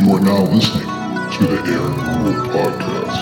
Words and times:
You 0.00 0.14
are 0.14 0.20
now 0.20 0.44
listening 0.44 0.86
to 0.86 1.46
the 1.46 1.60
Aaron 1.72 2.24
Rule 2.24 2.46
Podcast. 2.48 3.18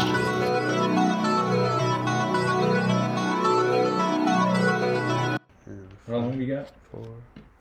How 6.07 6.17
long 6.17 6.39
we 6.39 6.47
got? 6.47 6.71
Four, 6.93 7.09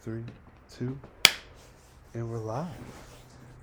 three, 0.01 0.23
two, 0.71 0.95
and 2.13 2.29
we're 2.29 2.37
live. 2.37 2.67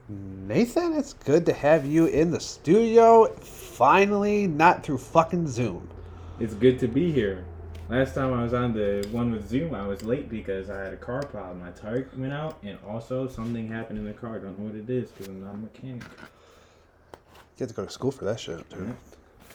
Nathan, 0.08 0.94
it's 0.94 1.12
good 1.12 1.46
to 1.46 1.52
have 1.52 1.86
you 1.86 2.06
in 2.06 2.32
the 2.32 2.40
studio. 2.40 3.28
Finally, 3.36 4.48
not 4.48 4.82
through 4.82 4.98
fucking 4.98 5.46
Zoom. 5.46 5.88
It's 6.40 6.54
good 6.54 6.80
to 6.80 6.88
be 6.88 7.12
here. 7.12 7.44
Last 7.88 8.14
time 8.14 8.32
I 8.32 8.42
was 8.42 8.54
on 8.54 8.72
the 8.72 9.06
one 9.12 9.30
with 9.30 9.46
Zoom, 9.48 9.74
I 9.74 9.86
was 9.86 10.02
late 10.02 10.30
because 10.30 10.70
I 10.70 10.84
had 10.84 10.92
a 10.94 10.96
car 10.96 11.20
problem. 11.22 11.60
My 11.60 11.70
tire 11.70 12.08
went 12.16 12.32
out, 12.32 12.56
and 12.62 12.78
also 12.88 13.28
something 13.28 13.68
happened 13.68 13.98
in 13.98 14.06
the 14.06 14.12
car. 14.14 14.36
I 14.36 14.38
don't 14.38 14.58
know 14.58 14.66
what 14.66 14.74
it 14.74 14.88
is 14.88 15.10
because 15.10 15.28
I'm 15.28 15.44
not 15.44 15.54
a 15.54 15.58
mechanic. 15.58 16.02
You 17.12 17.60
have 17.60 17.68
to 17.68 17.74
go 17.74 17.84
to 17.84 17.90
school 17.90 18.10
for 18.10 18.24
that 18.24 18.40
shit, 18.40 18.66
dude. 18.70 18.80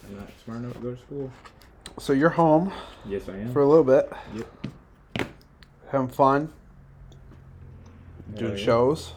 I'm 0.07 0.15
not 0.17 0.29
smart 0.45 0.59
enough 0.59 0.73
to 0.73 0.79
go 0.79 0.93
to 0.93 1.01
school. 1.01 1.31
So 1.97 2.13
you're 2.13 2.29
home 2.29 2.71
Yes, 3.05 3.27
I 3.27 3.33
am. 3.37 3.51
for 3.51 3.61
a 3.61 3.67
little 3.67 3.83
bit, 3.83 4.09
Yep. 4.35 5.27
having 5.91 6.07
fun, 6.07 6.53
doing 8.35 8.51
Hell 8.51 8.59
yeah. 8.59 8.65
shows, 8.65 9.13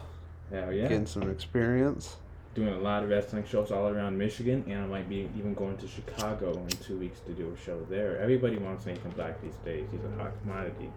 Hell 0.51 0.73
yeah. 0.73 0.81
getting 0.89 1.05
some 1.05 1.29
experience. 1.29 2.17
Doing 2.55 2.69
a 2.73 2.77
lot 2.77 3.01
of 3.03 3.09
wrestling 3.09 3.43
shows 3.49 3.71
all 3.71 3.87
around 3.87 4.15
Michigan, 4.15 4.63
and 4.67 4.83
I 4.83 4.85
might 4.85 5.09
be 5.09 5.27
even 5.35 5.55
going 5.55 5.75
to 5.77 5.87
Chicago 5.87 6.51
in 6.53 6.67
two 6.67 6.97
weeks 6.97 7.19
to 7.21 7.31
do 7.31 7.51
a 7.51 7.57
show 7.65 7.83
there. 7.89 8.19
Everybody 8.19 8.57
wants 8.57 8.85
Nathan 8.85 9.09
Black 9.11 9.41
these 9.41 9.55
days. 9.65 9.87
He's 9.91 10.01
a 10.03 10.21
hot 10.21 10.31
commodity. 10.43 10.91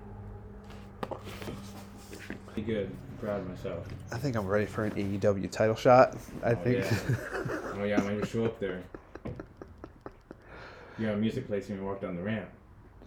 Pretty 2.47 2.63
good. 2.63 2.91
I'm 3.11 3.19
proud 3.19 3.41
of 3.41 3.49
myself. 3.49 3.87
I 4.13 4.19
think 4.19 4.37
I'm 4.37 4.47
ready 4.47 4.67
for 4.67 4.85
an 4.85 4.93
AEW 4.93 5.51
title 5.51 5.75
shot. 5.77 6.15
I 6.45 6.53
Oh, 6.53 6.55
think. 6.57 6.79
yeah. 6.85 7.17
Oh 7.79 7.85
yeah, 7.85 8.01
I 8.01 8.05
might 8.05 8.21
just 8.21 8.33
show 8.33 8.45
up 8.47 8.59
there. 8.61 8.83
You're 10.99 11.13
on 11.13 11.21
music 11.21 11.47
place 11.47 11.69
and 11.69 11.79
you 11.79 11.85
walk 11.85 12.01
down 12.01 12.17
the 12.17 12.23
ramp. 12.23 12.49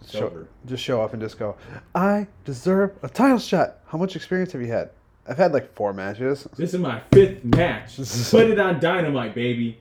Show, 0.08 0.46
just 0.66 0.82
show 0.82 1.02
up 1.02 1.12
and 1.12 1.20
just 1.20 1.38
go. 1.38 1.56
I 1.94 2.26
deserve 2.44 2.92
a 3.02 3.08
title 3.08 3.38
shot. 3.38 3.78
How 3.86 3.98
much 3.98 4.14
experience 4.16 4.52
have 4.52 4.62
you 4.62 4.68
had? 4.68 4.90
I've 5.28 5.36
had 5.36 5.52
like 5.52 5.72
four 5.74 5.92
matches. 5.92 6.48
This 6.56 6.74
is 6.74 6.80
my 6.80 7.00
fifth 7.12 7.44
match. 7.44 7.96
Put 8.30 8.50
it 8.50 8.58
on 8.58 8.80
dynamite, 8.80 9.34
baby. 9.34 9.78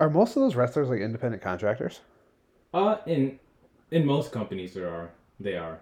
Are 0.00 0.10
most 0.10 0.36
of 0.36 0.42
those 0.42 0.54
wrestlers 0.56 0.88
like 0.88 1.00
independent 1.00 1.42
contractors? 1.42 2.00
Uh, 2.72 2.96
in 3.06 3.38
in 3.90 4.04
most 4.04 4.32
companies 4.32 4.74
there 4.74 4.88
are. 4.88 5.10
They 5.40 5.56
are. 5.56 5.80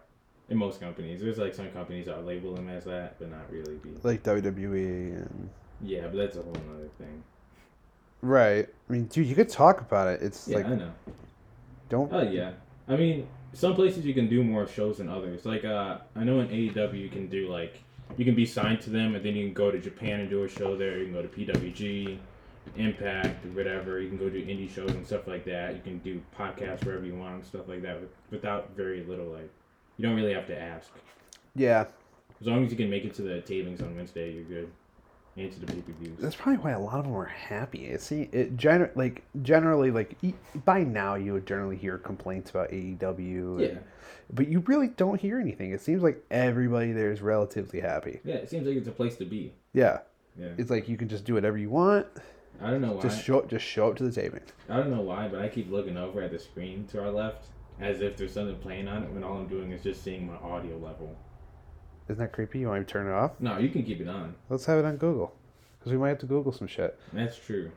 In 0.49 0.59
most 0.59 0.81
companies, 0.81 1.21
there's 1.23 1.39
like 1.39 1.55
some 1.55 1.71
companies 1.71 2.07
that 2.07 2.27
label 2.27 2.55
them 2.55 2.69
as 2.69 2.85
that, 2.85 3.19
but 3.19 3.31
not 3.31 3.51
really 3.51 3.77
be. 3.77 3.91
Like 4.03 4.23
WWE 4.23 5.17
and 5.17 5.49
Yeah, 5.81 6.03
but 6.03 6.17
that's 6.17 6.37
a 6.37 6.43
whole 6.43 6.53
other 6.75 6.89
thing. 6.99 7.23
right. 8.21 8.69
I 8.89 8.93
mean, 8.93 9.05
dude, 9.07 9.27
you 9.27 9.35
could 9.35 9.49
talk 9.49 9.81
about 9.81 10.09
it. 10.09 10.21
It's 10.23 10.47
Yeah, 10.49 10.57
like 10.59 10.67
I 10.67 10.75
know. 10.75 10.93
don't. 11.89 12.13
Oh 12.13 12.23
yeah. 12.23 12.53
I 12.89 12.97
mean, 12.97 13.27
some 13.55 13.75
places 13.75 14.05
you 14.05 14.15
can 14.15 14.29
do 14.29 14.43
more 14.43 14.67
shows 14.67 14.99
than 14.99 15.09
others. 15.09 15.45
Like 15.45 15.65
uh, 15.65 15.99
I 16.17 16.25
know 16.25 16.41
in 16.41 16.49
AEW 16.49 16.99
you 16.99 17.09
can 17.09 17.29
do 17.29 17.49
like 17.49 17.83
you 18.17 18.25
can 18.25 18.35
be 18.35 18.47
signed 18.47 18.81
to 18.83 18.91
them, 18.91 19.15
and 19.15 19.25
then 19.25 19.35
you 19.35 19.45
can 19.45 19.55
go 19.55 19.71
to 19.71 19.79
Japan 19.79 20.21
and 20.21 20.29
do 20.31 20.45
a 20.45 20.49
show 20.49 20.77
there. 20.77 20.99
You 20.99 21.07
can 21.07 21.15
go 21.15 21.23
to 21.23 21.29
PWG, 21.29 22.19
Impact, 22.77 23.45
whatever. 23.47 24.01
You 24.01 24.09
can 24.09 24.19
go 24.19 24.29
do 24.29 24.45
indie 24.45 24.71
shows 24.71 24.91
and 24.91 25.07
stuff 25.07 25.27
like 25.27 25.45
that. 25.47 25.75
You 25.75 25.81
can 25.83 25.99
do 25.99 26.23
podcasts 26.39 26.85
wherever 26.85 27.05
you 27.05 27.15
want 27.15 27.35
and 27.35 27.45
stuff 27.45 27.69
like 27.69 27.83
that 27.83 27.99
without 28.31 28.71
very 28.77 29.05
little 29.05 29.27
like. 29.27 29.51
You 29.97 30.07
don't 30.07 30.17
really 30.17 30.35
have 30.35 30.47
to 30.47 30.59
ask. 30.59 30.91
Yeah, 31.55 31.87
As 32.41 32.47
long 32.47 32.65
as 32.65 32.71
you 32.71 32.77
can 32.77 32.89
make 32.89 33.05
it 33.05 33.15
to 33.15 33.23
the 33.23 33.43
tapings 33.43 33.83
on 33.83 33.95
Wednesday, 33.95 34.33
you're 34.33 34.45
good. 34.45 34.71
And 35.37 35.51
to 35.51 35.61
the 35.61 35.67
pay 35.67 35.81
per 35.81 35.93
views. 35.93 36.19
that's 36.19 36.35
probably 36.37 36.63
why 36.63 36.73
a 36.73 36.79
lot 36.81 36.99
of 36.99 37.05
them 37.07 37.15
are 37.15 37.25
happy. 37.25 37.97
See 37.99 38.29
it 38.33 38.57
gener- 38.57 38.95
like 38.95 39.23
generally 39.43 39.91
like 39.91 40.17
e- 40.23 40.35
by 40.67 40.83
now 40.85 41.15
you 41.15 41.33
would 41.33 41.47
generally 41.47 41.77
hear 41.77 41.97
complaints 41.99 42.51
about 42.51 42.71
AEW. 42.71 43.59
Yeah. 43.61 43.67
and- 43.69 43.81
but 44.35 44.49
you 44.49 44.61
really 44.61 44.89
don't 44.89 45.21
hear 45.21 45.39
anything. 45.39 45.73
It 45.73 45.81
seems 45.83 46.03
like 46.03 46.23
everybody 46.31 46.93
there 46.93 47.13
is 47.13 47.21
relatively 47.21 47.81
happy. 47.81 48.21
Yeah, 48.25 48.37
it 48.37 48.49
seems 48.49 48.67
like 48.67 48.77
it's 48.77 48.89
a 48.89 48.93
place 48.93 49.17
to 49.17 49.25
be. 49.27 49.53
Yeah, 49.75 49.99
Yeah. 50.39 50.49
it's 50.57 50.71
like 50.71 50.89
you 50.89 50.97
can 50.97 51.09
just 51.09 51.25
do 51.25 51.35
whatever 51.35 51.59
you 51.59 51.69
want. 51.71 52.07
I 52.61 52.71
don't 52.71 52.81
know 52.83 52.93
why. 52.93 53.03
Just 53.03 53.23
show 53.25 53.43
just 53.47 53.65
show 53.65 53.89
up 53.89 53.97
to 53.97 54.05
the 54.05 54.13
taping. 54.13 54.41
I 54.69 54.77
don't 54.79 54.91
know 54.91 55.01
why, 55.03 55.29
but 55.29 55.41
I 55.41 55.49
keep 55.49 55.71
looking 55.71 55.97
over 55.97 56.23
at 56.23 56.31
the 56.31 56.39
screen 56.39 56.87
to 56.93 57.03
our 57.03 57.11
left 57.11 57.47
as 57.81 58.01
if 58.01 58.17
there's 58.17 58.33
something 58.33 58.57
playing 58.57 58.87
on 58.89 59.03
it 59.03 59.11
when 59.11 59.25
all 59.25 59.37
I'm 59.39 59.49
doing 59.49 59.73
is 59.73 59.83
just 59.83 60.03
seeing 60.03 60.27
my 60.27 60.37
audio 60.37 60.77
level. 60.77 61.17
Isn't 62.09 62.19
that 62.19 62.33
creepy? 62.33 62.61
You 62.61 62.69
want 62.69 62.81
me 62.81 62.85
to 62.87 62.91
turn 62.93 63.07
it 63.07 63.13
off? 63.13 63.33
No, 63.41 63.59
you 63.59 63.69
can 63.69 63.83
keep 63.85 64.01
it 64.01 64.09
on. 64.09 64.35
Let's 64.49 64.67
have 64.67 64.79
it 64.79 64.85
on 64.85 64.97
Google. 64.97 65.35
Because 65.79 65.93
we 65.93 65.99
might 65.99 66.11
have 66.11 66.19
to 66.21 66.27
Google 66.27 66.53
some 66.53 66.67
shit. 66.67 66.99
That's 67.13 67.37
true. 67.39 67.71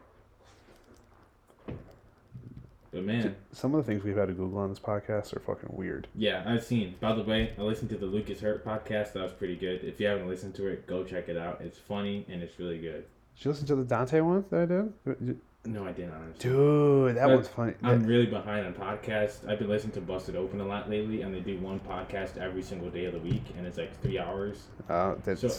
But 2.92 3.04
man, 3.04 3.36
Some 3.52 3.76
of 3.76 3.86
the 3.86 3.92
things 3.92 4.04
we've 4.06 4.16
had 4.16 4.28
to 4.30 4.34
Google 4.34 4.60
on 4.60 4.70
this 4.70 4.80
podcast 4.80 5.36
are 5.36 5.40
fucking 5.42 5.70
weird. 5.74 6.08
yeah, 6.16 6.44
I've 6.48 6.64
seen. 6.64 6.96
By 7.02 7.14
the 7.14 7.24
way, 7.24 7.52
I 7.58 7.62
listened 7.62 7.90
to 7.90 7.98
the 7.98 8.06
Lucas 8.06 8.40
Hurt 8.40 8.66
podcast. 8.66 9.14
That 9.14 9.24
was 9.24 9.34
pretty 9.34 9.58
good. 9.58 9.84
If 9.84 10.00
you 10.00 10.08
haven't 10.08 10.28
listened 10.30 10.56
to 10.56 10.68
it, 10.68 10.88
go 10.88 11.04
check 11.04 11.28
it 11.28 11.36
out. 11.36 11.60
It's 11.62 11.78
funny 11.78 12.26
and 12.30 12.42
it's 12.42 12.58
really 12.58 12.78
good. 12.80 13.04
Did 13.38 13.46
you 13.46 13.52
listen 13.52 13.68
to 13.68 13.76
the 13.76 13.84
Dante 13.84 14.22
one 14.22 14.46
that 14.50 14.62
I 14.62 14.66
did? 14.66 15.40
No, 15.66 15.86
I 15.86 15.92
didn't 15.92 16.12
honestly. 16.14 16.50
Dude, 16.50 17.16
that 17.18 17.26
But 17.28 17.34
one's 17.36 17.48
funny. 17.48 17.74
I'm 17.84 18.06
really 18.06 18.28
behind 18.28 18.66
on 18.66 18.74
podcasts. 18.74 19.48
I've 19.48 19.60
been 19.60 19.70
listening 19.70 19.94
to 19.94 20.02
Busted 20.02 20.36
Open 20.36 20.62
a 20.62 20.66
lot 20.66 20.90
lately, 20.90 21.22
and 21.22 21.34
they 21.34 21.40
do 21.40 21.58
one 21.58 21.80
podcast 21.80 22.38
every 22.38 22.62
single 22.62 22.90
day 22.90 23.06
of 23.06 23.14
the 23.14 23.20
week, 23.20 23.44
and 23.58 23.66
it's 23.66 23.78
like 23.78 24.00
three 24.02 24.20
hours. 24.20 24.68
Uh, 24.88 25.16
that's 25.24 25.42
So- 25.42 25.50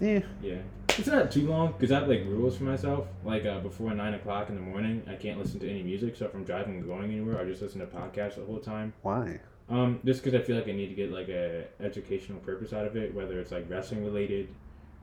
yeah. 0.00 0.20
Yeah, 0.42 0.58
it's 0.88 1.06
not 1.06 1.30
too 1.30 1.46
long 1.46 1.72
because 1.72 1.92
I 1.92 2.00
have 2.00 2.08
like 2.08 2.24
rules 2.24 2.56
for 2.56 2.64
myself. 2.64 3.06
Like 3.24 3.44
uh, 3.44 3.60
before 3.60 3.94
nine 3.94 4.14
o'clock 4.14 4.48
in 4.48 4.54
the 4.54 4.62
morning, 4.62 5.02
I 5.06 5.14
can't 5.14 5.38
listen 5.38 5.60
to 5.60 5.68
any 5.68 5.82
music. 5.82 6.16
So 6.16 6.24
if 6.24 6.34
I'm 6.34 6.44
driving 6.44 6.76
and 6.76 6.86
going 6.86 7.04
anywhere, 7.04 7.38
I 7.38 7.44
just 7.44 7.60
listen 7.60 7.80
to 7.80 7.86
podcasts 7.86 8.36
the 8.36 8.44
whole 8.44 8.60
time. 8.60 8.94
Why? 9.02 9.40
Um, 9.68 10.00
just 10.04 10.24
because 10.24 10.38
I 10.38 10.42
feel 10.42 10.56
like 10.56 10.68
I 10.68 10.72
need 10.72 10.88
to 10.88 10.94
get 10.94 11.12
like 11.12 11.28
a 11.28 11.66
educational 11.80 12.40
purpose 12.40 12.72
out 12.72 12.86
of 12.86 12.96
it, 12.96 13.14
whether 13.14 13.38
it's 13.38 13.52
like 13.52 13.68
wrestling 13.68 14.04
related 14.04 14.48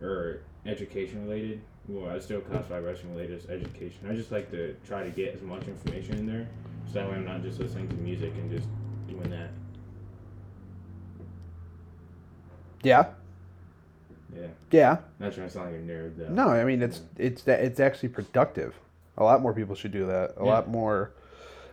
or 0.01 0.41
education 0.65 1.23
related. 1.23 1.61
Well, 1.87 2.09
I 2.13 2.19
still 2.19 2.41
classify 2.41 2.79
wrestling 2.79 3.15
related 3.15 3.39
as 3.43 3.49
education. 3.49 3.99
I 4.09 4.13
just 4.13 4.31
like 4.31 4.51
to 4.51 4.75
try 4.85 5.03
to 5.03 5.09
get 5.09 5.33
as 5.35 5.41
much 5.41 5.67
information 5.67 6.15
in 6.17 6.25
there, 6.25 6.47
so 6.87 6.95
that 6.95 7.09
way 7.09 7.15
I'm 7.15 7.25
not 7.25 7.41
just 7.41 7.59
listening 7.59 7.87
to 7.89 7.95
music 7.95 8.33
and 8.35 8.51
just 8.51 8.67
doing 9.07 9.29
that. 9.29 9.49
Yeah. 12.83 13.07
Yeah, 14.35 14.47
Yeah. 14.71 14.97
not 15.19 15.33
trying 15.33 15.47
to 15.47 15.53
sound 15.53 15.71
like 15.71 15.75
a 15.81 15.83
nerd 15.83 16.17
though. 16.17 16.29
No, 16.29 16.49
I 16.49 16.63
mean 16.65 16.81
it's 16.81 17.01
it's 17.17 17.43
that 17.43 17.61
it's 17.61 17.79
actually 17.79 18.09
productive. 18.09 18.75
A 19.17 19.23
lot 19.23 19.41
more 19.41 19.53
people 19.53 19.73
should 19.73 19.91
do 19.91 20.05
that. 20.07 20.33
A 20.37 20.43
Yeah. 20.43 20.51
lot 20.51 20.67
more 20.67 21.11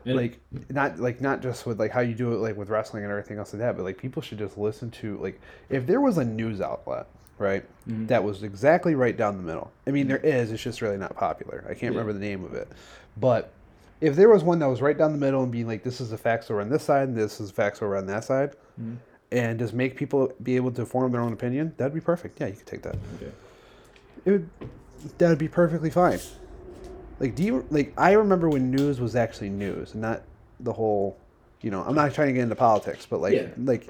And- 0.06 0.16
like 0.16 0.40
not 0.70 0.98
like 0.98 1.20
not 1.20 1.42
just 1.42 1.66
with 1.66 1.78
like 1.78 1.90
how 1.90 2.00
you 2.00 2.14
do 2.14 2.32
it 2.32 2.36
like 2.36 2.56
with 2.56 2.70
wrestling 2.70 3.02
and 3.02 3.10
everything 3.10 3.38
else 3.38 3.52
like 3.52 3.60
that, 3.60 3.76
but 3.76 3.82
like 3.82 3.98
people 3.98 4.22
should 4.22 4.38
just 4.38 4.56
listen 4.56 4.90
to 4.92 5.18
like 5.18 5.40
if 5.68 5.86
there 5.86 6.00
was 6.00 6.16
a 6.16 6.24
news 6.24 6.60
outlet, 6.60 7.06
right? 7.38 7.64
Mhm. 7.88 8.08
That 8.08 8.22
was 8.24 8.42
exactly 8.42 8.94
right 8.94 9.16
down 9.16 9.36
the 9.36 9.42
middle. 9.42 9.70
I 9.86 9.90
mean 9.90 10.08
there 10.08 10.18
is, 10.18 10.50
it's 10.52 10.62
just 10.62 10.80
really 10.82 10.96
not 10.96 11.14
popular. 11.16 11.64
I 11.66 11.74
can't 11.74 11.82
Yeah. 11.94 12.00
remember 12.00 12.12
the 12.12 12.18
name 12.20 12.44
of 12.44 12.54
it. 12.54 12.68
But 13.16 13.50
if 14.00 14.16
there 14.16 14.28
was 14.28 14.42
one 14.44 14.58
that 14.60 14.66
was 14.66 14.82
right 14.82 14.96
down 14.96 15.12
the 15.12 15.18
middle 15.18 15.42
and 15.42 15.50
being 15.52 15.66
like 15.66 15.82
this 15.82 16.00
is 16.00 16.10
the 16.10 16.18
facts 16.18 16.50
over 16.50 16.60
on 16.60 16.68
this 16.68 16.82
side 16.82 17.08
and 17.08 17.16
this 17.16 17.40
is 17.40 17.48
the 17.48 17.54
facts 17.54 17.82
over 17.82 17.96
on 17.96 18.06
that 18.06 18.24
side 18.24 18.54
Mhm. 18.80 18.96
and 19.32 19.58
just 19.58 19.72
make 19.74 19.96
people 19.96 20.32
be 20.42 20.56
able 20.56 20.70
to 20.72 20.84
form 20.86 21.12
their 21.12 21.20
own 21.20 21.32
opinion, 21.32 21.72
that'd 21.76 21.94
be 21.94 22.00
perfect. 22.00 22.40
Yeah, 22.40 22.48
you 22.48 22.54
could 22.54 22.66
take 22.66 22.82
that 22.82 22.96
Okay. 23.16 23.32
it 24.24 24.30
would 24.30 24.48
that 25.18 25.28
would 25.28 25.38
be 25.38 25.48
perfectly 25.48 25.90
fine. 25.90 26.18
Like, 27.20 27.34
do 27.34 27.42
you 27.44 27.64
like? 27.70 27.92
I 27.96 28.12
remember 28.12 28.48
when 28.48 28.70
news 28.70 29.00
was 29.00 29.14
actually 29.14 29.50
news, 29.50 29.92
and 29.92 30.02
not 30.02 30.22
the 30.60 30.72
whole. 30.72 31.16
You 31.60 31.70
know, 31.70 31.82
I'm 31.82 31.94
not 31.94 32.12
trying 32.12 32.28
to 32.28 32.32
get 32.34 32.42
into 32.42 32.56
politics, 32.56 33.06
but 33.08 33.20
like, 33.20 33.32
Yeah. 33.34 33.46
like, 33.64 33.88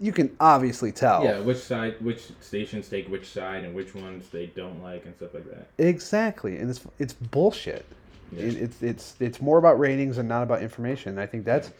you 0.00 0.12
can 0.12 0.34
obviously 0.40 0.90
tell. 0.90 1.22
Yeah, 1.22 1.40
which 1.40 1.58
side, 1.58 1.96
which 2.00 2.28
stations 2.40 2.88
take 2.88 3.08
which 3.08 3.28
side, 3.28 3.64
and 3.64 3.74
which 3.74 3.94
ones 3.94 4.28
they 4.30 4.46
don't 4.46 4.82
like, 4.82 5.04
and 5.04 5.14
stuff 5.14 5.34
like 5.34 5.44
that. 5.50 5.68
Exactly, 5.78 6.56
and 6.56 6.70
it's 6.70 6.80
it's 6.98 7.12
bullshit. 7.12 7.84
Yeah. 8.32 8.44
It, 8.44 8.56
it's 8.56 8.82
it's 8.82 9.14
it's 9.20 9.40
more 9.40 9.58
about 9.58 9.78
ratings 9.78 10.18
and 10.18 10.28
not 10.28 10.42
about 10.42 10.62
information. 10.62 11.18
I 11.18 11.26
think 11.26 11.44
that's. 11.44 11.70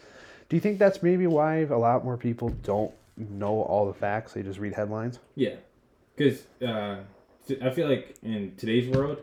Do 0.49 0.57
you 0.57 0.61
think 0.61 0.79
that's 0.79 1.03
maybe 1.03 1.27
why 1.27 1.61
a 1.61 1.79
lot 1.79 2.05
more 2.05 2.17
people 2.17 2.51
don't 2.65 2.93
know 3.17 3.63
all 3.63 3.87
the 3.87 3.95
facts? 3.95 4.33
They 4.33 4.43
just 4.43 4.59
read 4.59 4.75
headlines. 4.75 5.21
Yeah, 5.37 5.55
because 6.15 6.43
uh, 6.61 6.97
I 7.63 7.71
feel 7.71 7.89
like 7.89 8.17
in 8.23 8.55
today's 8.57 8.89
world, 8.89 9.23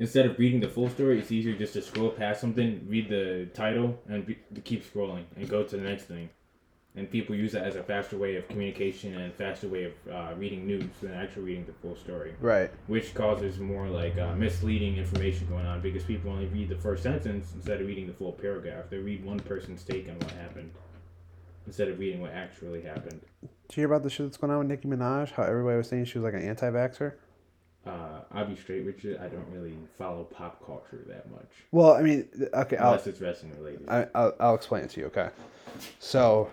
instead 0.00 0.26
of 0.26 0.38
reading 0.38 0.60
the 0.60 0.68
full 0.68 0.90
story, 0.90 1.18
it's 1.18 1.32
easier 1.32 1.56
just 1.56 1.72
to 1.74 1.82
scroll 1.82 2.10
past 2.10 2.40
something, 2.40 2.84
read 2.88 3.08
the 3.08 3.48
title, 3.54 3.98
and 4.08 4.26
be, 4.26 4.38
to 4.54 4.60
keep 4.60 4.84
scrolling 4.92 5.24
and 5.36 5.48
go 5.48 5.62
to 5.62 5.76
the 5.76 5.82
next 5.82 6.04
thing. 6.04 6.28
And 6.96 7.10
people 7.10 7.34
use 7.34 7.50
that 7.52 7.64
as 7.64 7.74
a 7.74 7.82
faster 7.82 8.16
way 8.16 8.36
of 8.36 8.46
communication 8.46 9.16
and 9.18 9.34
faster 9.34 9.66
way 9.66 9.84
of 9.84 9.92
uh, 10.12 10.32
reading 10.36 10.64
news 10.64 10.84
than 11.02 11.12
actually 11.12 11.42
reading 11.42 11.64
the 11.66 11.72
full 11.72 11.96
story, 11.96 12.34
Right. 12.40 12.70
which 12.86 13.14
causes 13.14 13.58
more 13.58 13.88
like 13.88 14.16
uh, 14.16 14.32
misleading 14.36 14.96
information 14.96 15.48
going 15.48 15.66
on 15.66 15.80
because 15.80 16.04
people 16.04 16.30
only 16.30 16.46
read 16.46 16.68
the 16.68 16.76
first 16.76 17.02
sentence 17.02 17.52
instead 17.56 17.80
of 17.80 17.88
reading 17.88 18.06
the 18.06 18.12
full 18.12 18.30
paragraph. 18.32 18.84
They 18.90 18.98
read 18.98 19.24
one 19.24 19.40
person's 19.40 19.82
take 19.82 20.08
on 20.08 20.14
what 20.20 20.30
happened. 20.32 20.70
instead 21.66 21.88
of 21.88 21.98
reading 21.98 22.20
what 22.20 22.30
actually 22.32 22.82
happened. 22.82 23.20
Did 23.40 23.48
you 23.76 23.80
hear 23.80 23.86
about 23.86 24.02
the 24.04 24.10
shit 24.10 24.26
that's 24.26 24.36
going 24.36 24.52
on 24.52 24.58
with 24.60 24.68
Nicki 24.68 24.86
Minaj? 24.86 25.30
How 25.32 25.42
everybody 25.44 25.78
was 25.78 25.88
saying 25.88 26.04
she 26.04 26.18
was 26.18 26.24
like 26.30 26.34
an 26.40 26.46
anti-vaxxer. 26.48 27.14
Uh, 27.86 28.20
I'll 28.32 28.46
be 28.46 28.54
straight 28.54 28.84
with 28.84 29.02
you. 29.02 29.18
I 29.20 29.26
don't 29.28 29.48
really 29.50 29.76
follow 29.98 30.24
pop 30.24 30.64
culture 30.64 31.04
that 31.08 31.28
much, 31.30 31.48
Well, 31.72 31.92
I 31.94 32.02
mean, 32.02 32.28
okay, 32.54 32.76
I'll, 32.76 32.92
unless 32.92 33.06
it's 33.08 33.20
wrestling 33.20 33.52
related. 33.58 33.88
I, 33.88 34.06
I'll, 34.14 34.34
I'll 34.38 34.54
explain 34.54 34.84
it 34.84 34.90
to 34.90 35.00
you. 35.00 35.06
Okay, 35.06 35.28
so 35.98 36.50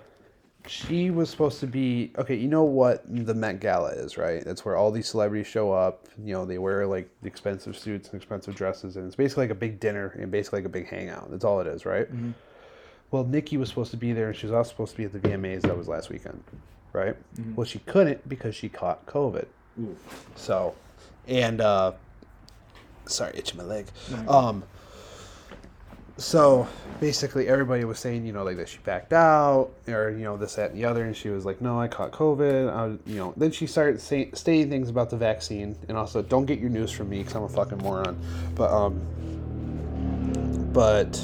she 0.67 1.09
was 1.11 1.29
supposed 1.29 1.59
to 1.61 1.67
be 1.67 2.11
okay. 2.17 2.35
You 2.35 2.47
know 2.47 2.63
what 2.63 3.03
the 3.07 3.33
Met 3.33 3.59
Gala 3.59 3.89
is, 3.89 4.17
right? 4.17 4.43
That's 4.43 4.63
where 4.63 4.75
all 4.75 4.91
these 4.91 5.07
celebrities 5.07 5.47
show 5.47 5.71
up. 5.71 6.07
You 6.23 6.33
know, 6.33 6.45
they 6.45 6.57
wear 6.57 6.85
like 6.87 7.09
expensive 7.23 7.77
suits 7.77 8.09
and 8.09 8.15
expensive 8.21 8.55
dresses, 8.55 8.95
and 8.97 9.05
it's 9.07 9.15
basically 9.15 9.45
like 9.45 9.51
a 9.51 9.55
big 9.55 9.79
dinner 9.79 10.15
and 10.19 10.31
basically 10.31 10.59
like 10.59 10.65
a 10.65 10.69
big 10.69 10.87
hangout. 10.87 11.29
That's 11.31 11.43
all 11.43 11.59
it 11.61 11.67
is, 11.67 11.85
right? 11.85 12.07
Well, 13.11 13.25
Nicki 13.25 13.57
was 13.57 13.69
supposed 13.69 13.91
to 13.91 13.97
be 13.97 14.13
there, 14.13 14.27
and 14.29 14.35
she 14.37 14.45
was 14.45 14.53
also 14.53 14.69
supposed 14.69 14.91
to 14.93 14.97
be 14.97 15.03
at 15.05 15.11
the 15.13 15.19
VMAs. 15.19 15.61
That 15.63 15.77
was 15.77 15.87
last 15.87 16.09
weekend, 16.09 16.43
right? 16.93 17.15
Well, 17.55 17.65
she 17.65 17.79
couldn't 17.79 18.27
because 18.29 18.55
she 18.55 18.69
caught 18.69 19.05
COVID. 19.05 19.45
Ooh, 19.81 19.97
So, 20.35 20.75
and 21.27 21.59
uh, 21.61 21.93
sorry, 23.05 23.33
itching 23.37 23.57
my 23.57 23.63
leg. 23.63 23.87
Um, 24.27 24.63
so 26.21 26.67
basically, 26.99 27.47
everybody 27.47 27.83
was 27.83 27.99
saying, 27.99 28.25
you 28.25 28.33
know, 28.33 28.43
like 28.43 28.57
that 28.57 28.69
she 28.69 28.77
backed 28.79 29.13
out, 29.13 29.71
or 29.87 30.11
you 30.11 30.23
know, 30.23 30.37
this, 30.37 30.55
that, 30.55 30.71
and 30.71 30.79
the 30.79 30.85
other, 30.85 31.03
and 31.05 31.15
she 31.15 31.29
was 31.29 31.45
like, 31.45 31.61
"No, 31.61 31.79
I 31.79 31.87
caught 31.87 32.11
COVID." 32.11 32.71
I 32.71 32.85
was, 32.87 32.99
you 33.05 33.15
know, 33.15 33.33
then 33.35 33.51
she 33.51 33.65
started 33.67 33.99
say, 33.99 34.29
stating 34.33 34.69
things 34.69 34.89
about 34.89 35.09
the 35.09 35.17
vaccine, 35.17 35.75
and 35.87 35.97
also, 35.97 36.21
don't 36.21 36.45
get 36.45 36.59
your 36.59 36.69
news 36.69 36.91
from 36.91 37.09
me 37.09 37.19
because 37.19 37.35
I'm 37.35 37.43
a 37.43 37.49
fucking 37.49 37.79
moron. 37.79 38.19
But 38.55 38.71
um, 38.71 39.01
but 40.71 41.19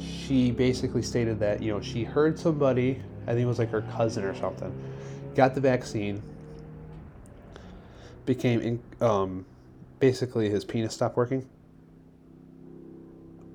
she 0.00 0.50
basically 0.50 1.02
stated 1.02 1.38
that 1.40 1.62
you 1.62 1.72
know 1.72 1.80
she 1.80 2.04
heard 2.04 2.38
somebody, 2.38 3.00
I 3.24 3.32
think 3.32 3.40
it 3.40 3.46
was 3.46 3.58
like 3.58 3.70
her 3.70 3.82
cousin 3.82 4.24
or 4.24 4.34
something, 4.34 4.72
got 5.34 5.54
the 5.54 5.60
vaccine, 5.60 6.22
became 8.26 8.60
in, 8.60 8.82
um, 9.00 9.46
basically 9.98 10.50
his 10.50 10.64
penis 10.64 10.94
stopped 10.94 11.16
working 11.16 11.48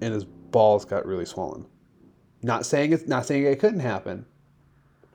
and 0.02 0.14
his 0.14 0.26
balls 0.56 0.86
got 0.86 1.06
really 1.06 1.26
swollen. 1.26 1.66
Not 2.42 2.66
saying 2.66 2.94
it's 2.94 3.08
not 3.08 3.26
saying 3.26 3.44
it 3.44 3.60
couldn't 3.60 3.82
happen, 3.82 4.26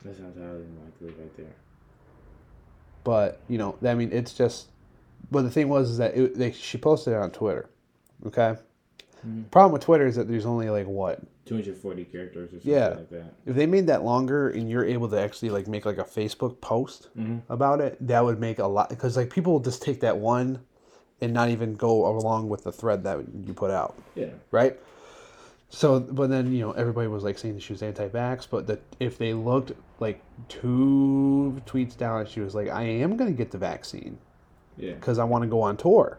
that 0.04 0.14
sounds 0.14 0.36
highly 0.36 0.64
unlikely 0.64 1.22
right 1.22 1.36
there. 1.38 1.54
but 3.04 3.40
you 3.48 3.56
know, 3.56 3.74
I 3.82 3.94
mean, 3.94 4.10
it's 4.12 4.34
just. 4.34 4.68
But 5.30 5.42
the 5.42 5.50
thing 5.50 5.68
was 5.68 5.90
is 5.90 5.98
that 5.98 6.14
it, 6.14 6.34
they, 6.36 6.52
she 6.52 6.76
posted 6.76 7.14
it 7.14 7.16
on 7.16 7.30
Twitter. 7.30 7.70
Okay. 8.26 8.56
Mm-hmm. 9.26 9.44
Problem 9.44 9.72
with 9.72 9.82
Twitter 9.82 10.06
is 10.06 10.16
that 10.16 10.28
there's 10.28 10.44
only 10.44 10.68
like 10.68 10.86
what 10.86 11.20
240 11.46 12.04
characters 12.04 12.48
or 12.48 12.56
something 12.56 12.70
Yeah. 12.70 12.88
like 12.88 13.10
that. 13.10 13.34
if 13.46 13.54
they 13.56 13.66
made 13.66 13.86
that 13.86 14.02
longer 14.04 14.50
and 14.50 14.68
you're 14.70 14.84
able 14.84 15.08
to 15.08 15.20
actually 15.20 15.50
like 15.50 15.66
make 15.68 15.86
like 15.86 15.98
a 15.98 16.04
Facebook 16.04 16.60
post 16.60 17.08
mm-hmm. 17.16 17.38
about 17.52 17.80
it, 17.80 17.96
that 18.06 18.22
would 18.24 18.40
make 18.40 18.58
a 18.58 18.66
lot 18.66 18.90
because 18.90 19.16
like 19.16 19.30
people 19.30 19.52
will 19.54 19.60
just 19.60 19.82
take 19.82 20.00
that 20.00 20.18
one 20.18 20.60
and 21.20 21.32
not 21.32 21.48
even 21.48 21.74
go 21.76 22.06
along 22.06 22.48
with 22.48 22.64
the 22.64 22.72
thread 22.72 23.04
that 23.04 23.18
you 23.46 23.54
put 23.54 23.70
out. 23.70 23.94
Yeah. 24.14 24.30
right? 24.50 24.78
So, 25.72 26.00
but 26.00 26.30
then 26.30 26.52
you 26.52 26.60
know 26.60 26.72
everybody 26.72 27.06
was 27.08 27.22
like 27.22 27.38
saying 27.38 27.54
that 27.54 27.62
she 27.62 27.72
was 27.72 27.82
anti-vax, 27.82 28.46
but 28.50 28.66
that 28.66 28.80
if 28.98 29.18
they 29.18 29.32
looked 29.34 29.72
like 30.00 30.20
two 30.48 31.60
tweets 31.66 31.96
down, 31.96 32.26
she 32.26 32.40
was 32.40 32.54
like, 32.54 32.68
"I 32.68 32.82
am 32.82 33.16
gonna 33.16 33.30
get 33.32 33.52
the 33.52 33.58
vaccine 33.58 34.18
Yeah. 34.76 34.94
because 34.94 35.18
I 35.20 35.24
want 35.24 35.42
to 35.42 35.48
go 35.48 35.62
on 35.62 35.76
tour, 35.76 36.18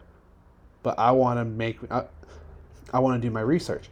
but 0.82 0.98
I 0.98 1.10
want 1.12 1.38
to 1.38 1.44
make 1.44 1.78
I, 1.92 2.04
I 2.94 2.98
want 3.00 3.20
to 3.20 3.28
do 3.28 3.30
my 3.32 3.42
research, 3.42 3.90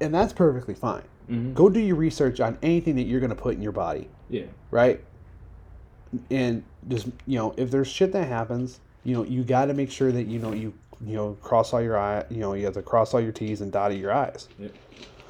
and 0.00 0.14
that's 0.14 0.34
perfectly 0.34 0.74
fine. 0.74 1.02
Mhm. 1.30 1.54
Go 1.54 1.70
do 1.70 1.80
your 1.80 1.96
research 1.96 2.38
on 2.40 2.58
anything 2.62 2.96
that 2.96 3.04
you're 3.04 3.20
gonna 3.20 3.34
put 3.34 3.54
in 3.54 3.62
your 3.62 3.72
body, 3.72 4.08
Yeah. 4.28 4.46
right? 4.70 5.02
And 6.30 6.62
just 6.88 7.06
you 7.26 7.38
know, 7.38 7.54
if 7.56 7.70
there's 7.70 7.88
shit 7.88 8.12
that 8.12 8.28
happens, 8.28 8.80
you 9.04 9.14
know, 9.14 9.24
you 9.24 9.44
got 9.44 9.66
to 9.66 9.74
make 9.74 9.90
sure 9.90 10.12
that 10.12 10.26
you 10.26 10.38
know 10.38 10.52
you 10.52 10.74
you 11.04 11.14
know 11.16 11.36
cross 11.42 11.72
all 11.72 11.82
your 11.82 11.98
eye, 11.98 12.24
you 12.30 12.38
know, 12.38 12.54
you 12.54 12.64
have 12.64 12.74
to 12.74 12.82
cross 12.82 13.14
all 13.14 13.20
your 13.20 13.32
T's 13.32 13.60
and 13.60 13.72
dot 13.72 13.96
your 13.96 14.12
I's. 14.12 14.48
Yep. 14.58 14.72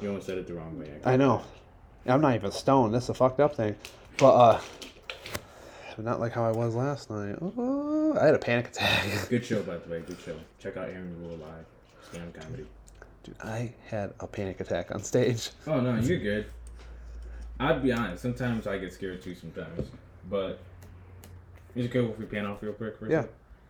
You 0.01 0.07
almost 0.09 0.25
said 0.25 0.37
it 0.37 0.47
the 0.47 0.53
wrong 0.53 0.77
way. 0.79 0.89
actually. 0.95 1.13
I 1.13 1.17
know. 1.17 1.41
I'm 2.07 2.21
not 2.21 2.35
even 2.35 2.51
stoned. 2.51 2.93
That's 2.93 3.09
a 3.09 3.13
fucked 3.13 3.39
up 3.39 3.55
thing. 3.55 3.75
But 4.17 4.33
uh 4.33 4.61
not 5.97 6.19
like 6.19 6.31
how 6.31 6.43
I 6.43 6.51
was 6.51 6.75
last 6.75 7.09
night. 7.09 7.35
Oh, 7.41 8.17
I 8.19 8.25
had 8.25 8.35
a 8.35 8.39
panic 8.39 8.69
attack. 8.69 9.05
Good 9.29 9.45
show, 9.45 9.61
by 9.61 9.77
the 9.77 9.89
way. 9.89 10.01
Good 10.01 10.19
show. 10.19 10.35
Check 10.59 10.77
out 10.77 10.89
Aaron 10.89 11.15
Rule 11.21 11.37
live. 11.37 11.65
Stand 12.09 12.33
comedy. 12.33 12.65
Dude, 13.23 13.35
I 13.43 13.73
had 13.87 14.13
a 14.19 14.27
panic 14.27 14.59
attack 14.61 14.93
on 14.93 15.03
stage. 15.03 15.51
Oh 15.67 15.79
no, 15.79 15.95
you're 15.99 16.17
good. 16.19 16.47
I'd 17.59 17.83
be 17.83 17.91
honest. 17.91 18.23
Sometimes 18.23 18.65
I 18.65 18.79
get 18.79 18.91
scared 18.93 19.21
too. 19.21 19.35
Sometimes, 19.35 19.89
but 20.29 20.59
is 21.75 21.85
it 21.85 21.91
good 21.91 22.09
if 22.09 22.17
we 22.17 22.25
pan 22.25 22.47
off 22.47 22.63
real 22.63 22.73
quick? 22.73 22.95
Yeah. 23.07 23.25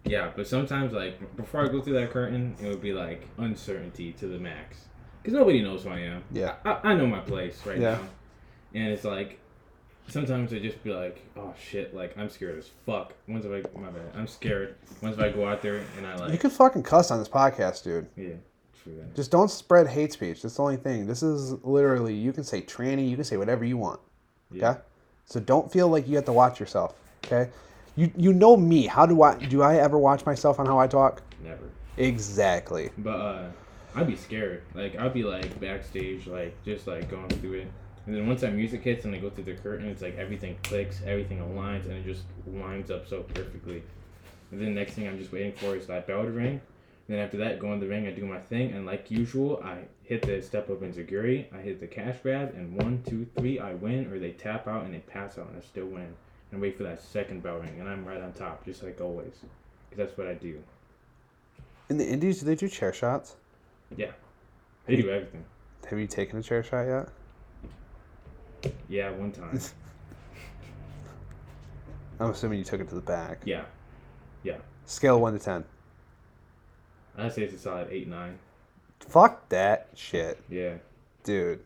Yeah, 0.05 0.31
but 0.35 0.47
sometimes 0.47 0.93
like 0.93 1.35
before 1.37 1.63
I 1.63 1.67
go 1.67 1.81
through 1.81 1.93
that 1.93 2.11
curtain, 2.11 2.55
it 2.61 2.67
would 2.67 2.81
be 2.81 2.93
like 2.93 3.27
uncertainty 3.37 4.13
to 4.13 4.27
the 4.27 4.37
max, 4.39 4.77
because 5.21 5.33
nobody 5.33 5.61
knows 5.61 5.83
who 5.83 5.89
I 5.89 5.99
am. 5.99 6.23
Yeah. 6.31 6.55
I, 6.65 6.79
I 6.83 6.93
know 6.95 7.05
my 7.05 7.19
place 7.19 7.63
right 7.65 7.77
Yeah. 7.79 7.93
now, 7.95 8.01
and 8.73 8.87
it's 8.91 9.03
like 9.03 9.37
sometimes 10.07 10.51
I 10.53 10.59
just 10.59 10.83
be 10.83 10.91
like, 10.93 11.21
oh 11.37 11.53
shit, 11.69 11.93
like 11.95 12.17
I'm 12.17 12.29
scared 12.29 12.57
as 12.57 12.69
fuck. 12.85 13.13
Once 13.27 13.45
if 13.45 13.51
I 13.65 13.79
my 13.79 13.89
bad, 13.89 14.11
I'm 14.15 14.27
scared. 14.27 14.75
Once 15.01 15.15
if 15.17 15.21
I 15.21 15.29
go 15.29 15.47
out 15.47 15.61
there 15.61 15.83
and 15.97 16.07
I 16.07 16.15
like, 16.15 16.31
You 16.31 16.37
can 16.39 16.49
fucking 16.49 16.83
cuss 16.83 17.11
on 17.11 17.19
this 17.19 17.29
podcast, 17.29 17.83
dude. 17.83 18.07
yeah, 18.17 18.29
true. 18.83 19.05
Just 19.15 19.29
don't 19.31 19.51
spread 19.51 19.87
hate 19.87 20.11
speech. 20.13 20.41
That's 20.41 20.55
the 20.55 20.63
only 20.63 20.77
thing. 20.77 21.05
This 21.05 21.21
is 21.21 21.53
literally 21.63 22.15
you 22.15 22.33
can 22.33 22.43
say 22.43 22.61
tranny, 22.63 23.07
you 23.07 23.15
can 23.15 23.23
say 23.25 23.37
whatever 23.37 23.63
you 23.63 23.77
want. 23.77 23.99
Yeah. 24.51 24.71
Okay? 24.71 24.79
So 25.25 25.39
don't 25.39 25.71
feel 25.71 25.87
like 25.87 26.07
you 26.07 26.15
have 26.15 26.25
to 26.25 26.33
watch 26.33 26.59
yourself. 26.59 26.95
Okay? 27.23 27.49
You 27.95 28.11
you 28.15 28.33
know 28.33 28.55
me. 28.55 28.87
How 28.87 29.05
do 29.05 29.21
I 29.21 29.35
do 29.35 29.61
I 29.61 29.77
ever 29.77 29.97
watch 29.97 30.25
myself 30.25 30.59
on 30.59 30.65
how 30.65 30.79
I 30.79 30.87
talk? 30.87 31.21
Never. 31.43 31.69
Exactly. 31.97 32.89
But 32.97 33.19
uh, 33.19 33.49
I'd 33.95 34.07
be 34.07 34.15
scared. 34.15 34.63
Like 34.73 34.97
I'd 34.97 35.13
be 35.13 35.23
like 35.23 35.59
backstage, 35.59 36.27
like 36.27 36.55
just 36.63 36.87
like 36.87 37.09
going 37.09 37.29
through 37.29 37.53
it. 37.53 37.71
And 38.05 38.15
then 38.15 38.27
once 38.27 38.41
that 38.41 38.53
music 38.53 38.83
hits 38.83 39.05
and 39.05 39.13
I 39.13 39.19
go 39.19 39.29
through 39.29 39.43
the 39.43 39.53
curtain, 39.53 39.87
it's 39.87 40.01
like 40.01 40.17
everything 40.17 40.57
clicks, 40.63 41.01
everything 41.05 41.39
aligns, 41.39 41.85
and 41.85 41.93
it 41.93 42.05
just 42.05 42.23
lines 42.47 42.89
up 42.89 43.07
so 43.07 43.21
perfectly. 43.21 43.83
And 44.51 44.59
then 44.59 44.73
next 44.73 44.93
thing 44.93 45.07
I'm 45.07 45.19
just 45.19 45.31
waiting 45.31 45.53
for 45.53 45.75
is 45.75 45.87
that 45.87 46.07
bell 46.07 46.23
to 46.23 46.31
ring. 46.31 46.61
And 47.07 47.17
then 47.17 47.19
after 47.19 47.37
that, 47.37 47.59
go 47.59 47.73
in 47.73 47.79
the 47.79 47.87
ring, 47.87 48.07
I 48.07 48.11
do 48.11 48.25
my 48.25 48.39
thing, 48.39 48.71
and 48.71 48.85
like 48.85 49.11
usual, 49.11 49.61
I 49.63 49.79
hit 50.03 50.23
the 50.23 50.41
step 50.41 50.69
up 50.69 50.81
insecurity, 50.81 51.47
I 51.53 51.57
hit 51.57 51.79
the 51.79 51.87
cash 51.87 52.17
grab, 52.23 52.53
and 52.55 52.75
one, 52.81 53.03
two, 53.07 53.27
three, 53.37 53.59
I 53.59 53.73
win, 53.73 54.11
or 54.11 54.17
they 54.17 54.31
tap 54.31 54.67
out 54.67 54.83
and 54.83 54.93
they 54.93 54.99
pass 54.99 55.37
out, 55.37 55.49
and 55.49 55.57
I 55.57 55.65
still 55.65 55.87
win. 55.87 56.15
And 56.51 56.61
wait 56.61 56.75
for 56.77 56.83
that 56.83 57.01
second 57.01 57.43
bell 57.43 57.57
ring, 57.59 57.79
and 57.79 57.87
I'm 57.87 58.05
right 58.05 58.21
on 58.21 58.33
top, 58.33 58.65
just 58.65 58.83
like 58.83 58.99
always. 58.99 59.33
Because 59.89 60.05
that's 60.07 60.17
what 60.17 60.27
I 60.27 60.33
do. 60.33 60.61
In 61.89 61.97
the 61.97 62.07
indies, 62.07 62.39
do 62.39 62.45
they 62.45 62.55
do 62.55 62.67
chair 62.67 62.93
shots? 62.93 63.35
Yeah. 63.95 64.11
They 64.85 64.95
do 64.97 65.09
everything. 65.09 65.45
Have 65.89 65.99
you 65.99 66.07
taken 66.07 66.39
a 66.39 66.43
chair 66.43 66.63
shot 66.63 66.83
yet? 68.63 68.73
Yeah, 68.87 69.11
one 69.11 69.31
time. 69.31 69.59
I'm 72.19 72.29
assuming 72.29 72.59
you 72.59 72.65
took 72.65 72.81
it 72.81 72.89
to 72.89 72.95
the 72.95 73.01
back. 73.01 73.39
Yeah. 73.45 73.63
Yeah. 74.43 74.57
Scale 74.85 75.19
one 75.19 75.33
to 75.33 75.39
ten. 75.39 75.63
I'd 77.17 77.33
say 77.33 77.43
it's 77.43 77.53
a 77.53 77.57
solid 77.57 77.87
8 77.91 78.07
9. 78.07 78.39
Fuck 79.01 79.49
that 79.49 79.89
shit, 79.95 80.39
Yeah. 80.49 80.75
dude. 81.23 81.59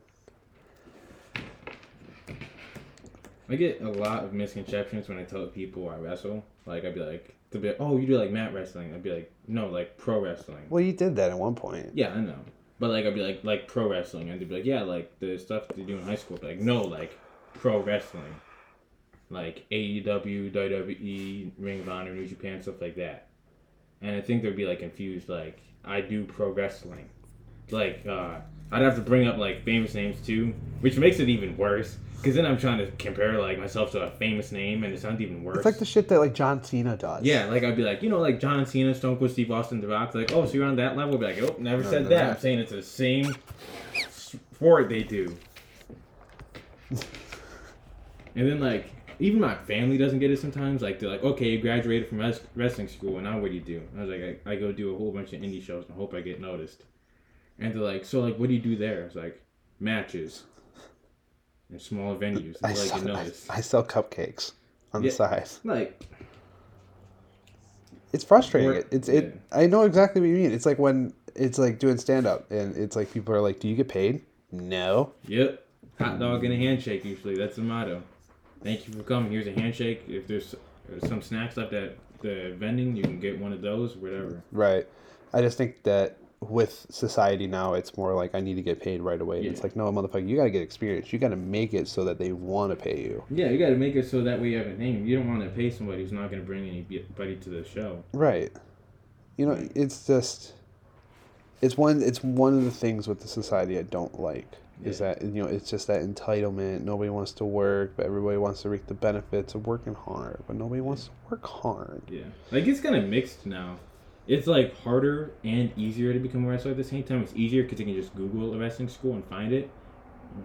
I 3.50 3.56
get 3.56 3.82
a 3.82 3.90
lot 3.90 4.24
of 4.24 4.34
misconceptions 4.34 5.08
when 5.08 5.18
I 5.18 5.24
tell 5.24 5.46
people 5.48 5.90
I 5.90 5.98
wrestle. 5.98 6.44
Like, 6.66 6.84
I'd 6.84 6.96
be 6.96 7.02
like, 7.02 7.36
they'll 7.52 7.62
be 7.62 7.70
like, 7.70 7.78
oh, 7.80 7.98
you 7.98 8.08
do 8.08 8.18
like 8.18 8.32
mat 8.32 8.54
wrestling. 8.54 8.94
I'd 8.94 9.04
be 9.04 9.12
like, 9.12 9.32
no, 9.48 9.68
like 9.68 9.98
pro 9.98 10.20
wrestling. 10.20 10.66
Well, 10.70 10.82
you 10.82 10.94
did 10.94 11.16
that 11.18 11.32
at 11.32 11.38
one 11.38 11.56
point. 11.56 11.92
Yeah, 11.94 12.14
I 12.14 12.20
know. 12.22 12.40
But 12.80 12.90
like, 12.90 13.06
I'd 13.06 13.16
be 13.16 13.22
like, 13.22 13.44
like 13.44 13.68
pro 13.68 13.88
wrestling. 13.90 14.30
And 14.30 14.40
they'd 14.40 14.50
be 14.50 14.56
like, 14.56 14.66
yeah, 14.66 14.82
like 14.82 15.20
the 15.20 15.38
stuff 15.38 15.68
they 15.76 15.84
do 15.84 15.98
in 15.98 16.04
high 16.04 16.16
school. 16.16 16.40
Like, 16.42 16.60
no, 16.60 16.82
like 16.82 17.18
pro 17.54 17.80
wrestling. 17.82 18.36
Like 19.30 19.66
AEW, 19.72 20.52
WWE, 20.52 21.52
Ring 21.58 21.80
of 21.80 21.90
Honor, 21.90 22.14
New 22.14 22.28
Japan, 22.28 22.62
stuff 22.62 22.82
like 22.82 22.96
that. 22.96 23.28
And 24.02 24.16
I 24.16 24.22
think 24.22 24.44
they'd 24.44 24.56
be 24.56 24.66
like 24.66 24.80
confused, 24.80 25.30
like, 25.30 25.60
I 25.84 26.02
do 26.02 26.26
pro 26.26 26.50
wrestling. 26.50 27.10
Like, 27.72 28.06
uh, 28.08 28.40
I'd 28.72 28.82
have 28.82 28.96
to 28.96 29.02
bring 29.02 29.28
up 29.28 29.38
like 29.38 29.64
famous 29.64 29.94
names 29.94 30.18
too, 30.26 30.54
which 30.82 30.98
makes 30.98 31.20
it 31.20 31.30
even 31.30 31.56
worse. 31.58 31.98
Because 32.18 32.36
then 32.38 32.46
I'm 32.48 32.58
trying 32.58 32.80
to 32.80 32.90
compare 32.98 33.40
like 33.40 33.60
myself 33.60 33.92
to 33.92 34.02
a 34.02 34.10
famous 34.10 34.52
name, 34.52 34.84
and 34.84 34.92
it 34.92 35.00
sounds 35.00 35.22
even 35.22 35.44
worse. 35.44 35.58
It's 35.58 35.66
like 35.66 35.78
the 35.78 35.86
shit 35.86 36.08
that 36.08 36.18
like 36.20 36.34
John 36.34 36.64
Cena 36.64 36.98
does. 36.98 37.24
Yeah, 37.24 37.46
like 37.46 37.64
I'd 37.64 37.76
be 37.76 37.84
like, 37.84 38.02
you 38.02 38.10
know, 38.10 38.20
like 38.20 38.40
John 38.40 38.66
Cena, 38.66 38.96
Stone 38.96 39.18
Cold 39.18 39.30
Steve 39.30 39.52
Austin, 39.52 39.80
The 39.80 39.88
Rock. 39.88 40.16
Like, 40.16 40.32
oh, 40.34 40.46
so 40.48 40.54
you're 40.54 40.66
on 40.66 40.76
that 40.78 40.98
level? 40.98 41.14
I'd 41.16 41.20
be 41.36 41.42
like, 41.42 41.52
oh, 41.52 41.56
never 41.60 41.84
No, 41.84 41.90
said 41.92 42.04
no, 42.04 42.10
that. 42.10 42.24
no. 42.26 42.32
I'm 42.32 42.40
saying 42.40 42.60
it's 42.60 42.72
the 42.72 42.82
same 42.82 43.36
sport 44.10 44.90
they 44.90 45.04
do. 45.04 45.38
and 46.90 47.00
then 48.50 48.60
like, 48.60 48.88
even 49.20 49.40
my 49.40 49.56
family 49.56 49.98
doesn't 49.98 50.20
get 50.20 50.32
it 50.32 50.40
sometimes. 50.40 50.82
Like 50.82 51.00
they're 51.00 51.10
like, 51.10 51.24
okay, 51.24 51.50
you 51.52 51.60
graduated 51.62 52.10
from 52.10 52.18
res- 52.20 52.42
wrestling 52.56 52.88
school, 52.88 53.16
and 53.18 53.26
now 53.26 53.38
what 53.40 53.50
do 53.52 53.56
you 53.56 53.62
do? 53.62 53.82
I 53.98 54.02
was 54.02 54.10
like, 54.10 54.42
I, 54.48 54.52
I 54.52 54.56
go 54.56 54.72
do 54.72 54.94
a 54.96 54.98
whole 54.98 55.12
bunch 55.12 55.34
of 55.34 55.42
indie 55.42 55.62
shows 55.64 55.86
and 55.88 55.96
hope 55.96 56.14
I 56.16 56.22
get 56.22 56.42
noticed. 56.42 56.84
And 57.60 57.74
they're 57.74 57.82
like, 57.82 58.06
so 58.06 58.20
like, 58.22 58.38
what 58.38 58.50
do 58.50 58.56
you 58.56 58.62
do 58.62 58.76
there? 58.76 59.02
I 59.02 59.06
was 59.06 59.16
like, 59.16 59.42
matches. 59.80 60.44
in 61.72 61.80
smaller 61.80 62.16
venues. 62.18 62.58
I 62.64 62.70
all 62.72 62.76
sell, 62.76 63.04
you 63.08 63.14
I. 63.14 63.32
I 63.50 63.62
sell 63.62 63.84
cupcakes 63.84 64.52
on 64.94 65.02
the 65.02 65.08
Yeah. 65.08 65.14
side. 65.14 65.50
Like 65.64 66.06
It's 68.14 68.24
frustrating. 68.24 68.74
It, 68.74 68.88
it's 68.92 69.10
it. 69.10 69.40
I 69.52 69.66
know 69.66 69.82
exactly 69.84 70.22
what 70.22 70.28
you 70.28 70.36
mean. 70.36 70.52
It's 70.52 70.66
like 70.66 70.80
when 70.80 71.14
it's 71.36 71.58
like 71.58 71.80
doing 71.80 71.98
stand 71.98 72.26
up 72.28 72.50
and 72.52 72.76
it's 72.78 72.96
like 72.96 73.12
people 73.14 73.34
are 73.36 73.42
like, 73.42 73.60
"Do 73.60 73.68
you 73.68 73.76
get 73.76 73.90
paid?" 73.90 74.22
No. 74.52 75.12
Yep. 75.28 75.62
Hot 76.00 76.20
dog 76.20 76.44
and 76.46 76.54
a 76.54 76.58
handshake 76.58 77.04
usually. 77.04 77.36
That's 77.36 77.56
the 77.58 77.62
motto. 77.62 78.02
Thank 78.64 78.88
you 78.88 78.94
for 78.94 79.04
coming. 79.04 79.32
Here's 79.32 79.48
a 79.48 79.52
handshake. 79.52 80.04
If 80.08 80.28
there's 80.28 80.54
uh, 80.56 81.08
some 81.08 81.22
snacks 81.22 81.58
left 81.58 81.74
at 81.74 81.98
the 82.22 82.56
vending, 82.58 82.96
you 82.96 83.04
can 83.04 83.20
get 83.20 83.40
one 83.40 83.52
of 83.54 83.62
those, 83.62 83.96
whatever. 83.98 84.42
Right. 84.52 84.88
I 85.34 85.42
just 85.42 85.58
think 85.58 85.84
that 85.84 86.18
with 86.50 86.86
society 86.90 87.48
now, 87.48 87.74
it's 87.74 87.98
more 87.98 88.14
like 88.14 88.36
I 88.36 88.42
need 88.42 88.56
to 88.56 88.62
get 88.62 88.82
paid 88.82 89.02
right 89.02 89.20
away. 89.20 89.40
And 89.40 89.48
It's 89.48 89.64
like, 89.64 89.76
no, 89.76 89.92
motherfucker, 89.92 90.28
you 90.28 90.38
gotta 90.38 90.50
get 90.50 90.62
experience. 90.62 91.12
You 91.12 91.20
gotta 91.20 91.36
make 91.36 91.74
it 91.74 91.88
so 91.88 92.04
that 92.06 92.18
they 92.18 92.32
want 92.32 92.72
to 92.72 92.76
pay 92.76 93.02
you. 93.02 93.24
Yeah, 93.30 93.50
you 93.50 93.58
got 93.58 93.70
to 93.70 93.76
make 93.76 93.96
it 93.96 94.08
so 94.08 94.22
that 94.24 94.40
way 94.40 94.50
you 94.50 94.58
have 94.58 94.68
a 94.68 94.74
name. 94.74 95.06
You 95.06 95.18
don't 95.18 95.28
want 95.28 95.44
to 95.44 95.50
pay 95.50 95.70
somebody 95.70 96.02
who's 96.02 96.12
not 96.12 96.30
going 96.30 96.42
to 96.42 96.46
bring 96.46 96.68
anybody 96.68 97.36
to 97.36 97.50
the 97.50 97.64
show. 97.64 98.04
Right. 98.14 98.52
You 99.38 99.46
know, 99.46 99.70
it's 99.76 100.08
just 100.08 100.54
it's 101.62 101.78
one 101.78 102.02
it's 102.02 102.24
one 102.24 102.54
of 102.58 102.64
the 102.64 102.72
things 102.72 103.08
with 103.08 103.20
the 103.20 103.28
society 103.28 103.78
I 103.78 103.84
don't 103.84 104.20
like. 104.20 104.48
Is 104.84 105.00
that 105.00 105.22
you 105.22 105.42
know, 105.42 105.46
it's 105.46 105.70
just 105.70 105.88
that 105.88 106.02
entitlement. 106.02 106.82
Nobody 106.82 107.10
wants 107.10 107.32
to 107.34 107.46
work, 107.46 107.94
but 107.96 108.06
everybody 108.06 108.38
wants 108.38 108.62
to 108.64 108.70
reap 108.70 108.88
the 108.88 108.94
benefits 108.94 109.56
of 109.56 109.66
working 109.66 109.96
hard, 109.96 110.44
but 110.48 110.58
nobody 110.58 110.82
wants 110.82 111.06
to 111.06 111.12
work 111.30 111.46
hard. 111.46 112.02
Yeah, 112.10 112.24
like 112.52 112.68
it's 112.68 112.82
kind 112.82 112.96
of 112.96 113.06
mixed 113.06 113.46
now. 113.46 113.78
It's 114.28 114.48
like 114.48 114.80
harder 114.82 115.32
and 115.44 115.72
easier 115.78 116.12
to 116.14 116.20
become 116.20 116.46
a 116.46 116.50
wrestler 116.50 116.72
at 116.72 116.78
the 116.78 116.84
same 116.84 117.04
time. 117.04 117.22
It's 117.22 117.34
easier 117.36 117.64
because 117.64 117.80
you 117.80 117.86
can 117.86 117.96
just 117.96 118.16
Google 118.16 118.54
a 118.54 118.58
wrestling 118.58 118.90
school 118.90 119.14
and 119.14 119.26
find 119.26 119.54
it, 119.54 119.70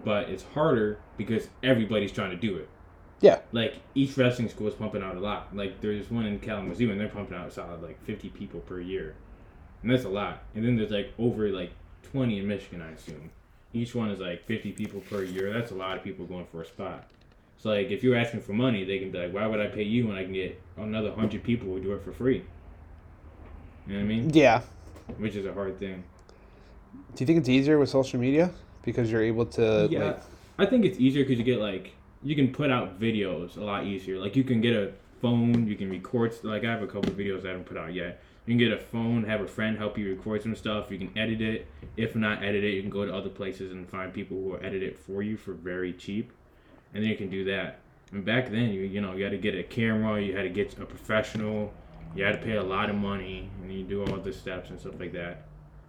but 0.05 0.29
it's 0.29 0.43
harder 0.53 0.99
because 1.17 1.47
everybody's 1.63 2.11
trying 2.11 2.31
to 2.31 2.37
do 2.37 2.57
it. 2.57 2.69
Yeah. 3.21 3.39
Like 3.51 3.75
each 3.95 4.17
wrestling 4.17 4.49
school 4.49 4.67
is 4.67 4.73
pumping 4.73 5.01
out 5.01 5.15
a 5.15 5.19
lot. 5.19 5.55
Like 5.55 5.81
there's 5.81 6.09
one 6.11 6.25
in 6.25 6.39
Kalamazoo 6.39 6.91
and 6.91 6.99
they're 6.99 7.07
pumping 7.07 7.37
out 7.37 7.51
solid 7.53 7.81
like 7.81 8.03
50 8.03 8.29
people 8.29 8.59
per 8.61 8.79
year, 8.79 9.15
and 9.81 9.91
that's 9.91 10.05
a 10.05 10.09
lot. 10.09 10.43
And 10.55 10.65
then 10.65 10.75
there's 10.75 10.91
like 10.91 11.13
over 11.17 11.49
like 11.49 11.71
20 12.11 12.39
in 12.39 12.47
Michigan, 12.47 12.81
I 12.81 12.91
assume. 12.91 13.31
Each 13.73 13.95
one 13.95 14.11
is 14.11 14.19
like 14.19 14.45
50 14.45 14.73
people 14.73 14.99
per 15.01 15.23
year. 15.23 15.53
That's 15.53 15.71
a 15.71 15.75
lot 15.75 15.97
of 15.97 16.03
people 16.03 16.25
going 16.25 16.45
for 16.51 16.61
a 16.61 16.65
spot. 16.65 17.09
So 17.57 17.69
like 17.69 17.89
if 17.89 18.03
you're 18.03 18.15
asking 18.15 18.41
for 18.41 18.53
money, 18.53 18.83
they 18.83 18.99
can 18.99 19.11
be 19.11 19.19
like, 19.19 19.33
why 19.33 19.47
would 19.47 19.59
I 19.59 19.67
pay 19.67 19.83
you 19.83 20.07
when 20.07 20.17
I 20.17 20.23
can 20.23 20.33
get 20.33 20.61
another 20.77 21.11
hundred 21.13 21.43
people 21.43 21.67
who 21.69 21.79
do 21.79 21.93
it 21.93 22.03
for 22.03 22.11
free? 22.11 22.43
You 23.91 23.97
know 23.97 24.05
what 24.05 24.11
I 24.11 24.15
mean? 24.15 24.29
Yeah. 24.29 24.61
Which 25.17 25.35
is 25.35 25.45
a 25.45 25.53
hard 25.53 25.77
thing. 25.77 26.01
Do 27.13 27.21
you 27.21 27.25
think 27.25 27.39
it's 27.39 27.49
easier 27.49 27.77
with 27.77 27.89
social 27.89 28.21
media 28.21 28.51
because 28.83 29.11
you're 29.11 29.21
able 29.21 29.45
to 29.47 29.89
yeah, 29.91 30.03
like 30.05 30.23
I 30.59 30.65
think 30.65 30.85
it's 30.85 30.97
easier 30.97 31.25
because 31.25 31.37
you 31.37 31.43
get 31.43 31.59
like 31.59 31.91
you 32.23 32.33
can 32.33 32.53
put 32.53 32.71
out 32.71 33.01
videos 33.01 33.57
a 33.57 33.61
lot 33.61 33.85
easier. 33.85 34.17
Like 34.17 34.37
you 34.37 34.45
can 34.45 34.61
get 34.61 34.77
a 34.77 34.93
phone, 35.21 35.67
you 35.67 35.75
can 35.75 35.89
record. 35.89 36.33
Like 36.41 36.63
I 36.63 36.71
have 36.71 36.81
a 36.81 36.87
couple 36.87 37.09
of 37.09 37.17
videos 37.17 37.45
I 37.45 37.49
haven't 37.49 37.65
put 37.65 37.75
out 37.75 37.93
yet. 37.93 38.21
You 38.45 38.53
can 38.53 38.59
get 38.59 38.71
a 38.71 38.77
phone, 38.77 39.25
have 39.25 39.41
a 39.41 39.47
friend 39.47 39.77
help 39.77 39.97
you 39.97 40.09
record 40.09 40.41
some 40.41 40.55
stuff. 40.55 40.89
You 40.89 40.97
can 40.97 41.11
edit 41.17 41.41
it. 41.41 41.67
If 41.97 42.15
not 42.15 42.41
edit 42.41 42.63
it, 42.63 42.75
you 42.75 42.81
can 42.81 42.89
go 42.89 43.05
to 43.05 43.13
other 43.13 43.29
places 43.29 43.73
and 43.73 43.89
find 43.89 44.13
people 44.13 44.37
who 44.37 44.43
will 44.51 44.59
edit 44.63 44.83
it 44.83 44.97
for 44.99 45.21
you 45.21 45.35
for 45.35 45.51
very 45.51 45.91
cheap, 45.91 46.31
and 46.93 47.03
then 47.03 47.09
you 47.09 47.17
can 47.17 47.29
do 47.29 47.43
that. 47.43 47.79
And 48.13 48.23
back 48.23 48.51
then, 48.51 48.69
you 48.69 48.83
you 48.83 49.01
know 49.01 49.15
you 49.15 49.25
had 49.25 49.31
to 49.31 49.37
get 49.37 49.55
a 49.55 49.63
camera, 49.63 50.21
you 50.21 50.33
had 50.33 50.43
to 50.43 50.49
get 50.49 50.79
a 50.79 50.85
professional, 50.85 51.73
you 52.15 52.23
had 52.23 52.33
to 52.33 52.45
pay 52.45 52.57
a 52.57 52.63
lot 52.63 52.89
of 52.89 52.95
money, 52.95 53.49
and 53.61 53.71
you 53.71 53.83
do 53.83 54.03
all 54.03 54.17
the 54.17 54.33
steps 54.33 54.69
and 54.69 54.79
stuff 54.79 54.99
like 54.99 55.13
that. 55.13 55.45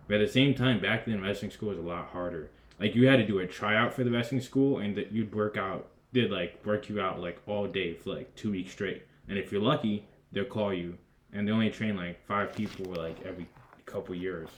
But 0.08 0.20
at 0.20 0.26
the 0.26 0.32
same 0.32 0.54
time, 0.54 0.80
back 0.80 1.06
then 1.06 1.22
wrestling 1.22 1.50
school 1.50 1.70
was 1.70 1.78
a 1.78 1.82
lot 1.82 2.08
harder. 2.08 2.50
Like 2.78 2.94
you 2.94 3.08
had 3.08 3.16
to 3.16 3.26
do 3.26 3.38
a 3.38 3.46
tryout 3.46 3.94
for 3.94 4.04
the 4.04 4.10
wrestling 4.10 4.40
school, 4.40 4.78
and 4.78 4.96
that 4.96 5.12
you'd 5.12 5.34
work 5.34 5.56
out, 5.56 5.88
did 6.12 6.30
like 6.30 6.64
work 6.64 6.88
you 6.88 7.00
out 7.00 7.20
like 7.20 7.40
all 7.46 7.66
day 7.66 7.94
for 7.94 8.10
like 8.10 8.34
two 8.34 8.50
weeks 8.52 8.72
straight. 8.72 9.02
And 9.28 9.38
if 9.38 9.52
you're 9.52 9.62
lucky, 9.62 10.06
they'll 10.32 10.44
call 10.44 10.72
you, 10.72 10.98
and 11.32 11.46
they 11.46 11.52
only 11.52 11.70
train 11.70 11.96
like 11.96 12.24
five 12.26 12.54
people 12.54 12.92
like 12.92 13.24
every 13.24 13.48
couple 13.86 14.14
years. 14.14 14.48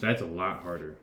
So 0.00 0.06
that's 0.06 0.22
a 0.22 0.26
lot 0.26 0.62
harder. 0.62 0.96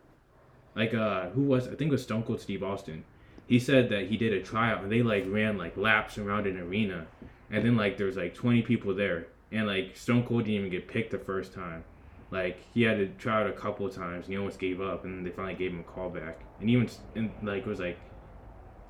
Like 0.75 0.93
uh, 0.93 1.29
who 1.29 1.43
was 1.43 1.67
I 1.67 1.75
think 1.75 1.89
it 1.89 1.91
was 1.91 2.03
Stone 2.03 2.23
Cold 2.23 2.41
Steve 2.41 2.63
Austin. 2.63 3.03
He 3.47 3.59
said 3.59 3.89
that 3.89 4.07
he 4.07 4.17
did 4.17 4.33
a 4.33 4.41
tryout 4.41 4.81
and 4.81 4.91
they 4.91 5.03
like 5.03 5.25
ran 5.27 5.57
like 5.57 5.77
laps 5.77 6.17
around 6.17 6.47
an 6.47 6.59
arena, 6.59 7.07
and 7.49 7.65
then 7.65 7.75
like 7.77 7.97
there 7.97 8.07
was 8.07 8.17
like 8.17 8.33
20 8.33 8.61
people 8.63 8.93
there, 8.93 9.27
and 9.51 9.67
like 9.67 9.95
Stone 9.95 10.25
Cold 10.25 10.45
didn't 10.45 10.59
even 10.59 10.69
get 10.69 10.87
picked 10.87 11.11
the 11.11 11.19
first 11.19 11.53
time. 11.53 11.83
Like 12.31 12.59
he 12.73 12.81
had 12.81 12.97
to 12.97 13.07
try 13.17 13.41
out 13.41 13.47
a 13.47 13.53
couple 13.53 13.87
times, 13.89 14.25
and 14.25 14.33
he 14.33 14.37
almost 14.37 14.59
gave 14.59 14.81
up, 14.81 15.05
and 15.05 15.25
they 15.25 15.29
finally 15.29 15.55
gave 15.55 15.71
him 15.71 15.79
a 15.79 15.83
call 15.83 16.09
back. 16.09 16.41
And 16.59 16.69
even 16.69 16.89
and 17.15 17.31
like 17.43 17.59
it 17.59 17.67
was 17.67 17.79
like, 17.79 17.97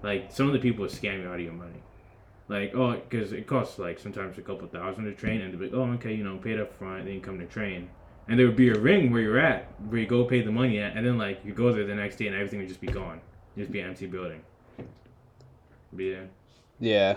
like 0.03 0.31
some 0.31 0.47
of 0.47 0.53
the 0.53 0.59
people 0.59 0.83
were 0.83 0.89
scamming 0.89 1.27
out 1.27 1.35
of 1.35 1.41
your 1.41 1.53
money. 1.53 1.81
Like 2.47 2.74
oh, 2.75 2.93
because 2.93 3.33
it 3.33 3.47
costs 3.47 3.79
like 3.79 4.00
sometimes 4.00 4.38
a 4.38 4.41
couple 4.41 4.67
thousand 4.67 5.05
to 5.05 5.13
train, 5.13 5.41
and 5.41 5.51
they'd 5.51 5.59
be 5.59 5.65
like, 5.65 5.75
oh 5.75 5.91
okay, 5.93 6.13
you 6.13 6.24
know, 6.24 6.38
paid 6.38 6.59
up 6.59 6.74
front, 6.74 7.05
then 7.05 7.21
come 7.21 7.39
to 7.39 7.45
train, 7.45 7.89
and 8.27 8.39
there 8.39 8.45
would 8.45 8.55
be 8.55 8.69
a 8.69 8.79
ring 8.79 9.12
where 9.12 9.21
you're 9.21 9.39
at, 9.39 9.67
where 9.89 10.00
you 10.00 10.07
go 10.07 10.24
pay 10.24 10.41
the 10.41 10.51
money 10.51 10.79
at, 10.79 10.95
and 10.95 11.05
then 11.05 11.17
like 11.17 11.43
you 11.43 11.53
go 11.53 11.74
there 11.74 11.85
the 11.85 11.95
next 11.95 12.17
day, 12.17 12.27
and 12.27 12.35
everything 12.35 12.59
would 12.59 12.69
just 12.69 12.81
be 12.81 12.88
gone, 12.88 13.19
just 13.57 13.71
be 13.71 13.79
an 13.79 13.89
empty 13.89 14.05
building. 14.05 14.41
But 15.91 16.03
yeah, 16.03 16.24
Yeah. 16.79 17.15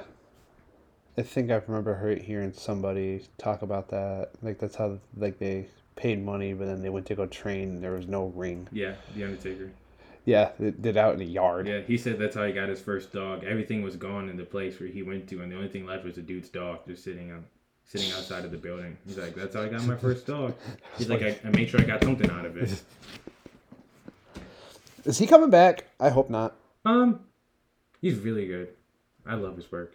I 1.18 1.22
think 1.22 1.50
I 1.50 1.60
remember 1.66 1.94
her 1.94 2.14
hearing 2.14 2.52
somebody 2.52 3.24
talk 3.38 3.62
about 3.62 3.88
that. 3.90 4.30
Like 4.40 4.60
that's 4.60 4.76
how 4.76 4.98
like 5.16 5.38
they 5.40 5.66
paid 5.96 6.24
money, 6.24 6.52
but 6.52 6.66
then 6.66 6.80
they 6.80 6.90
went 6.90 7.06
to 7.06 7.16
go 7.16 7.26
train. 7.26 7.70
And 7.70 7.82
there 7.82 7.90
was 7.90 8.06
no 8.06 8.26
ring. 8.36 8.68
yeah, 8.70 8.94
the 9.16 9.24
Undertaker. 9.24 9.72
Yeah, 10.24 10.50
they 10.60 10.70
did 10.70 10.96
out 10.96 11.14
in 11.14 11.18
the 11.18 11.24
yard. 11.24 11.66
Yeah, 11.66 11.80
he 11.80 11.98
said 11.98 12.18
that's 12.18 12.36
how 12.36 12.44
he 12.44 12.52
got 12.52 12.68
his 12.68 12.80
first 12.80 13.12
dog. 13.12 13.42
Everything 13.42 13.82
was 13.82 13.96
gone 13.96 14.28
in 14.28 14.36
the 14.36 14.44
place 14.44 14.78
where 14.78 14.88
he 14.88 15.02
went 15.02 15.26
to, 15.30 15.42
and 15.42 15.50
the 15.50 15.56
only 15.56 15.68
thing 15.68 15.86
left 15.86 16.04
was 16.04 16.14
the 16.14 16.22
dude's 16.22 16.50
dog 16.50 16.80
just 16.86 17.02
sitting 17.02 17.32
on, 17.32 17.44
sitting 17.84 18.12
outside 18.12 18.44
of 18.44 18.52
the 18.52 18.58
building. 18.58 18.96
He's 19.06 19.18
like, 19.18 19.34
"That's 19.34 19.56
how 19.56 19.62
I 19.62 19.68
got 19.68 19.84
my 19.86 19.96
first 19.96 20.24
dog." 20.26 20.54
He's 20.98 21.08
like, 21.08 21.22
"I, 21.22 21.36
I 21.44 21.50
made 21.50 21.68
sure 21.68 21.80
I 21.80 21.84
got 21.84 22.04
something 22.04 22.30
out 22.30 22.44
of 22.44 22.56
it." 22.58 22.80
Is 25.04 25.18
he 25.18 25.26
coming 25.26 25.50
back? 25.50 25.84
I 25.98 26.10
hope 26.10 26.28
not. 26.30 26.54
Um, 26.84 27.20
he's 28.00 28.18
really 28.18 28.46
good. 28.46 28.68
I 29.26 29.34
love 29.34 29.56
his 29.56 29.72
work. 29.72 29.94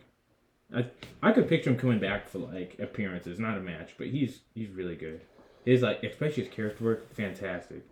I 0.73 0.85
I 1.21 1.31
could 1.31 1.47
picture 1.47 1.69
him 1.69 1.77
coming 1.77 1.99
back 1.99 2.27
for 2.27 2.39
like 2.39 2.77
appearances, 2.79 3.39
not 3.39 3.57
a 3.57 3.61
match, 3.61 3.91
but 3.97 4.07
he's 4.07 4.39
he's 4.55 4.69
really 4.69 4.95
good. 4.95 5.21
His 5.65 5.81
like, 5.81 6.03
especially 6.03 6.43
his 6.43 6.53
character 6.53 6.83
work, 6.83 7.13
fantastic. 7.13 7.83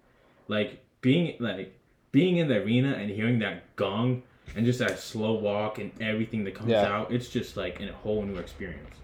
Like 0.48 0.84
being 1.02 1.36
like 1.40 1.78
being 2.12 2.38
in 2.38 2.48
the 2.48 2.58
arena 2.58 2.94
and 2.94 3.10
hearing 3.10 3.40
that 3.40 3.76
gong 3.76 4.24
and 4.56 4.66
just 4.66 4.80
that 4.80 5.00
slow 5.00 5.34
walk 5.34 5.80
and 5.80 5.92
everything 6.02 6.44
that 6.44 6.56
comes 6.56 6.72
Yeah. 6.72 6.92
out, 6.92 7.12
it's 7.12 7.30
just 7.30 7.56
like 7.56 7.80
a 7.82 7.92
whole 7.94 8.24
new 8.24 8.36
experience. 8.38 8.96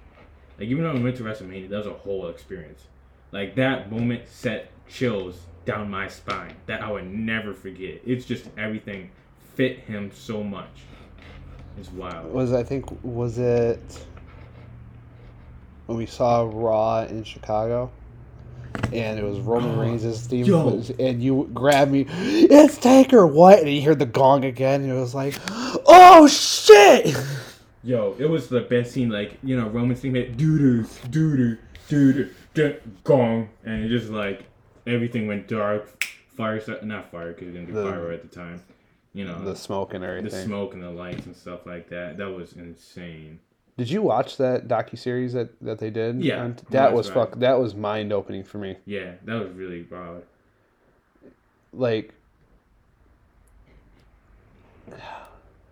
Like 0.60 0.67
even 0.69 0.84
though 0.84 0.93
we 0.93 1.03
went 1.03 1.15
to 1.17 1.24
WrestleMania, 1.24 1.69
that 1.69 1.77
was 1.77 1.88
a 1.88 1.93
whole 1.93 2.27
experience. 2.27 2.84
Like 3.31 3.55
that 3.55 3.91
moment 3.91 4.27
set 4.27 4.72
chills 4.89 5.39
down 5.65 5.89
my 5.89 6.07
spine 6.07 6.55
that 6.65 6.81
I 6.81 6.91
would 6.91 7.07
never 7.07 7.53
forget. 7.53 8.01
It's 8.05 8.25
just 8.25 8.46
everything 8.57 9.12
fit 9.55 9.79
him 9.79 10.12
so 10.13 10.43
much. 10.43 10.81
It's 11.79 11.91
wild. 11.91 12.31
Was 12.34 12.53
I 12.53 12.63
think 12.63 12.86
was 13.03 13.38
it 13.38 13.79
when 15.86 15.98
we 15.98 16.05
saw 16.05 16.50
Raw 16.51 17.01
in 17.03 17.24
Chicago, 17.24 17.91
and 18.93 19.19
it 19.19 19.24
was 19.24 19.39
Roman 19.39 19.77
Oh, 19.77 19.81
Reigns' 19.81 20.25
theme, 20.27 20.46
yo. 20.46 20.65
was- 20.67 20.89
and 20.91 21.22
you 21.22 21.50
grabbed 21.53 21.91
me. 21.91 22.05
It's 22.10 22.77
Taker. 22.77 23.25
What? 23.27 23.60
And 23.60 23.69
you 23.69 23.81
heard 23.84 24.00
the 24.00 24.05
gong 24.05 24.43
again, 24.46 24.81
and 24.81 24.91
it 24.91 24.96
was 24.96 25.13
like, 25.15 25.36
oh 25.86 26.27
shit! 26.27 27.15
Yo, 27.84 28.15
it 28.19 28.25
was 28.25 28.50
the 28.50 28.62
best 28.62 28.91
scene. 28.91 29.10
Like 29.10 29.38
you 29.43 29.55
know, 29.55 29.69
Roman's 29.69 30.01
thing 30.01 30.13
hit 30.15 30.36
doo 30.36 30.57
doo 30.57 30.86
doo 31.10 31.57
doo 31.88 32.29
doo 32.53 32.75
gong, 33.05 33.50
and 33.63 33.86
it 33.86 33.89
just 33.89 34.10
like 34.10 34.43
everything 34.86 35.27
went 35.27 35.48
dark. 35.48 36.05
Fire, 36.36 36.62
not 36.84 37.10
fire 37.12 37.34
because 37.34 37.48
it 37.48 37.51
didn't 37.53 37.67
do 37.74 37.74
fire 37.81 38.12
at 38.12 38.22
the 38.22 38.27
time. 38.27 38.62
You 39.13 39.25
know, 39.25 39.43
The 39.43 39.55
smoke 39.55 39.93
and 39.93 40.03
everything, 40.03 40.29
the 40.29 40.45
smoke 40.45 40.73
and 40.73 40.83
the 40.83 40.91
lights 40.91 41.25
and 41.25 41.35
stuff 41.35 41.65
like 41.65 41.89
that. 41.89 42.17
That 42.17 42.29
was 42.29 42.53
insane. 42.53 43.39
Did 43.77 43.89
you 43.89 44.01
watch 44.01 44.37
that 44.37 44.67
docu 44.67 44.97
series 44.97 45.33
that 45.33 45.59
that 45.61 45.79
they 45.79 45.89
did? 45.89 46.21
Yeah, 46.23 46.43
on- 46.43 46.57
that 46.71 46.93
was 46.93 47.09
right. 47.09 47.29
fuck. 47.29 47.39
That 47.39 47.59
was 47.59 47.73
mind 47.75 48.11
opening 48.13 48.43
for 48.43 48.57
me. 48.57 48.77
Yeah, 48.85 49.13
that 49.25 49.35
was 49.35 49.49
really 49.51 49.85
wild. 49.89 50.23
Like, 51.73 52.13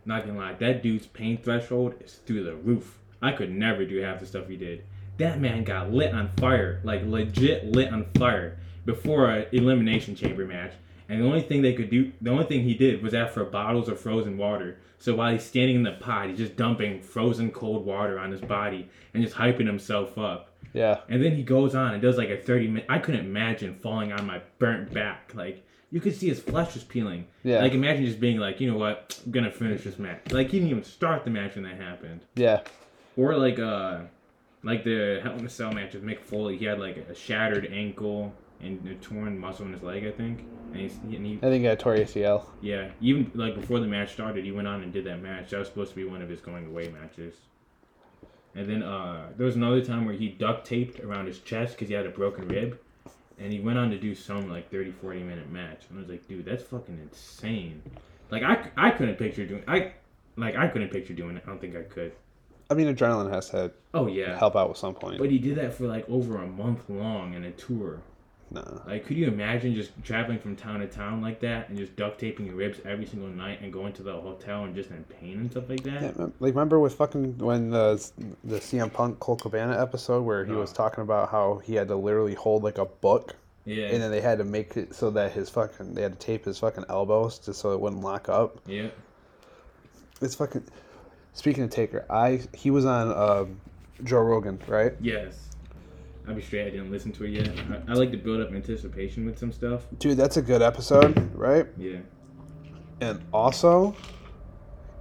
Not 0.08 0.26
gonna 0.28 0.38
lie, 0.38 0.54
that 0.54 0.84
dude's 0.84 1.08
pain 1.08 1.38
threshold 1.38 1.96
is 2.04 2.16
through 2.26 2.44
the 2.44 2.56
roof. 2.56 3.00
I 3.22 3.32
could 3.32 3.52
never 3.52 3.86
do 3.86 3.98
half 4.02 4.20
the 4.20 4.26
stuff 4.28 4.48
he 4.48 4.56
did. 4.58 4.84
That 5.18 5.40
man 5.40 5.64
got 5.64 5.92
lit 5.92 6.14
on 6.14 6.30
fire, 6.38 6.80
like 6.84 7.04
legit 7.06 7.66
lit 7.72 7.92
on 7.92 8.06
fire, 8.18 8.58
before 8.86 9.32
a 9.32 9.48
elimination 9.52 10.16
chamber 10.16 10.46
match. 10.46 10.74
And 11.10 11.22
the 11.22 11.26
only 11.26 11.42
thing 11.42 11.62
they 11.62 11.74
could 11.74 11.90
do, 11.90 12.12
the 12.22 12.32
only 12.32 12.46
thing 12.46 12.64
he 12.64 12.74
did 12.74 13.02
was 13.04 13.14
ask 13.14 13.34
for 13.34 13.44
bottles 13.46 13.88
of 13.90 14.00
frozen 14.00 14.38
water. 14.38 14.80
So 14.98 15.16
while 15.16 15.32
he's 15.32 15.44
standing 15.44 15.76
in 15.76 15.84
the 15.84 15.92
pot, 15.92 16.30
he's 16.30 16.38
just 16.38 16.56
dumping 16.56 17.02
frozen 17.02 17.52
cold 17.52 17.86
water 17.86 18.18
on 18.18 18.32
his 18.32 18.42
body 18.42 18.90
and 19.14 19.24
just 19.24 19.36
hyping 19.36 19.68
himself 19.68 20.18
up. 20.18 20.52
yeah, 20.74 21.02
And 21.10 21.24
then 21.24 21.36
he 21.36 21.44
goes 21.44 21.76
on 21.76 21.94
and 21.94 22.02
does 22.02 22.18
like 22.18 22.30
a 22.30 22.38
30 22.38 22.68
minute. 22.68 22.86
I 22.90 23.00
couldn't 23.00 23.26
imagine 23.26 23.76
falling 23.76 24.12
on 24.12 24.26
my 24.26 24.42
burnt 24.58 24.94
back. 24.94 25.34
Like, 25.36 25.64
you 25.92 26.02
could 26.02 26.16
see 26.16 26.28
his 26.28 26.40
flesh 26.40 26.74
was 26.74 26.84
peeling. 26.84 27.28
Yeah. 27.44 27.62
Like 27.62 27.74
imagine 27.74 28.06
just 28.06 28.20
being 28.20 28.38
like, 28.38 28.60
you 28.60 28.72
know 28.72 28.78
what, 28.78 29.20
I'm 29.26 29.32
gonna 29.32 29.52
finish 29.52 29.84
this 29.84 30.00
match. 30.00 30.32
Like 30.32 30.50
he 30.50 30.58
didn't 30.60 30.72
even 30.72 30.84
start 30.84 31.24
the 31.24 31.30
match 31.30 31.56
when 31.56 31.64
that 31.66 31.78
happened. 31.80 32.22
Yeah. 32.36 32.62
Or 33.16 33.38
like 33.38 33.60
uh, 33.60 34.00
like 34.64 34.84
the 34.84 35.20
Hell 35.24 35.38
in 35.38 35.46
a 35.46 35.50
Cell 35.50 35.72
match 35.72 35.94
with 35.94 36.04
Mick 36.04 36.20
Foley. 36.22 36.58
He 36.58 36.66
had 36.66 36.80
like 36.80 36.98
a 36.98 37.16
shattered 37.16 37.68
ankle 37.72 38.34
and 38.62 38.88
a 38.88 38.96
torn 38.96 39.38
muscle 39.40 39.66
in 39.66 39.74
his 39.74 39.84
leg, 39.84 40.06
I 40.06 40.12
think. 40.12 40.46
And 40.72 40.82
he's 40.82 40.96
and 40.98 41.26
he 41.26 41.38
I 41.42 41.50
think 41.50 41.66
I 41.68 41.76
tore 41.76 41.96
ACL. 41.96 42.46
yeah, 42.62 42.90
even 43.02 43.32
like 43.36 43.56
before 43.56 43.80
the 43.80 43.88
match 43.88 44.14
started, 44.14 44.44
he 44.46 44.52
went 44.52 44.68
on 44.68 44.82
and 44.84 44.92
did 44.92 45.06
that 45.06 45.22
match. 45.22 45.52
That 45.52 45.60
was 45.60 45.68
supposed 45.68 45.92
to 45.92 45.96
be 45.96 46.04
one 46.06 46.22
of 46.22 46.30
his 46.30 46.42
going 46.42 46.66
away 46.66 46.88
matches. 46.90 47.36
And 48.56 48.70
then 48.70 48.84
uh, 48.84 49.28
there 49.36 49.46
was 49.46 49.56
another 49.58 49.84
time 49.84 50.06
where 50.06 50.16
he 50.16 50.30
duct 50.30 50.66
taped 50.66 51.02
around 51.02 51.26
his 51.28 51.40
chest 51.40 51.74
because 51.76 51.90
he 51.90 51.94
had 51.94 52.06
a 52.06 52.10
broken 52.10 52.48
rib. 52.48 52.80
And 53.38 53.52
he 53.52 53.60
went 53.60 53.78
on 53.78 53.90
to 53.92 53.98
do 53.98 54.16
some 54.16 54.50
like 54.50 54.72
30, 54.72 54.92
40 54.92 55.24
minute 55.24 55.52
match. 55.52 55.84
And 55.90 55.98
I 56.00 56.02
was 56.02 56.10
like, 56.10 56.26
dude, 56.28 56.46
that's 56.46 56.64
fucking 56.64 56.98
insane. 57.02 57.82
Like, 58.32 58.44
I, 58.44 58.70
I 58.78 58.92
couldn't 58.92 59.16
picture 59.18 59.46
doing 59.46 59.64
I 59.68 59.92
Like, 60.38 60.56
I 60.56 60.70
couldn't 60.70 60.90
picture 60.90 61.14
doing 61.14 61.36
it. 61.36 61.44
I 61.46 61.50
don't 61.50 61.60
think 61.60 61.76
I 61.76 61.82
could. 61.82 62.14
I 62.70 62.74
mean, 62.76 62.88
adrenaline 62.96 63.30
has 63.30 63.50
to 63.50 63.72
Oh, 63.94 64.08
yeah. 64.08 64.38
help 64.40 64.56
out 64.56 64.70
at 64.70 64.78
some 64.78 64.94
point. 64.96 65.18
But 65.20 65.30
he 65.30 65.38
did 65.38 65.56
that 65.58 65.74
for 65.74 65.86
like 65.86 66.10
over 66.10 66.38
a 66.42 66.48
month 66.48 66.90
long 66.90 67.34
in 67.34 67.44
a 67.44 67.52
tour. 67.52 68.00
No. 68.52 68.82
Like, 68.86 69.06
could 69.08 69.18
you 69.18 69.28
imagine 69.28 69.74
just 69.74 69.92
traveling 70.04 70.38
from 70.40 70.56
town 70.56 70.80
to 70.82 70.88
town 70.88 71.22
like 71.22 71.40
that 71.42 71.68
and 71.70 71.78
just 71.78 71.96
duct 71.96 72.20
taping 72.20 72.46
your 72.46 72.56
ribs 72.56 72.80
every 72.86 73.06
single 73.08 73.28
night 73.28 73.60
and 73.62 73.74
going 73.74 73.92
to 73.94 74.04
the 74.04 74.14
hotel 74.14 74.64
and 74.66 74.76
just 74.76 74.92
in 74.92 75.04
pain 75.06 75.40
and 75.40 75.52
stuff 75.52 75.68
like 75.68 75.82
that? 75.84 76.02
Yeah, 76.02 76.12
like 76.40 76.54
remember 76.54 76.80
with 76.80 76.94
fucking 76.94 77.40
when 77.40 77.72
the 77.72 77.96
the 78.44 78.58
CM 78.60 78.94
Punk 78.94 79.20
Colt 79.20 79.42
Cabana 79.42 79.82
episode 79.82 80.22
where 80.24 80.46
he 80.46 80.54
was 80.54 80.72
Oh. 80.72 80.76
talking 80.76 81.02
about 81.02 81.30
how 81.32 81.60
he 81.66 81.74
had 81.76 81.88
to 81.88 81.96
literally 81.96 82.36
hold 82.36 82.64
like 82.64 82.78
a 82.78 82.86
book 82.86 83.36
Yeah. 83.66 83.88
and 83.88 84.02
then 84.02 84.12
they 84.12 84.22
had 84.22 84.38
to 84.38 84.44
make 84.44 84.78
it 84.78 84.94
so 84.94 85.10
that 85.12 85.32
his 85.32 85.50
fucking 85.50 85.96
they 85.96 86.04
had 86.04 86.14
to 86.14 86.20
tape 86.20 86.46
his 86.46 86.60
fucking 86.60 86.86
elbows 86.88 87.40
just 87.40 87.60
so 87.60 87.72
it 87.74 87.80
wouldn't 87.82 88.04
lock 88.04 88.30
up. 88.30 88.60
yeah. 88.68 88.90
It's 90.22 90.36
fucking. 90.36 90.64
Speaking 91.34 91.64
of 91.66 91.72
Taker, 91.72 92.06
I 92.10 92.42
he 92.54 92.72
was 92.72 92.86
on 92.86 93.12
um, 93.12 93.60
Joe 94.04 94.20
Rogan, 94.22 94.60
right? 94.68 94.94
Yes. 95.02 95.45
I'll 96.28 96.34
be 96.36 96.42
straight. 96.42 96.68
I 96.68 96.70
didn't 96.72 96.92
listen 96.92 97.12
to 97.14 97.24
it 97.26 97.30
yet. 97.32 97.50
I, 97.88 97.92
I 97.92 97.94
like 97.96 98.12
to 98.12 98.18
build 98.18 98.42
up 98.42 98.52
anticipation 98.52 99.26
with 99.26 99.38
some 99.38 99.52
stuff. 99.52 99.84
Dude, 100.00 100.18
that's 100.18 100.38
a 100.38 100.42
good 100.42 100.62
episode, 100.62 101.32
right? 101.36 101.68
Yeah. 101.78 102.00
And 103.02 103.22
also, 103.32 103.96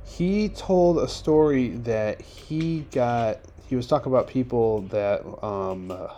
he 0.04 0.48
told 0.50 0.98
a 0.98 1.08
story 1.08 1.68
that 1.70 2.20
he 2.20 2.80
got. 2.92 3.40
He 3.66 3.76
was 3.76 3.86
talking 3.86 4.12
about 4.12 4.26
people 4.28 4.82
that. 4.88 5.22
um 5.44 5.90
uh, 5.90 6.08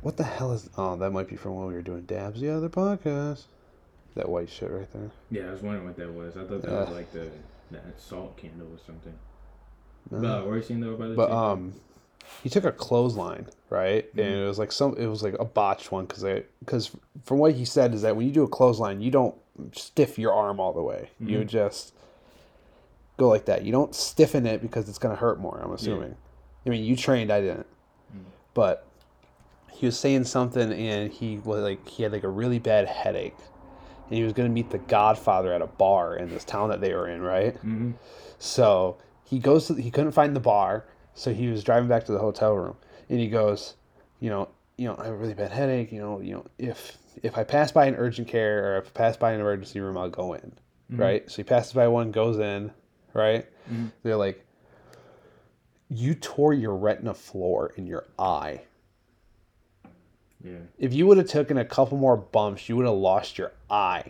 What 0.00 0.16
the 0.16 0.24
hell 0.24 0.52
is. 0.52 0.68
Oh, 0.76 0.96
that 0.96 1.10
might 1.10 1.28
be 1.28 1.36
from 1.36 1.54
when 1.56 1.66
we 1.66 1.74
were 1.74 1.82
doing 1.82 2.02
Dabs, 2.02 2.40
the 2.40 2.50
other 2.50 2.68
podcast. 2.68 3.44
That 4.16 4.28
white 4.28 4.48
shit 4.50 4.70
right 4.70 4.90
there. 4.92 5.10
Yeah, 5.30 5.48
I 5.48 5.52
was 5.52 5.62
wondering 5.62 5.86
what 5.86 5.96
that 5.96 6.10
was. 6.12 6.36
I 6.36 6.40
thought 6.40 6.62
that 6.62 6.70
Yeah. 6.70 6.80
was 6.80 6.90
like 6.90 7.12
the 7.12 7.30
that 7.70 8.00
salt 8.00 8.36
candle 8.36 8.66
or 8.72 8.78
something. 8.84 9.14
No. 10.10 10.18
But 10.20 10.26
uh, 10.26 10.44
where 10.46 10.56
you 10.56 10.62
seeing 10.62 10.80
though 10.80 10.96
by 10.96 11.06
the 11.08 11.14
But 11.14 11.30
um, 11.30 11.72
he 12.42 12.48
took 12.48 12.64
a 12.64 12.72
clothesline, 12.72 13.46
right? 13.68 14.06
And 14.16 14.24
Mm-hmm. 14.24 14.42
it 14.42 14.46
was 14.46 14.58
like 14.58 14.72
some, 14.72 14.94
it 14.96 15.06
was 15.06 15.22
like 15.22 15.34
a 15.38 15.44
botched 15.44 15.92
one 15.92 16.06
because 16.06 16.24
because 16.60 16.90
from 17.24 17.38
what 17.38 17.54
he 17.54 17.64
said 17.64 17.94
is 17.94 18.02
that 18.02 18.16
when 18.16 18.26
you 18.26 18.32
do 18.32 18.42
a 18.42 18.48
clothesline, 18.48 19.00
you 19.00 19.10
don't 19.10 19.34
stiff 19.72 20.18
your 20.18 20.32
arm 20.32 20.58
all 20.60 20.72
the 20.72 20.82
way. 20.82 21.10
You 21.20 21.38
Mhm. 21.40 21.46
just 21.46 21.92
go 23.16 23.28
like 23.28 23.44
that. 23.46 23.62
You 23.64 23.72
don't 23.72 23.94
stiffen 23.94 24.46
it 24.46 24.62
because 24.62 24.88
it's 24.88 24.98
gonna 24.98 25.16
hurt 25.16 25.38
more. 25.38 25.60
I'm 25.62 25.72
assuming. 25.72 26.16
I 26.66 26.70
mean, 26.70 26.84
you 26.84 26.96
trained, 26.96 27.30
I 27.30 27.40
didn't, 27.40 27.66
Mm. 28.14 28.24
but 28.54 28.86
he 29.72 29.86
was 29.86 29.98
saying 29.98 30.24
something, 30.24 30.72
and 30.72 31.10
he 31.12 31.38
was 31.38 31.62
like 31.62 31.86
he 31.88 32.02
had 32.02 32.12
like 32.12 32.24
a 32.24 32.28
really 32.28 32.58
bad 32.58 32.86
headache, 32.86 33.36
and 34.08 34.16
he 34.16 34.22
was 34.24 34.32
gonna 34.32 34.48
meet 34.48 34.70
the 34.70 34.78
Godfather 34.78 35.52
at 35.52 35.60
a 35.62 35.66
bar 35.66 36.16
in 36.16 36.30
this 36.30 36.44
town 36.44 36.70
that 36.70 36.80
they 36.80 36.94
were 36.94 37.08
in, 37.08 37.22
right? 37.22 37.56
Mhm. 37.62 37.94
So 38.38 38.96
he 39.24 39.38
goes 39.38 39.66
to 39.66 39.74
he 39.74 39.90
couldn't 39.90 40.12
find 40.12 40.34
the 40.34 40.40
bar, 40.40 40.84
so 41.14 41.32
he 41.32 41.48
was 41.48 41.62
driving 41.64 41.88
back 41.88 42.04
to 42.06 42.12
the 42.12 42.18
hotel 42.18 42.54
room, 42.54 42.76
and 43.08 43.18
he 43.18 43.28
goes, 43.28 43.74
you 44.20 44.30
know, 44.30 44.48
you 44.76 44.86
know, 44.88 44.96
I 44.98 45.04
have 45.04 45.14
a 45.14 45.16
really 45.16 45.34
bad 45.34 45.50
headache. 45.52 45.92
You 45.92 46.00
know, 46.00 46.20
you 46.20 46.34
know, 46.34 46.46
if 46.58 46.96
if 47.22 47.36
I 47.36 47.44
pass 47.44 47.70
by 47.72 47.86
an 47.86 47.94
urgent 47.96 48.28
care 48.28 48.74
or 48.74 48.78
if 48.78 48.86
I 48.88 48.90
pass 48.90 49.16
by 49.16 49.32
an 49.32 49.40
emergency 49.40 49.80
room, 49.80 49.98
I'll 49.98 50.08
go 50.10 50.34
in, 50.34 50.52
right? 50.90 51.30
So 51.30 51.36
he 51.38 51.42
passes 51.44 51.72
by 51.72 51.86
one, 51.88 52.10
goes 52.12 52.38
in, 52.38 52.70
right? 53.14 53.46
Mhm. 53.70 53.90
They're 54.02 54.16
like, 54.16 54.44
you 55.88 56.14
tore 56.14 56.54
your 56.54 56.74
retina 56.76 57.12
floor 57.14 57.72
in 57.76 57.86
your 57.86 58.04
eye. 58.18 58.62
Yeah. 60.42 60.52
If 60.78 60.94
you 60.94 61.06
would 61.06 61.18
have 61.18 61.26
taken 61.28 61.58
a 61.58 61.64
couple 61.64 61.98
more 61.98 62.16
bumps, 62.16 62.68
you 62.68 62.76
would 62.76 62.86
have 62.86 62.94
lost 62.94 63.36
your 63.36 63.52
eye. 63.68 64.04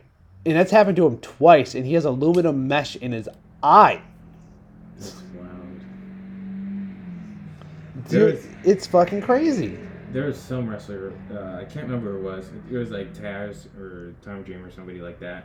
And 0.47 0.55
that's 0.57 0.71
happened 0.71 0.97
to 0.97 1.07
him 1.07 1.19
twice, 1.19 1.75
and 1.75 1.85
he 1.85 1.95
has 1.95 2.05
aluminum 2.05 2.69
mesh 2.69 2.95
in 2.97 3.13
his 3.13 3.29
eye. 3.63 4.01
That's 4.97 5.21
wild. 5.35 5.81
Dude, 8.11 8.37
There's- 8.37 8.47
it's 8.65 8.87
fucking 8.87 9.23
crazy. 9.23 9.79
There 10.13 10.27
was 10.27 10.37
some 10.39 10.69
wrestler, 10.69 11.13
uh, 11.33 11.59
I 11.61 11.65
can't 11.65 11.87
remember 11.87 12.13
who 12.13 12.19
it 12.19 12.23
was. 12.37 12.51
It 12.71 12.77
was 12.77 12.91
like 12.91 13.15
Taz 13.15 13.67
or 13.79 14.13
Tom 14.23 14.43
Dreamer 14.43 14.67
or 14.67 14.71
somebody 14.73 15.01
like 15.01 15.21
that 15.21 15.45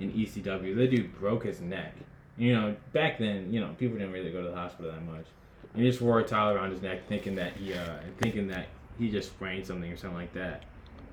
in 0.00 0.12
ECW. 0.12 0.74
The 0.76 0.86
dude 0.86 1.18
broke 1.18 1.44
his 1.44 1.62
neck. 1.62 1.94
You 2.36 2.52
know, 2.52 2.76
back 2.92 3.18
then, 3.18 3.50
you 3.52 3.60
know, 3.60 3.74
people 3.78 3.96
didn't 3.96 4.12
really 4.12 4.30
go 4.30 4.42
to 4.42 4.48
the 4.48 4.54
hospital 4.54 4.92
that 4.92 5.04
much. 5.06 5.24
And 5.72 5.82
he 5.82 5.88
just 5.88 6.02
wore 6.02 6.20
a 6.20 6.24
towel 6.24 6.54
around 6.54 6.72
his 6.72 6.82
neck, 6.82 7.06
thinking 7.08 7.34
that 7.36 7.56
he, 7.56 7.72
uh, 7.72 7.96
thinking 8.18 8.48
that 8.48 8.66
he 8.98 9.10
just 9.10 9.28
sprained 9.30 9.66
something 9.66 9.90
or 9.90 9.96
something 9.96 10.18
like 10.18 10.34
that. 10.34 10.64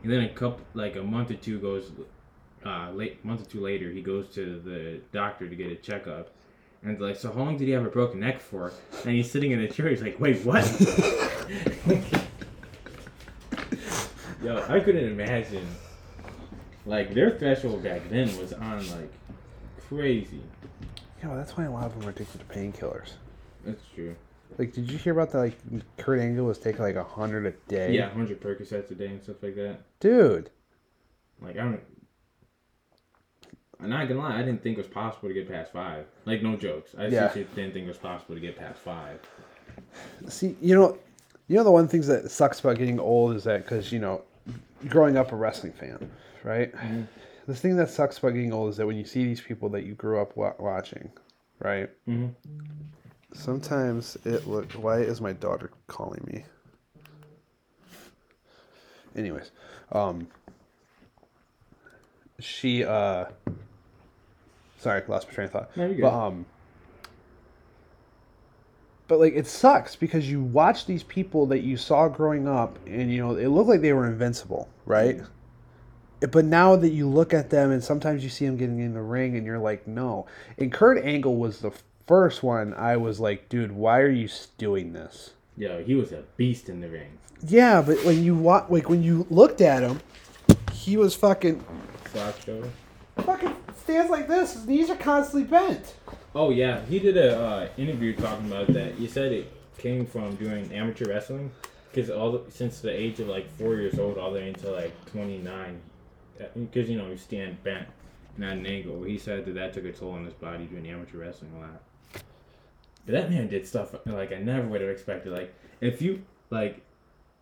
And 0.04 0.12
then 0.12 0.24
a 0.24 0.30
couple, 0.30 0.66
like 0.74 0.98
a 0.98 1.04
month 1.04 1.32
or 1.32 1.36
two 1.36 1.60
goes, 1.60 1.94
uh, 2.66 2.92
late 2.92 3.24
month 3.24 3.42
or 3.42 3.50
two 3.50 3.62
later, 3.62 3.90
he 3.92 4.02
goes 4.02 4.28
to 4.30 4.60
the 4.60 5.00
doctor 5.14 5.48
to 5.48 5.56
get 5.56 5.72
a 5.72 5.76
checkup. 5.76 6.32
And 6.82 6.92
it's 6.94 7.02
like, 7.02 7.16
so 7.18 7.32
how 7.32 7.40
long 7.40 7.58
did 7.58 7.66
he 7.68 7.74
have 7.74 7.86
a 7.86 7.90
broken 7.90 8.22
neck 8.22 8.40
for? 8.40 8.72
And 9.04 9.14
he's 9.14 9.30
sitting 9.30 9.52
in 9.52 9.60
a 9.60 9.68
chair. 9.68 9.90
He's 9.90 10.02
like, 10.02 10.20
wait, 10.20 10.46
what? 10.46 10.64
Yo, 14.42 14.64
I 14.70 14.80
couldn't 14.80 15.06
imagine. 15.06 15.68
Like 16.86 17.14
their 17.14 17.32
threshold 17.38 17.84
back 17.84 18.08
then 18.10 18.36
was 18.38 18.54
on 18.54 18.78
like 18.92 19.12
crazy. 19.88 20.42
Yeah, 21.22 21.28
well, 21.28 21.38
that's 21.38 21.58
why 21.58 21.66
a 21.66 21.72
lot 21.72 21.86
of 21.86 22.00
them 22.00 22.08
are 22.08 22.12
addicted 22.12 22.40
to 22.40 22.46
painkillers. 22.46 23.12
That's 23.66 23.84
true. 23.94 24.16
Like, 24.58 24.74
did 24.74 24.90
you 24.90 24.98
hear 24.98 25.14
about 25.14 25.32
that? 25.32 25.40
Like, 25.40 25.58
Kurt 25.98 26.20
Angle 26.20 26.46
was 26.46 26.58
taking 26.58 26.82
like 26.82 26.96
a 26.96 27.04
hundred 27.04 27.46
a 27.46 27.52
day. 27.70 27.94
Yeah, 27.94 28.10
hundred 28.10 28.42
Percocets 28.42 28.90
a 28.92 28.96
day 28.96 29.08
and 29.08 29.22
stuff 29.22 29.36
like 29.44 29.56
that. 29.56 29.82
dude. 30.00 30.50
Like 31.42 31.58
I 31.58 31.64
don't. 31.64 31.82
I'm 33.82 33.90
not 33.90 34.08
gonna 34.08 34.20
lie, 34.20 34.36
I 34.38 34.44
didn't 34.44 34.62
think 34.62 34.78
it 34.78 34.82
was 34.82 34.88
possible 34.88 35.30
to 35.30 35.34
get 35.34 35.50
past 35.50 35.72
five. 35.72 36.06
Like 36.26 36.42
no 36.44 36.56
jokes, 36.56 36.96
I 36.98 37.08
Yeah. 37.08 37.34
didn't 37.34 37.54
think 37.56 37.76
it 37.76 37.88
was 37.88 37.98
possible 37.98 38.36
to 38.36 38.42
get 38.42 38.58
past 38.58 38.80
five. 38.80 39.20
See, 40.28 40.58
you 40.62 40.76
know, 40.76 40.98
you 41.48 41.56
know 41.56 41.64
the 41.64 41.72
one 41.72 41.88
things 41.88 42.08
that 42.08 42.30
sucks 42.30 42.60
about 42.60 42.78
getting 42.78 43.00
old 43.00 43.36
is 43.36 43.46
that 43.46 43.64
because 43.64 43.92
you 43.92 44.00
know, 44.00 44.24
growing 44.88 45.16
up 45.18 45.32
a 45.32 45.36
wrestling 45.36 45.74
fan, 45.74 46.12
right? 46.44 46.74
The 47.48 47.56
thing 47.56 47.78
that 47.78 47.90
sucks 47.90 48.18
about 48.18 48.34
getting 48.34 48.54
old 48.54 48.70
is 48.72 48.78
that 48.78 48.86
when 48.86 48.98
you 48.98 49.06
see 49.06 49.24
these 49.24 49.42
people 49.42 49.70
that 49.70 49.86
you 49.86 49.96
grew 49.96 50.22
up 50.22 50.36
watching, 50.36 51.12
right? 51.60 51.90
Mhm. 52.08 52.36
Sometimes 53.34 54.18
it 54.26 54.46
look. 54.48 54.72
Why 54.74 55.00
is 55.00 55.22
my 55.22 55.34
daughter 55.34 55.72
calling 55.88 56.24
me? 56.28 56.44
Anyways, 59.16 59.52
um, 59.92 60.28
she 62.40 62.84
uh, 62.84 63.26
sorry, 64.80 65.04
lost 65.08 65.28
my 65.28 65.34
train 65.34 65.46
of 65.46 65.52
thought. 65.52 65.78
No. 65.78 65.94
But 66.02 66.14
um, 66.14 66.46
but 69.08 69.20
like 69.20 69.34
it 69.34 69.48
sucks 69.48 69.96
because 69.96 70.30
you 70.30 70.42
watch 70.42 70.86
these 70.86 71.04
people 71.04 71.46
that 71.48 71.60
you 71.60 71.78
saw 71.78 72.08
growing 72.08 72.48
up, 72.48 72.80
and 72.88 73.12
you 73.12 73.20
know 73.20 73.36
it 73.36 73.48
looked 73.48 73.70
like 73.70 73.82
they 73.82 73.94
were 73.94 74.08
invincible, 74.08 74.70
right? 74.86 75.22
But 76.32 76.46
now 76.46 76.76
that 76.76 76.90
you 76.90 77.08
look 77.08 77.34
at 77.34 77.50
them, 77.50 77.72
and 77.72 77.84
sometimes 77.84 78.24
you 78.24 78.30
see 78.30 78.46
them 78.46 78.58
getting 78.58 78.80
in 78.80 78.94
the 78.94 79.02
ring, 79.02 79.38
and 79.38 79.46
you're 79.46 79.58
like, 79.60 79.88
no. 79.88 80.26
And 80.58 80.72
Kurt 80.72 81.02
Angle 81.04 81.38
was 81.38 81.60
the 81.60 81.72
first 82.08 82.44
one. 82.44 82.74
I 82.74 82.98
was 82.98 83.22
like, 83.22 83.48
dude, 83.48 83.72
why 83.72 84.00
are 84.02 84.10
you 84.10 84.28
doing 84.58 84.92
this? 84.92 85.32
Yo, 85.56 85.82
he 85.82 85.96
was 85.96 86.12
a 86.12 86.24
beast 86.36 86.68
in 86.68 86.82
the 86.82 86.90
ring. 86.90 87.18
Yeah, 87.48 87.82
but 87.82 88.04
when 88.04 88.24
you 88.24 88.36
wa- 88.36 88.66
like 88.70 88.90
when 88.90 89.02
you 89.02 89.26
looked 89.30 89.62
at 89.62 89.82
him, 89.82 90.02
he 90.74 90.98
was 90.98 91.16
fucking 91.16 91.64
show. 92.46 92.64
fucking 93.18 93.56
stands 93.90 94.12
like 94.12 94.28
this. 94.28 94.54
His 94.54 94.68
knees 94.68 94.90
are 94.92 94.96
constantly 94.96 95.50
bent. 95.50 95.96
Oh 96.36 96.52
yeah, 96.52 96.86
he 96.86 97.00
did 97.00 97.18
a 97.18 97.40
uh, 97.40 97.70
interview 97.76 98.16
talking 98.16 98.46
about 98.46 98.68
that. 98.68 98.94
He 98.96 99.08
said 99.08 99.32
it 99.32 99.52
came 99.80 100.06
from 100.06 100.36
doing 100.36 100.72
amateur 100.72 101.06
wrestling 101.06 101.52
because 101.92 102.12
all 102.12 102.34
the, 102.34 102.52
since 102.52 102.82
the 102.82 102.92
age 102.92 103.20
of 103.20 103.28
like 103.28 103.50
four 103.58 103.76
years 103.76 103.98
old 103.98 104.20
all 104.20 104.32
the 104.32 104.40
way 104.40 104.50
until 104.50 104.74
like 104.74 104.94
twenty 105.06 105.40
nine, 105.40 105.82
because 106.56 106.88
you 106.88 107.00
know 107.00 107.10
you 107.10 107.18
stand 107.18 107.62
bent 107.64 107.88
and 108.36 108.46
at 108.46 108.58
an 108.58 108.66
angle. 108.68 109.02
He 109.04 109.18
said 109.18 109.46
that 109.46 109.56
that 109.56 109.74
took 109.74 109.86
a 109.86 109.92
toll 109.92 110.12
on 110.12 110.26
his 110.26 110.36
body 110.36 110.66
doing 110.66 110.88
amateur 110.88 111.18
wrestling 111.18 111.52
a 111.58 111.60
lot. 111.62 111.82
But 113.08 113.14
that 113.14 113.32
man 113.32 113.48
did 113.48 113.66
stuff 113.66 113.96
like 114.06 114.32
I 114.32 114.38
never 114.38 114.68
would 114.68 114.82
have 114.82 114.90
expected. 114.92 115.34
Like 115.34 115.52
if 115.82 116.00
you 116.00 116.22
like, 116.52 116.80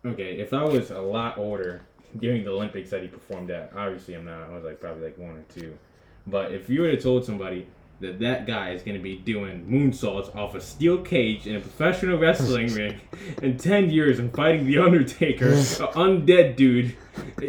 okay, 0.02 0.40
if 0.40 0.54
I 0.54 0.64
was 0.64 0.90
a 0.90 1.00
lot 1.00 1.36
older 1.36 1.82
during 2.18 2.42
the 2.44 2.50
Olympics 2.50 2.88
that 2.88 3.02
he 3.02 3.08
performed 3.08 3.50
at. 3.50 3.70
Obviously, 3.76 4.14
I'm 4.14 4.24
not. 4.24 4.48
I 4.48 4.54
was 4.54 4.64
like 4.64 4.80
probably 4.80 5.04
like 5.04 5.18
one 5.18 5.36
or 5.36 5.44
two. 5.54 5.76
But 6.30 6.52
if 6.52 6.68
you 6.68 6.82
would 6.82 6.92
have 6.94 7.02
told 7.02 7.24
somebody 7.24 7.66
that 8.00 8.20
that 8.20 8.46
guy 8.46 8.70
is 8.70 8.82
going 8.82 8.96
to 8.96 9.02
be 9.02 9.16
doing 9.16 9.66
moonsaults 9.66 10.34
off 10.36 10.54
a 10.54 10.60
steel 10.60 10.98
cage 10.98 11.46
in 11.46 11.56
a 11.56 11.60
professional 11.60 12.18
wrestling 12.18 12.72
ring 12.74 13.00
in 13.42 13.56
10 13.56 13.90
years 13.90 14.18
and 14.18 14.32
fighting 14.32 14.66
The 14.66 14.78
Undertaker, 14.78 15.48
an 15.48 15.54
undead 15.56 16.56
dude, 16.56 16.96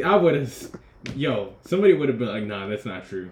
I 0.03 0.15
would 0.15 0.35
have. 0.35 0.71
Yo, 1.15 1.53
somebody 1.65 1.93
would 1.93 2.09
have 2.09 2.17
been 2.19 2.27
like, 2.27 2.43
nah, 2.43 2.67
that's 2.67 2.85
not 2.85 3.05
true. 3.05 3.31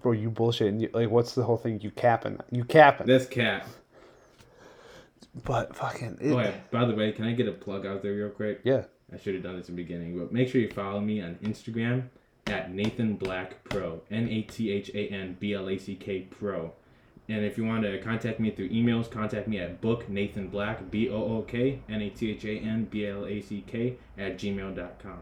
Bro, 0.00 0.12
you 0.12 0.30
bullshit. 0.30 0.74
You, 0.74 0.90
like, 0.92 1.10
what's 1.10 1.34
the 1.34 1.42
whole 1.42 1.56
thing? 1.56 1.80
You 1.80 1.90
capping? 1.90 2.38
You 2.50 2.64
capping? 2.64 3.06
That's 3.06 3.26
cap. 3.26 3.66
But 5.44 5.74
fucking. 5.74 6.18
It, 6.20 6.32
Oh, 6.32 6.38
yeah. 6.38 6.52
By 6.70 6.84
the 6.84 6.94
way, 6.94 7.10
can 7.12 7.24
I 7.24 7.32
get 7.32 7.48
a 7.48 7.52
plug 7.52 7.86
out 7.86 8.02
there 8.02 8.12
real 8.12 8.28
quick? 8.28 8.60
yeah. 8.64 8.84
I 9.12 9.18
should 9.18 9.34
have 9.34 9.42
done 9.42 9.58
this 9.58 9.68
in 9.68 9.76
the 9.76 9.82
beginning, 9.82 10.18
but 10.18 10.32
make 10.32 10.48
sure 10.48 10.58
you 10.58 10.70
follow 10.70 10.98
me 10.98 11.20
on 11.20 11.34
Instagram 11.42 12.04
at 12.46 12.72
Nathan 12.72 13.14
Black 13.16 13.62
Pro, 13.64 14.02
N 14.10 14.28
A 14.28 14.42
T 14.42 14.70
H 14.70 14.90
A 14.94 15.08
N 15.08 15.36
B 15.38 15.54
L 15.54 15.68
A 15.68 15.78
C 15.78 15.94
K 15.94 16.20
Pro. 16.22 16.72
And 17.28 17.44
if 17.44 17.56
you 17.56 17.64
want 17.64 17.84
to 17.84 17.98
contact 18.00 18.40
me 18.40 18.50
through 18.50 18.68
emails, 18.70 19.08
contact 19.08 19.46
me 19.46 19.58
at 19.58 19.80
book 19.80 20.08
Nathan 20.08 20.48
Black 20.48 20.90
B 20.90 21.08
O 21.08 21.14
O 21.38 21.42
K 21.42 21.80
N 21.88 22.02
A 22.02 22.10
T 22.10 22.30
H 22.32 22.44
A 22.44 22.58
N 22.58 22.84
B 22.84 23.06
L 23.06 23.24
A 23.26 23.40
C 23.40 23.64
K 23.66 23.96
at 24.18 24.36
gmail.com. 24.38 25.18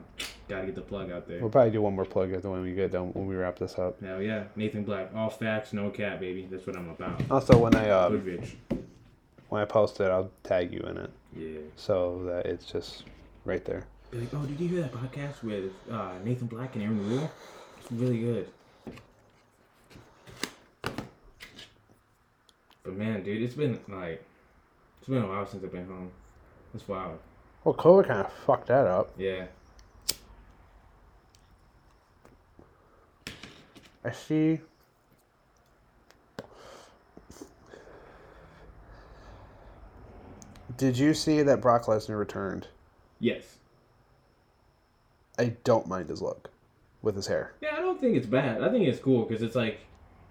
Gotta 0.48 0.66
get 0.66 0.74
the 0.74 0.80
plug 0.80 1.10
out 1.12 1.28
there. 1.28 1.40
We'll 1.40 1.50
probably 1.50 1.70
do 1.70 1.82
one 1.82 1.94
more 1.94 2.04
plug 2.06 2.32
at 2.32 2.42
the 2.42 2.50
when 2.50 2.62
we 2.62 2.72
get 2.72 2.90
done 2.92 3.12
when 3.12 3.26
we 3.26 3.36
wrap 3.36 3.58
this 3.58 3.78
up. 3.78 4.00
Hell 4.02 4.20
yeah, 4.22 4.44
Nathan 4.56 4.82
Black, 4.82 5.10
all 5.14 5.30
facts, 5.30 5.72
no 5.72 5.90
cat, 5.90 6.18
baby. 6.20 6.48
That's 6.50 6.66
what 6.66 6.76
I'm 6.76 6.88
about. 6.88 7.22
Also, 7.30 7.56
when 7.58 7.74
I 7.76 7.88
uh, 7.90 8.08
Goodrich. 8.08 8.56
when 9.50 9.60
I 9.62 9.64
post 9.66 10.00
it, 10.00 10.10
I'll 10.10 10.30
tag 10.42 10.72
you 10.72 10.80
in 10.80 10.96
it 10.96 11.10
Yeah. 11.36 11.60
so 11.76 12.22
that 12.24 12.46
it's 12.46 12.64
just 12.64 13.04
right 13.44 13.64
there. 13.64 13.86
Be 14.10 14.18
like, 14.18 14.34
oh, 14.34 14.44
did 14.44 14.58
you 14.58 14.66
hear 14.66 14.80
that 14.80 14.92
podcast 14.92 15.42
with 15.44 15.70
uh, 15.88 16.14
Nathan 16.24 16.48
Black 16.48 16.74
and 16.74 16.82
Aaron 16.82 17.08
Rule? 17.08 17.30
It's 17.78 17.92
really 17.92 18.18
good. 18.18 18.48
But 22.82 22.96
man, 22.96 23.22
dude, 23.22 23.40
it's 23.40 23.54
been 23.54 23.78
like, 23.88 24.24
it's 24.98 25.08
been 25.08 25.22
a 25.22 25.28
while 25.28 25.46
since 25.46 25.62
I've 25.62 25.70
been 25.70 25.86
home. 25.86 26.10
That's 26.72 26.88
wild. 26.88 27.20
Well, 27.62 27.74
COVID 27.74 28.08
kind 28.08 28.20
of 28.20 28.32
fucked 28.32 28.66
that 28.66 28.86
up. 28.86 29.12
Yeah. 29.16 29.44
I 34.04 34.10
see. 34.10 34.60
Did 40.76 40.98
you 40.98 41.14
see 41.14 41.42
that 41.42 41.60
Brock 41.60 41.84
Lesnar 41.84 42.18
returned? 42.18 42.66
Yes. 43.20 43.58
I 45.40 45.56
don't 45.64 45.86
mind 45.86 46.10
his 46.10 46.20
look 46.20 46.50
with 47.00 47.16
his 47.16 47.26
hair. 47.26 47.54
Yeah, 47.62 47.70
I 47.72 47.80
don't 47.80 47.98
think 47.98 48.14
it's 48.14 48.26
bad. 48.26 48.62
I 48.62 48.68
think 48.68 48.86
it's 48.86 49.00
cool 49.00 49.24
because 49.24 49.42
it's 49.42 49.56
like, 49.56 49.80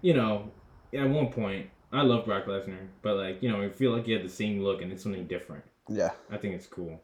you 0.02 0.14
know, 0.14 0.48
at 0.94 1.08
one 1.08 1.32
point, 1.32 1.68
I 1.90 2.02
love 2.02 2.24
Brock 2.26 2.46
Lesnar, 2.46 2.86
but 3.02 3.16
like, 3.16 3.42
you 3.42 3.50
know, 3.50 3.60
I 3.60 3.70
feel 3.70 3.90
like 3.90 4.06
he 4.06 4.12
had 4.12 4.24
the 4.24 4.28
same 4.28 4.62
look 4.62 4.82
and 4.82 4.92
it's 4.92 5.02
something 5.02 5.26
different. 5.26 5.64
Yeah. 5.88 6.10
I 6.30 6.36
think 6.36 6.54
it's 6.54 6.68
cool. 6.68 7.00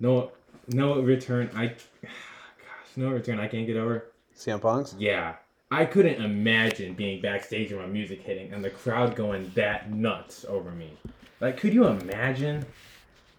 No, 0.00 0.32
no 0.68 1.00
return. 1.00 1.50
I, 1.54 1.66
gosh, 2.02 2.96
no 2.96 3.10
return. 3.10 3.38
I 3.38 3.48
can't 3.48 3.66
get 3.66 3.76
over. 3.76 4.06
CM 4.34 4.62
Punk's? 4.62 4.94
Yeah, 4.98 5.34
I 5.70 5.84
couldn't 5.84 6.22
imagine 6.22 6.94
being 6.94 7.20
backstage 7.20 7.70
and 7.70 7.80
my 7.82 7.86
music 7.86 8.22
hitting 8.22 8.50
and 8.54 8.64
the 8.64 8.70
crowd 8.70 9.14
going 9.14 9.52
that 9.56 9.92
nuts 9.92 10.46
over 10.48 10.70
me. 10.70 10.92
Like, 11.38 11.58
could 11.58 11.74
you 11.74 11.86
imagine 11.86 12.64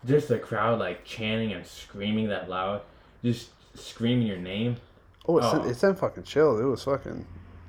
just 0.06 0.28
the 0.28 0.38
crowd 0.38 0.78
like 0.78 1.04
chanting 1.04 1.54
and 1.54 1.66
screaming 1.66 2.28
that 2.30 2.48
loud, 2.48 2.82
just 3.24 3.50
screaming 3.76 4.28
your 4.28 4.38
name? 4.38 4.78
Oh, 5.28 5.38
it's, 5.38 5.48
Oh. 5.48 5.64
it's 5.90 6.00
fucking 6.00 6.24
chill. 6.24 6.60
It 6.60 6.64
was 6.64 6.84
fucking. 6.84 7.26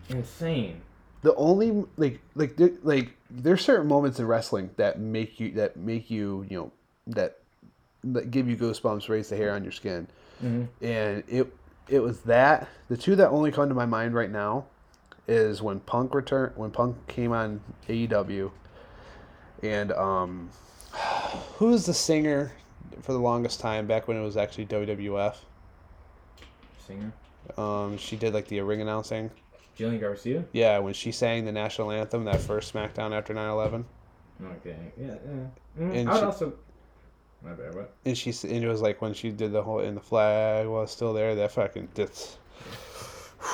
Insane. 0.08 0.80
The 1.22 1.34
only 1.34 1.84
like 1.96 2.20
like 2.37 2.56
there, 2.56 2.70
like 2.82 3.16
there's 3.28 3.62
certain 3.64 3.88
moments 3.88 4.20
in 4.20 4.26
wrestling 4.26 4.70
that 4.76 5.00
make 5.00 5.40
you 5.40 5.50
that 5.52 5.76
make 5.76 6.11
you 6.11 6.46
you 6.48 6.56
know 6.56 6.72
that 7.08 7.38
that 8.04 8.30
give 8.30 8.48
you 8.48 8.56
goosebumps, 8.56 9.08
raise 9.08 9.28
the 9.28 9.37
hair 9.37 9.52
on 9.52 9.64
your 9.64 9.72
skin, 9.72 10.06
Mhm. 10.42 10.68
and 10.80 11.24
it 11.26 11.52
it 11.88 11.98
was 12.00 12.20
that 12.20 12.68
the 12.88 12.96
two 12.96 13.16
that 13.16 13.30
only 13.30 13.50
come 13.50 13.68
to 13.68 13.74
my 13.74 13.87
mind 13.87 14.14
right 14.14 14.30
now 14.30 14.66
is 15.26 15.61
when 15.61 15.80
Punk 15.80 16.14
returned 16.14 16.52
when 16.56 16.70
Punk 16.70 16.96
came 17.08 17.32
on 17.32 17.61
AEW, 17.88 18.52
and 19.64 19.90
um, 19.92 20.50
who 21.56 21.66
was 21.70 21.87
the 21.87 21.94
singer 21.94 22.52
for 23.02 23.12
the 23.12 23.18
longest 23.20 23.61
time 23.61 23.87
back 23.87 24.08
when 24.08 24.16
it 24.16 24.22
was 24.22 24.37
actually 24.37 24.66
WWF? 24.66 25.37
Singer 26.87 27.12
Um, 27.56 27.96
she 27.98 28.16
did 28.16 28.34
like 28.34 28.48
the 28.48 28.61
ring 28.61 28.80
announcing. 28.80 29.30
Lilian 29.78 30.00
Garcia. 30.00 30.44
Yeah, 30.52 30.78
when 30.78 30.92
she 30.94 31.12
sang 31.12 31.44
the 31.44 31.52
national 31.52 31.92
anthem 31.92 32.24
that 32.24 32.40
first 32.40 32.74
SmackDown 32.74 33.12
after 33.16 33.32
9/11, 33.32 33.84
Okay. 34.56 34.76
Yeah. 35.00 35.06
yeah. 35.06 35.14
Mm, 35.84 35.94
And 35.94 36.08
I 36.08 36.12
would 36.12 36.18
she- 36.20 36.24
also. 36.24 36.52
My 37.40 37.52
bad. 37.52 37.72
What? 37.76 37.94
and 38.04 38.18
she 38.18 38.30
and 38.48 38.64
it 38.64 38.66
was 38.68 38.82
like 38.82 39.00
when 39.00 39.14
she 39.14 39.30
did 39.30 39.52
the 39.52 39.62
whole 39.62 39.78
and 39.78 39.96
the 39.96 40.00
flag 40.00 40.66
was 40.66 40.90
still 40.90 41.12
there. 41.12 41.37
That 41.37 41.52
fucking 41.52 41.88
that's. 41.94 42.37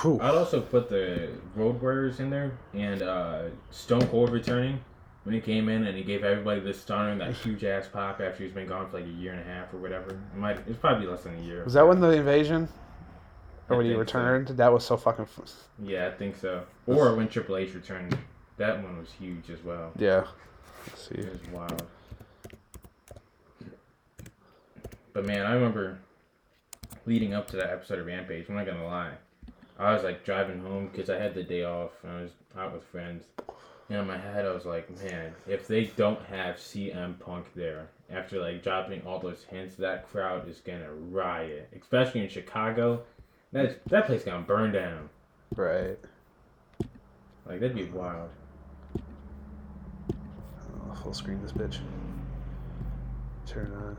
Whew. 0.01 0.19
I'd 0.23 0.35
also 0.35 0.63
put 0.63 0.89
the 0.89 1.29
Road 1.55 1.83
Warriors 1.83 2.19
in 2.19 2.31
there 2.31 2.57
and 2.73 3.03
uh, 3.03 3.43
Stone 3.71 4.07
Cold 4.09 4.31
returning 4.31 4.81
when 5.25 5.35
he 5.35 5.41
came 5.41 5.69
in 5.69 5.87
and 5.87 5.97
he 5.97 6.05
gave 6.05 6.23
everybody 6.23 6.61
this 6.61 6.81
stunner 6.81 7.11
and 7.11 7.21
that 7.21 7.33
huge 7.35 7.65
ass 7.65 7.89
pop 7.91 8.21
after 8.21 8.45
he's 8.45 8.53
been 8.53 8.67
gone 8.69 8.89
for 8.89 8.99
like 9.01 9.07
a 9.09 9.13
year 9.13 9.33
and 9.33 9.41
a 9.41 9.45
half 9.45 9.73
or 9.75 9.79
whatever. 9.79 10.11
It 10.11 10.37
might 10.37 10.59
it's 10.69 10.79
probably 10.79 11.07
less 11.07 11.23
than 11.23 11.37
a 11.39 11.43
year. 11.43 11.65
Was 11.65 11.73
that 11.75 11.87
when 11.87 12.01
the 12.01 12.11
invasion? 12.11 12.69
Or 13.71 13.75
I 13.75 13.77
when 13.79 13.87
he 13.87 13.93
think 13.95 14.09
so. 14.11 14.19
returned? 14.19 14.49
That 14.49 14.71
was 14.73 14.85
so 14.85 14.97
fucking. 14.99 15.25
F- 15.25 15.65
Yeah, 15.83 16.09
I 16.09 16.11
think 16.11 16.37
so. 16.37 16.65
Or 16.87 17.15
when 17.15 17.29
Triple 17.29 17.57
H 17.57 17.73
returned, 17.75 18.17
that 18.59 18.83
one 18.83 18.99
was 18.99 19.11
huge 19.13 19.49
as 19.51 19.63
well. 19.65 19.93
yeah. 19.99 20.25
Let's 20.87 21.09
see. 21.09 21.15
It 21.15 21.31
was 21.33 21.49
wild. 21.51 21.83
But 25.15 25.25
man, 25.25 25.47
I 25.47 25.55
remember 25.55 25.99
leading 27.07 27.33
up 27.35 27.47
to 27.49 27.57
that 27.57 27.71
episode 27.71 27.99
of 28.01 28.07
Rampage. 28.07 28.47
I'm 28.49 28.57
not 28.57 28.67
gonna 28.67 28.85
lie, 28.87 29.13
I 29.79 29.95
was 29.95 30.03
like 30.03 30.25
driving 30.25 30.61
home 30.61 30.89
because 30.93 31.09
I 31.09 31.19
had 31.19 31.35
the 31.35 31.43
day 31.43 31.65
off 31.65 31.93
and 32.03 32.13
I 32.13 32.21
was 32.23 32.31
out 32.59 32.73
with 32.73 32.85
friends. 32.85 33.25
And 33.91 33.99
in 33.99 34.07
my 34.07 34.17
head, 34.17 34.47
I 34.47 34.53
was 34.53 34.65
like, 34.65 34.89
man, 35.05 35.35
if 35.47 35.67
they 35.69 35.85
don't 35.85 36.21
have 36.27 36.57
CM 36.57 37.19
Punk 37.21 37.47
there 37.55 37.89
after 38.11 38.41
like 38.41 38.63
dropping 38.63 39.03
all 39.07 39.19
those 39.19 39.45
hints, 39.45 39.77
that 39.77 40.09
crowd 40.11 40.49
is 40.49 40.61
gonna 40.61 40.91
riot. 40.93 41.69
Especially 41.79 42.23
in 42.23 42.29
Chicago, 42.29 43.03
that 43.53 43.85
that 43.87 44.07
place 44.07 44.25
gonna 44.25 44.41
burn 44.43 44.73
down. 44.73 45.11
Right. 45.55 45.99
Like 47.47 47.61
that'd 47.61 47.77
be 47.77 47.85
wild. 47.85 48.31
Oh, 50.91 50.95
full 51.03 51.13
screen 51.13 51.43
this 51.43 51.53
bitch. 51.53 51.79
Turn 53.47 53.71
on. 53.73 53.97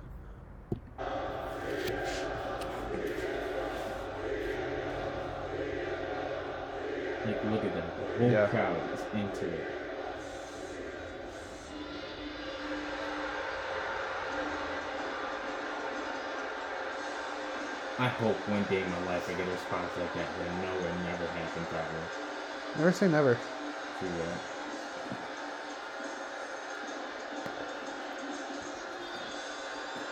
Like 7.26 7.44
look 7.46 7.64
at 7.64 7.74
that, 7.74 7.98
the 7.98 8.20
whole 8.20 8.32
Yeah. 8.32 8.48
crowd 8.48 8.78
is 8.94 9.02
into 9.14 9.48
it. 9.48 9.75
I 17.98 18.10
hope 18.10 18.48
one 18.48 18.66
day 18.66 18.82
in 18.82 18.90
my 18.90 19.00
life 19.00 19.30
I 19.30 19.34
get 19.34 19.48
a 19.48 19.52
response 19.52 19.96
like 19.96 20.14
that, 20.14 20.34
but 20.34 20.44
I 20.44 20.50
know 20.50 20.86
it 20.86 20.96
never 20.96 21.30
happened 21.30 21.70
probably. 21.70 22.08
Never 22.74 22.92
say 22.92 23.08
never. 23.08 23.42
That. 24.02 24.42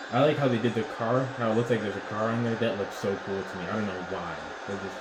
I 0.09 0.21
like 0.21 0.37
how 0.37 0.47
they 0.47 0.59
did 0.59 0.75
the 0.75 0.83
car, 0.83 1.35
how 1.37 1.51
it 1.51 1.55
looks 1.55 1.69
like 1.69 1.81
there's 1.81 1.95
a 1.95 2.01
car 2.01 2.29
on 2.29 2.43
there. 2.43 2.55
That 2.55 2.77
looks 2.77 2.95
so 2.95 3.17
cool 3.17 3.43
to 3.43 3.57
me. 3.57 3.67
I 3.67 3.75
don't 3.75 3.85
know 3.85 4.05
why. 4.07 4.39
They 4.65 4.77
just 4.77 4.99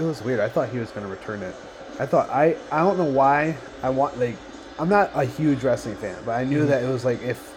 It 0.00 0.04
was 0.04 0.22
weird. 0.22 0.40
I 0.40 0.48
thought 0.48 0.70
he 0.70 0.78
was 0.78 0.90
gonna 0.92 1.08
return 1.08 1.42
it. 1.42 1.54
I 1.98 2.06
thought 2.06 2.30
I 2.30 2.56
I 2.72 2.78
don't 2.78 2.96
know 2.96 3.04
why 3.04 3.54
I 3.82 3.90
want 3.90 4.18
like 4.18 4.36
I'm 4.78 4.88
not 4.88 5.10
a 5.14 5.24
huge 5.24 5.62
wrestling 5.62 5.96
fan, 5.96 6.16
but 6.24 6.32
I 6.32 6.44
knew 6.44 6.60
mm-hmm. 6.60 6.68
that 6.68 6.82
it 6.82 6.88
was 6.88 7.04
like 7.04 7.20
if 7.22 7.54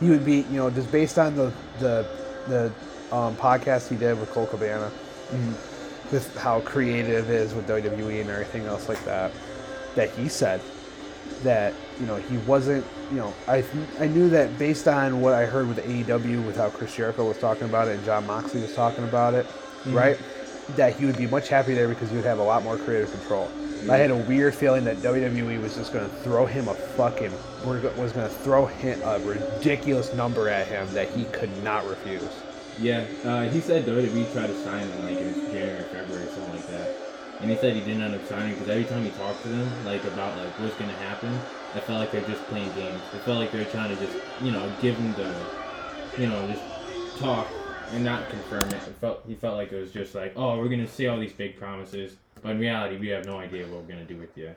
he 0.00 0.10
would 0.10 0.24
be 0.24 0.38
you 0.50 0.56
know 0.56 0.70
just 0.70 0.90
based 0.90 1.16
on 1.18 1.36
the 1.36 1.52
the 1.78 2.04
the 2.48 2.72
um, 3.14 3.36
podcast 3.36 3.88
he 3.88 3.96
did 3.96 4.18
with 4.18 4.28
Colt 4.32 4.50
Cabana, 4.50 4.90
mm-hmm. 5.30 6.12
with 6.12 6.36
how 6.36 6.60
creative 6.62 7.30
it 7.30 7.34
is 7.34 7.54
with 7.54 7.68
WWE 7.68 8.20
and 8.20 8.28
everything 8.28 8.66
else 8.66 8.88
like 8.88 9.02
that, 9.04 9.30
that 9.94 10.10
he 10.10 10.28
said 10.28 10.60
that 11.44 11.74
you 12.00 12.06
know 12.06 12.16
he 12.16 12.38
wasn't 12.38 12.84
you 13.10 13.18
know 13.18 13.32
I 13.46 13.64
I 14.00 14.08
knew 14.08 14.28
that 14.30 14.58
based 14.58 14.88
on 14.88 15.20
what 15.20 15.32
I 15.32 15.46
heard 15.46 15.68
with 15.68 15.78
AEW 15.78 16.44
with 16.44 16.56
how 16.56 16.70
Chris 16.70 16.96
Jericho 16.96 17.28
was 17.28 17.38
talking 17.38 17.68
about 17.68 17.86
it 17.86 17.98
and 17.98 18.04
Jon 18.04 18.26
Moxley 18.26 18.62
was 18.62 18.74
talking 18.74 19.04
about 19.04 19.34
it 19.34 19.46
mm-hmm. 19.46 19.94
right? 19.94 20.18
That 20.76 20.94
he 20.96 21.04
would 21.04 21.18
be 21.18 21.26
much 21.26 21.48
happier 21.48 21.74
there 21.74 21.88
because 21.88 22.10
he 22.10 22.16
would 22.16 22.24
have 22.24 22.38
a 22.38 22.42
lot 22.42 22.62
more 22.62 22.76
creative 22.76 23.10
control. 23.10 23.50
I 23.90 23.98
had 23.98 24.10
a 24.10 24.16
weird 24.16 24.54
feeling 24.54 24.84
that 24.84 24.96
WWE 24.98 25.60
was 25.60 25.74
just 25.74 25.92
going 25.92 26.08
to 26.08 26.16
throw 26.16 26.46
him 26.46 26.68
a 26.68 26.74
fucking 26.74 27.32
was 27.66 28.12
going 28.12 28.28
to 28.28 28.34
throw 28.34 28.66
him 28.66 29.00
a 29.02 29.18
ridiculous 29.20 30.12
number 30.14 30.48
at 30.48 30.66
him 30.66 30.86
that 30.94 31.08
he 31.10 31.24
could 31.26 31.62
not 31.62 31.86
refuse. 31.86 32.22
Yeah, 32.80 33.04
uh, 33.24 33.48
he 33.50 33.60
said 33.60 33.84
WWE 33.84 34.32
tried 34.32 34.48
to 34.48 34.54
sign 34.64 34.88
him 34.88 35.04
like 35.04 35.18
in 35.18 35.34
January, 35.52 35.84
February, 35.84 36.26
something 36.28 36.54
like 36.54 36.66
that. 36.68 36.96
And 37.40 37.50
he 37.50 37.56
said 37.56 37.74
he 37.74 37.80
didn't 37.80 38.02
end 38.02 38.14
up 38.14 38.26
signing 38.26 38.54
because 38.54 38.68
every 38.68 38.84
time 38.84 39.04
he 39.04 39.10
talked 39.10 39.42
to 39.42 39.48
them, 39.48 39.84
like 39.84 40.04
about 40.04 40.36
like 40.38 40.58
what's 40.58 40.76
gonna 40.76 40.92
happen, 40.92 41.38
I 41.74 41.80
felt 41.80 42.00
like 42.00 42.10
they're 42.10 42.22
just 42.22 42.42
playing 42.46 42.72
games. 42.72 43.02
It 43.12 43.20
felt 43.22 43.38
like 43.38 43.52
they're 43.52 43.64
trying 43.66 43.94
to 43.94 43.96
just, 43.96 44.16
you 44.40 44.50
know, 44.50 44.72
give 44.80 44.96
him 44.96 45.12
the, 45.14 45.34
you 46.16 46.26
know, 46.26 46.46
just 46.48 46.62
talk 47.20 47.48
and 47.92 48.04
not 48.04 48.28
confirm 48.30 48.68
it. 48.68 48.74
It 48.74 48.96
felt 49.00 49.22
he 49.26 49.34
felt 49.34 49.56
like 49.56 49.72
it 49.72 49.80
was 49.80 49.92
just 49.92 50.14
like, 50.14 50.32
oh, 50.36 50.58
we're 50.58 50.68
gonna 50.68 50.88
say 50.88 51.06
all 51.06 51.18
these 51.18 51.32
big 51.32 51.56
promises, 51.58 52.16
but 52.42 52.52
in 52.52 52.58
reality, 52.58 52.96
we 52.98 53.08
have 53.08 53.26
no 53.26 53.38
idea 53.38 53.66
what 53.66 53.82
we're 53.82 53.88
gonna 53.88 54.04
do 54.04 54.16
with 54.16 54.36
you. 54.36 54.54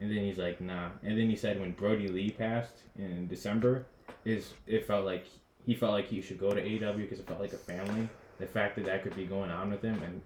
And 0.00 0.10
then 0.10 0.18
he's 0.18 0.38
like, 0.38 0.60
nah. 0.60 0.90
And 1.02 1.18
then 1.18 1.28
he 1.28 1.36
said 1.36 1.58
when 1.58 1.72
Brodie 1.72 2.08
Lee 2.08 2.30
passed 2.30 2.74
in 2.96 3.26
December, 3.26 3.86
is 4.24 4.52
it 4.66 4.86
felt 4.86 5.04
like 5.04 5.26
he 5.66 5.74
felt 5.74 5.92
like 5.92 6.06
he 6.06 6.20
should 6.22 6.38
go 6.38 6.52
to 6.52 6.62
AEW 6.62 6.96
because 6.98 7.18
it 7.18 7.26
felt 7.26 7.40
like 7.40 7.52
a 7.52 7.58
family. 7.58 8.08
The 8.38 8.46
fact 8.46 8.76
that 8.76 8.84
that 8.86 9.02
could 9.02 9.16
be 9.16 9.26
going 9.26 9.50
on 9.50 9.70
with 9.70 9.82
him 9.82 10.00
and 10.02 10.22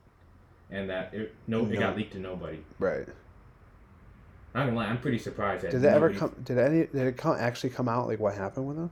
and 0.71 0.91
that 0.91 1.12
it 1.15 1.35
no, 1.47 1.65
it 1.65 1.71
No. 1.71 1.81
got 1.81 1.97
leaked 1.97 2.12
to 2.12 2.19
nobody. 2.19 2.59
Right. 2.79 3.07
I'm 4.55 4.61
not 4.61 4.65
gonna 4.67 4.77
lie, 4.77 4.87
I'm 4.87 5.01
pretty 5.01 5.19
surprised. 5.19 5.65
That 5.65 5.71
Did 5.71 5.83
that 5.83 5.95
ever 5.97 6.11
come? 6.11 6.35
Did 6.45 6.59
any? 6.59 6.87
Did 6.87 7.07
it 7.07 7.17
come 7.17 7.37
actually 7.38 7.71
come 7.71 7.88
out 7.88 8.07
like 8.07 8.21
what 8.21 8.35
happened 8.35 8.67
with 8.67 8.77
him? 8.77 8.91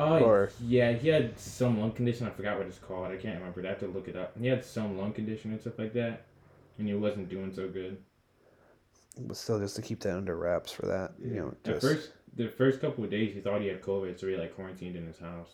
Oh 0.00 0.18
or- 0.20 0.50
yeah, 0.64 0.92
he 0.92 1.08
had 1.08 1.38
some 1.38 1.78
lung 1.78 1.92
condition. 1.92 2.26
I 2.26 2.30
forgot 2.30 2.56
what 2.56 2.66
it's 2.66 2.78
called. 2.78 3.08
I 3.08 3.16
can't 3.16 3.38
remember. 3.38 3.62
I 3.64 3.68
have 3.68 3.80
to 3.80 3.86
look 3.86 4.08
it 4.08 4.16
up. 4.16 4.34
He 4.40 4.46
had 4.46 4.64
some 4.64 4.96
lung 4.96 5.12
condition 5.12 5.50
and 5.50 5.60
stuff 5.60 5.78
like 5.78 5.92
that, 5.92 6.24
and 6.78 6.88
he 6.88 6.94
wasn't 6.94 7.28
doing 7.28 7.52
so 7.52 7.68
good. 7.68 7.98
But 9.18 9.36
still, 9.36 9.58
just 9.58 9.76
to 9.76 9.82
keep 9.82 10.00
that 10.00 10.16
under 10.16 10.36
wraps 10.36 10.72
for 10.72 10.86
that, 10.86 11.12
you 11.22 11.34
know, 11.34 11.48
At 11.48 11.64
just 11.64 11.80
first, 11.82 12.12
the 12.34 12.48
first 12.48 12.80
couple 12.80 13.04
of 13.04 13.10
days, 13.10 13.34
he 13.34 13.40
thought 13.40 13.60
he 13.60 13.66
had 13.66 13.82
COVID, 13.82 14.18
so 14.18 14.26
he 14.26 14.36
like 14.36 14.54
quarantined 14.54 14.96
in 14.96 15.06
his 15.06 15.18
house. 15.18 15.50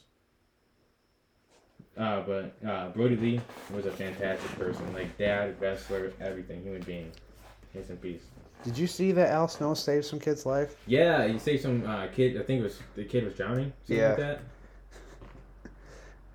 Uh, 1.96 2.20
but 2.20 2.54
uh, 2.64 2.90
Brodie 2.90 3.16
Lee 3.16 3.40
was 3.74 3.86
a 3.86 3.90
fantastic 3.90 4.50
person, 4.58 4.92
like 4.92 5.18
dad, 5.18 5.60
wrestler, 5.60 6.12
everything, 6.20 6.62
human 6.62 6.82
being. 6.82 7.10
Rest 7.74 7.90
in 7.90 7.96
peace. 7.96 8.22
Did 8.66 8.76
you 8.76 8.88
see 8.88 9.12
that 9.12 9.30
Al 9.30 9.46
Snow 9.46 9.74
saved 9.74 10.06
some 10.06 10.18
kid's 10.18 10.44
life? 10.44 10.74
Yeah, 10.88 11.24
you 11.24 11.38
saved 11.38 11.62
some 11.62 11.86
uh, 11.86 12.08
kid. 12.08 12.36
I 12.36 12.42
think 12.42 12.62
it 12.62 12.64
was 12.64 12.80
the 12.96 13.04
kid 13.04 13.24
was 13.24 13.34
drowning. 13.34 13.72
Something 13.84 13.96
Yeah. 14.02 14.08
like 14.08 14.16
that. 14.16 14.40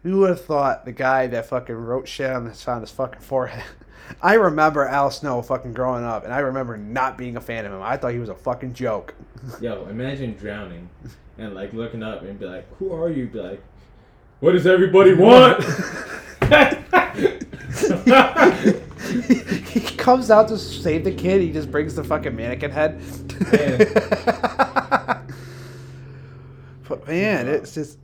Who 0.04 0.20
would 0.20 0.30
have 0.30 0.46
thought 0.46 0.86
the 0.86 0.94
guy 0.94 1.28
that 1.28 1.48
fucking 1.48 1.76
wrote 1.76 2.08
shit 2.08 2.32
on 2.32 2.46
his 2.46 2.66
on 2.70 2.80
his 2.80 2.90
fucking 2.90 3.20
forehead? 3.20 3.66
I 4.22 4.36
remember 4.36 4.88
Al 4.88 5.12
Snow 5.12 5.42
fucking 5.42 5.74
growing 5.74 6.06
up, 6.06 6.24
and 6.24 6.34
I 6.34 6.40
remember 6.40 6.78
not 6.78 7.18
being 7.18 7.36
a 7.36 7.42
fan 7.42 7.66
of 7.66 7.74
him. 7.74 7.82
I 7.82 7.98
thought 7.98 8.14
he 8.14 8.20
was 8.20 8.30
a 8.30 8.36
fucking 8.36 8.76
joke. 8.76 9.14
Yo, 9.62 9.86
imagine 9.90 10.34
drowning 10.38 10.88
and 11.38 11.54
like 11.54 11.74
looking 11.74 12.02
up 12.02 12.22
and 12.22 12.40
be 12.40 12.46
like, 12.46 12.66
"Who 12.78 12.94
are 12.94 13.10
you?" 13.10 13.28
Be 13.28 13.42
like, 13.42 13.62
"What 14.40 14.54
does 14.54 14.66
everybody 14.66 15.16
want?" 15.16 15.66
he 19.72 19.80
comes 19.98 20.32
out 20.32 20.48
to 20.50 20.58
save 20.58 21.04
the 21.04 21.12
kid. 21.12 21.42
He 21.42 21.52
just 21.52 21.72
brings 21.72 21.96
the 21.96 22.04
fucking 22.04 22.36
mannequin 22.36 22.72
head. 22.72 23.02
but 26.88 27.08
man, 27.08 27.48
it's 27.48 27.74
just 27.74 27.98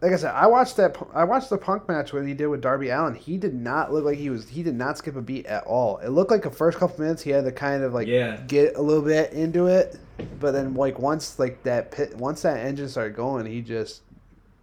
like 0.00 0.12
I 0.12 0.16
said. 0.16 0.34
I 0.34 0.46
watched 0.46 0.76
that. 0.76 0.96
I 1.14 1.24
watched 1.24 1.50
the 1.50 1.58
Punk 1.58 1.88
match 1.88 2.12
when 2.12 2.26
he 2.26 2.34
did 2.34 2.48
with 2.48 2.60
Darby 2.60 2.90
Allin. 2.90 3.14
He 3.14 3.38
did 3.38 3.54
not 3.54 3.92
look 3.92 4.04
like 4.04 4.18
he 4.18 4.30
was. 4.30 4.48
He 4.48 4.62
did 4.62 4.74
not 4.74 4.98
skip 4.98 5.16
a 5.16 5.22
beat 5.22 5.46
at 5.46 5.64
all. 5.64 5.98
It 5.98 6.08
looked 6.08 6.30
like 6.30 6.42
the 6.42 6.50
first 6.50 6.78
couple 6.78 7.00
minutes 7.00 7.22
he 7.22 7.30
had 7.30 7.44
to 7.44 7.52
kind 7.52 7.82
of 7.82 7.94
like 7.94 8.08
Yeah. 8.08 8.36
get 8.46 8.76
a 8.76 8.82
little 8.82 9.02
bit 9.04 9.32
into 9.32 9.66
it, 9.66 9.98
but 10.40 10.52
then 10.52 10.74
like 10.74 10.98
once 10.98 11.38
like 11.38 11.62
that 11.62 11.90
pit, 11.92 12.16
once 12.16 12.42
that 12.42 12.58
engine 12.58 12.88
started 12.88 13.14
going, 13.14 13.46
he 13.46 13.60
just 13.62 14.02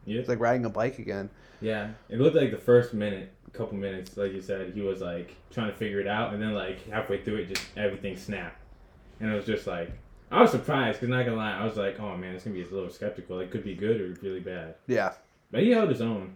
yeah. 0.06 0.20
was 0.20 0.28
like 0.28 0.40
riding 0.40 0.66
a 0.66 0.70
bike 0.70 1.00
again. 1.00 1.30
Yeah, 1.62 1.90
it 2.10 2.20
looked 2.20 2.36
like 2.36 2.52
the 2.52 2.58
first 2.58 2.94
minute, 2.94 3.32
couple 3.54 3.78
minutes, 3.78 4.18
like 4.18 4.34
you 4.34 4.42
said, 4.42 4.74
he 4.74 4.82
was 4.82 5.02
like 5.02 5.36
trying 5.52 5.72
to 5.72 5.78
figure 5.78 6.00
it 6.00 6.08
out, 6.08 6.34
and 6.34 6.42
then 6.42 6.54
like 6.54 6.88
halfway 6.90 7.22
through 7.24 7.38
it, 7.38 7.50
just 7.50 7.64
everything 7.78 8.16
snapped, 8.18 8.62
and 9.20 9.32
it 9.32 9.36
was 9.36 9.46
just 9.46 9.68
like 9.68 9.92
I 10.32 10.42
was 10.42 10.52
surprised 10.52 11.00
because 11.00 11.10
not 11.10 11.26
gonna 11.26 11.38
lie, 11.38 11.58
I 11.58 11.66
was 11.66 11.78
like, 11.78 12.00
oh 12.00 12.16
man, 12.16 12.36
it's 12.36 12.44
gonna 12.44 12.56
be 12.56 12.62
a 12.64 12.68
little 12.68 12.90
skeptical. 12.90 13.40
It 13.40 13.52
could 13.52 13.64
be 13.64 13.76
good 13.76 14.00
or 14.02 14.18
really 14.22 14.40
bad, 14.40 14.76
Yeah, 14.88 15.14
but 15.52 15.62
he 15.64 15.72
held 15.72 15.90
his 15.90 16.02
own. 16.02 16.36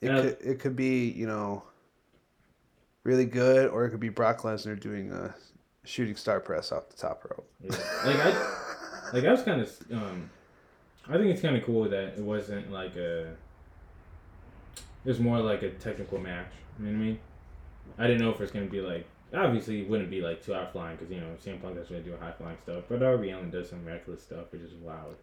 it 0.00 0.08
could 0.08 0.36
it 0.46 0.58
could 0.60 0.76
be 0.76 1.08
you 1.10 1.26
know 1.26 1.62
really 3.04 3.26
good, 3.26 3.68
or 3.68 3.84
it 3.84 3.90
could 3.90 4.00
be 4.00 4.08
Brock 4.10 4.42
Lesnar 4.42 4.78
doing 4.78 5.10
a 5.12 5.34
shooting 5.84 6.16
star 6.16 6.38
press 6.40 6.70
off 6.72 6.88
the 6.90 6.96
top 6.96 7.24
rope. 7.24 7.48
Yeah. 7.60 7.76
Like 8.04 8.16
I, 8.16 9.10
like 9.12 9.24
I 9.24 9.30
was 9.32 9.42
kind 9.42 9.60
of, 9.60 9.76
um, 9.92 10.30
I 11.08 11.14
think 11.16 11.26
it's 11.26 11.42
kind 11.42 11.56
of 11.56 11.64
cool 11.64 11.88
that 11.88 12.14
it 12.16 12.20
wasn't 12.20 12.70
like 12.70 12.94
a. 12.96 13.34
It 15.04 15.08
was 15.08 15.20
more 15.20 15.40
like 15.40 15.62
a 15.62 15.70
technical 15.70 16.18
match. 16.18 16.52
You 16.78 16.86
know 16.86 16.92
what 16.92 16.96
I 16.96 17.06
mean? 17.06 17.18
I 17.98 18.06
didn't 18.06 18.22
know 18.22 18.30
if 18.30 18.40
it's 18.40 18.52
gonna 18.52 18.66
be 18.66 18.80
like. 18.80 19.06
Obviously, 19.34 19.80
it 19.80 19.88
wouldn't 19.88 20.10
be 20.10 20.20
like 20.20 20.44
two 20.44 20.54
out 20.54 20.72
flying 20.72 20.96
because 20.96 21.10
you 21.10 21.18
know 21.20 21.28
CM 21.42 21.60
Punk 21.62 21.76
doesn't 21.76 21.90
really 21.90 22.04
do 22.04 22.14
high 22.20 22.32
flying 22.32 22.58
stuff, 22.62 22.84
but 22.88 23.00
Darby 23.00 23.30
Allin 23.30 23.50
does 23.50 23.70
some 23.70 23.84
reckless 23.84 24.22
stuff, 24.22 24.52
which 24.52 24.60
is 24.60 24.74
wild. 24.74 25.16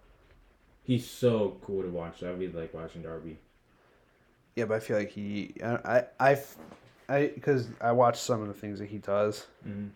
He's 0.84 1.08
so 1.08 1.58
cool 1.64 1.84
to 1.84 1.90
watch. 1.90 2.24
I 2.24 2.30
really 2.30 2.52
like 2.52 2.74
watching 2.74 3.04
Darby. 3.04 3.38
Yeah, 4.56 4.66
but 4.66 4.76
I 4.76 4.80
feel 4.80 4.98
like 4.98 5.12
he, 5.12 5.54
I, 5.64 6.04
I, 6.20 6.32
I, 6.32 6.38
I 7.08 7.28
because 7.28 7.68
I 7.80 7.92
watched 7.92 8.22
some 8.22 8.42
of 8.42 8.48
the 8.48 8.54
things 8.56 8.80
that 8.80 8.90
he 8.90 8.98
does. 8.98 9.46
hmm 9.64 9.88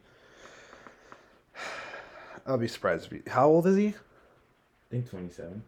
I'll 2.45 2.57
be 2.57 2.67
surprised 2.67 3.11
if 3.11 3.11
he. 3.11 3.29
How 3.29 3.47
old 3.47 3.65
is 3.65 3.75
he? 3.77 3.87
I 3.87 3.93
think 4.91 5.09
twenty 5.09 5.31
seven. 5.31 5.63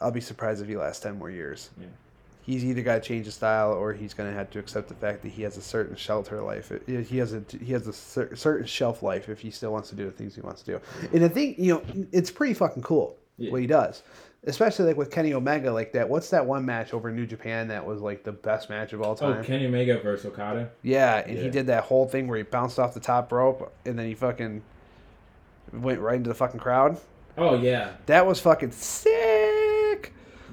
I'll 0.00 0.10
be 0.10 0.20
surprised 0.20 0.62
if 0.62 0.68
he 0.68 0.76
lasts 0.76 1.02
ten 1.02 1.18
more 1.18 1.30
years. 1.30 1.68
Yeah. 1.78 1.86
He's 2.46 2.64
either 2.64 2.80
got 2.80 2.94
to 2.94 3.00
change 3.00 3.26
his 3.26 3.34
style, 3.34 3.72
or 3.72 3.92
he's 3.92 4.14
going 4.14 4.30
to 4.30 4.36
have 4.38 4.50
to 4.52 4.60
accept 4.60 4.86
the 4.86 4.94
fact 4.94 5.22
that 5.22 5.30
he 5.30 5.42
has 5.42 5.56
a 5.56 5.60
certain 5.60 5.96
shelter 5.96 6.40
life. 6.40 6.70
He 6.86 7.18
has 7.18 7.32
a 7.34 7.42
he 7.60 7.72
has 7.72 7.88
a 7.88 7.92
cer- 7.92 8.36
certain 8.36 8.66
shelf 8.66 9.02
life 9.02 9.28
if 9.28 9.40
he 9.40 9.50
still 9.50 9.72
wants 9.72 9.88
to 9.90 9.96
do 9.96 10.04
the 10.04 10.12
things 10.12 10.36
he 10.36 10.42
wants 10.42 10.62
to 10.62 10.72
do. 10.74 10.80
And 11.12 11.24
I 11.24 11.28
think 11.28 11.58
you 11.58 11.74
know 11.74 12.06
it's 12.12 12.30
pretty 12.30 12.54
fucking 12.54 12.84
cool 12.84 13.16
Yeah. 13.36 13.50
what 13.50 13.60
he 13.62 13.66
does, 13.66 14.04
especially 14.44 14.84
like 14.84 14.96
with 14.96 15.10
Kenny 15.10 15.34
Omega. 15.34 15.72
Like 15.72 15.92
that, 15.94 16.08
what's 16.08 16.30
that 16.30 16.46
one 16.46 16.64
match 16.64 16.94
over 16.94 17.10
New 17.10 17.26
Japan 17.26 17.66
that 17.66 17.84
was 17.84 18.00
like 18.00 18.22
the 18.22 18.30
best 18.30 18.70
match 18.70 18.92
of 18.92 19.02
all 19.02 19.16
time? 19.16 19.30
Oh, 19.30 19.34
time? 19.34 19.44
Kenny 19.44 19.66
Omega 19.66 19.98
versus 19.98 20.26
Okada. 20.26 20.70
Yeah, 20.82 21.16
and 21.26 21.36
he 21.36 21.50
did 21.50 21.66
that 21.66 21.82
whole 21.82 22.06
thing 22.06 22.28
where 22.28 22.36
he 22.36 22.44
bounced 22.44 22.78
off 22.78 22.94
the 22.94 23.00
top 23.00 23.32
rope 23.32 23.72
and 23.84 23.98
then 23.98 24.06
he 24.06 24.14
fucking 24.14 24.62
went 25.72 25.98
right 26.00 26.14
into 26.16 26.28
the 26.28 26.34
fucking 26.34 26.60
crowd. 26.60 26.96
Oh 27.38 27.56
yeah, 27.60 27.90
That 28.06 28.24
was 28.24 28.38
fucking 28.40 28.70
sick. 28.70 29.12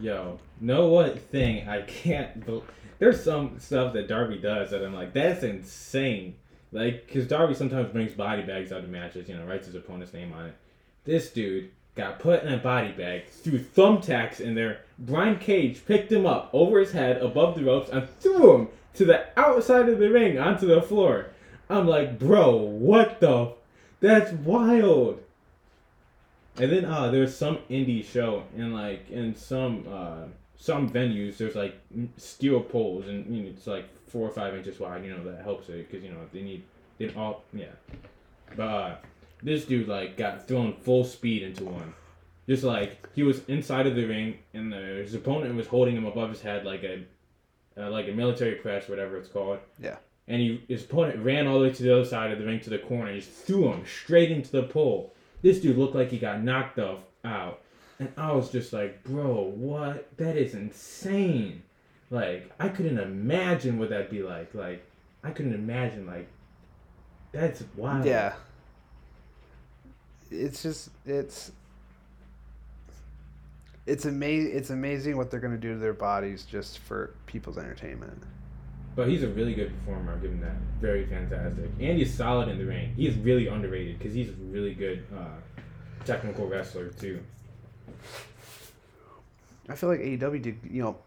Yo, 0.03 0.37
know 0.59 0.87
what 0.87 1.17
thing 1.17 1.65
I 1.65 1.81
can't. 1.83 2.45
Bel- 2.45 2.65
There's 2.99 3.23
some 3.23 3.57
stuff 3.57 3.93
that 3.93 4.09
Darby 4.09 4.37
does 4.37 4.71
that 4.71 4.83
I'm 4.83 4.93
like, 4.93 5.13
that's 5.13 5.43
insane. 5.43 6.35
Like, 6.73 7.07
because 7.07 7.25
Darby 7.25 7.53
sometimes 7.53 7.93
brings 7.93 8.11
body 8.11 8.41
bags 8.41 8.73
out 8.73 8.83
of 8.83 8.89
matches, 8.89 9.29
you 9.29 9.37
know, 9.37 9.45
writes 9.45 9.67
his 9.67 9.75
opponent's 9.75 10.13
name 10.13 10.33
on 10.33 10.47
it. 10.47 10.55
This 11.05 11.31
dude 11.31 11.71
got 11.95 12.19
put 12.19 12.43
in 12.43 12.51
a 12.51 12.57
body 12.57 12.91
bag, 12.91 13.29
threw 13.29 13.57
thumbtacks 13.57 14.41
in 14.41 14.55
there. 14.55 14.81
Brian 14.99 15.39
Cage 15.39 15.85
picked 15.85 16.11
him 16.11 16.25
up 16.25 16.49
over 16.51 16.81
his 16.81 16.91
head 16.91 17.21
above 17.21 17.55
the 17.55 17.63
ropes 17.63 17.89
and 17.89 18.09
threw 18.19 18.57
him 18.57 18.67
to 18.95 19.05
the 19.05 19.27
outside 19.39 19.87
of 19.87 19.99
the 19.99 20.09
ring 20.09 20.37
onto 20.37 20.67
the 20.67 20.81
floor. 20.81 21.27
I'm 21.69 21.87
like, 21.87 22.19
bro, 22.19 22.57
what 22.57 23.21
the? 23.21 23.53
That's 24.01 24.33
wild. 24.33 25.22
And 26.57 26.71
then 26.71 26.85
uh, 26.85 27.09
there's 27.09 27.35
some 27.35 27.57
indie 27.69 28.05
show 28.05 28.43
and 28.55 28.73
like 28.73 29.09
in 29.09 29.35
some 29.35 29.85
uh, 29.89 30.25
some 30.55 30.89
venues 30.89 31.37
there's 31.37 31.55
like 31.55 31.75
steel 32.17 32.61
poles 32.61 33.07
and 33.07 33.35
you 33.35 33.43
know, 33.43 33.49
it's 33.49 33.67
like 33.67 33.85
four 34.07 34.27
or 34.27 34.31
five 34.31 34.55
inches 34.55 34.79
wide. 34.79 35.03
You 35.03 35.15
know 35.15 35.23
that 35.23 35.43
helps 35.43 35.69
it 35.69 35.89
because 35.89 36.03
you 36.03 36.11
know 36.11 36.19
they 36.31 36.41
need 36.41 36.63
they 36.99 37.09
all 37.15 37.43
yeah. 37.53 37.65
But 38.55 38.63
uh, 38.63 38.95
this 39.41 39.65
dude 39.65 39.87
like 39.87 40.15
got 40.15 40.47
thrown 40.47 40.73
full 40.73 41.03
speed 41.03 41.41
into 41.41 41.65
one, 41.65 41.93
just 42.47 42.63
like 42.63 43.09
he 43.15 43.23
was 43.23 43.41
inside 43.47 43.87
of 43.87 43.95
the 43.95 44.05
ring 44.05 44.37
and 44.53 44.71
the, 44.71 44.77
his 44.77 45.15
opponent 45.15 45.55
was 45.55 45.67
holding 45.67 45.95
him 45.95 46.05
above 46.05 46.29
his 46.29 46.41
head 46.41 46.65
like 46.65 46.83
a 46.83 47.03
uh, 47.75 47.89
like 47.89 48.07
a 48.07 48.11
military 48.11 48.55
press 48.55 48.87
whatever 48.87 49.17
it's 49.17 49.29
called. 49.29 49.57
Yeah. 49.81 49.97
And 50.27 50.39
he, 50.39 50.63
his 50.69 50.85
opponent 50.85 51.25
ran 51.25 51.47
all 51.47 51.59
the 51.59 51.65
way 51.65 51.73
to 51.73 51.83
the 51.83 51.93
other 51.93 52.05
side 52.05 52.31
of 52.31 52.39
the 52.39 52.45
ring 52.45 52.61
to 52.61 52.69
the 52.69 52.77
corner 52.77 53.09
and 53.11 53.19
just 53.19 53.33
threw 53.33 53.69
him 53.73 53.83
straight 53.85 54.31
into 54.31 54.51
the 54.51 54.63
pole. 54.63 55.13
This 55.43 55.59
dude 55.59 55.77
looked 55.77 55.93
like 55.93 56.09
he 56.09 56.17
got 56.17 56.41
knocked 56.41 56.79
off 56.79 56.99
out. 57.23 57.61
And 57.99 58.11
I 58.17 58.31
was 58.31 58.49
just 58.49 58.73
like, 58.73 59.03
bro, 59.03 59.51
what? 59.55 60.09
That 60.17 60.35
is 60.35 60.55
insane. 60.55 61.61
Like, 62.09 62.51
I 62.59 62.69
couldn't 62.69 62.97
imagine 62.97 63.77
what 63.77 63.89
that'd 63.89 64.09
be 64.09 64.23
like. 64.23 64.55
Like, 64.55 64.83
I 65.23 65.29
couldn't 65.29 65.53
imagine, 65.53 66.07
like, 66.07 66.27
that's 67.31 67.63
wild. 67.75 68.05
Yeah. 68.05 68.33
It's 70.31 70.63
just 70.63 70.89
it's 71.05 71.51
it's 73.85 74.05
amazing 74.05 74.55
it's 74.55 74.69
amazing 74.69 75.17
what 75.17 75.29
they're 75.29 75.39
going 75.39 75.53
to 75.53 75.59
do 75.59 75.73
to 75.73 75.79
their 75.79 75.93
bodies 75.93 76.45
just 76.45 76.79
for 76.79 77.13
people's 77.25 77.57
entertainment. 77.57 78.23
But 78.95 79.07
he's 79.07 79.23
a 79.23 79.27
really 79.29 79.55
good 79.55 79.73
performer. 79.79 80.11
I'll 80.11 80.19
give 80.19 80.31
him 80.31 80.41
that. 80.41 80.55
Very 80.79 81.05
fantastic. 81.05 81.65
And 81.79 81.97
he's 81.97 82.13
solid 82.13 82.49
in 82.49 82.59
the 82.59 82.65
ring. 82.65 82.93
He's 82.95 83.15
really 83.15 83.47
underrated 83.47 83.97
because 83.97 84.13
he's 84.13 84.29
a 84.29 84.33
really 84.33 84.73
good 84.73 85.05
uh, 85.15 85.61
technical 86.05 86.47
wrestler 86.47 86.89
too. 86.89 87.19
I 89.69 89.75
feel 89.75 89.89
like 89.89 89.99
AEW 89.99 90.41
did, 90.41 90.59
you 90.69 90.83
know. 90.83 90.97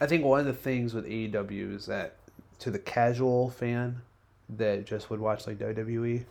I 0.00 0.06
think 0.06 0.24
one 0.24 0.40
of 0.40 0.46
the 0.46 0.52
things 0.52 0.92
with 0.92 1.06
AEW 1.06 1.74
is 1.76 1.86
that 1.86 2.16
to 2.58 2.70
the 2.70 2.78
casual 2.78 3.50
fan 3.50 4.02
that 4.50 4.84
just 4.84 5.08
would 5.10 5.20
watch 5.20 5.46
like 5.46 5.58
WWE, 5.58 6.24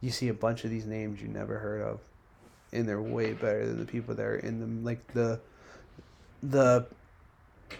you 0.00 0.10
see 0.10 0.28
a 0.28 0.34
bunch 0.34 0.64
of 0.64 0.70
these 0.70 0.86
names 0.86 1.20
you 1.20 1.28
never 1.28 1.58
heard 1.58 1.82
of, 1.82 2.00
and 2.72 2.88
they're 2.88 3.00
way 3.00 3.32
better 3.32 3.66
than 3.66 3.78
the 3.78 3.84
people 3.84 4.14
that 4.14 4.24
are 4.24 4.36
in 4.36 4.60
them. 4.60 4.84
Like 4.84 5.06
the, 5.14 5.40
the, 6.42 6.86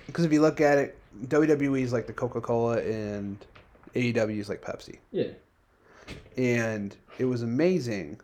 because 0.06 0.24
if 0.24 0.32
you 0.32 0.40
look 0.40 0.60
at 0.60 0.78
it, 0.78 0.98
WWE 1.26 1.82
is 1.82 1.92
like 1.92 2.06
the 2.06 2.12
Coca 2.12 2.40
Cola 2.40 2.78
and 2.78 3.44
AEW 3.94 4.38
is 4.38 4.48
like 4.48 4.62
Pepsi. 4.62 4.98
Yeah. 5.12 5.28
and 6.36 6.94
it 7.18 7.24
was 7.24 7.42
amazing 7.42 8.20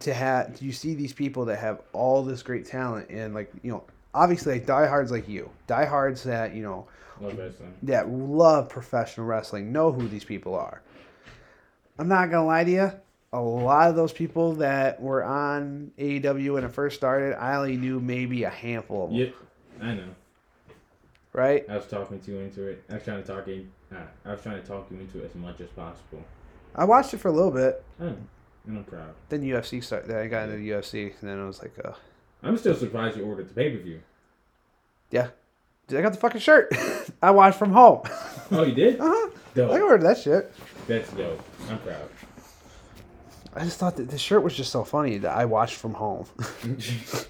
to 0.00 0.14
have 0.14 0.60
you 0.62 0.72
see 0.72 0.94
these 0.94 1.12
people 1.12 1.44
that 1.44 1.58
have 1.58 1.82
all 1.92 2.22
this 2.22 2.42
great 2.42 2.64
talent 2.64 3.08
and 3.10 3.34
like 3.34 3.52
you 3.62 3.70
know 3.70 3.84
obviously 4.14 4.54
like 4.54 4.66
diehards 4.66 5.10
like 5.10 5.28
you. 5.28 5.50
Diehards 5.66 6.22
that 6.24 6.54
you 6.54 6.62
know 6.62 6.86
Love 7.20 7.38
that 7.82 8.08
love 8.08 8.70
professional 8.70 9.26
wrestling 9.26 9.72
know 9.72 9.92
who 9.92 10.08
these 10.08 10.24
people 10.24 10.54
are. 10.54 10.80
I'm 11.98 12.08
not 12.08 12.30
gonna 12.30 12.46
lie 12.46 12.64
to 12.64 12.70
you 12.70 12.92
a 13.32 13.40
lot 13.40 13.88
of 13.90 13.96
those 13.96 14.12
people 14.12 14.54
that 14.54 15.00
were 15.00 15.22
on 15.24 15.92
AEW 15.98 16.54
when 16.54 16.64
it 16.64 16.72
first 16.72 16.96
started, 16.96 17.36
I 17.40 17.56
only 17.56 17.76
knew 17.76 18.00
maybe 18.00 18.42
a 18.44 18.50
handful 18.50 19.04
of 19.04 19.10
them, 19.10 19.18
Yep. 19.20 19.34
I 19.82 19.94
know. 19.94 20.08
right? 21.32 21.64
I 21.68 21.76
was 21.76 21.86
talking 21.86 22.18
to 22.20 22.30
you 22.32 22.38
into 22.40 22.66
it. 22.66 22.82
I 22.90 22.94
was 22.94 23.04
trying 23.04 23.22
to 23.22 23.26
talk 23.28 23.46
you. 23.46 23.66
Uh, 23.92 23.96
I 24.24 24.32
was 24.32 24.42
trying 24.42 24.60
to 24.60 24.66
talk 24.66 24.86
you 24.90 24.98
into 24.98 25.18
it 25.22 25.30
as 25.30 25.34
much 25.36 25.60
as 25.60 25.68
possible. 25.70 26.24
I 26.74 26.84
watched 26.84 27.14
it 27.14 27.18
for 27.18 27.28
a 27.28 27.32
little 27.32 27.50
bit. 27.50 27.82
And 27.98 28.26
I'm 28.68 28.84
proud. 28.84 29.14
Then 29.28 29.42
UFC 29.42 29.82
started. 29.82 30.08
Then 30.10 30.18
I 30.18 30.26
got 30.26 30.48
into 30.48 30.56
the 30.58 30.70
UFC, 30.70 31.12
and 31.20 31.28
then 31.30 31.40
I 31.40 31.44
was 31.46 31.60
like, 31.62 31.72
uh, 31.84 31.92
I'm 32.42 32.56
still 32.56 32.74
surprised 32.74 33.16
you 33.16 33.24
ordered 33.24 33.48
the 33.48 33.54
pay 33.54 33.70
per 33.76 33.82
view. 33.82 34.00
yeah, 35.10 35.28
Dude, 35.88 35.98
I 35.98 36.02
got 36.02 36.12
the 36.12 36.18
fucking 36.18 36.40
shirt. 36.40 36.72
I 37.22 37.30
watched 37.32 37.58
from 37.58 37.72
home. 37.72 38.02
Oh, 38.52 38.62
you 38.64 38.74
did? 38.74 39.00
Uh 39.00 39.08
huh. 39.08 39.30
I 39.72 39.80
ordered 39.80 40.02
that 40.02 40.18
shit. 40.18 40.52
That's 40.86 41.10
dope. 41.12 41.42
I'm 41.68 41.78
proud. 41.80 42.08
I 43.54 43.64
just 43.64 43.78
thought 43.78 43.96
that 43.96 44.10
the 44.10 44.18
shirt 44.18 44.42
was 44.42 44.54
just 44.54 44.70
so 44.70 44.84
funny 44.84 45.18
that 45.18 45.36
I 45.36 45.44
watched 45.44 45.76
from 45.76 45.94
home. 45.94 46.26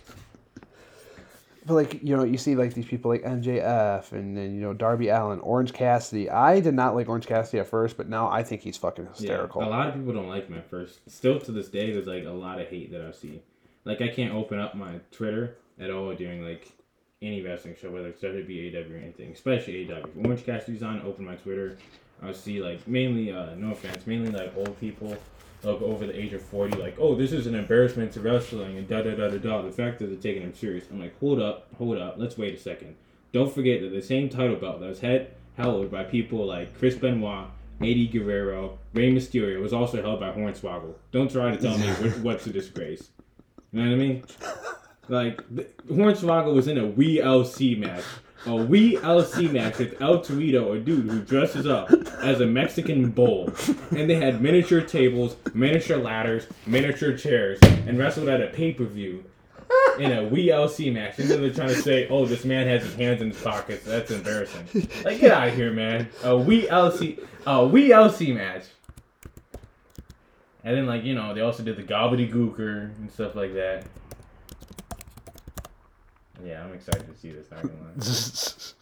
But 1.66 1.74
like 1.74 2.02
you 2.02 2.16
know, 2.16 2.24
you 2.24 2.38
see 2.38 2.56
like 2.56 2.74
these 2.74 2.86
people 2.86 3.10
like 3.10 3.22
MJF 3.22 4.12
and 4.12 4.36
then 4.36 4.54
you 4.54 4.60
know 4.60 4.72
Darby 4.72 5.08
Allin, 5.08 5.40
Orange 5.40 5.72
Cassidy. 5.72 6.30
I 6.30 6.60
did 6.60 6.74
not 6.74 6.94
like 6.94 7.08
Orange 7.08 7.26
Cassidy 7.26 7.60
at 7.60 7.68
first, 7.68 7.96
but 7.96 8.08
now 8.08 8.28
I 8.28 8.42
think 8.42 8.62
he's 8.62 8.76
fucking 8.76 9.06
hysterical. 9.06 9.62
Yeah, 9.62 9.68
a 9.68 9.70
lot 9.70 9.88
of 9.88 9.94
people 9.94 10.12
don't 10.12 10.28
like 10.28 10.48
him 10.48 10.56
at 10.56 10.68
first. 10.68 10.98
Still 11.08 11.38
to 11.38 11.52
this 11.52 11.68
day, 11.68 11.92
there's 11.92 12.06
like 12.06 12.24
a 12.24 12.30
lot 12.30 12.60
of 12.60 12.68
hate 12.68 12.90
that 12.92 13.02
I 13.02 13.12
see. 13.12 13.42
Like 13.84 14.00
I 14.00 14.08
can't 14.08 14.34
open 14.34 14.58
up 14.58 14.74
my 14.74 15.00
Twitter 15.12 15.58
at 15.78 15.90
all 15.90 16.14
during 16.14 16.42
like 16.42 16.72
any 17.20 17.42
wrestling 17.42 17.76
show, 17.80 17.90
whether 17.90 18.08
it's 18.08 18.22
WWE, 18.22 18.72
AEW, 18.72 18.94
or 18.94 18.96
anything, 18.96 19.30
especially 19.30 19.86
AEW. 19.86 20.04
If 20.06 20.26
Orange 20.26 20.44
Cassidy's 20.44 20.82
on, 20.82 21.02
open 21.02 21.26
my 21.26 21.36
Twitter. 21.36 21.78
I 22.22 22.32
see 22.32 22.62
like 22.62 22.86
mainly, 22.88 23.32
uh, 23.32 23.54
no 23.54 23.72
offense, 23.72 24.06
mainly 24.06 24.30
like 24.30 24.54
old 24.56 24.78
people 24.80 25.16
of 25.62 25.82
over 25.82 26.06
the 26.06 26.18
age 26.18 26.32
of 26.32 26.42
forty, 26.42 26.76
like, 26.76 26.96
oh, 26.98 27.14
this 27.14 27.32
is 27.32 27.46
an 27.46 27.54
embarrassment 27.54 28.12
to 28.12 28.20
wrestling 28.20 28.78
and 28.78 28.88
da 28.88 29.02
da 29.02 29.14
da 29.14 29.28
da 29.28 29.38
da. 29.38 29.62
The 29.62 29.72
fact 29.72 29.98
that 29.98 30.06
they're 30.06 30.16
taking 30.16 30.42
him 30.42 30.54
serious, 30.54 30.84
I'm 30.90 31.00
like, 31.00 31.18
hold 31.20 31.40
up, 31.40 31.68
hold 31.76 31.98
up, 31.98 32.14
let's 32.18 32.38
wait 32.38 32.54
a 32.54 32.58
second. 32.58 32.96
Don't 33.32 33.52
forget 33.52 33.80
that 33.80 33.90
the 33.90 34.02
same 34.02 34.28
title 34.28 34.56
belt 34.56 34.80
that 34.80 34.88
was 34.88 35.00
head 35.00 35.34
held 35.56 35.90
by 35.90 36.04
people 36.04 36.46
like 36.46 36.76
Chris 36.78 36.94
Benoit, 36.96 37.46
Eddie 37.80 38.08
Guerrero, 38.08 38.78
Rey 38.92 39.12
Mysterio 39.12 39.60
was 39.60 39.72
also 39.72 40.02
held 40.02 40.20
by 40.20 40.30
Hornswoggle. 40.32 40.94
Don't 41.12 41.30
try 41.30 41.54
to 41.54 41.56
tell 41.56 41.78
me 41.78 41.86
what, 41.88 42.18
what's 42.20 42.46
a 42.46 42.50
disgrace. 42.52 43.10
You 43.72 43.82
know 43.82 43.90
what 43.90 43.94
I 43.94 43.98
mean? 43.98 44.24
Like 45.08 45.54
th- 45.54 45.68
Hornswoggle 45.88 46.54
was 46.54 46.68
in 46.68 46.78
a 46.78 46.86
WeeLC 46.86 47.78
match. 47.78 48.04
A 48.46 48.50
WeeLC 48.50 49.52
match 49.52 49.78
with 49.78 50.00
El 50.00 50.20
Torito, 50.20 50.74
a 50.74 50.80
dude 50.80 51.10
who 51.10 51.20
dresses 51.20 51.66
up 51.66 51.90
as 52.22 52.40
a 52.40 52.46
Mexican 52.46 53.10
bull. 53.10 53.52
And 53.90 54.08
they 54.08 54.14
had 54.14 54.40
miniature 54.40 54.80
tables, 54.80 55.36
miniature 55.52 55.98
ladders, 55.98 56.46
miniature 56.66 57.14
chairs, 57.16 57.58
and 57.62 57.98
wrestled 57.98 58.28
at 58.28 58.40
a 58.40 58.46
pay 58.46 58.72
per 58.72 58.84
view 58.84 59.24
in 59.98 60.12
a 60.12 60.22
WeeLC 60.22 60.90
match. 60.90 61.18
And 61.18 61.28
then 61.28 61.42
they're 61.42 61.52
trying 61.52 61.68
to 61.68 61.82
say, 61.82 62.08
oh, 62.08 62.24
this 62.24 62.46
man 62.46 62.66
has 62.66 62.82
his 62.82 62.94
hands 62.94 63.20
in 63.20 63.30
his 63.30 63.42
pockets. 63.42 63.84
That's 63.84 64.10
embarrassing. 64.10 64.88
Like, 65.04 65.20
get 65.20 65.32
out 65.32 65.48
of 65.48 65.54
here, 65.54 65.72
man. 65.72 66.08
A 66.22 66.28
WeeLC, 66.28 67.22
a 67.46 67.56
WeeLC 67.58 68.34
match. 68.34 68.64
And 70.64 70.76
then, 70.76 70.86
like, 70.86 71.04
you 71.04 71.14
know, 71.14 71.34
they 71.34 71.42
also 71.42 71.62
did 71.62 71.76
the 71.76 71.82
gobbledygooker 71.82 72.96
and 72.98 73.10
stuff 73.10 73.34
like 73.34 73.52
that. 73.54 73.84
Yeah, 76.44 76.64
I'm 76.64 76.72
excited 76.72 77.06
to 77.06 77.18
see 77.18 77.30
this, 77.32 77.50
not 77.50 77.62
gonna 77.62 77.74
lie. 77.74 77.90
Is 77.96 78.74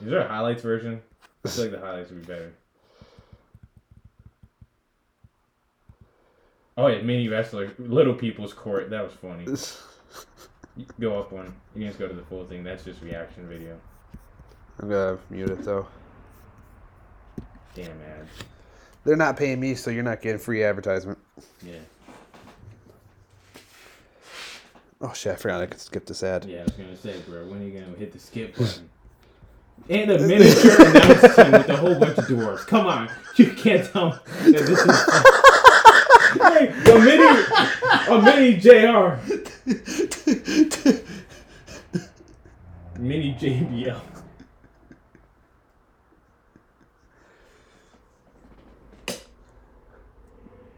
there 0.00 0.20
a 0.20 0.28
highlights 0.28 0.62
version? 0.62 1.00
I 1.44 1.48
feel 1.48 1.64
like 1.64 1.72
the 1.72 1.80
highlights 1.80 2.10
would 2.10 2.20
be 2.22 2.26
better. 2.26 2.52
Oh 6.76 6.86
yeah, 6.86 7.02
mini 7.02 7.28
wrestler, 7.28 7.72
little 7.78 8.14
people's 8.14 8.54
court. 8.54 8.90
That 8.90 9.02
was 9.02 9.12
funny. 9.12 9.44
You 10.76 10.86
Go 11.00 11.18
up 11.18 11.32
one. 11.32 11.52
You 11.74 11.80
can 11.80 11.88
just 11.88 11.98
go 11.98 12.06
to 12.06 12.14
the 12.14 12.22
full 12.22 12.44
thing. 12.44 12.62
That's 12.62 12.84
just 12.84 13.02
reaction 13.02 13.48
video. 13.48 13.78
I'm 14.80 14.88
gonna 14.88 15.18
mute 15.28 15.50
it 15.50 15.64
though. 15.64 15.88
Damn 17.74 18.00
ads. 18.00 18.30
They're 19.04 19.16
not 19.16 19.36
paying 19.36 19.58
me, 19.58 19.74
so 19.74 19.90
you're 19.90 20.04
not 20.04 20.22
getting 20.22 20.38
free 20.38 20.62
advertisement. 20.62 21.18
Yeah. 21.64 21.78
Oh 25.00 25.12
shit, 25.12 25.32
I 25.32 25.36
forgot 25.36 25.62
I 25.62 25.66
could 25.66 25.80
skip 25.80 26.06
this 26.06 26.22
ad. 26.24 26.44
Yeah, 26.44 26.60
I 26.60 26.62
was 26.64 26.72
gonna 26.72 26.96
say, 26.96 27.14
bro, 27.28 27.46
when 27.46 27.62
are 27.62 27.64
you 27.64 27.78
gonna 27.80 27.96
hit 27.96 28.12
the 28.12 28.18
skip 28.18 28.56
button? 28.58 28.90
And 29.88 30.10
a 30.10 30.18
miniature 30.18 30.72
announce 30.86 31.36
team 31.36 31.52
with 31.52 31.68
a 31.68 31.76
whole 31.76 31.94
bunch 31.94 32.18
of 32.18 32.24
dwarves. 32.24 32.66
Come 32.66 32.86
on, 32.86 33.08
you 33.36 33.52
can't 33.52 33.90
tell 33.92 34.10
me 34.10 34.52
that 34.52 34.66
this 34.66 34.80
is. 34.80 35.04
hey, 36.42 36.68
a 36.68 36.98
mini, 36.98 37.44
a 38.08 38.22
mini 38.22 38.56
Jr. 38.56 39.18
Mini 43.00 43.34
JBL. 43.34 44.00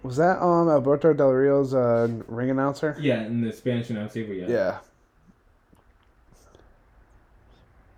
Was 0.02 0.16
that 0.16 0.40
um 0.42 0.68
Alberto 0.68 1.12
Del 1.12 1.30
Rio's 1.30 1.74
uh, 1.74 2.08
ring 2.26 2.50
announcer? 2.50 2.96
Yeah, 2.98 3.22
in 3.22 3.42
the 3.42 3.52
Spanish 3.52 3.90
announcer. 3.90 4.20
Yeah. 4.20 4.46
Yeah. 4.48 4.78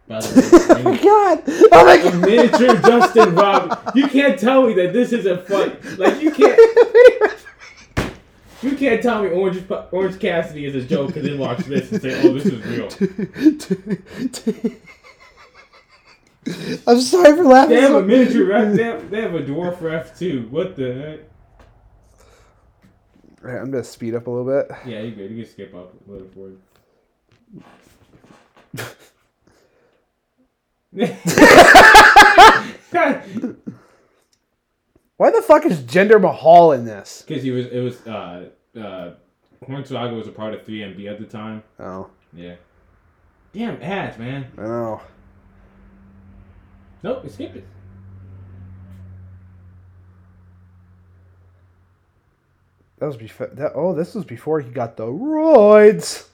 By 0.08 0.20
the 0.20 0.34
way, 0.74 0.80
Oh 0.80 0.82
my 0.82 0.96
god! 1.02 1.42
Oh 1.72 1.84
my 1.84 1.94
a 1.94 2.02
god! 2.02 2.20
miniature 2.20 2.76
Justin 2.82 3.34
Rob. 3.36 3.92
You 3.94 4.08
can't 4.08 4.36
tell 4.38 4.66
me 4.66 4.74
that 4.74 4.92
this 4.92 5.12
is 5.12 5.26
a 5.26 5.38
fight. 5.38 5.80
Like 5.98 6.20
you 6.20 6.32
can't. 6.32 6.58
You 8.62 8.76
can't 8.76 9.00
tell 9.02 9.22
me 9.22 9.30
Orange 9.30 9.62
Orange 9.92 10.18
Cassidy 10.20 10.66
is 10.66 10.74
a 10.74 10.82
joke 10.82 11.14
and 11.16 11.24
then 11.24 11.38
watch 11.38 11.58
this 11.60 11.90
and 11.92 12.02
say, 12.02 12.20
"Oh, 12.28 12.34
this 12.34 12.46
is 12.46 12.60
real." 12.64 12.88
I'm 16.86 17.00
sorry 17.00 17.36
for 17.36 17.44
laughing. 17.44 17.76
They 17.76 17.80
have 17.82 17.90
so- 17.90 17.98
a 18.00 18.02
miniature 18.02 18.44
ref. 18.46 18.74
They 18.76 18.82
have, 18.84 19.10
they 19.10 19.20
have 19.22 19.34
a 19.34 19.42
dwarf 19.42 19.80
ref 19.80 20.18
too. 20.18 20.46
What 20.50 20.76
the 20.76 20.94
heck? 20.94 21.20
Alright, 23.44 23.60
I'm 23.60 23.70
gonna 23.70 23.82
speed 23.84 24.14
up 24.14 24.26
a 24.26 24.30
little 24.30 24.46
bit. 24.46 24.70
Yeah, 24.86 25.00
you 25.00 25.14
good. 25.14 25.30
You 25.30 25.42
can 25.42 25.52
skip 25.52 25.74
up 25.74 25.92
a 26.08 26.10
little 26.10 26.28
forward. 26.28 26.58
Why 35.16 35.30
the 35.30 35.42
fuck 35.42 35.64
is 35.66 35.80
Jinder 35.82 36.20
Mahal 36.20 36.72
in 36.72 36.84
this? 36.84 37.24
Because 37.26 37.42
he 37.42 37.50
was, 37.50 37.66
it 37.66 37.80
was, 37.80 38.06
uh, 38.06 38.48
uh, 38.76 39.14
Hornswoggle 39.64 40.16
was 40.16 40.26
a 40.26 40.32
part 40.32 40.54
of 40.54 40.64
3MB 40.66 41.10
at 41.10 41.18
the 41.18 41.26
time. 41.26 41.62
Oh, 41.78 42.10
Yeah. 42.32 42.56
Damn 43.52 43.82
ads, 43.82 44.18
man. 44.18 44.50
I 44.56 44.62
know. 44.62 45.02
Nope, 47.02 47.28
skip 47.28 47.54
it. 47.54 47.64
That 53.02 53.08
was 53.08 53.16
before. 53.16 53.48
That 53.48 53.72
oh, 53.74 53.94
this 53.94 54.14
was 54.14 54.24
before 54.24 54.60
he 54.60 54.70
got 54.70 54.96
the 54.96 55.06
roids. 55.06 56.28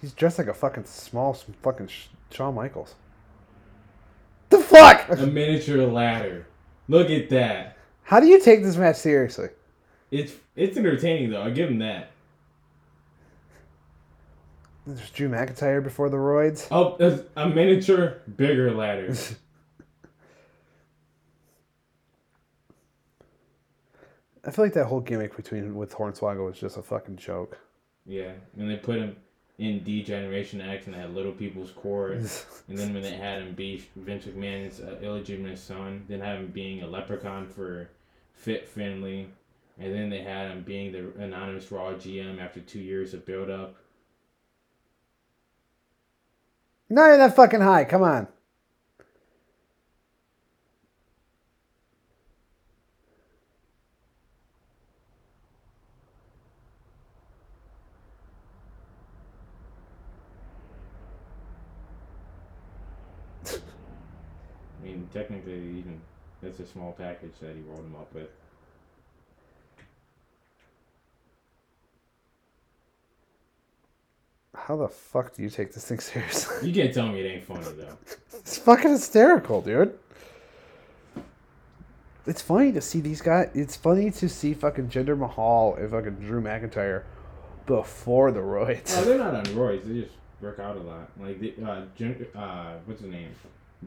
He's 0.00 0.14
dressed 0.14 0.38
like 0.38 0.46
a 0.46 0.54
fucking 0.54 0.86
small, 0.86 1.34
fucking 1.60 1.90
Shawn 2.30 2.54
Michaels. 2.54 2.94
The 4.48 4.60
fuck? 4.60 5.10
A 5.10 5.26
miniature 5.26 5.86
ladder. 5.86 6.46
Look 6.88 7.10
at 7.10 7.28
that. 7.28 7.76
How 8.04 8.18
do 8.18 8.26
you 8.26 8.40
take 8.40 8.62
this 8.62 8.78
match 8.78 8.96
seriously? 8.96 9.50
It's 10.10 10.32
it's 10.54 10.78
entertaining 10.78 11.28
though. 11.28 11.42
I 11.42 11.50
give 11.50 11.68
him 11.68 11.80
that. 11.80 12.12
There's 14.86 15.10
Drew 15.10 15.28
McIntyre 15.28 15.84
before 15.84 16.08
the 16.08 16.16
roids. 16.16 16.66
Oh, 16.70 16.96
a 17.36 17.46
miniature, 17.50 18.22
bigger 18.38 18.72
ladder. 18.72 19.14
I 24.46 24.50
feel 24.52 24.64
like 24.64 24.74
that 24.74 24.86
whole 24.86 25.00
gimmick 25.00 25.36
between 25.36 25.74
with 25.74 25.92
Hornswoggle 25.92 26.46
was 26.46 26.58
just 26.58 26.76
a 26.76 26.82
fucking 26.82 27.16
joke. 27.16 27.58
yeah, 28.06 28.32
and 28.56 28.70
they 28.70 28.76
put 28.76 28.96
him 28.96 29.16
in 29.58 29.82
D 29.82 30.02
Generation 30.02 30.60
X 30.60 30.86
and 30.86 30.94
they 30.94 31.00
had 31.00 31.14
Little 31.14 31.32
People's 31.32 31.72
Court. 31.72 32.12
and 32.68 32.78
then 32.78 32.94
when 32.94 33.02
they 33.02 33.16
had 33.16 33.42
him 33.42 33.54
be 33.54 33.84
Vince 33.96 34.24
McMahon's 34.26 34.80
uh, 34.80 34.98
illegitimate 35.02 35.58
son, 35.58 36.04
then 36.08 36.20
have 36.20 36.38
him 36.38 36.46
being 36.48 36.82
a 36.82 36.86
leprechaun 36.86 37.48
for 37.48 37.88
Fit 38.34 38.68
Finlay. 38.68 39.26
And 39.78 39.92
then 39.94 40.08
they 40.08 40.22
had 40.22 40.50
him 40.50 40.62
being 40.62 40.92
the 40.92 41.12
anonymous 41.22 41.70
Raw 41.72 41.92
GM 41.94 42.40
after 42.40 42.60
two 42.60 42.78
years 42.78 43.14
of 43.14 43.26
build 43.26 43.50
up. 43.50 43.74
Not 46.88 47.08
even 47.08 47.18
that 47.18 47.34
fucking 47.34 47.60
high. 47.60 47.84
Come 47.84 48.02
on. 48.02 48.28
I 63.46 64.84
mean, 64.84 65.08
technically, 65.12 65.84
that's 66.46 66.60
a 66.60 66.66
small 66.72 66.92
package 66.92 67.32
that 67.40 67.54
he 67.54 67.62
rolled 67.62 67.84
him 67.84 67.96
up 67.96 68.12
with. 68.14 68.28
How 74.54 74.76
the 74.76 74.88
fuck 74.88 75.34
do 75.34 75.42
you 75.42 75.50
take 75.50 75.72
this 75.72 75.86
thing 75.86 76.00
seriously? 76.00 76.68
You 76.68 76.74
can't 76.82 76.94
tell 76.94 77.08
me 77.08 77.20
it 77.20 77.28
ain't 77.30 77.44
funny 77.44 77.64
though. 77.76 77.96
it's 78.34 78.58
fucking 78.58 78.90
hysterical, 78.90 79.60
dude. 79.60 79.98
It's 82.26 82.42
funny 82.42 82.72
to 82.72 82.80
see 82.80 83.00
these 83.00 83.20
guys. 83.20 83.50
It's 83.54 83.76
funny 83.76 84.10
to 84.10 84.28
see 84.28 84.52
fucking 84.54 84.88
Jinder 84.88 85.16
Mahal 85.16 85.76
and 85.76 85.90
fucking 85.90 86.16
Drew 86.16 86.42
McIntyre 86.42 87.04
before 87.66 88.32
the 88.32 88.40
Oh, 88.40 88.42
roids. 88.42 89.04
they're 89.04 89.18
not 89.18 89.34
on 89.34 89.44
roids. 89.46 89.84
They 89.86 90.00
just 90.00 90.14
work 90.40 90.58
out 90.58 90.76
a 90.76 90.80
lot. 90.80 91.08
Like, 91.20 91.38
the, 91.38 91.54
uh, 91.64 91.82
Jun- 91.96 92.26
uh, 92.34 92.74
what's 92.84 93.00
his 93.00 93.10
name? 93.12 93.28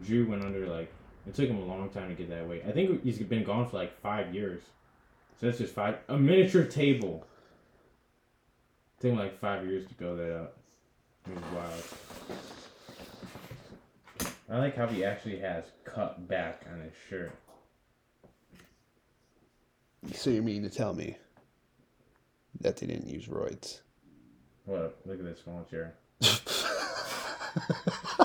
Drew 0.05 0.25
went 0.29 0.43
under 0.45 0.65
like 0.67 0.89
it 1.27 1.35
took 1.35 1.49
him 1.49 1.57
a 1.57 1.65
long 1.65 1.89
time 1.89 2.09
to 2.09 2.15
get 2.15 2.29
that 2.29 2.47
weight. 2.47 2.63
I 2.67 2.71
think 2.71 3.03
he's 3.03 3.19
been 3.19 3.43
gone 3.43 3.67
for 3.67 3.77
like 3.77 3.99
five 4.01 4.33
years. 4.33 4.61
So 5.39 5.45
that's 5.45 5.59
just 5.59 5.73
five. 5.73 5.97
A 6.07 6.17
miniature 6.17 6.65
table. 6.65 7.25
Took 8.99 9.11
him 9.11 9.17
like 9.17 9.39
five 9.39 9.65
years 9.65 9.87
to 9.87 9.93
build 9.93 10.19
that 10.19 10.35
up. 10.35 10.57
It 11.27 11.35
was 11.35 11.43
wild. 11.55 11.83
I 14.49 14.57
like 14.57 14.75
how 14.75 14.87
he 14.87 15.05
actually 15.05 15.39
has 15.39 15.63
cut 15.85 16.27
back 16.27 16.65
on 16.73 16.81
his 16.81 16.93
shirt. 17.09 17.31
So 20.13 20.29
you 20.31 20.41
mean 20.41 20.63
to 20.63 20.69
tell 20.69 20.93
me 20.93 21.17
that 22.61 22.77
they 22.77 22.87
didn't 22.87 23.07
use 23.07 23.27
roids? 23.27 23.81
What? 24.65 24.97
Look 25.05 25.19
at 25.19 25.25
this 25.25 25.41
small 25.43 25.65
chair. 25.69 25.93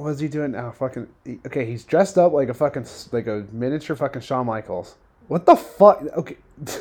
What 0.00 0.12
is 0.12 0.20
he 0.20 0.28
doing 0.28 0.52
now? 0.52 0.70
Fucking 0.70 1.08
okay. 1.44 1.66
He's 1.66 1.84
dressed 1.84 2.16
up 2.16 2.32
like 2.32 2.48
a 2.48 2.54
fucking 2.54 2.86
like 3.12 3.26
a 3.26 3.44
miniature 3.52 3.94
fucking 3.94 4.22
Shawn 4.22 4.46
Michaels. 4.46 4.96
What 5.28 5.44
the 5.44 5.54
fuck? 5.54 6.02
Okay. 6.16 6.38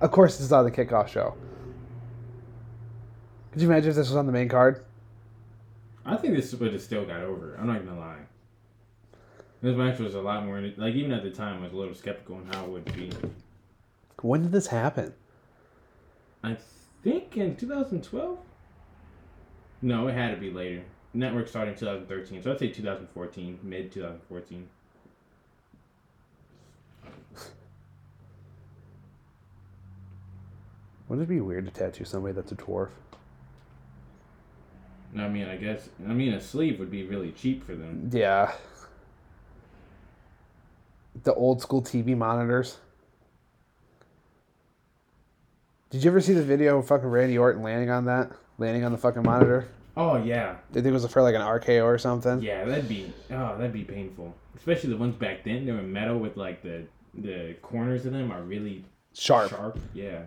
of 0.00 0.10
course, 0.10 0.38
this 0.38 0.46
is 0.46 0.52
on 0.52 0.64
the 0.64 0.72
kickoff 0.72 1.06
show. 1.06 1.36
Could 3.52 3.62
you 3.62 3.68
imagine 3.68 3.90
if 3.90 3.96
this 3.96 4.08
was 4.08 4.16
on 4.16 4.26
the 4.26 4.32
main 4.32 4.48
card? 4.48 4.84
I 6.04 6.16
think 6.16 6.34
this 6.34 6.52
would 6.52 6.72
have 6.72 6.82
still 6.82 7.04
got 7.04 7.20
over. 7.20 7.56
I'm 7.60 7.68
not 7.68 7.86
gonna 7.86 8.00
lie. 8.00 8.18
This 9.62 9.76
match 9.76 10.00
was 10.00 10.16
a 10.16 10.20
lot 10.20 10.44
more 10.44 10.60
like 10.78 10.94
even 10.96 11.12
at 11.12 11.22
the 11.22 11.30
time 11.30 11.60
I 11.60 11.62
was 11.62 11.72
a 11.72 11.76
little 11.76 11.94
skeptical 11.94 12.34
on 12.38 12.48
how 12.52 12.64
it 12.64 12.70
would 12.70 12.84
be. 12.96 13.12
When 14.20 14.42
did 14.42 14.50
this 14.50 14.66
happen? 14.66 15.14
I 16.42 16.56
think 17.04 17.36
in 17.36 17.54
2012. 17.54 18.38
No, 19.80 20.08
it 20.08 20.14
had 20.14 20.34
to 20.34 20.36
be 20.36 20.50
later. 20.50 20.82
Network 21.14 21.48
started 21.48 21.72
in 21.72 21.78
2013, 21.78 22.42
so 22.42 22.52
I'd 22.52 22.58
say 22.58 22.68
2014, 22.68 23.58
mid 23.62 23.92
2014. 23.92 24.68
Wouldn't 31.08 31.26
it 31.26 31.32
be 31.32 31.40
weird 31.40 31.64
to 31.64 31.70
tattoo 31.70 32.04
somebody 32.04 32.34
that's 32.34 32.52
a 32.52 32.56
dwarf? 32.56 32.90
I 35.16 35.26
mean, 35.26 35.48
I 35.48 35.56
guess 35.56 35.88
I 36.06 36.12
mean 36.12 36.34
a 36.34 36.40
sleeve 36.40 36.78
would 36.78 36.90
be 36.90 37.04
really 37.04 37.32
cheap 37.32 37.64
for 37.64 37.74
them. 37.74 38.10
Yeah. 38.12 38.52
The 41.24 41.32
old 41.32 41.62
school 41.62 41.82
TV 41.82 42.16
monitors. 42.16 42.76
Did 45.90 46.04
you 46.04 46.10
ever 46.10 46.20
see 46.20 46.34
the 46.34 46.42
video 46.42 46.78
of 46.78 46.86
fucking 46.86 47.08
Randy 47.08 47.38
Orton 47.38 47.62
landing 47.62 47.88
on 47.88 48.04
that? 48.04 48.30
Landing 48.58 48.84
on 48.84 48.92
the 48.92 48.98
fucking 48.98 49.22
monitor? 49.22 49.68
Oh 49.96 50.16
yeah, 50.16 50.56
Did 50.72 50.84
think 50.84 50.86
it 50.86 50.92
was 50.92 51.06
for 51.06 51.22
like 51.22 51.34
an 51.34 51.40
RKO 51.40 51.84
or 51.84 51.98
something? 51.98 52.40
yeah, 52.42 52.64
that'd 52.64 52.88
be 52.88 53.12
oh 53.30 53.56
that'd 53.56 53.72
be 53.72 53.84
painful. 53.84 54.34
Especially 54.56 54.90
the 54.90 54.96
ones 54.96 55.14
back 55.16 55.44
then. 55.44 55.64
They 55.64 55.72
were 55.72 55.82
metal 55.82 56.18
with 56.18 56.36
like 56.36 56.62
the 56.62 56.84
the 57.14 57.54
corners 57.62 58.04
of 58.06 58.12
them 58.12 58.30
are 58.30 58.42
really 58.42 58.84
Sharp. 59.14 59.50
Sharp. 59.50 59.78
Yeah. 59.94 60.22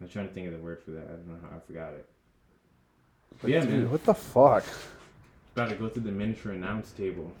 I'm 0.00 0.08
trying 0.08 0.28
to 0.28 0.34
think 0.34 0.46
of 0.46 0.52
the 0.52 0.60
word 0.60 0.80
for 0.84 0.92
that. 0.92 1.04
I 1.04 1.10
don't 1.12 1.26
know 1.26 1.38
how 1.50 1.56
I 1.56 1.60
forgot 1.66 1.92
it. 1.94 2.08
But 3.42 3.50
yeah, 3.50 3.60
Dude, 3.60 3.70
man. 3.70 3.90
what 3.90 4.04
the 4.04 4.14
fuck? 4.14 4.62
About 5.56 5.70
to 5.70 5.74
go 5.74 5.88
through 5.88 6.04
the 6.04 6.12
miniature 6.12 6.52
announce 6.52 6.92
table. 6.92 7.32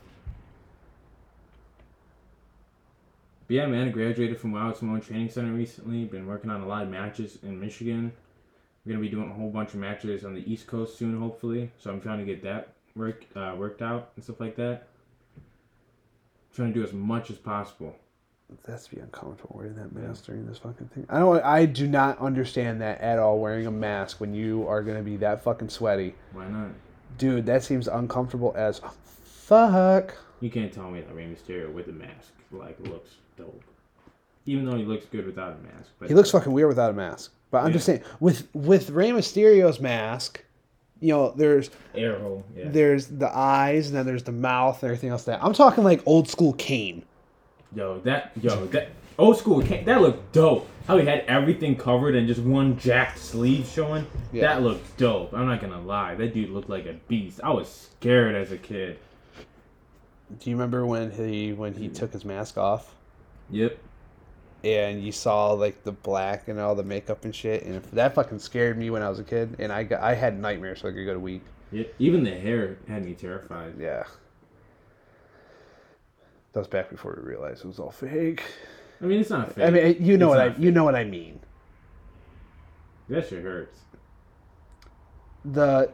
But 3.46 3.54
yeah, 3.54 3.66
man, 3.66 3.88
I 3.88 3.90
graduated 3.92 4.38
from 4.40 4.52
Wild 4.52 4.76
Simone 4.76 5.00
Training 5.00 5.30
Center 5.30 5.52
recently. 5.52 6.04
Been 6.04 6.26
working 6.26 6.50
on 6.50 6.62
a 6.62 6.66
lot 6.66 6.82
of 6.82 6.88
matches 6.90 7.38
in 7.44 7.60
Michigan. 7.60 8.12
We're 8.88 8.94
gonna 8.94 9.04
be 9.04 9.10
doing 9.10 9.30
a 9.30 9.34
whole 9.34 9.50
bunch 9.50 9.74
of 9.74 9.80
matches 9.80 10.24
on 10.24 10.32
the 10.32 10.50
East 10.50 10.66
Coast 10.66 10.96
soon, 10.96 11.20
hopefully. 11.20 11.70
So 11.78 11.90
I'm 11.90 12.00
trying 12.00 12.20
to 12.20 12.24
get 12.24 12.42
that 12.44 12.72
work 12.96 13.26
uh, 13.36 13.54
worked 13.54 13.82
out 13.82 14.12
and 14.16 14.24
stuff 14.24 14.40
like 14.40 14.56
that. 14.56 14.88
trying 16.54 16.72
to 16.72 16.80
do 16.80 16.82
as 16.82 16.94
much 16.94 17.28
as 17.28 17.36
possible. 17.36 17.94
That's 18.64 18.88
be 18.88 18.98
uncomfortable 18.98 19.56
wearing 19.58 19.74
that 19.74 19.92
mask 19.92 20.24
during 20.24 20.46
this 20.46 20.56
fucking 20.56 20.88
thing. 20.88 21.04
I 21.10 21.18
don't. 21.18 21.44
I 21.44 21.66
do 21.66 21.86
not 21.86 22.18
understand 22.18 22.80
that 22.80 23.02
at 23.02 23.18
all. 23.18 23.38
Wearing 23.40 23.66
a 23.66 23.70
mask 23.70 24.20
when 24.22 24.32
you 24.32 24.66
are 24.66 24.82
gonna 24.82 25.02
be 25.02 25.18
that 25.18 25.44
fucking 25.44 25.68
sweaty, 25.68 26.14
Why 26.32 26.48
not? 26.48 26.70
dude. 27.18 27.44
That 27.44 27.62
seems 27.62 27.88
uncomfortable 27.88 28.54
as 28.56 28.80
fuck. 29.22 30.16
You 30.40 30.48
can't 30.48 30.72
tell 30.72 30.90
me 30.90 31.02
that 31.02 31.14
Rey 31.14 31.26
Mysterio 31.26 31.70
with 31.70 31.88
a 31.88 31.92
mask 31.92 32.32
like 32.50 32.80
looks 32.80 33.10
dope. 33.36 33.62
Even 34.46 34.64
though 34.64 34.78
he 34.78 34.86
looks 34.86 35.04
good 35.04 35.26
without 35.26 35.58
a 35.60 35.62
mask. 35.62 35.90
But 35.98 36.08
He 36.08 36.14
looks 36.14 36.30
fucking 36.30 36.52
weird 36.52 36.68
without 36.68 36.88
a 36.88 36.94
mask. 36.94 37.32
But 37.50 37.64
I'm 37.64 37.72
just 37.72 37.86
saying, 37.86 38.02
with 38.20 38.46
with 38.54 38.90
Rey 38.90 39.10
Mysterio's 39.10 39.80
mask, 39.80 40.44
you 41.00 41.14
know, 41.14 41.32
there's. 41.36 41.70
Yeah. 42.54 42.68
there's 42.68 43.06
the 43.06 43.34
eyes 43.34 43.88
and 43.88 43.96
then 43.96 44.06
there's 44.06 44.24
the 44.24 44.32
mouth 44.32 44.82
and 44.82 44.90
everything 44.90 45.10
else. 45.10 45.24
That 45.24 45.42
I'm 45.42 45.54
talking 45.54 45.84
like 45.84 46.02
old 46.06 46.28
school 46.28 46.52
Kane. 46.54 47.04
Yo, 47.74 48.00
that 48.00 48.32
yo 48.40 48.66
that 48.66 48.90
old 49.18 49.38
school 49.38 49.62
ca- 49.62 49.84
that 49.84 50.00
looked 50.00 50.32
dope. 50.32 50.68
How 50.86 50.96
he 50.96 51.06
had 51.06 51.20
everything 51.28 51.76
covered 51.76 52.14
and 52.14 52.26
just 52.26 52.40
one 52.40 52.78
jacked 52.78 53.18
sleeve 53.18 53.66
showing. 53.66 54.06
Yeah. 54.32 54.42
That 54.42 54.62
looked 54.62 54.96
dope. 54.96 55.34
I'm 55.34 55.46
not 55.46 55.60
gonna 55.60 55.80
lie. 55.80 56.14
That 56.14 56.34
dude 56.34 56.50
looked 56.50 56.70
like 56.70 56.86
a 56.86 56.94
beast. 57.08 57.40
I 57.42 57.50
was 57.50 57.68
scared 57.68 58.34
as 58.34 58.52
a 58.52 58.58
kid. 58.58 58.98
Do 60.38 60.50
you 60.50 60.56
remember 60.56 60.86
when 60.86 61.10
he 61.10 61.52
when 61.52 61.74
he 61.74 61.88
mm. 61.88 61.94
took 61.94 62.12
his 62.12 62.24
mask 62.24 62.58
off 62.58 62.94
Yep. 63.50 63.78
And 64.64 65.02
you 65.02 65.12
saw 65.12 65.52
like 65.52 65.84
the 65.84 65.92
black 65.92 66.48
and 66.48 66.58
all 66.58 66.74
the 66.74 66.82
makeup 66.82 67.24
and 67.24 67.34
shit? 67.34 67.64
And 67.64 67.82
that 67.92 68.14
fucking 68.14 68.38
scared 68.38 68.78
me 68.78 68.90
when 68.90 69.02
I 69.02 69.08
was 69.08 69.18
a 69.18 69.24
kid, 69.24 69.56
and 69.58 69.72
I 69.72 69.84
got, 69.84 70.02
I 70.02 70.14
had 70.14 70.38
nightmares 70.40 70.80
for 70.80 70.90
like 70.90 70.98
a 70.98 71.04
good 71.04 71.18
week. 71.18 71.42
Yep. 71.72 71.94
Even 71.98 72.24
the 72.24 72.34
hair 72.34 72.78
had 72.88 73.04
me 73.04 73.14
terrified. 73.14 73.74
Yeah. 73.78 74.04
That 76.52 76.60
was 76.60 76.68
back 76.68 76.90
before 76.90 77.18
we 77.20 77.28
realized 77.28 77.64
it 77.64 77.68
was 77.68 77.78
all 77.78 77.90
fake. 77.90 78.42
I 79.00 79.04
mean, 79.04 79.20
it's 79.20 79.30
not 79.30 79.52
fake. 79.52 79.64
I 79.64 79.70
mean, 79.70 79.96
you 80.00 80.16
know 80.16 80.32
It's 80.32 80.38
what 80.38 80.40
I 80.40 80.48
not 80.48 80.60
you 80.60 80.72
know 80.72 80.84
what 80.84 80.96
I 80.96 81.04
mean. 81.04 81.40
That 83.08 83.28
shit 83.28 83.42
hurts. 83.42 83.80
the 85.44 85.92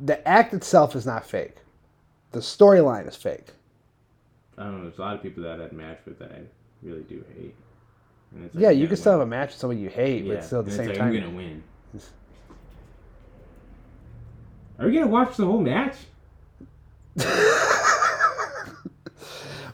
The 0.00 0.26
act 0.28 0.54
itself 0.54 0.94
is 0.94 1.06
not 1.06 1.26
fake. 1.26 1.56
The 2.32 2.40
storyline 2.40 3.08
is 3.08 3.16
fake. 3.16 3.48
I 4.58 4.64
don't 4.64 4.78
know. 4.78 4.82
There's 4.84 4.98
a 4.98 5.02
lot 5.02 5.16
of 5.16 5.22
people 5.22 5.42
that 5.44 5.60
I'd 5.60 5.72
match 5.72 6.00
with 6.04 6.18
that 6.18 6.32
really 6.82 7.02
do 7.02 7.24
hate. 7.34 7.54
It's 8.44 8.54
yeah, 8.54 8.70
you 8.70 8.86
can 8.86 8.96
still 8.96 9.12
have 9.12 9.20
a 9.20 9.26
match 9.26 9.50
with 9.50 9.58
somebody 9.58 9.80
you 9.80 9.88
hate, 9.88 10.24
Yeah, 10.24 10.34
but 10.34 10.44
still 10.44 10.60
at 10.60 10.66
the 10.66 10.72
same 10.72 10.88
like, 10.88 10.98
time. 10.98 11.08
I'm 11.08 11.14
gonna 11.14 11.30
win. 11.30 11.62
Are 14.78 14.86
we 14.86 14.92
gonna 14.92 15.06
watch 15.06 15.36
the 15.36 15.46
whole 15.46 15.60
match? 15.60 15.96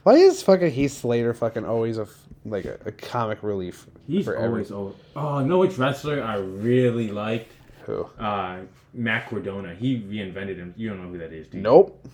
Why 0.04 0.14
is 0.14 0.42
fucking 0.42 0.70
Heath 0.70 0.92
Slater 0.92 1.34
fucking 1.34 1.64
always 1.64 1.98
a 1.98 2.06
like 2.44 2.64
a, 2.64 2.78
a 2.84 2.92
comic 2.92 3.42
relief 3.42 3.86
He's 4.06 4.24
for 4.24 4.36
every 4.36 4.48
always 4.48 4.72
over. 4.72 4.94
Oh, 5.16 5.40
know 5.44 5.58
which 5.58 5.78
wrestler 5.78 6.22
I 6.22 6.36
really 6.36 7.10
liked? 7.10 7.52
who. 7.84 8.04
Uh, 8.18 8.60
Matt 8.94 9.28
Cardona. 9.28 9.74
He 9.74 10.00
reinvented 10.00 10.56
him. 10.56 10.74
You 10.76 10.90
don't 10.90 11.02
know 11.02 11.08
who 11.08 11.18
that 11.18 11.32
is, 11.32 11.48
do 11.48 11.56
you? 11.58 11.62
Nope. 11.62 12.06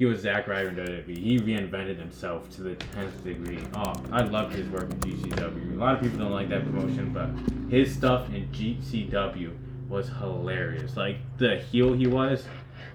He 0.00 0.06
was 0.06 0.20
Zack 0.20 0.48
Ryder 0.48 0.70
in 0.70 0.76
WWE. 0.76 1.18
He 1.18 1.38
reinvented 1.38 1.98
himself 1.98 2.48
to 2.52 2.62
the 2.62 2.74
10th 2.74 3.22
degree. 3.22 3.60
Oh, 3.74 3.92
I 4.10 4.22
loved 4.22 4.54
his 4.54 4.66
work 4.70 4.84
in 4.90 4.98
GCW. 5.00 5.74
A 5.74 5.78
lot 5.78 5.96
of 5.96 6.00
people 6.00 6.18
don't 6.20 6.32
like 6.32 6.48
that 6.48 6.64
promotion, 6.64 7.12
but 7.12 7.28
his 7.70 7.92
stuff 7.92 8.26
in 8.32 8.48
GCW 8.48 9.54
was 9.90 10.08
hilarious. 10.08 10.96
Like, 10.96 11.18
the 11.36 11.58
heel 11.58 11.92
he 11.92 12.06
was, 12.06 12.46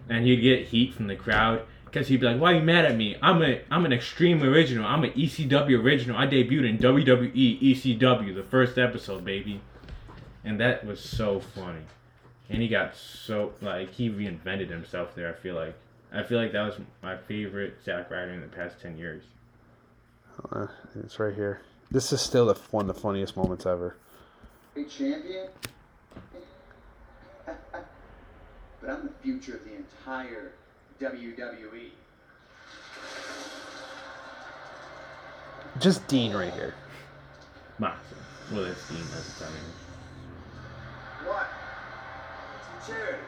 and 0.10 0.26
he'd 0.26 0.42
get 0.42 0.66
heat 0.66 0.96
from 0.96 1.06
the 1.06 1.16
crowd. 1.16 1.62
Because 1.86 2.08
he'd 2.08 2.22
be 2.22 2.26
like, 2.26 2.42
why 2.42 2.54
are 2.54 2.56
you 2.56 2.64
mad 2.64 2.86
at 2.86 2.98
me? 2.98 3.16
I'm 3.22 3.44
a 3.44 3.62
I'm 3.70 3.86
an 3.86 3.94
extreme 3.94 4.42
original. 4.42 4.88
I'm 4.88 5.04
an 5.04 5.12
ECW 5.12 5.84
original. 5.84 6.18
I 6.18 6.26
debuted 6.26 6.68
in 6.68 6.80
WWE 6.80 7.62
ECW, 7.62 8.34
the 8.34 8.42
first 8.42 8.80
episode, 8.80 9.24
baby. 9.24 9.62
And 10.44 10.60
that 10.60 10.84
was 10.84 11.00
so 11.00 11.40
funny. 11.40 11.82
And 12.50 12.64
he 12.64 12.68
got 12.68 12.96
so 12.96 13.54
like 13.62 13.94
he 13.94 14.10
reinvented 14.10 14.72
himself 14.72 15.14
there, 15.14 15.30
I 15.30 15.34
feel 15.34 15.54
like. 15.54 15.76
I 16.16 16.24
feel 16.24 16.40
like 16.40 16.54
that 16.54 16.64
was 16.64 16.76
my 17.04 17.18
favorite 17.18 17.76
Zack 17.84 18.10
Ryder 18.10 18.32
in 18.32 18.40
the 18.40 18.48
past 18.48 18.80
ten 18.82 18.98
years. 18.98 19.26
Uh, 20.52 20.68
it's 21.04 21.20
right 21.20 21.36
here. 21.36 21.60
This 21.92 22.14
is 22.14 22.22
still 22.22 22.46
the, 22.46 22.54
one 22.72 22.90
of 22.90 22.96
the 22.96 23.02
funniest 23.02 23.36
moments 23.36 23.66
ever. 23.66 23.98
Great 24.74 24.90
champion. 24.90 25.50
but 27.46 27.60
I'm 28.90 29.08
the 29.08 29.14
future 29.22 29.56
of 29.56 29.66
the 29.66 29.76
entire. 29.76 30.54
WWE. 31.02 31.90
Just 35.82 36.08
Dean 36.08 36.34
right 36.34 36.54
here. 36.54 36.74
Moxley. 37.80 38.18
Well 38.54 38.64
that's 38.64 38.88
Dean 38.88 39.00
at 39.00 39.06
the 39.06 39.44
time. 39.44 39.52
What? 41.26 41.48
It's 42.78 42.88
charity. 42.88 43.20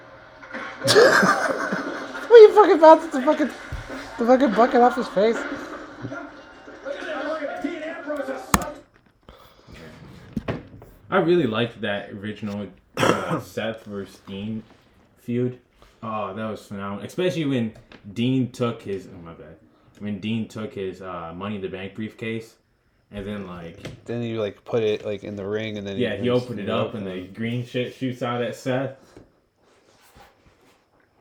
What 2.37 2.49
you 2.49 2.55
fucking 2.55 2.79
bouncing 2.79 3.09
the 3.09 3.21
fucking 3.25 3.47
the 4.19 4.25
fucking 4.27 4.53
bucket 4.53 4.79
off 4.79 4.95
his 4.95 5.07
face? 5.07 5.37
I 11.09 11.17
really 11.17 11.47
liked 11.47 11.81
that 11.81 12.11
original 12.11 12.67
uh, 12.97 13.39
Seth 13.41 13.85
versus 13.85 14.19
Dean 14.27 14.61
feud. 15.17 15.59
Oh, 16.03 16.35
that 16.35 16.45
was 16.47 16.63
phenomenal. 16.63 17.03
Especially 17.03 17.45
when 17.45 17.73
Dean 18.13 18.51
took 18.51 18.83
his 18.83 19.07
oh 19.07 19.17
my 19.23 19.33
bad. 19.33 19.55
When 19.97 20.19
Dean 20.19 20.47
took 20.47 20.75
his 20.75 21.01
uh, 21.01 21.33
Money 21.35 21.55
in 21.55 21.61
the 21.61 21.69
Bank 21.69 21.95
briefcase, 21.95 22.53
and 23.09 23.25
then 23.25 23.47
like 23.47 24.05
Then 24.05 24.21
you 24.21 24.39
like 24.39 24.63
put 24.63 24.83
it 24.83 25.03
like 25.03 25.23
in 25.23 25.35
the 25.35 25.47
ring, 25.47 25.79
and 25.79 25.87
then 25.87 25.97
yeah, 25.97 26.15
he 26.15 26.25
just- 26.27 26.43
opened 26.43 26.59
it 26.59 26.69
up 26.69 26.93
and 26.93 27.07
the 27.07 27.25
green 27.33 27.65
shit 27.65 27.95
shoots 27.95 28.21
out 28.21 28.43
at 28.43 28.55
Seth. 28.55 28.95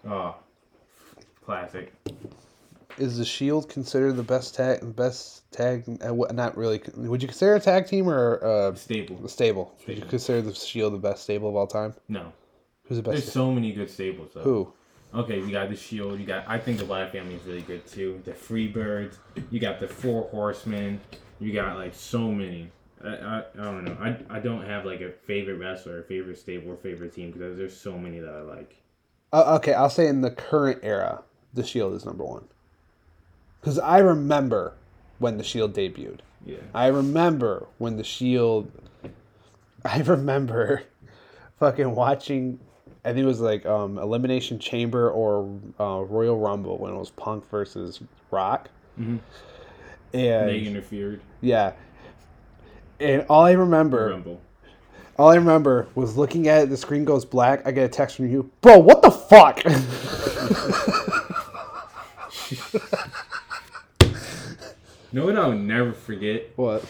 Oh, 0.06 0.36
classic. 1.46 1.92
Is 2.98 3.18
the 3.18 3.24
Shield 3.24 3.68
considered 3.68 4.14
the 4.16 4.22
best 4.22 4.54
tag? 4.54 4.96
Best 4.96 5.50
tag? 5.52 5.84
Uh, 6.02 6.12
not 6.32 6.56
really. 6.56 6.80
Would 6.96 7.22
you 7.22 7.28
consider 7.28 7.54
a 7.54 7.60
tag 7.60 7.86
team 7.86 8.08
or 8.08 8.42
uh, 8.44 8.74
Stable. 8.74 9.28
stable? 9.28 9.74
Would 9.86 9.98
you 9.98 10.04
consider 10.04 10.42
the 10.42 10.54
Shield 10.54 10.94
the 10.94 10.98
best 10.98 11.22
stable 11.22 11.48
of 11.50 11.56
all 11.56 11.66
time? 11.66 11.94
No, 12.08 12.32
Who's 12.84 12.96
the 12.98 13.02
best? 13.02 13.12
there's 13.12 13.24
best? 13.24 13.32
so 13.34 13.52
many 13.52 13.72
good 13.72 13.90
stables 13.90 14.30
though. 14.34 14.40
Who? 14.40 14.72
Okay, 15.14 15.38
you 15.40 15.50
got 15.52 15.68
the 15.70 15.76
Shield. 15.76 16.18
You 16.18 16.26
got. 16.26 16.44
I 16.48 16.58
think 16.58 16.78
the 16.78 16.84
Black 16.84 17.12
Family 17.12 17.34
is 17.36 17.44
really 17.44 17.62
good 17.62 17.86
too. 17.86 18.20
The 18.24 18.32
Freebirds. 18.32 19.16
You 19.50 19.60
got 19.60 19.78
the 19.78 19.88
Four 19.88 20.28
Horsemen. 20.30 21.00
You 21.38 21.52
got 21.52 21.76
like 21.76 21.94
so 21.94 22.30
many. 22.32 22.70
I, 23.04 23.08
I, 23.08 23.38
I 23.58 23.64
don't 23.64 23.84
know. 23.84 23.96
I, 24.00 24.36
I 24.38 24.40
don't 24.40 24.64
have 24.64 24.84
like 24.86 25.02
a 25.02 25.10
favorite 25.10 25.56
wrestler, 25.56 25.98
or 25.98 26.02
favorite 26.04 26.38
stable, 26.38 26.72
or 26.72 26.76
favorite 26.76 27.14
team 27.14 27.30
because 27.30 27.56
there's 27.58 27.78
so 27.78 27.98
many 27.98 28.20
that 28.20 28.32
I 28.34 28.40
like. 28.40 28.76
Uh, 29.34 29.56
okay, 29.56 29.74
I'll 29.74 29.90
say 29.90 30.06
in 30.06 30.22
the 30.22 30.30
current 30.30 30.80
era, 30.82 31.22
the 31.54 31.64
Shield 31.64 31.94
is 31.94 32.04
number 32.04 32.24
one. 32.24 32.44
Because 33.60 33.78
I 33.78 33.98
remember 33.98 34.74
when 35.18 35.38
the 35.38 35.44
Shield 35.44 35.74
debuted. 35.74 36.18
Yeah. 36.44 36.58
I 36.74 36.86
remember 36.88 37.66
when 37.78 37.96
the 37.96 38.04
Shield. 38.04 38.70
I 39.84 40.00
remember 40.02 40.82
fucking 41.58 41.94
watching. 41.94 42.58
I 43.04 43.10
think 43.12 43.22
it 43.22 43.26
was 43.26 43.40
like 43.40 43.64
um, 43.66 43.98
Elimination 43.98 44.58
Chamber 44.58 45.10
or 45.10 45.48
uh, 45.78 46.00
Royal 46.02 46.38
Rumble 46.38 46.76
when 46.78 46.92
it 46.92 46.96
was 46.96 47.10
Punk 47.10 47.48
versus 47.50 48.00
Rock. 48.30 48.68
Mhm. 49.00 49.20
And 50.12 50.48
They 50.48 50.60
interfered. 50.60 51.20
yeah, 51.40 51.72
and 53.00 53.24
all 53.28 53.42
I 53.44 53.52
remember, 53.52 54.08
Rumble. 54.10 54.40
all 55.18 55.28
I 55.30 55.34
remember 55.36 55.86
was 55.94 56.16
looking 56.16 56.48
at 56.48 56.62
it. 56.64 56.70
The 56.70 56.76
screen 56.76 57.04
goes 57.04 57.24
black. 57.24 57.66
I 57.66 57.70
get 57.72 57.84
a 57.84 57.88
text 57.88 58.16
from 58.16 58.30
you, 58.30 58.50
bro. 58.60 58.78
What 58.78 59.02
the 59.02 59.10
fuck? 59.10 59.62
Know 65.12 65.24
what 65.24 65.36
I'll 65.38 65.52
never 65.52 65.92
forget? 65.92 66.50
what? 66.56 66.84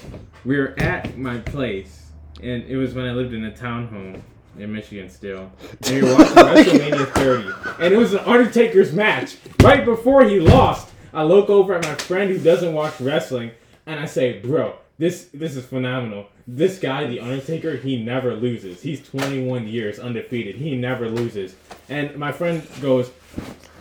We 0.45 0.57
were 0.57 0.75
at 0.79 1.17
my 1.17 1.39
place, 1.39 2.11
and 2.43 2.65
it 2.65 2.77
was 2.77 2.95
when 2.95 3.05
I 3.05 3.13
lived 3.13 3.35
in 3.35 3.45
a 3.45 3.53
townhome 3.53 4.21
in 4.59 4.73
Michigan 4.73 5.11
still. 5.11 5.53
And 5.87 5.95
we 5.95 6.03
were 6.03 6.17
watching 6.17 6.35
WrestleMania 6.35 7.13
30, 7.13 7.85
and 7.85 7.95
it 7.95 7.97
was 7.97 8.15
an 8.15 8.21
Undertaker's 8.21 8.93
match. 8.93 9.37
Right 9.63 9.85
before 9.85 10.25
he 10.25 10.41
lost, 10.41 10.89
I 11.13 11.25
look 11.25 11.51
over 11.51 11.75
at 11.75 11.85
my 11.85 11.95
friend 11.95 12.31
who 12.31 12.39
doesn't 12.39 12.73
watch 12.73 12.99
wrestling, 13.01 13.51
and 13.87 14.01
I 14.01 14.07
say, 14.07 14.41
"Bro, 14.41 14.77
this 14.99 15.29
this 15.35 15.55
is 15.55 15.67
phenomenal. 15.67 16.27
This 16.49 16.79
guy, 16.79 17.07
the 17.07 17.21
Undertaker, 17.21 17.77
he 17.77 18.03
never 18.03 18.35
loses. 18.35 18.83
He's 18.83 19.07
21 19.07 19.69
years 19.69 19.99
undefeated. 19.99 20.57
He 20.57 20.75
never 20.75 21.09
loses." 21.09 21.55
And 21.89 22.17
my 22.17 22.33
friend 22.33 22.67
goes, 22.81 23.11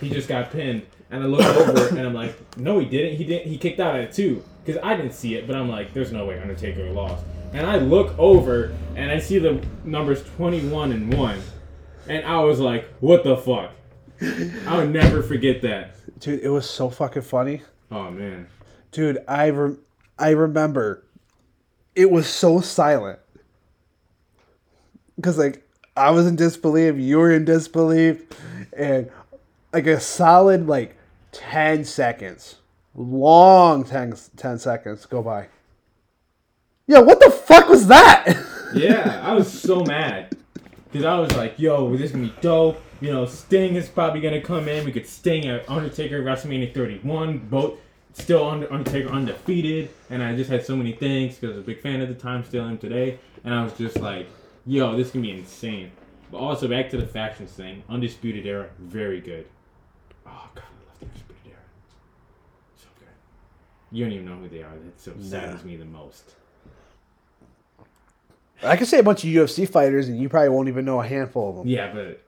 "He 0.01 0.09
just 0.09 0.27
got 0.27 0.51
pinned." 0.51 0.83
And 1.11 1.23
I 1.23 1.27
look 1.27 1.45
over 1.45 1.87
and 1.89 1.99
I'm 1.99 2.13
like, 2.13 2.35
no, 2.57 2.79
he 2.79 2.85
didn't. 2.85 3.17
He 3.17 3.23
didn't. 3.23 3.47
He 3.51 3.57
kicked 3.57 3.79
out 3.79 3.95
at 3.95 4.11
two 4.11 4.43
because 4.63 4.81
I 4.83 4.95
didn't 4.95 5.13
see 5.13 5.35
it. 5.35 5.47
But 5.47 5.55
I'm 5.55 5.69
like, 5.69 5.93
there's 5.93 6.11
no 6.11 6.25
way 6.25 6.39
Undertaker 6.39 6.89
lost. 6.91 7.23
And 7.53 7.65
I 7.65 7.77
look 7.77 8.17
over 8.17 8.75
and 8.95 9.11
I 9.11 9.19
see 9.19 9.39
the 9.39 9.63
numbers 9.83 10.23
21 10.35 10.91
and 10.91 11.13
one, 11.13 11.39
and 12.07 12.25
I 12.25 12.39
was 12.41 12.59
like, 12.59 12.87
what 12.99 13.23
the 13.23 13.37
fuck? 13.37 13.71
I 14.67 14.77
would 14.77 14.91
never 14.91 15.21
forget 15.21 15.61
that. 15.61 15.95
Dude, 16.19 16.39
it 16.41 16.49
was 16.49 16.69
so 16.69 16.89
fucking 16.89 17.21
funny. 17.21 17.61
Oh 17.91 18.09
man. 18.11 18.47
Dude, 18.91 19.19
I 19.27 19.47
re- 19.47 19.77
I 20.17 20.31
remember 20.31 21.05
it 21.95 22.09
was 22.09 22.27
so 22.27 22.61
silent. 22.61 23.19
Cuz 25.21 25.37
like 25.37 25.67
I 25.95 26.11
was 26.11 26.27
in 26.27 26.35
disbelief, 26.35 26.95
you 26.97 27.17
were 27.17 27.31
in 27.31 27.45
disbelief 27.45 28.23
and 28.75 29.09
like 29.75 29.87
a 29.87 29.99
solid 29.99 30.67
like 30.67 30.95
10 31.33 31.83
seconds. 31.83 32.55
Long 32.95 33.83
10, 33.83 34.15
10 34.37 34.57
seconds 34.57 35.05
go 35.05 35.21
by. 35.21 35.49
Yo, 36.87 37.01
what 37.01 37.19
the 37.19 37.29
fuck 37.29 37.67
was 37.67 37.87
that? 37.87 38.41
Yeah, 38.73 39.21
I 39.23 39.33
was 39.33 39.47
so 39.49 39.85
mad 39.85 40.35
because 40.91 41.05
I 41.05 41.17
was 41.17 41.33
like, 41.37 41.57
yo, 41.57 41.95
this 41.95 42.07
is 42.07 42.11
gonna 42.11 42.27
be 42.27 42.33
dope. 42.41 42.81
You 42.99 43.09
know, 43.09 43.25
Sting 43.25 43.75
is 43.75 43.87
probably 43.87 44.19
gonna 44.19 44.41
come 44.41 44.67
in. 44.67 44.83
We 44.83 44.91
could 44.91 45.07
Sting 45.07 45.45
at 45.45 45.69
Undertaker 45.69 46.21
WrestleMania 46.21 46.73
31. 46.73 47.37
Both 47.37 47.79
still 48.11 48.49
under 48.49 48.71
Undertaker 48.73 49.07
undefeated, 49.09 49.91
and 50.09 50.21
I 50.21 50.35
just 50.35 50.49
had 50.49 50.65
so 50.65 50.75
many 50.75 50.91
things 50.91 51.35
because 51.35 51.53
I 51.53 51.57
was 51.59 51.63
a 51.63 51.67
big 51.67 51.79
fan 51.81 52.01
at 52.01 52.09
the 52.09 52.15
time, 52.15 52.43
still 52.43 52.65
am 52.65 52.77
today. 52.77 53.17
And 53.45 53.53
I 53.53 53.63
was 53.63 53.71
just 53.77 53.97
like, 53.97 54.27
yo, 54.65 54.97
this 54.97 55.11
can 55.11 55.21
be 55.21 55.31
insane. 55.31 55.91
But 56.29 56.39
also 56.39 56.67
back 56.67 56.89
to 56.89 56.97
the 56.97 57.07
factions 57.07 57.51
thing, 57.51 57.81
Undisputed 57.87 58.45
Era, 58.45 58.67
very 58.77 59.21
good. 59.21 59.47
Oh 60.27 60.49
god, 60.55 60.63
I 60.63 60.89
love 60.89 60.99
the 60.99 61.05
Undisputed 61.05 61.43
Era. 61.47 61.57
So 62.75 62.87
good. 62.99 63.07
You 63.91 64.05
don't 64.05 64.13
even 64.13 64.25
know 64.25 64.35
who 64.37 64.49
they 64.49 64.63
are. 64.63 64.71
That 64.71 64.99
so 64.99 65.13
saddens 65.21 65.63
me 65.63 65.75
the 65.77 65.85
most. 65.85 66.35
I 68.63 68.77
could 68.77 68.87
say 68.87 68.99
a 68.99 69.03
bunch 69.03 69.23
of 69.23 69.29
UFC 69.29 69.67
fighters 69.69 70.07
and 70.07 70.19
you 70.19 70.29
probably 70.29 70.49
won't 70.49 70.69
even 70.69 70.85
know 70.85 71.01
a 71.01 71.05
handful 71.07 71.49
of 71.49 71.55
them. 71.57 71.67
Yeah, 71.67 71.93
but 71.93 72.21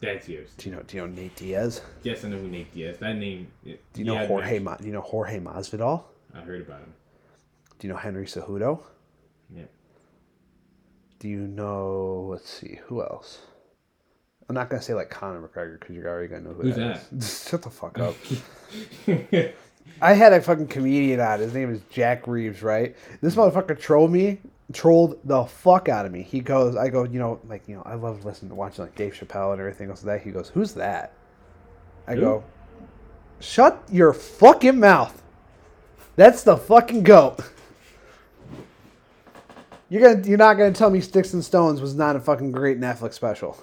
that's 0.00 0.28
yours. 0.28 0.50
Do 0.56 0.70
you 0.70 0.76
know 0.76 0.82
do 0.82 0.96
you 0.96 1.06
know 1.06 1.12
Nate 1.12 1.36
Diaz? 1.36 1.82
Yes, 2.02 2.24
I 2.24 2.28
know 2.28 2.38
who 2.38 2.48
Nate 2.48 2.72
Diaz. 2.72 2.96
That 2.98 3.16
name. 3.16 3.48
Do 3.64 3.76
Do 3.92 4.00
you 4.00 4.06
know 4.06 4.26
Jorge 4.26 4.58
Ma- 4.58 4.76
do 4.76 4.86
you 4.86 4.92
know 4.92 5.00
Jorge 5.02 5.38
Masvidal? 5.40 6.04
I 6.34 6.40
heard 6.40 6.62
about 6.62 6.80
him. 6.80 6.94
Do 7.78 7.86
you 7.86 7.92
know 7.92 7.98
Henry 7.98 8.24
Cejudo? 8.26 8.80
Yeah. 9.54 9.64
Do 11.18 11.28
you 11.28 11.40
know? 11.46 12.28
Let's 12.30 12.48
see, 12.48 12.78
who 12.86 13.02
else? 13.02 13.40
I'm 14.50 14.54
not 14.54 14.68
gonna 14.68 14.82
say 14.82 14.94
like 14.94 15.10
Conor 15.10 15.46
McGregor 15.46 15.78
because 15.78 15.94
you're 15.94 16.08
already 16.08 16.26
gonna 16.26 16.40
know 16.40 16.54
who 16.54 16.62
Who's 16.62 16.74
that 16.74 17.00
is. 17.16 17.46
Shut 17.48 17.62
the 17.62 17.70
fuck 17.70 18.00
up. 18.00 18.16
I 20.02 20.12
had 20.12 20.32
a 20.32 20.40
fucking 20.40 20.66
comedian 20.66 21.20
on. 21.20 21.38
His 21.38 21.54
name 21.54 21.72
is 21.72 21.82
Jack 21.88 22.26
Reeves, 22.26 22.60
right? 22.60 22.96
This 23.20 23.36
motherfucker 23.36 23.78
trolled 23.78 24.10
me, 24.10 24.40
trolled 24.72 25.20
the 25.22 25.44
fuck 25.44 25.88
out 25.88 26.04
of 26.04 26.10
me. 26.10 26.24
He 26.24 26.40
goes, 26.40 26.74
I 26.74 26.88
go, 26.88 27.04
you 27.04 27.20
know, 27.20 27.38
like 27.46 27.68
you 27.68 27.76
know, 27.76 27.84
I 27.86 27.94
love 27.94 28.24
listening 28.24 28.48
to 28.48 28.56
watching 28.56 28.84
like 28.84 28.96
Dave 28.96 29.14
Chappelle 29.14 29.52
and 29.52 29.60
everything 29.60 29.88
else. 29.88 30.02
Like 30.02 30.18
that. 30.18 30.26
He 30.26 30.32
goes, 30.32 30.48
who's 30.48 30.74
that? 30.74 31.12
I 32.08 32.16
Who? 32.16 32.20
go, 32.20 32.44
shut 33.38 33.80
your 33.88 34.12
fucking 34.12 34.80
mouth. 34.80 35.22
That's 36.16 36.42
the 36.42 36.56
fucking 36.56 37.04
goat. 37.04 37.38
You're 39.88 40.02
gonna 40.12 40.26
you're 40.26 40.38
not 40.38 40.54
gonna 40.54 40.72
tell 40.72 40.90
me 40.90 41.00
Sticks 41.00 41.34
and 41.34 41.44
Stones 41.44 41.80
was 41.80 41.94
not 41.94 42.16
a 42.16 42.20
fucking 42.20 42.50
great 42.50 42.80
Netflix 42.80 43.12
special. 43.12 43.56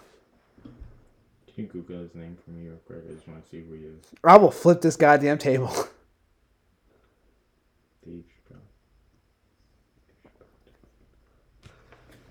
You 1.57 1.65
Google 1.65 2.01
his 2.01 2.13
name 2.13 2.37
for 2.45 2.51
me 2.51 2.67
real 2.67 2.77
quick? 2.85 2.99
I 3.09 3.13
just 3.15 3.27
want 3.27 3.43
to 3.43 3.49
see 3.49 3.61
who 3.61 3.73
he 3.73 3.85
is. 3.85 4.05
I 4.23 4.37
will 4.37 4.51
flip 4.51 4.79
this 4.79 4.95
goddamn 4.95 5.39
table. 5.39 5.69
Dave 8.05 8.23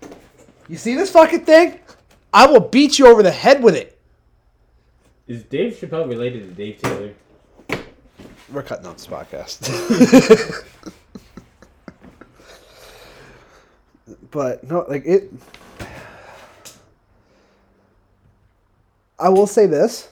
Chappelle. 0.01 0.15
You 0.69 0.77
see 0.77 0.95
this 0.95 1.11
fucking 1.11 1.43
thing? 1.43 1.81
I 2.33 2.47
will 2.47 2.61
beat 2.61 2.97
you 2.97 3.07
over 3.07 3.21
the 3.21 3.31
head 3.31 3.61
with 3.61 3.75
it. 3.75 3.99
Is 5.27 5.43
Dave 5.43 5.73
Chappelle 5.73 6.07
related 6.07 6.43
to 6.43 6.51
Dave 6.51 6.81
Taylor? 6.81 7.13
We're 8.49 8.63
cutting 8.63 8.85
out 8.85 8.97
this 8.97 9.07
podcast. 9.07 10.63
but 14.31 14.63
no, 14.63 14.85
like 14.87 15.05
it. 15.05 15.33
I 19.19 19.29
will 19.29 19.47
say 19.47 19.65
this. 19.65 20.09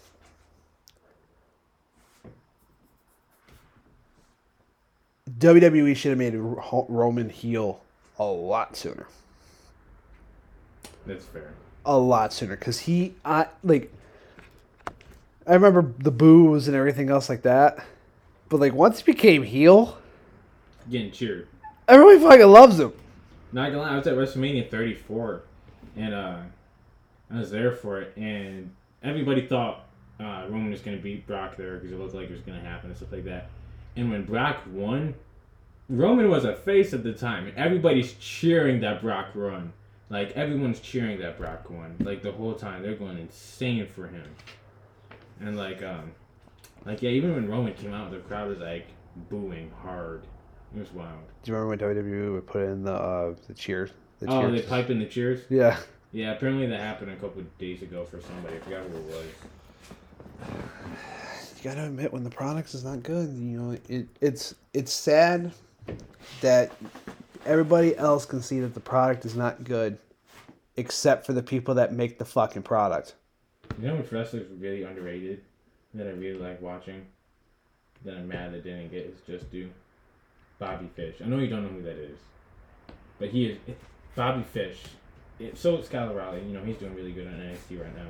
WWE 5.39 5.95
should 5.95 6.10
have 6.10 6.18
made 6.18 6.36
Roman 6.36 7.30
heel 7.30 7.82
a 8.20 8.26
lot 8.26 8.78
sooner. 8.78 9.08
That's 11.06 11.26
fair. 11.26 11.51
A 11.86 11.97
lot 11.97 12.34
sooner, 12.34 12.56
because 12.56 12.80
he, 12.80 13.14
I 13.24 13.47
like. 13.64 13.91
I 15.47 15.53
remember 15.53 15.93
the 15.99 16.10
boos 16.12 16.68
and 16.68 16.76
everything 16.76 17.12
else 17.12 17.30
like 17.30 17.43
that, 17.43 17.86
but 18.49 18.60
like 18.60 18.74
once 18.74 19.01
he 19.01 19.12
became 19.12 19.43
heel, 19.43 19.97
Getting 20.89 21.12
cheered. 21.12 21.47
everybody 21.88 22.20
fucking 22.20 22.47
loves 22.51 22.80
him. 22.80 22.93
Not 23.51 23.70
gonna 23.72 23.84
lie, 23.84 23.89
I 23.93 23.97
was 23.97 24.08
at 24.08 24.16
WrestleMania 24.16 24.70
34, 24.72 25.43
and 25.97 26.14
uh, 26.16 26.38
I 27.32 27.38
was 27.39 27.51
there 27.51 27.72
for 27.72 28.01
it, 28.01 28.14
and 28.18 28.72
everybody 29.06 29.45
thought 29.47 29.86
uh, 30.20 30.45
Roman 30.49 30.72
was 30.72 30.82
gonna 30.82 30.97
beat 30.97 31.26
Brock 31.28 31.56
there 31.58 31.76
because 31.76 31.91
it 31.91 31.99
looked 31.99 32.14
like 32.16 32.30
it 32.30 32.32
was 32.32 32.41
gonna 32.41 32.60
happen 32.62 32.89
and 32.89 32.97
stuff 32.97 33.12
like 33.12 33.26
that. 33.26 33.49
And 33.95 34.10
when 34.12 34.26
Brock 34.26 34.62
won, 34.72 35.14
Roman 35.88 36.30
was 36.30 36.45
a 36.45 36.56
face 36.56 36.93
at 36.93 37.03
the 37.03 37.14
time, 37.14 37.47
and 37.47 37.58
everybody's 37.58 38.14
cheering 38.14 38.82
that 38.82 39.01
Brock 39.01 39.28
run. 39.36 39.72
Like 40.10 40.32
everyone's 40.32 40.80
cheering 40.80 41.20
that 41.20 41.38
Brock 41.38 41.70
won. 41.70 41.95
Like 41.99 42.22
the 42.22 42.32
whole 42.32 42.53
time, 42.53 42.82
they're 42.84 42.95
going 42.95 43.18
insane 43.18 43.88
for 43.88 44.08
him. 44.08 44.26
And 45.39 45.58
like, 45.58 45.84
um, 45.84 46.12
like 46.86 47.01
yeah, 47.01 47.10
even 47.12 47.34
when 47.36 47.49
Roman 47.49 47.74
came 47.74 47.93
out, 47.93 48.12
the 48.12 48.18
crowd 48.20 48.49
was 48.49 48.60
like 48.60 48.88
booing 49.30 49.72
hard. 49.82 50.24
It 50.76 50.80
was 50.80 50.91
wild. 50.91 51.20
Do 51.43 51.51
you 51.51 51.58
remember 51.58 51.88
when 51.88 51.95
WWE 51.95 52.34
would 52.34 52.47
put 52.47 52.64
in 52.64 52.84
the 52.84 52.93
uh, 52.93 53.36
the 53.47 53.53
cheers? 53.53 53.91
The 54.20 54.28
Oh, 54.28 54.41
cheers? 54.49 54.62
they 54.62 54.68
pipe 54.68 54.89
in 54.89 54.99
the 54.99 55.06
cheers. 55.06 55.41
Yeah. 55.49 55.78
Yeah, 56.16 56.32
apparently 56.32 56.66
that 56.68 56.80
happened 56.80 57.11
a 57.11 57.16
couple 57.16 57.41
of 57.41 57.57
days 57.57 57.82
ago 57.82 58.05
for 58.05 58.22
somebody. 58.22 58.55
I 58.55 58.59
forgot 58.59 58.84
who 58.84 58.95
it 58.99 59.03
was. 59.03 59.26
You 61.57 61.63
gotta 61.70 61.88
admit 61.88 62.13
when 62.13 62.24
the 62.24 62.30
product 62.30 62.74
is 62.74 62.86
not 62.86 63.03
good, 63.03 63.28
you 63.34 63.59
know, 63.59 63.78
it 63.89 64.07
it's 64.22 64.55
it's 64.74 64.93
sad 64.93 65.51
that 66.39 66.72
everybody 67.45 67.97
else 67.97 68.26
can 68.26 68.41
see 68.41 68.61
that 68.61 68.74
the 68.74 68.80
product 68.80 69.26
is 69.26 69.36
not 69.36 69.66
good, 69.66 69.97
except 70.78 71.26
for 71.26 71.34
the 71.34 71.43
people 71.43 71.76
that 71.76 71.91
make 71.91 72.18
the 72.18 72.24
fucking 72.24 72.63
product. 72.63 73.16
You 73.78 73.89
know 73.89 73.97
which 73.97 74.09
wrestler's 74.09 74.47
really 74.57 74.84
underrated 74.84 75.41
that 75.95 76.07
I 76.07 76.11
really 76.11 76.39
like 76.39 76.61
watching? 76.61 77.05
That 78.05 78.16
I'm 78.16 78.30
mad 78.30 78.53
that 78.53 78.63
didn't 78.63 78.89
get 78.89 79.05
his 79.07 79.20
just 79.28 79.51
due? 79.51 79.70
Bobby 80.59 80.89
Fish. 80.95 81.16
I 81.22 81.28
know 81.28 81.39
you 81.39 81.47
don't 81.47 81.63
know 81.63 81.78
who 81.78 81.82
that 81.82 81.97
is. 81.97 82.20
But 83.20 83.32
he 83.32 83.47
is 83.47 83.57
Bobby 84.16 84.43
Fish. 84.43 84.78
It, 85.40 85.58
so 85.58 85.78
is 85.78 85.90
Kyle 85.90 86.10
O'Reilly. 86.10 86.42
You 86.44 86.54
know, 86.54 86.64
he's 86.64 86.78
doing 86.78 86.96
really 86.96 87.12
good 87.12 87.28
on 87.28 87.34
NXT 87.34 87.82
right 87.82 87.96
now. 87.96 88.06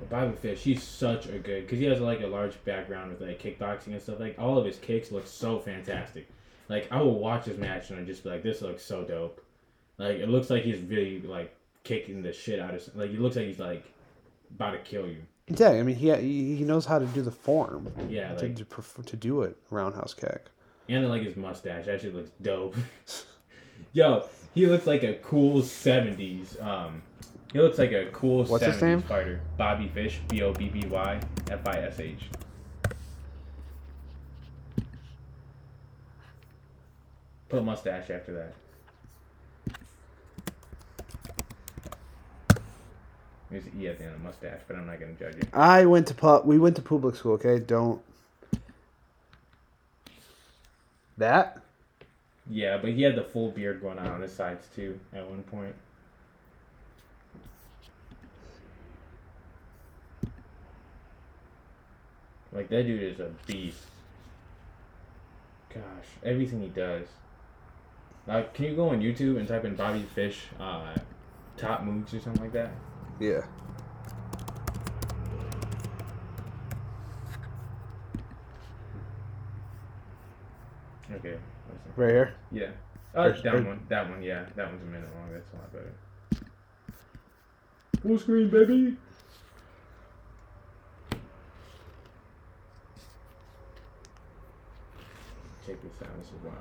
But 0.00 0.10
Bobby 0.10 0.36
Fish, 0.36 0.62
he's 0.62 0.82
such 0.82 1.26
a 1.26 1.38
good 1.38 1.62
because 1.62 1.78
he 1.78 1.84
has 1.84 2.00
like 2.00 2.20
a 2.22 2.26
large 2.26 2.62
background 2.64 3.10
with 3.12 3.20
like 3.20 3.40
kickboxing 3.40 3.88
and 3.92 4.02
stuff. 4.02 4.18
Like 4.18 4.36
all 4.38 4.58
of 4.58 4.64
his 4.66 4.76
kicks 4.78 5.12
look 5.12 5.26
so 5.26 5.58
fantastic. 5.58 6.28
Like 6.68 6.88
I 6.90 7.00
will 7.00 7.18
watch 7.18 7.44
his 7.44 7.58
match 7.58 7.90
and 7.90 8.00
I 8.00 8.04
just 8.04 8.24
be 8.24 8.30
like, 8.30 8.42
this 8.42 8.60
looks 8.60 8.82
so 8.84 9.04
dope. 9.04 9.40
Like 9.98 10.16
it 10.16 10.28
looks 10.28 10.50
like 10.50 10.64
he's 10.64 10.80
really 10.80 11.20
like 11.22 11.54
kicking 11.84 12.22
the 12.22 12.32
shit 12.32 12.58
out 12.58 12.74
of 12.74 12.96
like 12.96 13.10
it 13.10 13.20
looks 13.20 13.36
like 13.36 13.46
he's 13.46 13.58
like 13.60 13.84
about 14.54 14.72
to 14.72 14.78
kill 14.78 15.06
you. 15.06 15.18
Yeah, 15.46 15.68
I 15.70 15.82
mean 15.84 15.94
he 15.94 16.10
he 16.56 16.64
knows 16.64 16.86
how 16.86 16.98
to 16.98 17.06
do 17.06 17.22
the 17.22 17.30
form 17.30 17.92
Yeah, 18.08 18.34
to 18.34 18.46
like 18.46 18.56
to, 18.56 18.64
perf- 18.64 19.04
to 19.06 19.16
do 19.16 19.42
it 19.42 19.56
roundhouse 19.70 20.14
kick. 20.14 20.46
and 20.88 21.04
I 21.04 21.08
like 21.08 21.22
his 21.22 21.36
mustache. 21.36 21.84
That 21.86 22.00
shit 22.00 22.14
looks 22.14 22.30
dope. 22.42 22.74
Yo, 23.92 24.26
he 24.54 24.66
looks 24.66 24.86
like 24.86 25.02
a 25.02 25.14
cool 25.14 25.62
'70s. 25.62 26.62
Um, 26.64 27.02
he 27.52 27.58
looks 27.60 27.78
like 27.78 27.92
a 27.92 28.06
cool 28.06 28.44
What's 28.44 28.64
his 28.64 28.76
70s 28.76 28.82
name? 28.82 29.02
fighter. 29.02 29.40
Bobby 29.56 29.88
Fish. 29.88 30.20
B 30.28 30.42
O 30.42 30.52
B 30.52 30.68
B 30.68 30.86
Y 30.86 31.20
F 31.50 31.66
I 31.66 31.78
S 31.78 32.00
H. 32.00 32.24
Put 37.48 37.58
a 37.58 37.62
mustache 37.62 38.10
after 38.10 38.32
that. 38.32 38.54
There's 43.50 43.66
an 43.66 43.72
E 43.80 43.86
at 43.86 43.98
the 43.98 44.04
end 44.06 44.14
of 44.14 44.20
mustache, 44.22 44.60
but 44.66 44.76
I'm 44.76 44.86
not 44.86 44.98
gonna 44.98 45.12
judge 45.12 45.36
it. 45.36 45.48
I 45.52 45.84
went 45.86 46.08
to 46.08 46.14
pub. 46.14 46.44
We 46.44 46.58
went 46.58 46.74
to 46.76 46.82
public 46.82 47.14
school. 47.14 47.32
Okay, 47.34 47.60
don't. 47.60 48.02
That 51.18 51.63
Yeah, 52.48 52.76
but 52.76 52.90
he 52.90 53.02
had 53.02 53.16
the 53.16 53.24
full 53.24 53.50
beard 53.50 53.80
going 53.80 53.98
on 53.98 54.06
on 54.06 54.20
his 54.20 54.32
sides 54.34 54.66
too 54.74 54.98
at 55.12 55.28
one 55.28 55.42
point. 55.44 55.74
Like 62.52 62.68
that 62.68 62.84
dude 62.84 63.02
is 63.02 63.20
a 63.20 63.30
beast. 63.46 63.86
Gosh, 65.70 65.82
everything 66.22 66.60
he 66.60 66.68
does. 66.68 67.06
Like, 68.26 68.54
can 68.54 68.66
you 68.66 68.76
go 68.76 68.90
on 68.90 69.00
YouTube 69.00 69.38
and 69.38 69.46
type 69.46 69.64
in 69.64 69.74
Bobby 69.74 70.02
Fish 70.14 70.46
uh, 70.58 70.94
top 71.56 71.82
moves 71.82 72.14
or 72.14 72.20
something 72.20 72.42
like 72.42 72.52
that? 72.52 72.70
yeah. 73.20 73.42
Okay. 81.12 81.36
listen. 81.68 81.83
Right 81.96 82.10
here. 82.10 82.34
Yeah. 82.50 82.70
Oh, 83.14 83.22
Or- 83.24 83.26
uh, 83.32 83.40
that 83.42 83.54
or- 83.54 83.62
one. 83.62 83.80
That 83.88 84.10
one. 84.10 84.22
Yeah, 84.22 84.46
that 84.56 84.66
one's 84.70 84.82
a 84.82 84.86
minute 84.86 85.08
long. 85.14 85.32
That's 85.32 85.52
a 85.52 85.56
lot 85.56 85.72
better. 85.72 85.92
Full 88.02 88.18
screen, 88.18 88.50
baby. 88.50 88.96
Check 95.66 95.76
this 95.82 95.92
out. 96.02 96.16
This 96.18 96.28
is 96.28 96.42
wild. 96.42 96.56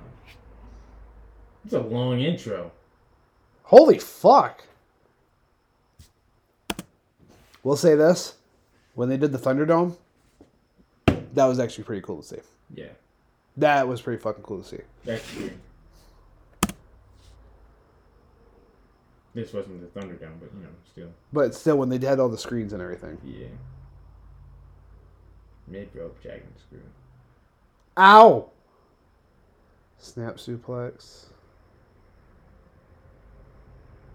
It's 1.65 1.73
a 1.73 1.79
long 1.79 2.19
intro. 2.21 2.71
Holy 3.63 3.97
fuck! 3.99 4.63
We'll 7.63 7.75
say 7.77 7.95
this: 7.95 8.35
when 8.95 9.09
they 9.09 9.17
did 9.17 9.31
the 9.31 9.37
Thunderdome, 9.37 9.95
that 11.07 11.45
was 11.45 11.59
actually 11.59 11.83
pretty 11.85 12.01
cool 12.01 12.21
to 12.21 12.27
see. 12.27 12.39
Yeah, 12.73 12.87
That 13.57 13.87
was 13.87 14.01
pretty 14.01 14.21
fucking 14.21 14.43
cool 14.43 14.61
to 14.61 14.67
see. 14.67 14.79
that's 15.05 15.31
true. 15.31 15.51
This 19.35 19.51
wasn't 19.51 19.81
the 19.81 19.99
Thunderdome, 19.99 20.39
but 20.39 20.49
you 20.55 20.61
know, 20.61 20.69
still. 20.91 21.09
But 21.31 21.55
still, 21.55 21.77
when 21.77 21.89
they 21.89 21.97
had 22.05 22.19
all 22.19 22.29
the 22.29 22.37
screens 22.37 22.71
and 22.71 22.81
everything. 22.81 23.17
Yeah. 23.23 23.47
Mid 25.67 25.89
rope 25.95 26.21
jack 26.21 26.43
screw. 26.67 26.81
Ow! 27.97 28.49
Snap 29.97 30.35
suplex. 30.35 31.25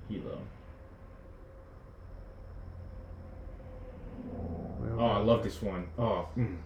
Hilo. 0.08 0.38
Oh, 4.98 5.06
I 5.06 5.18
love 5.18 5.42
this 5.42 5.60
one. 5.62 5.86
Oh, 5.98 6.28
mm. 6.36 6.56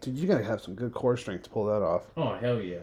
Dude, 0.00 0.16
you 0.16 0.26
gotta 0.26 0.44
have 0.44 0.60
some 0.62 0.74
good 0.74 0.94
core 0.94 1.16
strength 1.16 1.44
to 1.44 1.50
pull 1.50 1.66
that 1.66 1.82
off. 1.82 2.04
oh, 2.16 2.34
hell 2.36 2.60
yeah. 2.60 2.78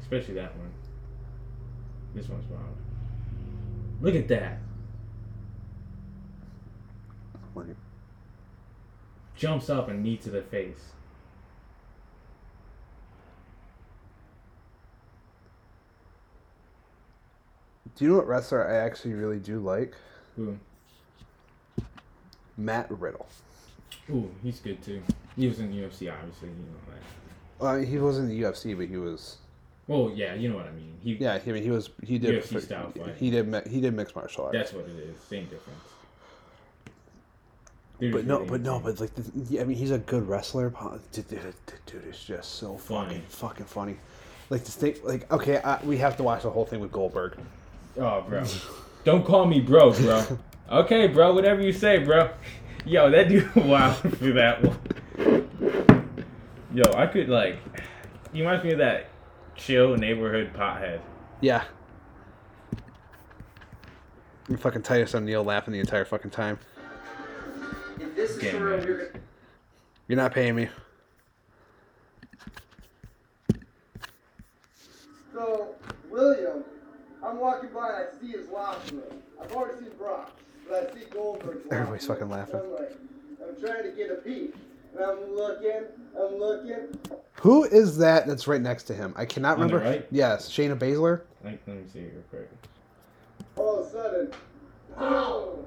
Especially 0.00 0.34
that 0.34 0.56
one. 0.56 0.72
This 2.14 2.28
one's 2.28 2.48
wild. 2.48 2.76
Look 4.00 4.14
at 4.14 4.28
that. 4.28 4.58
Jumps 9.36 9.68
up 9.68 9.88
and 9.88 10.02
knee 10.02 10.16
to 10.18 10.30
the 10.30 10.42
face. 10.42 10.94
do 17.96 18.04
you 18.04 18.10
know 18.10 18.16
what 18.16 18.26
wrestler 18.26 18.68
I 18.68 18.76
actually 18.76 19.14
really 19.14 19.38
do 19.38 19.60
like? 19.60 19.94
Who? 20.36 20.58
Matt 22.56 22.90
Riddle. 22.90 23.26
Ooh, 24.10 24.30
he's 24.42 24.60
good 24.60 24.82
too. 24.82 25.02
He 25.36 25.48
was 25.48 25.60
in 25.60 25.70
the 25.70 25.78
UFC, 25.78 26.12
obviously. 26.12 26.48
You 26.48 26.54
know 26.54 26.78
that. 26.88 27.64
Uh, 27.64 27.64
well, 27.64 27.80
he 27.80 27.98
wasn't 27.98 28.30
in 28.30 28.40
the 28.40 28.46
UFC, 28.46 28.76
but 28.76 28.86
he 28.86 28.96
was. 28.96 29.38
Well, 29.86 30.12
yeah, 30.14 30.34
you 30.34 30.48
know 30.48 30.56
what 30.56 30.66
I 30.66 30.72
mean. 30.72 30.94
He. 31.02 31.14
Yeah, 31.14 31.38
I 31.44 31.50
mean, 31.50 31.62
he 31.62 31.70
was. 31.70 31.90
He 32.02 32.18
did. 32.18 32.42
UFC 32.42 32.62
style 32.62 32.90
fighting. 32.90 33.14
He 33.16 33.30
did. 33.30 33.66
He 33.66 33.80
did 33.80 33.94
mixed 33.94 34.14
martial 34.14 34.44
arts. 34.44 34.56
That's 34.56 34.72
what 34.72 34.86
it 34.86 34.96
is. 34.96 35.18
Same 35.20 35.44
difference. 35.44 35.80
Dude 38.00 38.12
But 38.12 38.26
no, 38.26 38.44
but 38.44 38.60
no, 38.60 38.80
but 38.80 38.98
like, 38.98 39.14
the, 39.14 39.24
yeah, 39.48 39.60
I 39.60 39.64
mean, 39.64 39.76
he's 39.76 39.92
a 39.92 39.98
good 39.98 40.28
wrestler. 40.28 40.72
Dude, 41.12 41.28
dude, 41.28 41.54
dude, 41.86 42.06
is 42.06 42.18
just 42.18 42.56
so 42.56 42.76
Funny. 42.76 43.06
fucking, 43.06 43.22
fucking 43.28 43.66
funny. 43.66 43.96
Like 44.50 44.64
this 44.64 44.74
thing, 44.74 44.96
like 45.04 45.32
okay, 45.32 45.58
I, 45.58 45.82
we 45.84 45.96
have 45.98 46.16
to 46.16 46.22
watch 46.22 46.42
the 46.42 46.50
whole 46.50 46.64
thing 46.64 46.80
with 46.80 46.90
Goldberg. 46.90 47.38
Oh, 47.96 48.22
bro. 48.22 48.44
Don't 49.04 49.24
call 49.24 49.46
me 49.46 49.60
bro, 49.60 49.92
bro. 49.92 50.38
okay, 50.70 51.06
bro. 51.06 51.34
Whatever 51.34 51.62
you 51.62 51.72
say, 51.72 51.98
bro. 51.98 52.30
Yo, 52.86 53.10
that 53.10 53.28
dude 53.28 53.54
wild 53.56 53.96
for 53.96 54.32
that 54.32 54.62
one. 54.62 54.78
Yo, 56.72 56.82
I 56.96 57.06
could 57.06 57.28
like. 57.28 57.58
He 58.32 58.40
reminds 58.40 58.64
me 58.64 58.72
of 58.72 58.78
that 58.78 59.08
chill 59.54 59.96
neighborhood 59.96 60.52
pothead. 60.54 61.00
Yeah. 61.40 61.64
And 64.48 64.60
fucking 64.60 64.82
Titus 64.82 65.14
O'Neil 65.14 65.42
laughing 65.42 65.72
the 65.72 65.80
entire 65.80 66.04
fucking 66.04 66.30
time. 66.30 66.58
If 67.98 68.14
this 68.14 68.32
is 68.32 68.38
Getting 68.38 68.60
the 68.60 68.66
room 68.66 68.86
you're 68.86 69.12
You're 70.08 70.16
not 70.16 70.32
paying 70.32 70.54
me. 70.54 70.68
So, 75.32 75.74
William, 76.10 76.64
I'm 77.24 77.38
walking 77.38 77.70
by 77.70 77.88
and 77.88 77.96
I 77.96 78.20
see 78.20 78.32
his 78.32 78.48
locker 78.48 78.96
room. 78.96 79.22
I've 79.40 79.52
already 79.52 79.78
seen 79.78 79.90
Brock, 79.96 80.32
but 80.68 80.90
I 80.90 80.94
see 80.98 81.06
Goldberg's 81.10 81.66
Everybody's 81.70 82.06
fucking 82.06 82.28
laughing. 82.30 82.60
I'm 82.60 82.72
like, 82.72 82.92
I'm 83.46 83.60
trying 83.60 83.82
to 83.84 83.90
get 83.96 84.10
a 84.10 84.14
peek. 84.16 84.54
And 84.94 85.04
I'm 85.04 85.34
looking, 85.34 85.82
I'm 86.16 86.38
looking. 86.38 86.98
Who 87.40 87.64
is 87.64 87.98
that 87.98 88.26
that's 88.26 88.46
right 88.46 88.60
next 88.60 88.84
to 88.84 88.94
him? 88.94 89.12
I 89.16 89.24
cannot 89.26 89.58
On 89.58 89.64
remember. 89.64 89.84
right? 89.84 90.06
Yes, 90.10 90.48
Shayna 90.48 90.78
Baszler. 90.78 91.22
Like, 91.42 91.60
let 91.66 91.76
me 91.76 91.82
see 91.92 92.00
real 92.00 92.22
quick. 92.30 92.48
All 93.56 93.80
of 93.80 93.86
a 93.86 93.90
sudden, 93.90 94.30
boom! 94.98 95.66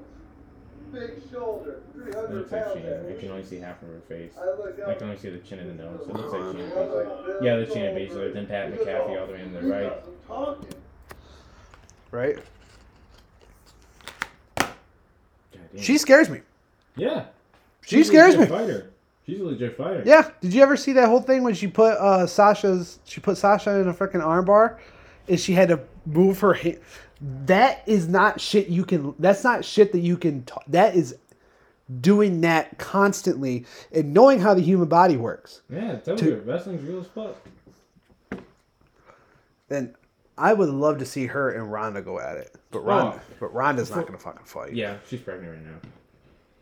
Big 0.92 1.20
shoulder, 1.30 1.82
It 1.98 2.12
300 2.12 2.30
looks 2.34 2.50
like 2.52 2.64
pounds. 2.64 2.80
Sheena. 2.80 3.16
I 3.16 3.20
can 3.20 3.30
only 3.30 3.44
see 3.44 3.58
half 3.58 3.82
of 3.82 3.88
her 3.88 4.00
face. 4.08 4.32
I 4.40 4.46
look 4.46 4.80
I 4.88 4.94
can 4.94 5.02
only 5.08 5.18
see 5.18 5.28
the 5.28 5.38
chin 5.38 5.58
and 5.58 5.78
the 5.78 5.82
nose. 5.84 6.00
It 6.08 6.14
looks 6.14 6.32
like 6.32 6.40
Sheena 6.40 6.48
I'm 6.48 6.56
Baszler. 6.70 6.94
like, 7.18 7.26
Bill 7.26 7.44
Yeah, 7.44 7.56
there's 7.56 7.68
Shayna 7.68 7.94
Baszler, 7.94 8.32
then 8.32 8.46
Pat 8.46 8.72
McAfee 8.72 8.86
"Oh, 9.10 9.18
all 9.20 9.26
the 9.26 9.32
way 9.34 9.42
on 9.42 9.52
the 9.52 9.60
right. 9.62 9.88
got 9.90 10.04
some 10.04 10.14
talking." 10.26 10.68
Right. 12.10 12.38
God 14.56 15.57
damn. 15.74 15.82
She 15.82 15.98
scares 15.98 16.28
me. 16.30 16.40
yeah. 16.96 17.26
She 17.82 17.96
She's 17.96 18.08
scares 18.08 18.36
me. 18.36 18.44
Fighter. 18.46 18.90
She's 19.26 19.40
a 19.40 19.44
legit 19.44 19.76
fighter. 19.76 20.02
Yeah. 20.04 20.30
Did 20.40 20.52
you 20.54 20.62
ever 20.62 20.76
see 20.76 20.92
that 20.94 21.08
whole 21.08 21.20
thing 21.22 21.42
when 21.42 21.54
she 21.54 21.66
put 21.66 21.92
uh, 21.98 22.26
Sasha's? 22.26 22.98
She 23.04 23.20
put 23.20 23.36
Sasha 23.38 23.78
in 23.80 23.88
a 23.88 23.94
freaking 23.94 24.22
armbar, 24.22 24.78
and 25.28 25.38
she 25.40 25.52
had 25.54 25.68
to 25.68 25.80
move 26.06 26.38
her 26.40 26.52
hand. 26.54 26.78
That 27.46 27.82
is 27.86 28.08
not 28.08 28.40
shit 28.40 28.68
you 28.68 28.84
can. 28.84 29.14
That's 29.18 29.42
not 29.44 29.64
shit 29.64 29.92
that 29.92 30.00
you 30.00 30.16
can. 30.16 30.44
that 30.68 30.94
is 30.94 31.16
doing 32.02 32.42
that 32.42 32.76
constantly 32.78 33.64
and 33.92 34.12
knowing 34.12 34.38
how 34.40 34.52
the 34.54 34.60
human 34.60 34.88
body 34.88 35.16
works. 35.16 35.62
Yeah, 35.70 35.96
tell 35.96 36.16
To- 36.16 36.24
you, 36.26 36.36
wrestling's 36.44 36.82
real 36.82 37.00
as 37.00 37.06
fuck. 37.06 37.36
And 39.70 39.94
I 40.36 40.52
would 40.52 40.68
love 40.68 40.98
to 40.98 41.06
see 41.06 41.26
her 41.26 41.50
and 41.50 41.70
Ronda 41.72 42.02
go 42.02 42.20
at 42.20 42.36
it, 42.36 42.54
but 42.70 42.80
Ronda, 42.80 43.20
Oh. 43.20 43.34
but 43.40 43.54
Ronda's 43.54 43.90
not 43.90 44.06
gonna 44.06 44.18
fucking 44.18 44.44
fight. 44.46 44.72
Yeah, 44.74 44.96
she's 45.08 45.20
pregnant 45.20 45.52
right 45.54 45.64
now. 45.64 45.78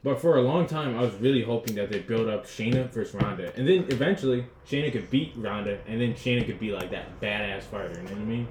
But 0.02 0.20
for 0.20 0.36
a 0.36 0.42
long 0.42 0.66
time, 0.66 0.96
I 0.96 1.00
was 1.00 1.14
really 1.14 1.42
hoping 1.42 1.74
that 1.76 1.90
they 1.90 1.98
build 1.98 2.28
up 2.28 2.46
Shayna 2.46 2.88
versus 2.90 3.14
Ronda, 3.20 3.52
and 3.56 3.66
then 3.66 3.86
eventually 3.88 4.46
Shayna 4.68 4.92
could 4.92 5.10
beat 5.10 5.32
Ronda, 5.36 5.78
and 5.88 6.00
then 6.00 6.14
Shayna 6.14 6.46
could 6.46 6.60
be 6.60 6.70
like 6.70 6.90
that 6.92 7.20
badass 7.20 7.62
fighter. 7.64 7.90
You 7.94 8.02
know 8.04 8.10
what 8.10 8.20
I 8.20 8.24
mean? 8.24 8.48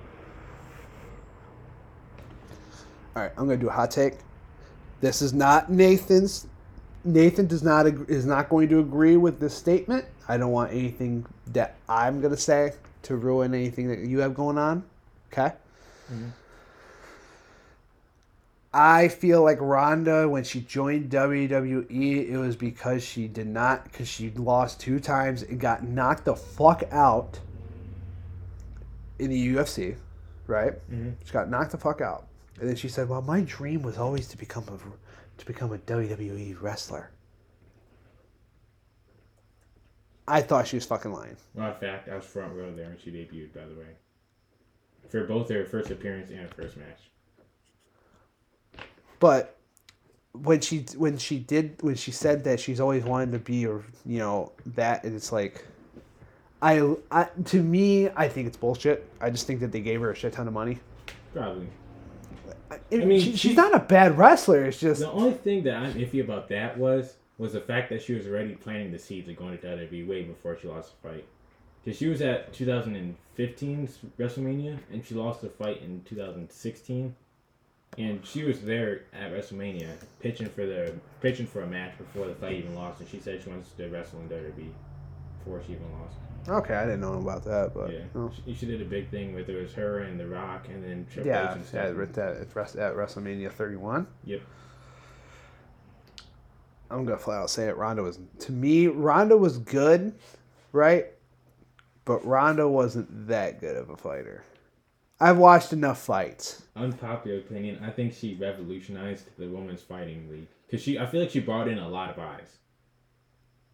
All 3.16 3.22
right, 3.24 3.32
I'm 3.38 3.45
gonna 3.47 3.58
do 3.58 3.70
a 3.70 3.72
hot 3.72 3.91
take. 3.91 4.16
This 5.01 5.22
is 5.22 5.34
not 5.34 5.72
Nathan's. 5.72 6.47
Nathan 7.06 7.47
does 7.47 7.64
not 7.64 7.86
is 7.86 8.26
not 8.26 8.49
going 8.49 8.68
to 8.70 8.80
agree 8.80 9.16
with 9.16 9.39
this 9.39 9.53
statement. 9.53 10.06
I 10.28 10.38
don't 10.38 10.51
want 10.51 10.72
anything 10.74 11.26
that 11.53 11.76
I'm 11.88 12.20
gonna 12.20 12.36
say 12.36 12.74
to 13.03 13.16
ruin 13.16 13.53
anything 13.53 13.88
that 13.89 13.99
you 13.99 14.20
have 14.20 14.34
going 14.34 14.58
on. 14.58 14.84
Okay. 15.32 15.53
Mm-hmm. 16.12 16.30
I 18.78 19.08
feel 19.08 19.42
like 19.42 19.60
Ronda, 19.62 20.28
when 20.28 20.44
she 20.44 20.60
joined 20.60 21.10
WWE, 21.10 22.30
it 22.30 22.38
was 22.38 22.58
because 22.58 23.02
she 23.06 23.26
did 23.30 23.48
not, 23.48 23.86
because 23.86 24.10
she 24.10 24.32
lost 24.32 24.82
two 24.82 25.00
times 25.00 25.44
and 25.44 25.62
got 25.62 25.86
knocked 25.86 26.26
the 26.26 26.36
fuck 26.36 26.84
out 26.92 27.40
in 29.18 29.30
the 29.30 29.56
UFC, 29.56 29.96
right? 30.46 30.74
Mm-hmm. 30.92 31.12
She 31.24 31.32
got 31.32 31.50
knocked 31.50 31.72
the 31.72 31.78
fuck 31.78 32.02
out, 32.02 32.28
and 32.60 32.68
then 32.68 32.76
she 32.76 32.90
said, 32.90 33.08
"Well, 33.08 33.22
my 33.22 33.40
dream 33.48 33.82
was 33.82 33.98
always 33.98 34.28
to 34.28 34.38
become 34.38 34.66
a 34.66 35.38
to 35.38 35.46
become 35.46 35.72
a 35.72 35.78
WWE 35.78 36.62
wrestler." 36.62 37.12
I 40.28 40.42
thought 40.42 40.68
she 40.68 40.76
was 40.76 40.86
fucking 40.86 41.14
lying. 41.14 41.38
Well, 41.54 41.72
in 41.72 41.76
fact, 41.76 42.10
I 42.10 42.16
was 42.18 42.26
front 42.26 42.54
row 42.54 42.76
there 42.76 42.90
when 42.90 42.98
she 43.02 43.10
debuted. 43.10 43.54
By 43.54 43.68
the 43.68 43.80
way, 43.80 43.96
for 45.08 45.24
both 45.24 45.48
her 45.48 45.64
first 45.64 45.92
appearance 45.92 46.30
and 46.30 46.40
her 46.40 46.50
first 46.50 46.76
match. 46.76 47.00
But 49.20 49.55
when 50.34 50.59
she 50.59 50.86
when 50.97 51.18
she 51.18 51.39
did 51.39 51.78
when 51.82 51.95
she 51.95 52.11
said 52.11 52.43
that 52.43 52.59
she's 52.59 52.80
always 52.80 53.03
wanted 53.03 53.32
to 53.32 53.39
be 53.39 53.66
or 53.66 53.84
you 54.05 54.20
know 54.20 54.51
that 54.66 55.03
and 55.05 55.16
it's 55.16 55.32
like 55.32 55.66
I, 56.61 56.95
I 57.11 57.30
to 57.45 57.63
me 57.63 58.09
I 58.09 58.28
think 58.28 58.47
it's 58.47 58.57
bullshit. 58.57 59.09
I 59.22 59.30
just 59.30 59.47
think 59.47 59.59
that 59.61 59.72
they 59.72 59.80
gave 59.82 60.01
her 60.01 60.11
a 60.11 60.16
shit 60.16 60.34
ton 60.34 60.47
of 60.47 60.53
money. 60.53 60.80
Probably. 61.34 61.68
I, 62.72 62.95
mean, 62.97 63.20
she, 63.22 63.32
she- 63.32 63.38
she's 63.38 63.55
not 63.57 63.74
a 63.76 63.80
bad 63.80 64.18
wrestler. 64.18 64.66
It's 64.66 64.80
just 64.80 64.99
The 65.01 65.11
only 65.11 65.34
thing 65.34 65.63
that 65.63 65.76
I'm 65.76 65.93
iffy 65.93 66.22
about 66.24 66.49
that 66.49 66.78
was 66.78 67.16
was 67.38 67.53
the 67.53 67.61
fact 67.61 67.89
that 67.89 68.01
she 68.01 68.13
was 68.13 68.26
already 68.28 68.55
planting 68.55 68.91
the 68.91 68.99
seeds 68.99 69.28
of 69.30 69.36
going 69.36 69.57
to 69.57 69.66
WWE 69.68 70.07
way 70.07 70.24
before 70.24 70.57
she 70.59 70.68
lost 70.68 70.91
the 71.01 71.09
fight. 71.09 71.26
Because 71.84 71.97
she 71.99 72.07
was 72.07 72.22
at 72.22 72.51
2015's 72.53 73.99
WrestleMania 74.18 74.80
and 74.91 75.05
she 75.05 75.13
lost 75.16 75.41
the 75.41 75.49
fight 75.49 75.82
in 75.82 76.01
2016, 76.05 77.16
and 77.98 78.26
she 78.26 78.44
was 78.44 78.62
there 78.62 79.02
at 79.14 79.32
WrestleMania 79.32 79.90
pitching 80.20 80.48
for 80.48 80.66
the 80.66 80.94
pitching 81.22 81.48
for 81.48 81.62
a 81.62 81.68
match 81.68 81.98
before 81.98 82.28
the 82.28 82.36
fight 82.36 82.54
even 82.54 82.76
lost, 82.76 83.00
and 83.00 83.10
she 83.10 83.20
said 83.20 83.42
she 83.44 83.50
wants 83.50 83.72
to 83.72 83.88
wrestle 83.90 84.20
in 84.20 84.30
WWE 84.30 84.70
before 85.40 85.62
she 85.66 85.74
even 85.74 85.92
lost. 86.00 86.16
okay. 86.50 86.74
I 86.76 86.86
didn't 86.86 87.02
know 87.02 87.14
about 87.14 87.44
that, 87.46 87.74
but 87.74 87.92
Yeah, 87.92 88.00
oh. 88.16 88.32
she, 88.46 88.54
she 88.54 88.66
did 88.66 88.82
a 88.82 88.86
big 88.86 89.10
thing 89.10 89.34
with 89.34 89.50
it 89.50 89.62
was 89.62 89.74
her 89.74 90.00
and 90.00 90.20
The 90.20 90.28
Rock, 90.28 90.68
and 90.68 90.84
then 90.84 91.08
Triple 91.12 91.32
H 91.32 91.36
yeah, 91.36 91.52
and 91.52 91.62
at, 91.62 91.68
stuff. 91.68 91.84
at, 91.86 92.78
at, 92.78 92.90
at 92.92 92.96
WrestleMania 92.96 93.52
31. 93.52 94.08
Yep. 94.26 94.42
I'm 96.92 97.06
gonna 97.06 97.18
flat 97.18 97.42
out 97.42 97.50
say 97.50 97.68
it. 97.68 97.78
Ronda 97.78 98.04
was 98.04 98.20
to 98.40 98.52
me. 98.52 98.88
Ronda 98.88 99.36
was 99.36 99.58
good, 99.58 100.14
right? 100.72 101.08
But 102.06 102.24
Ronda 102.26 102.68
wasn't 102.68 103.28
that 103.28 103.60
good 103.60 103.76
of 103.76 103.90
a 103.90 103.98
fighter. 103.98 104.44
I've 105.20 105.38
watched 105.38 105.72
enough 105.74 106.01
fights. 106.03 106.63
unpopular 106.76 107.38
opinion, 107.39 107.82
I 107.84 107.89
think 107.89 108.13
she 108.13 108.36
revolutionized 108.36 109.30
the 109.38 109.47
women's 109.47 109.82
fighting 109.82 110.30
league 110.30 110.47
because 110.68 110.84
she. 110.84 110.99
I 110.99 111.05
feel 111.05 111.22
like 111.22 111.30
she 111.32 111.39
brought 111.39 111.68
in 111.68 111.78
a 111.80 111.88
lot 111.88 112.09
of 112.09 112.20
eyes. 112.20 112.57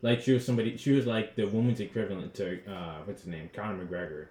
Like 0.04 0.22
she 0.22 0.34
was 0.34 0.46
somebody. 0.46 0.78
She 0.78 0.92
was 0.92 1.06
like 1.08 1.36
the 1.36 1.46
woman's 1.46 1.80
equivalent 1.80 2.34
to 2.36 2.60
uh, 2.72 2.98
what's 3.06 3.22
his 3.22 3.30
name, 3.32 3.50
Conor 3.56 3.86
McGregor, 3.86 4.28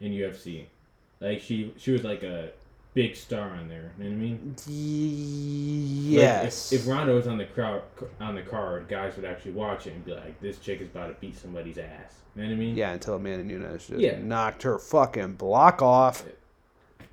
in 0.00 0.12
UFC. 0.12 0.66
Like 1.20 1.40
she, 1.40 1.72
she 1.76 1.90
was 1.92 2.02
like 2.04 2.22
a 2.22 2.50
big 2.94 3.16
star 3.16 3.50
on 3.50 3.68
there. 3.68 3.92
You 3.98 4.04
know 4.04 4.10
what 4.10 4.16
I 4.16 4.18
mean? 4.18 4.54
Like, 6.06 6.12
Yes. 6.20 6.72
if, 6.72 6.82
if 6.82 6.86
Ronda 6.88 7.12
was 7.14 7.26
on 7.26 7.38
the 7.38 7.44
crowd 7.46 7.82
on 8.20 8.34
the 8.34 8.42
card, 8.42 8.88
guys 8.88 9.16
would 9.16 9.24
actually 9.24 9.52
watch 9.52 9.86
it 9.86 9.94
and 9.94 10.04
be 10.04 10.12
like, 10.12 10.40
"This 10.40 10.58
chick 10.58 10.80
is 10.80 10.88
about 10.88 11.08
to 11.08 11.14
beat 11.20 11.36
somebody's 11.36 11.78
ass." 11.78 12.20
You 12.36 12.42
know 12.42 12.48
what 12.48 12.54
I 12.54 12.58
mean? 12.58 12.76
yeah, 12.76 12.92
until 12.92 13.14
Amanda 13.14 13.44
Nunes 13.44 13.86
just 13.88 14.00
Yeah. 14.00 14.18
knocked 14.20 14.62
her 14.64 14.78
fucking 14.78 15.34
block 15.34 15.82
off. 15.82 16.24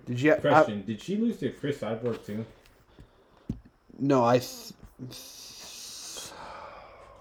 Did 0.06 0.22
you? 0.22 0.36
I, 0.44 0.64
Did 0.64 1.02
she 1.02 1.18
lose 1.18 1.38
to 1.38 1.50
Cris 1.52 1.80
Cyborg 1.80 2.26
too, 2.26 2.46
no, 4.02 4.26
I. 4.26 4.40
Th- 4.40 4.74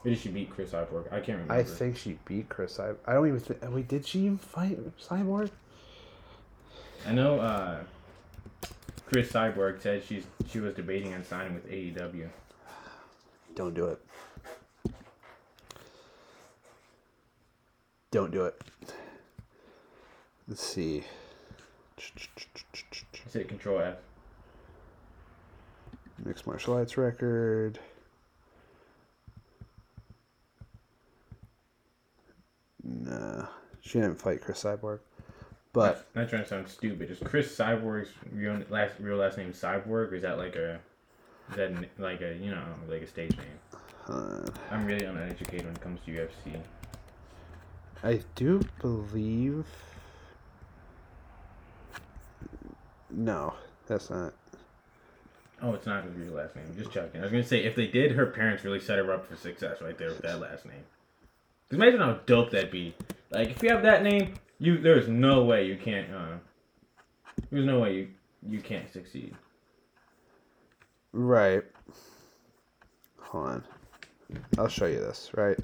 did 0.02 0.18
she 0.18 0.30
beat 0.30 0.48
Cris 0.48 0.70
Cyborg? 0.70 1.12
I 1.12 1.20
can't 1.20 1.40
remember. 1.40 1.52
I 1.52 1.62
think 1.62 1.96
she 1.96 2.18
beat 2.24 2.48
Cris. 2.48 2.80
I, 2.80 2.92
I 3.06 3.12
don't 3.12 3.28
even. 3.28 3.40
Th- 3.40 3.60
wait, 3.64 3.86
did 3.86 4.06
she 4.06 4.20
even 4.20 4.38
fight 4.38 4.78
Cyborg? 4.98 5.50
I 7.06 7.12
know 7.12 7.38
uh, 7.38 7.80
Cris 9.06 9.30
Cyborg 9.30 9.82
said 9.82 10.02
she's 10.02 10.24
she 10.48 10.60
was 10.60 10.74
debating 10.74 11.12
on 11.12 11.22
signing 11.22 11.54
with 11.54 11.68
AEW. 11.70 12.28
Don't 13.54 13.74
do 13.74 13.88
it. 13.88 14.00
Don't 18.10 18.32
do 18.32 18.46
it. 18.46 18.60
Let's 20.48 20.66
see. 20.66 21.04
I 22.00 23.28
said 23.28 23.48
Control 23.48 23.80
F. 23.80 23.96
Mixed 26.24 26.46
martial 26.46 26.74
arts 26.74 26.96
record. 26.96 27.78
Nah, 32.82 33.46
she 33.80 34.00
didn't 34.00 34.20
fight 34.20 34.40
Cris 34.40 34.62
Cyborg. 34.62 35.00
But 35.72 36.06
Not 36.14 36.28
trying 36.28 36.42
to 36.42 36.48
sound 36.48 36.68
stupid. 36.68 37.10
Is 37.10 37.18
Cris 37.20 37.56
Cyborg's 37.56 38.10
real 38.32 38.60
last 38.70 38.94
real 38.98 39.16
last 39.16 39.38
name 39.38 39.52
Cyborg, 39.52 40.10
or 40.10 40.14
is 40.16 40.22
that 40.22 40.36
like 40.36 40.56
a 40.56 40.80
is 41.50 41.56
that 41.56 41.72
like 41.98 42.20
a 42.22 42.34
you 42.34 42.50
know 42.50 42.64
like 42.88 43.02
a 43.02 43.06
stage 43.06 43.36
name? 43.36 43.46
uh, 44.08 44.46
I'm 44.70 44.84
really 44.84 45.04
uneducated 45.04 45.66
when 45.66 45.74
it 45.74 45.80
comes 45.80 46.00
to 46.06 46.10
UFC. 46.10 46.60
I 48.02 48.20
do 48.34 48.60
believe. 48.80 49.66
No, 53.12 53.54
that's 53.86 54.10
not. 54.10 54.34
Oh, 55.62 55.74
it's 55.74 55.86
not 55.86 56.04
his 56.04 56.14
real 56.14 56.32
last 56.32 56.56
name. 56.56 56.64
Just 56.76 56.90
checking. 56.92 57.20
I 57.20 57.24
was 57.24 57.32
gonna 57.32 57.44
say 57.44 57.64
if 57.64 57.74
they 57.76 57.86
did, 57.86 58.12
her 58.12 58.26
parents 58.26 58.64
really 58.64 58.80
set 58.80 58.98
her 58.98 59.12
up 59.12 59.26
for 59.26 59.36
success 59.36 59.80
right 59.82 59.96
there 59.98 60.08
with 60.08 60.22
that 60.22 60.40
last 60.40 60.64
name. 60.64 60.84
'Cause 61.68 61.76
imagine 61.78 62.00
how 62.00 62.14
dope 62.26 62.50
that'd 62.50 62.70
be. 62.70 62.94
Like 63.30 63.50
if 63.50 63.62
you 63.62 63.68
have 63.70 63.82
that 63.82 64.02
name, 64.02 64.34
you 64.58 64.78
there's 64.78 65.08
no 65.08 65.44
way 65.44 65.66
you 65.66 65.76
can't. 65.76 66.10
Uh, 66.12 66.36
there's 67.50 67.66
no 67.66 67.80
way 67.80 67.94
you 67.94 68.08
you 68.48 68.60
can't 68.60 68.90
succeed. 68.90 69.34
Right. 71.12 71.62
Hold 73.20 73.46
on. 73.46 73.64
I'll 74.58 74.68
show 74.68 74.86
you 74.86 74.98
this, 75.00 75.30
right? 75.34 75.58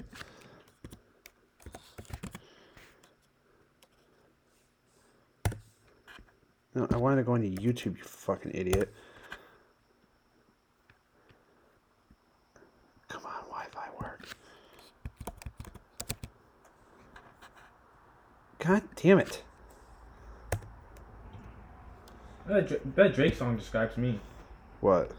No, 6.77 6.87
I 6.91 6.97
wanted 6.97 7.15
to 7.15 7.23
go 7.23 7.33
into 7.33 7.59
YouTube, 7.59 7.97
you 7.97 8.03
fucking 8.03 8.51
idiot. 8.53 8.93
Come 13.07 13.25
on, 13.25 13.41
Wi-Fi 13.49 13.87
work. 13.99 14.27
God 18.59 18.83
damn 18.95 19.17
it. 19.17 19.41
That, 22.45 22.67
Dra- 22.67 22.77
that 22.95 23.15
Drake 23.15 23.35
song 23.35 23.57
describes 23.57 23.97
me. 23.97 24.19
What? 24.81 25.11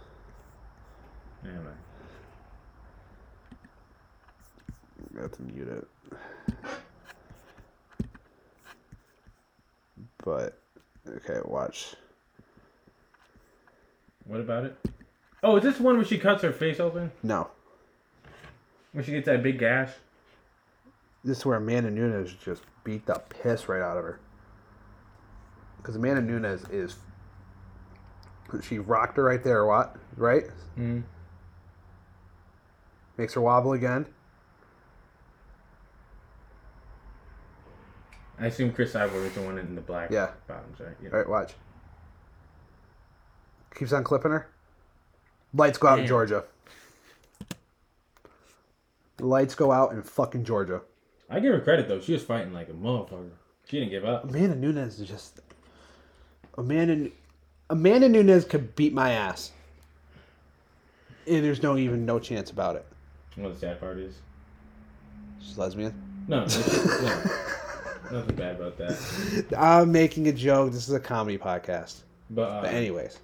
Anyway. 1.43 1.59
I 5.19 5.23
have 5.23 5.33
to 5.33 5.43
mute 5.43 5.67
it. 5.67 5.89
But 10.25 10.61
okay, 11.17 11.41
watch. 11.45 11.95
What 14.27 14.41
about 14.41 14.65
it? 14.65 14.77
Oh, 15.43 15.57
is 15.57 15.63
this 15.63 15.81
one 15.81 15.97
where 15.97 16.05
she 16.05 16.19
cuts 16.19 16.43
her 16.43 16.53
face 16.53 16.81
open? 16.81 17.13
No, 17.23 17.49
When 18.93 19.05
she 19.05 19.13
gets 19.13 19.27
that 19.27 19.43
big 19.43 19.59
gash? 19.59 19.91
this 21.25 21.39
is 21.39 21.47
where 21.47 21.57
Amanda 21.59 21.91
Nunes 21.91 22.33
just 22.45 22.63
beat 22.85 23.05
the 23.07 23.21
piss 23.29 23.69
right 23.69 23.83
out 23.83 23.97
of 23.99 24.05
her. 24.05 24.21
Because 25.77 25.97
Amanda 25.97 26.23
Nunes 26.23 26.65
is. 26.71 26.97
She 28.63 28.79
rocked 28.79 29.17
her 29.19 29.25
right 29.25 29.43
there, 29.45 29.67
what? 29.67 29.97
Right? 30.17 30.45
Mm. 30.79 31.03
Makes 33.19 33.35
her 33.35 33.41
wobble 33.43 33.75
again. 33.75 34.07
I 38.41 38.47
assume 38.47 38.73
Cris 38.73 38.93
Cyborg 38.93 39.27
is 39.27 39.33
the 39.35 39.43
one 39.43 39.59
in 39.59 39.75
the 39.75 39.81
black 39.81 40.11
Yeah. 40.11 40.31
bottoms, 40.47 40.79
right? 40.81 40.95
Yeah. 41.03 41.11
All 41.11 41.19
right, 41.19 41.29
watch. 41.29 41.55
Keeps 43.75 43.93
on 43.93 44.05
clipping 44.05 44.31
her. 44.31 44.49
Lights 45.55 45.79
go 45.79 45.89
out 45.89 45.99
in 46.01 46.07
Georgia. 46.07 46.45
Lights 49.21 49.55
go 49.55 49.73
out 49.73 49.93
in 49.93 50.03
fucking 50.03 50.45
Georgia. 50.45 50.83
I 51.31 51.41
give 51.41 51.53
her 51.53 51.61
credit 51.61 51.89
though. 51.89 52.01
She 52.01 52.13
was 52.13 52.23
fighting 52.23 52.53
like 52.53 52.69
a 52.69 52.73
motherfucker. 52.73 53.31
She 53.67 53.79
didn't 53.79 53.91
give 53.91 54.05
up. 54.05 54.25
Amanda 54.25 54.55
Nunes 54.57 55.01
is 55.01 55.09
just 55.09 55.41
Amanda 56.57 57.11
Amanda 57.71 58.09
Nunes 58.09 58.45
could 58.45 58.75
beat 58.77 58.93
my 58.93 59.13
ass. 59.13 59.53
And 61.27 61.45
there's 61.45 61.63
no 61.63 61.77
even 61.77 62.07
no 62.07 62.19
chance 62.19 62.51
about 62.51 62.77
it. 62.77 62.87
You 63.37 63.43
know 63.43 63.49
what 63.51 63.61
the 63.61 63.67
sad 63.67 63.81
part 63.81 63.99
is? 63.99 64.15
She's 65.41 65.59
lesbian. 65.59 65.93
No, 66.27 66.41
no. 66.45 67.23
Nothing 68.13 68.37
bad 68.37 68.57
about 68.57 68.77
that. 68.79 69.47
I'm 69.57 69.93
making 69.93 70.29
a 70.29 70.33
joke. 70.33 70.73
This 70.73 70.89
is 70.89 70.95
a 70.95 71.01
comedy 71.01 71.39
podcast. 71.39 72.01
But, 72.31 72.43
uh, 72.43 72.63
But 72.63 72.75
anyways, 72.75 73.19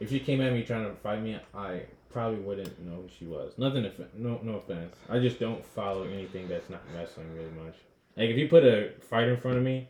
if 0.00 0.10
she 0.10 0.20
came 0.20 0.40
at 0.40 0.52
me 0.52 0.62
trying 0.62 0.84
to 0.84 0.94
fight 0.96 1.22
me, 1.22 1.38
I 1.54 1.82
probably 2.10 2.40
wouldn't 2.40 2.78
know 2.86 2.96
who 2.96 3.08
she 3.18 3.26
was. 3.26 3.52
Nothing, 3.58 3.84
off- 3.86 3.92
no, 4.14 4.40
no 4.42 4.54
offense. 4.56 4.94
I 5.08 5.18
just 5.18 5.38
don't 5.38 5.64
follow 5.64 6.04
anything 6.04 6.48
that's 6.48 6.70
not 6.70 6.80
wrestling 6.96 7.32
really 7.34 7.50
much. 7.64 7.74
Like 8.16 8.30
if 8.30 8.36
you 8.36 8.48
put 8.48 8.64
a 8.64 8.92
fighter 9.08 9.34
in 9.34 9.40
front 9.40 9.58
of 9.58 9.62
me, 9.62 9.88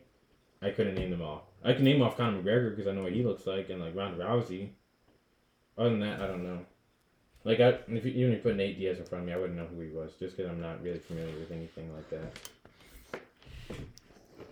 I 0.60 0.70
couldn't 0.70 0.96
name 0.96 1.10
them 1.10 1.22
all. 1.22 1.48
I 1.64 1.72
can 1.72 1.84
name 1.84 2.02
off 2.02 2.16
Conor 2.16 2.42
McGregor 2.42 2.70
because 2.74 2.86
I 2.88 2.92
know 2.92 3.02
what 3.02 3.12
he 3.12 3.22
looks 3.22 3.46
like, 3.46 3.70
and 3.70 3.80
like 3.80 3.94
Ronda 3.96 4.22
Rousey. 4.24 4.70
Other 5.76 5.90
than 5.90 6.00
that, 6.00 6.20
I 6.20 6.26
don't 6.26 6.44
know. 6.44 6.58
Like 7.44 7.60
I, 7.60 7.68
if 7.88 8.04
you, 8.04 8.12
even 8.12 8.32
if 8.32 8.38
you 8.38 8.42
put 8.42 8.56
Nate 8.56 8.78
Diaz 8.78 8.98
in 8.98 9.04
front 9.04 9.22
of 9.22 9.28
me, 9.28 9.32
I 9.32 9.38
wouldn't 9.38 9.56
know 9.58 9.66
who 9.66 9.80
he 9.80 9.90
was 9.90 10.12
just 10.18 10.36
because 10.36 10.50
I'm 10.50 10.60
not 10.60 10.82
really 10.82 10.98
familiar 10.98 11.34
with 11.38 11.50
anything 11.52 11.92
like 11.94 12.10
that. 12.10 12.32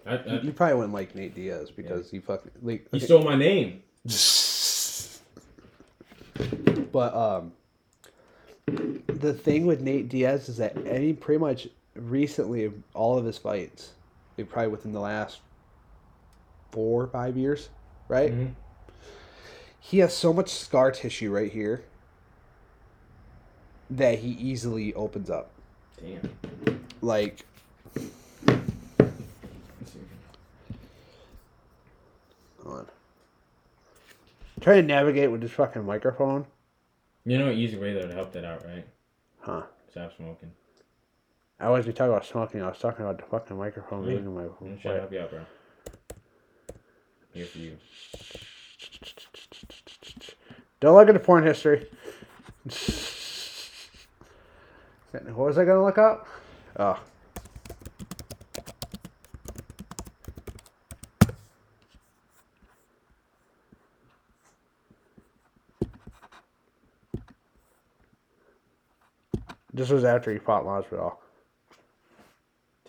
I, 0.07 0.16
I, 0.16 0.40
you 0.40 0.52
probably 0.52 0.74
wouldn't 0.76 0.94
like 0.94 1.14
Nate 1.14 1.34
Diaz 1.34 1.70
because 1.70 2.11
he 2.11 2.20
fucking 2.20 2.52
like 2.62 2.86
he 2.92 3.00
stole 3.00 3.22
my 3.22 3.36
name. 3.36 3.82
But 6.92 7.14
um, 7.14 7.52
the 8.66 9.34
thing 9.34 9.66
with 9.66 9.82
Nate 9.82 10.09
Diaz 10.09 10.48
is 10.48 10.57
that 10.57 10.76
any 10.86 11.12
pretty 11.12 11.38
much 11.38 11.68
recently 11.94 12.72
all 12.94 13.18
of 13.18 13.24
his 13.26 13.36
fights, 13.36 13.90
like 14.38 14.48
probably 14.48 14.70
within 14.70 14.92
the 14.92 15.00
last 15.00 15.40
four 16.72 17.02
or 17.02 17.07
five 17.07 17.36
years, 17.36 17.68
right? 18.09 18.32
Mhm. 18.32 18.54
He 19.78 19.98
has 19.98 20.14
so 20.14 20.32
much 20.32 20.48
scar 20.50 20.90
tissue 20.90 21.30
right 21.30 21.52
here 21.52 21.84
that 23.90 24.18
he 24.20 24.30
easily 24.30 24.94
opens 24.94 25.28
up. 25.30 25.50
Damn. 26.00 26.30
Like 27.02 27.44
Let's 27.94 28.07
see. 29.92 30.00
hold 32.62 32.78
on. 32.78 32.86
Trying 34.61 34.82
to 34.82 34.86
navigate 34.86 35.30
with 35.30 35.40
this 35.42 35.50
fucking 35.52 35.84
microphone. 35.84 36.46
You 37.24 37.38
know, 37.38 37.48
an 37.48 37.57
easy 37.59 37.76
way 37.76 37.92
though 37.92 38.07
to 38.07 38.14
help 38.14 38.32
that 38.32 38.44
out, 38.44 38.64
right? 38.64 38.86
Huh. 39.40 39.62
Stop 39.90 40.16
smoking. 40.16 40.52
I 41.59 41.70
wasn't 41.70 41.96
talking 41.96 42.12
about 42.12 42.26
smoking, 42.26 42.62
I 42.62 42.68
was 42.68 42.78
talking 42.78 43.04
about 43.04 43.18
the 43.18 43.24
fucking 43.24 43.57
microphone 43.57 44.00
Really? 44.00 44.16
being 44.20 44.26
in 44.26 44.34
my 44.34 44.42
to 44.82 44.98
help 45.00 45.12
you 45.12 45.20
out, 45.20 45.30
bro. 45.30 45.40
Here 47.32 47.46
for 47.46 47.59
you. 47.59 47.76
Don't 50.80 50.94
look 50.94 51.09
at 51.09 51.14
the 51.14 51.20
porn 51.20 51.44
history. 51.44 51.86
What 55.24 55.46
was 55.46 55.57
I 55.59 55.64
gonna 55.64 55.82
look 55.82 55.96
up? 55.96 56.26
Oh. 56.78 56.98
This 69.77 69.91
was 69.91 70.05
after 70.05 70.33
he 70.33 70.39
fought 70.39 70.64
Masvidal. 70.64 71.16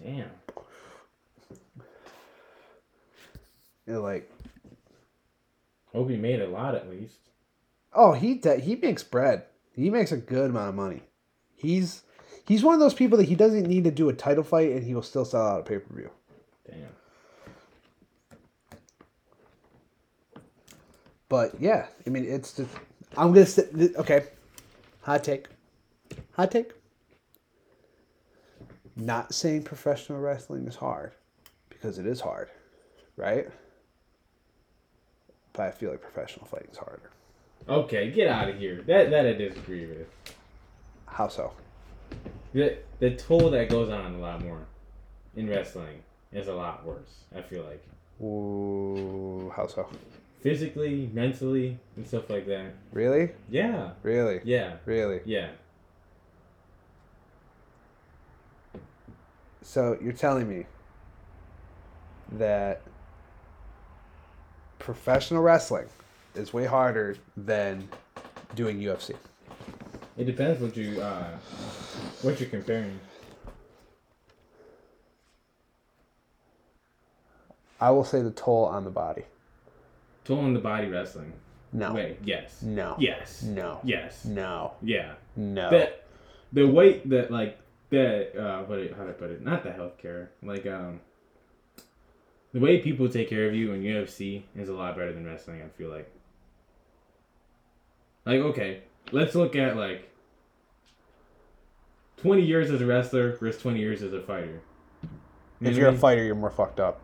Damn. 0.02 0.30
Yeah, 3.86 3.98
like, 3.98 4.32
Hope 5.94 6.10
he 6.10 6.16
made 6.16 6.42
a 6.42 6.48
lot 6.48 6.76
at 6.76 6.90
least. 6.90 7.18
oh, 7.94 8.14
he 8.14 8.36
de- 8.36 8.60
he 8.60 8.76
makes 8.76 9.04
bread. 9.04 9.44
He 9.74 9.90
makes 9.90 10.12
a 10.12 10.18
good 10.18 10.50
amount 10.52 10.70
of 10.70 10.76
money. 10.76 11.04
He's 11.56 12.04
he's 12.48 12.64
one 12.64 12.74
of 12.74 12.80
those 12.80 12.94
people 12.94 13.18
that 13.18 13.28
he 13.28 13.36
doesn't 13.36 13.68
need 13.68 13.84
to 13.84 13.92
do 13.92 14.08
a 14.10 14.14
title 14.14 14.44
fight, 14.44 14.72
and 14.72 14.84
he 14.84 14.94
will 14.96 15.02
still 15.04 15.26
sell 15.26 15.42
out 15.46 15.60
a 15.62 15.64
pay 15.64 15.80
per 15.80 15.94
view. 15.94 16.10
Damn. 16.70 16.88
But 21.30 21.60
yeah, 21.60 21.88
I 22.06 22.10
mean, 22.10 22.26
it's 22.26 22.54
just 22.54 22.70
I'm 23.18 23.34
gonna 23.34 23.46
th- 23.46 23.96
okay. 23.96 24.26
Hot 25.02 25.24
take, 25.24 25.48
hot 26.38 26.52
take. 26.52 26.72
Not 28.96 29.34
saying 29.34 29.64
professional 29.64 30.20
wrestling 30.20 30.68
is 30.68 30.76
hard, 30.76 31.12
because 31.70 32.00
it 32.00 32.08
is 32.08 32.22
hard, 32.22 32.50
right? 33.16 33.48
But 35.54 35.64
I 35.64 35.72
feel 35.72 35.92
like 35.92 36.02
professional 36.02 36.46
fighting 36.46 36.70
is 36.72 36.78
harder. 36.78 37.12
Okay, 37.68 38.12
get 38.12 38.28
out 38.28 38.50
of 38.50 38.58
here. 38.58 38.82
That 38.88 39.10
that 39.12 39.26
I 39.26 39.34
disagree 39.34 39.86
with. 39.86 40.08
How 41.06 41.28
so? 41.28 41.54
The 42.54 42.78
the 43.00 43.12
toll 43.16 43.50
that 43.52 43.70
goes 43.70 43.90
on 43.90 44.16
a 44.16 44.18
lot 44.20 44.44
more 44.44 44.60
in 45.36 45.50
wrestling 45.50 46.02
is 46.32 46.48
a 46.48 46.54
lot 46.54 46.86
worse. 46.86 47.24
I 47.36 47.42
feel 47.42 47.64
like 47.64 47.84
Ooh, 48.22 49.52
how 49.56 49.68
so? 49.68 49.88
physically, 50.42 51.10
mentally, 51.14 51.78
and 51.98 52.08
stuff 52.08 52.30
like 52.30 52.48
that. 52.48 52.74
Really, 52.94 53.32
Yeah. 53.50 53.92
really, 54.02 54.40
Yeah. 54.44 54.78
really. 54.86 55.22
Yeah. 55.26 55.50
So 59.68 59.98
you're 60.02 60.14
telling 60.14 60.48
me 60.48 60.66
that 62.32 62.84
professional 64.80 65.42
wrestling 65.42 65.88
is 66.36 66.54
way 66.54 66.66
harder 66.66 67.18
than 67.36 67.90
doing 68.56 68.80
UFC. 68.80 69.14
It 70.16 70.24
depends 70.24 70.62
what 70.62 70.78
you 70.78 71.02
uh, 71.02 71.32
what 72.22 72.40
you're 72.40 72.48
comparing. 72.50 72.98
I 77.82 77.92
will 77.92 78.06
say 78.06 78.22
the 78.22 78.32
toll 78.32 78.64
on 78.64 78.86
the 78.86 78.90
body. 78.90 79.24
Toll 80.24 80.40
on 80.40 80.54
the 80.54 80.62
body 80.62 80.88
wrestling. 80.88 81.34
No. 81.74 81.94
Wait, 81.94 82.20
yes. 82.24 82.62
No. 82.62 82.96
Yes. 83.00 83.44
No. 83.44 83.82
Yes. 83.84 84.24
No. 84.24 84.76
Yeah. 84.82 85.16
No. 85.36 85.70
The 85.70 85.92
the 86.54 86.66
weight 86.66 87.10
that 87.10 87.32
like 87.32 87.60
the 87.90 88.38
uh 88.38 88.64
what 88.64 88.80
how 88.98 89.06
to 89.06 89.14
put 89.14 89.32
it 89.32 89.42
not 89.42 89.64
the 89.64 89.70
healthcare 89.70 90.28
like 90.44 90.66
um 90.66 91.00
the 92.54 92.60
way 92.60 92.80
people 92.80 93.08
take 93.10 93.30
care 93.30 93.48
of 93.48 93.54
you 93.54 93.72
in 93.74 93.84
UFC 93.84 94.44
is 94.56 94.70
a 94.70 94.74
lot 94.74 94.96
better 94.96 95.14
than 95.14 95.26
wrestling. 95.26 95.62
I 95.62 95.68
feel 95.78 95.90
like. 95.90 96.12
Like 98.26 98.40
okay, 98.40 98.82
let's 99.12 99.36
look 99.36 99.56
at 99.56 99.78
like 99.78 100.10
twenty 102.18 102.44
years 102.44 102.72
as 102.72 102.82
a 102.82 102.86
wrestler 102.86 103.36
versus 103.38 103.62
twenty 103.62 103.80
years 103.80 104.02
as 104.02 104.14
a 104.14 104.22
fighter. 104.22 104.62
You 105.62 105.70
if 105.70 105.78
you're 105.78 105.86
I 105.86 105.90
a 105.90 105.92
mean? 105.92 106.02
fighter, 106.02 106.24
you're 106.24 106.36
more 106.36 106.50
fucked 106.50 106.80
up. 106.80 107.02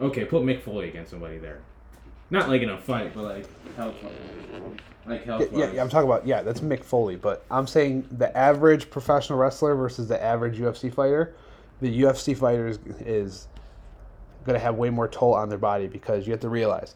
Okay, 0.00 0.24
put 0.24 0.42
Mick 0.42 0.60
Foley 0.60 0.88
against 0.88 1.10
somebody 1.10 1.38
there. 1.38 1.60
Not 2.30 2.48
like 2.48 2.62
in 2.62 2.68
a 2.70 2.78
fight, 2.78 3.14
but 3.14 3.24
like 3.24 3.74
health, 3.76 3.94
like 5.08 5.24
health. 5.24 5.48
Yeah, 5.52 5.58
yeah, 5.58 5.72
yeah, 5.72 5.82
I'm 5.82 5.88
talking 5.88 6.08
about 6.08 6.26
yeah, 6.26 6.42
that's 6.42 6.60
Mick 6.60 6.84
Foley, 6.84 7.16
but 7.16 7.44
I'm 7.50 7.66
saying 7.66 8.06
the 8.12 8.36
average 8.36 8.90
professional 8.90 9.38
wrestler 9.38 9.74
versus 9.74 10.08
the 10.08 10.22
average 10.22 10.58
UFC 10.58 10.92
fighter. 10.92 11.34
The 11.80 12.02
UFC 12.02 12.36
fighter 12.36 12.66
is, 12.66 12.78
is 13.00 13.48
going 14.44 14.54
to 14.54 14.60
have 14.60 14.76
way 14.76 14.90
more 14.90 15.06
toll 15.08 15.34
on 15.34 15.48
their 15.48 15.58
body 15.58 15.86
because 15.86 16.26
you 16.26 16.32
have 16.32 16.40
to 16.40 16.48
realize 16.48 16.94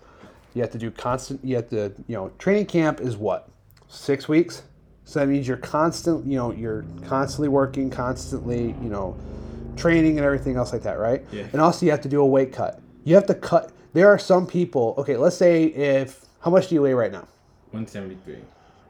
you 0.55 0.63
have 0.63 0.71
to 0.73 0.79
do 0.79 0.91
constant. 0.91 1.45
You 1.45 1.57
have 1.57 1.69
to 1.71 1.93
you 2.07 2.17
know 2.17 2.31
training 2.39 2.67
camp 2.67 3.01
is 3.01 3.17
what 3.17 3.49
six 3.89 4.29
weeks, 4.29 4.63
so 5.05 5.21
that 5.21 5.29
means 5.29 5.49
you're 5.49 5.57
constant. 5.57 6.27
You 6.27 6.37
know 6.37 6.53
you're 6.53 6.85
constantly 7.05 7.49
working, 7.49 7.91
constantly 7.91 8.75
you 8.83 8.89
know 8.89 9.17
training 9.77 10.19
and 10.19 10.27
everything 10.27 10.57
else 10.57 10.73
like 10.73 10.83
that, 10.83 10.99
right? 10.99 11.25
Yeah. 11.33 11.47
And 11.53 11.61
also 11.61 11.87
you 11.87 11.93
have 11.93 12.03
to 12.03 12.09
do 12.09 12.21
a 12.21 12.27
weight 12.27 12.53
cut. 12.53 12.81
You 13.05 13.15
have 13.15 13.27
to 13.27 13.35
cut. 13.35 13.73
There 13.93 14.09
are 14.09 14.19
some 14.19 14.47
people. 14.47 14.95
Okay, 14.99 15.17
let's 15.17 15.37
say 15.37 15.65
if 15.65 16.25
how 16.41 16.51
much 16.51 16.69
do 16.69 16.75
you 16.75 16.83
weigh 16.83 16.95
right 16.95 17.13
now? 17.13 17.27
One 17.73 17.87
seventy 17.87 18.16
three. 18.25 18.39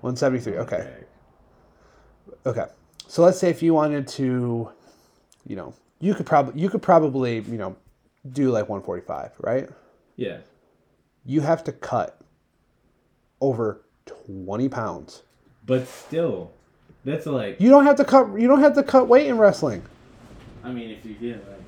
173. 0.02 0.58
Okay. 0.58 0.94
Okay. 2.44 2.66
So 3.06 3.22
let's 3.22 3.38
say 3.38 3.50
if 3.50 3.62
you 3.62 3.72
wanted 3.72 4.08
to, 4.08 4.68
you 5.46 5.56
know, 5.56 5.74
you 6.00 6.12
could 6.14 6.26
probably 6.26 6.60
you 6.60 6.68
could 6.68 6.82
probably, 6.82 7.36
you 7.40 7.56
know, 7.56 7.76
do 8.32 8.50
like 8.50 8.68
145, 8.68 9.32
right? 9.38 9.68
Yeah. 10.16 10.38
You 11.24 11.40
have 11.40 11.62
to 11.64 11.72
cut 11.72 12.20
over 13.40 13.82
20 14.26 14.68
pounds. 14.68 15.22
But 15.66 15.86
still, 15.86 16.50
that's 17.04 17.26
like. 17.26 17.60
You 17.60 17.70
don't 17.70 17.86
have 17.86 17.96
to 17.96 18.04
cut 18.04 18.38
you 18.40 18.48
don't 18.48 18.60
have 18.60 18.74
to 18.74 18.82
cut 18.82 19.06
weight 19.06 19.28
in 19.28 19.38
wrestling. 19.38 19.82
I 20.64 20.72
mean, 20.72 20.90
if 20.90 21.04
you 21.04 21.14
did 21.14 21.46
like 21.46 21.60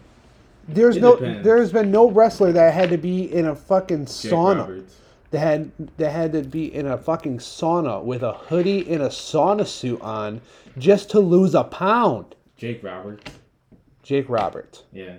There's 0.69 0.97
no 0.97 1.17
depends. 1.17 1.45
there's 1.45 1.73
been 1.73 1.93
no 1.93 2.11
wrestler 2.11 2.51
that 2.53 2.75
had 2.75 2.91
to 2.91 2.99
be 2.99 3.33
in 3.33 3.47
a 3.47 3.55
fucking 3.55 4.07
Jake 4.07 4.33
sauna. 4.33 4.59
Roberts. 4.59 4.97
That 5.35 5.41
had 5.41 5.73
they 5.97 6.11
had 6.11 6.33
to 6.33 6.43
be 6.43 6.73
in 6.73 6.87
a 6.87 6.97
fucking 6.97 7.39
sauna 7.39 8.03
with 8.03 8.23
a 8.23 8.33
hoodie 8.33 8.89
and 8.93 9.03
a 9.03 9.09
sauna 9.09 9.67
suit 9.67 10.01
on 10.01 10.41
just 10.79 11.11
to 11.11 11.19
lose 11.21 11.55
a 11.55 11.65
pound. 11.65 12.37
Jake 12.57 12.83
Roberts. 12.85 13.33
Jake 14.05 14.29
Roberts. 14.29 14.85
Yeah. 14.93 15.17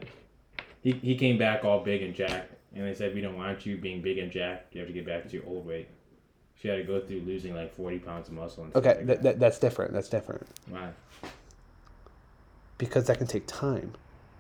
He, 0.82 0.94
he 0.94 1.16
came 1.16 1.38
back 1.38 1.66
all 1.66 1.84
big 1.84 2.02
and 2.02 2.14
jacked, 2.16 2.54
and 2.74 2.88
they 2.88 2.94
said, 2.94 3.14
We 3.14 3.20
don't 3.20 3.36
want 3.36 3.66
you 3.66 3.76
being 3.78 4.02
big 4.02 4.20
and 4.20 4.32
jacked. 4.32 4.74
You 4.74 4.80
have 4.80 4.88
to 4.88 4.94
get 4.94 5.06
back 5.06 5.24
to 5.28 5.34
your 5.34 5.46
old 5.48 5.66
weight. 5.66 5.90
She 6.56 6.70
had 6.70 6.78
to 6.78 6.84
go 6.84 7.02
through 7.02 7.22
losing 7.22 7.54
like 7.54 7.74
40 7.76 8.00
pounds 8.00 8.28
of 8.30 8.36
muscle. 8.36 8.64
And 8.64 8.72
stuff 8.72 8.86
Okay, 8.86 8.98
like 9.00 9.08
that, 9.08 9.24
that, 9.24 9.40
that's 9.40 9.60
different. 9.60 9.92
That's 9.94 10.08
different. 10.10 10.48
Why? 10.70 10.90
because 12.78 13.06
that 13.08 13.18
can 13.18 13.28
take 13.28 13.48
time. 13.48 13.94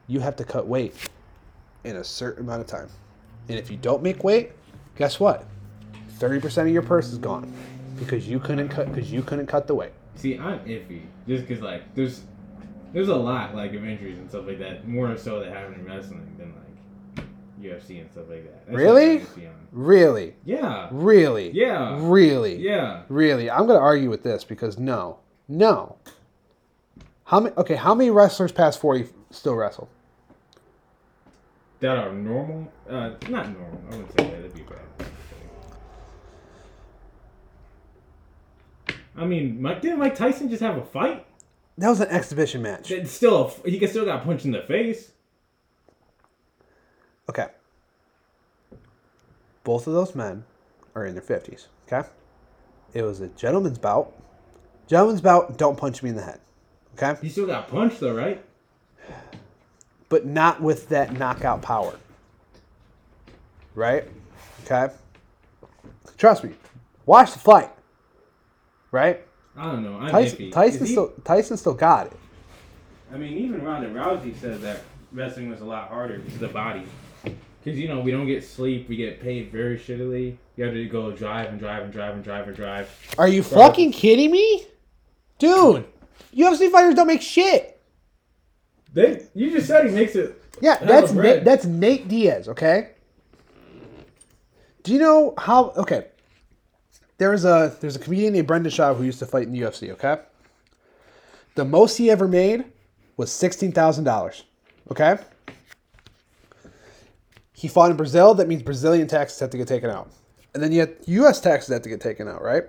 You 0.08 0.20
have 0.20 0.36
to 0.38 0.44
cut 0.44 0.68
weight 0.68 0.94
in 1.84 1.98
a 1.98 2.04
certain 2.04 2.44
amount 2.44 2.62
of 2.62 2.68
time. 2.68 2.90
And 3.50 3.58
if 3.58 3.70
you 3.72 3.78
don't 3.78 4.04
make 4.04 4.24
weight, 4.24 4.52
guess 4.96 5.20
what? 5.20 5.46
30% 6.20 6.62
of 6.64 6.68
your 6.70 6.82
purse 6.82 7.08
is 7.12 7.18
gone 7.18 7.52
because 8.00 8.28
you 8.28 8.40
couldn't 8.40 8.70
cut 8.70 8.94
because 8.94 9.12
you 9.12 9.22
couldn't 9.22 9.48
cut 9.48 9.68
the 9.68 9.76
weight. 9.76 9.92
See, 10.16 10.38
I'm 10.38 10.60
iffy. 10.60 11.02
Just 11.28 11.48
because, 11.48 11.62
like, 11.64 11.94
there's 11.96 12.22
there's 12.94 13.10
a 13.10 13.16
lot, 13.16 13.54
like, 13.56 13.74
of 13.74 13.84
injuries 13.86 14.18
and 14.18 14.30
stuff 14.30 14.46
like 14.48 14.60
that. 14.60 14.88
More 14.88 15.18
so 15.18 15.40
that 15.42 15.52
happen 15.52 15.74
in 15.74 15.86
wrestling 15.86 16.34
than, 16.38 16.54
like, 16.56 17.26
UFC 17.62 18.00
and 18.00 18.10
stuff 18.10 18.24
like 18.30 18.44
that. 18.46 18.66
That's 18.68 18.78
Really? 18.78 19.18
what 19.18 19.22
I'm 19.22 19.28
iffy 19.44 19.48
on. 19.50 19.56
Really? 19.74 20.36
Yeah. 20.46 20.88
Really? 20.92 21.52
Yeah. 21.52 21.98
Really? 22.00 22.56
Yeah. 22.56 23.02
Really? 23.10 23.50
I'm 23.52 23.68
going 23.68 23.78
to 23.78 23.84
argue 23.84 24.10
with 24.10 24.24
this 24.24 24.46
because 24.46 24.78
no. 24.80 25.20
No. 25.50 25.98
How 27.26 27.42
many 27.42 27.54
Okay, 27.58 27.76
how 27.76 27.94
many 27.94 28.12
wrestlers 28.12 28.52
past 28.54 28.80
40 28.80 29.10
still 29.32 29.56
wrestle? 29.56 29.90
That 31.82 31.98
are 31.98 32.14
normal? 32.14 32.72
Uh, 32.90 33.12
not 33.30 33.50
normal. 33.52 33.82
I 33.88 33.96
wouldn't 33.98 34.12
say 34.12 34.24
that. 34.30 34.32
That'd 34.38 34.54
be 34.54 34.62
bad. 34.62 35.08
I 39.18 39.26
mean, 39.26 39.62
Mike, 39.62 39.82
didn't 39.82 40.00
Mike 40.00 40.16
Tyson 40.16 40.50
just 40.50 40.62
have 40.62 40.78
a 40.78 40.84
fight? 40.84 41.26
That 41.78 41.90
was 41.90 42.02
an 42.02 42.10
exhibition 42.10 42.62
match. 42.62 42.92
It's 42.92 43.12
still, 43.12 43.54
a, 43.66 43.70
he 43.70 43.80
can 43.80 43.90
still 43.90 44.06
got 44.06 44.24
punched 44.24 44.46
in 44.46 44.52
the 44.52 44.62
face. 44.62 45.12
Okay. 47.30 47.48
Both 49.64 49.88
of 49.88 49.94
those 49.94 50.16
men 50.16 50.46
are 50.94 51.06
in 51.06 51.16
their 51.16 51.24
50s, 51.24 51.68
okay? 51.88 52.08
It 52.94 53.02
was 53.02 53.20
a 53.20 53.28
gentleman's 53.30 53.78
bout. 53.78 54.14
Gentleman's 54.88 55.22
bout, 55.22 55.58
don't 55.58 55.78
punch 55.78 56.04
me 56.04 56.12
in 56.12 56.16
the 56.16 56.22
head, 56.22 56.40
okay? 56.96 57.20
He 57.22 57.30
still 57.30 57.48
got 57.48 57.68
punched 57.68 58.00
though, 58.00 58.14
right? 58.14 58.44
But 60.08 60.26
not 60.26 60.62
with 60.62 60.90
that 60.90 61.14
knockout 61.14 61.62
power. 61.62 61.98
Right? 63.74 64.08
Okay? 64.64 64.94
Trust 66.18 66.44
me. 66.44 66.52
Watch 67.06 67.34
the 67.34 67.40
fight. 67.40 67.72
Right? 68.96 69.28
I 69.58 69.74
don't 69.74 69.84
know. 69.84 69.98
I'm 69.98 70.10
Tyson. 70.10 70.52
Tyson, 70.52 70.86
he- 70.86 70.94
still, 70.94 71.10
Tyson 71.26 71.58
still 71.58 71.74
got 71.74 72.08
it. 72.08 72.18
I 73.14 73.18
mean, 73.18 73.38
even 73.40 73.62
Ronda 73.62 73.90
Rousey 73.90 74.34
said 74.40 74.62
that 74.62 74.84
wrestling 75.12 75.50
was 75.50 75.60
a 75.60 75.66
lot 75.66 75.90
harder 75.90 76.20
because 76.20 76.40
the 76.40 76.48
body. 76.48 76.84
Because, 77.22 77.78
you 77.78 77.90
know, 77.90 78.00
we 78.00 78.12
don't 78.12 78.26
get 78.26 78.42
sleep. 78.46 78.88
We 78.88 78.96
get 78.96 79.22
paid 79.22 79.52
very 79.52 79.78
shittily. 79.78 80.38
You 80.56 80.64
have 80.64 80.74
to 80.74 80.86
go 80.88 81.12
drive 81.12 81.50
and 81.50 81.60
drive 81.60 81.84
and 81.84 81.92
drive 81.92 82.14
and 82.16 82.24
drive 82.24 82.48
and 82.48 82.56
drive. 82.56 82.90
Are 83.18 83.28
you 83.28 83.44
fucking 83.44 83.92
kidding 83.92 84.32
me? 84.32 84.66
Dude, 85.40 85.84
UFC 86.34 86.72
fighters 86.72 86.96
don't 86.96 87.08
make 87.08 87.22
shit. 87.22 87.82
They, 88.94 89.26
you 89.34 89.52
just 89.52 89.68
said 89.68 89.88
he 89.88 89.92
makes 89.92 90.16
it. 90.16 90.42
Yeah, 90.62 90.78
that's 90.78 91.12
Na- 91.12 91.44
that's 91.44 91.66
Nate 91.66 92.08
Diaz. 92.08 92.48
Okay. 92.48 92.92
Do 94.84 94.94
you 94.94 95.00
know 95.00 95.34
how? 95.38 95.72
Okay. 95.72 96.08
There's 97.18 97.46
a 97.46 97.76
there's 97.80 97.96
a 97.96 98.00
comedian 98.00 98.34
named 98.34 98.48
Brendan 98.48 98.72
Schaub 98.72 98.98
who 98.98 99.04
used 99.04 99.20
to 99.20 99.26
fight 99.26 99.44
in 99.44 99.54
the 99.54 99.62
UFC. 99.62 99.92
Okay. 99.92 100.18
The 101.56 101.64
most 101.66 101.98
he 101.98 102.12
ever 102.12 102.28
made 102.28 102.66
was 103.18 103.32
sixteen 103.32 103.72
thousand 103.72 104.04
dollars. 104.04 104.44
Okay. 104.92 105.18
He 107.54 107.68
fought 107.70 107.90
in 107.92 107.98
Brazil. 107.98 108.34
That 108.34 108.48
means 108.48 108.62
Brazilian 108.64 109.08
taxes 109.08 109.40
have 109.40 109.50
to 109.52 109.58
get 109.58 109.68
taken 109.68 109.90
out, 109.90 110.10
and 110.54 110.62
then 110.62 110.72
you 110.74 110.82
have 110.82 110.94
U.S. 111.06 111.40
taxes 111.40 111.74
have 111.74 111.82
to 111.84 111.90
get 111.90 112.02
taken 112.02 112.28
out, 112.28 112.42
right? 112.44 112.64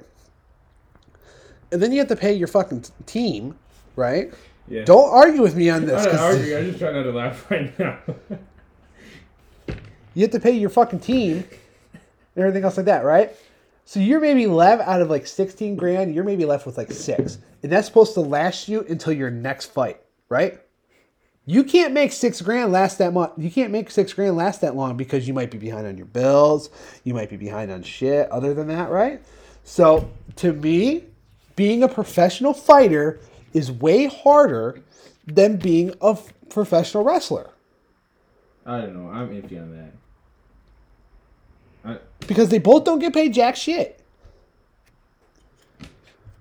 And 1.72 1.82
then 1.82 1.90
you 1.90 1.99
have 1.99 2.09
to 2.09 2.16
pay 2.16 2.32
your 2.32 2.47
fucking 2.47 2.82
t- 2.82 2.92
team, 3.05 3.59
right? 3.97 4.32
Yeah. 4.68 4.84
Don't 4.84 5.12
argue 5.12 5.42
with 5.42 5.57
me 5.57 5.68
on 5.70 5.84
this. 5.86 6.05
Not 6.05 6.12
'cause- 6.12 6.20
arguing. 6.20 6.57
I'm 6.59 6.66
just 6.66 6.78
trying 6.78 6.94
not 6.94 7.03
to 7.03 7.11
laugh 7.11 7.51
right 7.51 7.76
now. 7.78 7.99
You 10.14 10.22
have 10.22 10.30
to 10.30 10.40
pay 10.40 10.53
your 10.53 10.70
fucking 10.70 11.01
team 11.01 11.44
and 11.92 12.01
everything 12.44 12.62
else 12.64 12.76
like 12.76 12.86
that, 12.86 13.05
right? 13.05 13.32
So 13.87 14.01
you're 14.01 14.20
maybe 14.20 14.47
left 14.47 14.82
out 14.87 15.01
of 15.01 15.09
like 15.09 15.26
16 15.26 15.76
grand, 15.76 16.14
you're 16.14 16.24
maybe 16.24 16.45
left 16.45 16.66
with 16.66 16.76
like 16.76 16.93
six. 16.93 17.39
And 17.62 17.72
that's 17.72 17.87
supposed 17.87 18.12
to 18.14 18.20
last 18.20 18.68
you 18.68 18.84
until 18.89 19.12
your 19.12 19.30
next 19.30 19.66
fight, 19.66 20.01
right? 20.28 20.61
You 21.47 21.64
can't 21.64 21.95
make 21.95 22.12
six 22.12 22.43
grand 22.43 22.72
last 22.72 22.99
that 22.99 23.12
much. 23.12 23.32
You 23.39 23.51
can't 23.51 23.70
make 23.70 23.91
six 23.91 24.12
grand 24.12 24.37
last 24.37 24.61
that 24.61 24.74
long 24.74 24.97
because 24.97 25.28
you 25.28 25.32
might 25.32 25.51
be 25.51 25.59
behind 25.59 25.87
on 25.87 25.97
your 25.97 26.07
bills. 26.07 26.68
You 27.05 27.14
might 27.14 27.30
be 27.30 27.37
behind 27.37 27.70
on 27.70 27.82
shit 27.84 28.28
other 28.30 28.53
than 28.53 28.66
that, 28.68 28.91
right? 28.91 29.22
So 29.62 30.11
to 30.37 30.53
me, 30.53 31.05
being 31.55 31.84
a 31.84 31.89
professional 31.89 32.53
fighter 32.53 33.20
is 33.55 33.70
way 33.70 34.07
harder 34.07 34.82
than 35.26 35.57
being 35.57 35.95
a 36.03 36.11
f- 36.11 36.32
professional 36.51 37.05
wrestler 37.05 37.51
I 38.66 38.80
don't 38.80 38.95
know. 38.95 39.11
I'm 39.11 39.28
iffy 39.30 39.62
on 39.62 39.70
that. 39.76 39.93
I, 41.87 41.99
because 42.26 42.49
they 42.49 42.59
both 42.59 42.84
don't 42.84 42.99
get 42.99 43.14
paid 43.14 43.32
jack 43.32 43.57
shit. 43.57 44.01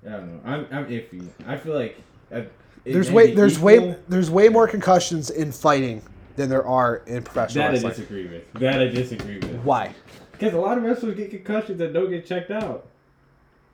I 0.06 0.10
don't 0.10 0.34
know. 0.34 0.42
I'm, 0.46 0.68
I'm 0.72 0.86
iffy. 0.88 1.28
I 1.48 1.58
feel 1.58 1.74
like. 1.74 1.98
uh, 2.32 2.42
it 2.86 2.94
There's 2.94 3.10
way 3.12 3.34
there's 3.34 3.54
equal. 3.56 3.66
way 3.66 3.96
there's 4.08 4.30
way 4.30 4.50
more 4.50 4.68
concussions 4.68 5.30
in 5.32 5.52
fighting 5.52 6.04
than 6.36 6.50
there 6.50 6.66
are 6.66 6.98
in 7.08 7.24
professional 7.24 7.72
That 7.72 7.84
I 7.84 7.90
disagree 7.90 8.28
with. 8.28 8.54
That 8.54 8.80
I 8.82 8.88
disagree 8.88 9.40
with. 9.40 9.56
Why? 9.64 9.96
Because 10.32 10.54
a 10.54 10.58
lot 10.58 10.78
of 10.78 10.84
wrestlers 10.84 11.16
get 11.16 11.32
concussions 11.32 11.80
that 11.80 11.94
don't 11.94 12.10
get 12.10 12.26
checked 12.26 12.52
out. 12.52 12.88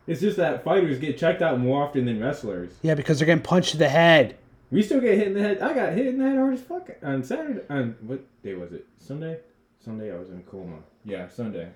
It's 0.08 0.22
just 0.22 0.38
that 0.38 0.64
fighters 0.64 0.98
get 1.00 1.18
checked 1.18 1.42
out 1.42 1.60
more 1.60 1.84
often 1.84 2.06
than 2.06 2.22
wrestlers. 2.22 2.72
Yeah, 2.82 2.96
because 2.96 3.20
they're 3.20 3.26
getting 3.26 3.44
punched 3.44 3.74
in 3.74 3.80
the 3.80 3.90
head. 3.90 4.38
We 4.72 4.82
still 4.82 5.02
get 5.02 5.18
hit 5.18 5.28
in 5.28 5.34
the 5.34 5.42
head. 5.42 5.60
I 5.60 5.74
got 5.74 5.94
hit 5.94 6.08
in 6.08 6.18
the 6.18 6.24
head 6.24 6.38
hard 6.38 6.54
as 6.54 6.62
fuck 6.62 6.90
on 7.04 7.24
Saturday. 7.24 7.62
On 7.70 7.96
what 8.02 8.22
day 8.44 8.54
was 8.54 8.72
it? 8.72 8.88
Sunday. 9.00 9.40
Sunday 9.84 10.14
I 10.14 10.18
was 10.18 10.30
in 10.30 10.38
a 10.40 10.42
coma. 10.44 10.78
Yeah, 11.06 11.28
Sunday. 11.28 11.70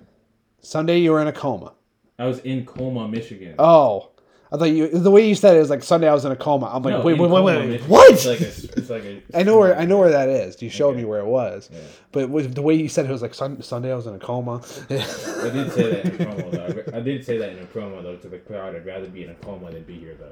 Sunday 0.61 0.99
you 0.99 1.11
were 1.11 1.21
in 1.21 1.27
a 1.27 1.33
coma. 1.33 1.73
I 2.19 2.25
was 2.25 2.39
in 2.39 2.65
coma, 2.65 3.07
Michigan. 3.07 3.55
Oh, 3.59 4.09
I 4.51 4.57
thought 4.57 4.65
you 4.65 4.87
the 4.87 5.11
way 5.11 5.27
you 5.27 5.35
said 5.35 5.55
it 5.55 5.59
was 5.59 5.69
like 5.71 5.83
Sunday 5.83 6.07
I 6.07 6.13
was 6.13 6.23
in 6.23 6.31
a 6.31 6.35
coma. 6.35 6.67
I'm 6.71 6.83
like, 6.83 6.93
No, 6.93 7.01
wait, 7.01 7.15
in 7.15 7.21
wait, 7.21 7.29
wait, 7.31 7.37
Coma, 7.37 7.43
wait, 7.59 7.67
Michigan. 7.67 7.89
what? 7.89 8.11
It's 8.13 8.25
like 8.25 8.41
a. 8.41 8.45
It's 8.79 8.89
like 8.89 9.03
a. 9.03 9.21
I 9.39 9.43
know 9.43 9.57
where 9.57 9.77
I 9.77 9.85
know 9.85 9.97
where 9.97 10.11
that 10.11 10.29
is. 10.29 10.61
You 10.61 10.69
showed 10.69 10.95
me 10.95 11.03
where 11.03 11.19
it 11.19 11.25
was, 11.25 11.69
Yeah. 11.73 11.79
but 12.11 12.29
with 12.29 12.53
the 12.55 12.61
way 12.61 12.75
you 12.75 12.87
said 12.87 13.05
it 13.05 13.11
was 13.11 13.21
like 13.23 13.33
sun, 13.33 13.61
Sunday 13.63 13.91
I 13.91 13.95
was 13.95 14.05
in 14.07 14.13
a 14.15 14.19
coma. 14.19 14.61
I 14.89 15.49
did 15.49 15.71
say 15.71 15.89
that 15.91 16.05
in 16.05 16.21
a 16.21 16.25
promo 16.25 16.51
though. 16.91 16.97
I 16.97 17.01
did 17.01 17.25
say 17.25 17.37
that 17.37 17.49
in 17.49 17.59
a 17.59 17.65
promo 17.65 18.01
though 18.03 18.15
to 18.17 18.27
the 18.29 18.37
crowd. 18.37 18.75
I'd 18.75 18.85
rather 18.85 19.07
be 19.07 19.23
in 19.23 19.31
a 19.31 19.35
coma 19.35 19.71
than 19.71 19.83
be 19.83 19.95
here 19.99 20.15
though. 20.17 20.31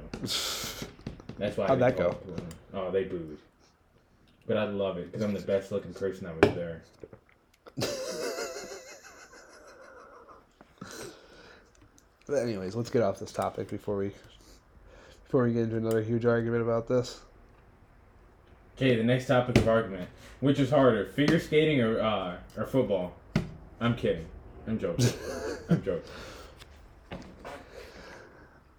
That's 1.38 1.56
why. 1.56 1.64
I 1.64 1.68
How'd 1.68 1.80
that 1.80 1.96
didn't 1.96 1.98
go? 1.98 2.12
talk 2.12 2.24
to 2.26 2.30
them. 2.30 2.46
Oh, 2.72 2.90
they 2.92 3.04
booed. 3.04 3.38
But 4.46 4.58
I 4.58 4.64
love 4.64 4.96
it 4.98 5.10
because 5.10 5.24
I'm 5.24 5.34
the 5.34 5.40
best 5.40 5.72
looking 5.72 5.92
person 5.92 6.24
that 6.26 6.40
was 6.40 6.54
there. 6.54 6.82
But 12.26 12.36
anyways, 12.36 12.74
let's 12.74 12.90
get 12.90 13.02
off 13.02 13.18
this 13.18 13.32
topic 13.32 13.68
before 13.68 13.96
we 13.98 14.10
before 15.24 15.44
we 15.44 15.52
get 15.52 15.64
into 15.64 15.76
another 15.76 16.02
huge 16.02 16.24
argument 16.24 16.62
about 16.62 16.88
this. 16.88 17.20
Okay, 18.76 18.96
the 18.96 19.04
next 19.04 19.26
topic 19.26 19.58
of 19.58 19.68
argument. 19.68 20.08
Which 20.40 20.58
is 20.58 20.70
harder, 20.70 21.06
figure 21.06 21.38
skating 21.38 21.80
or 21.80 22.00
uh, 22.00 22.36
or 22.56 22.66
football? 22.66 23.14
I'm 23.80 23.94
kidding. 23.94 24.24
I'm 24.66 24.78
joking. 24.78 25.06
I'm 25.70 25.82
joking. 25.82 26.10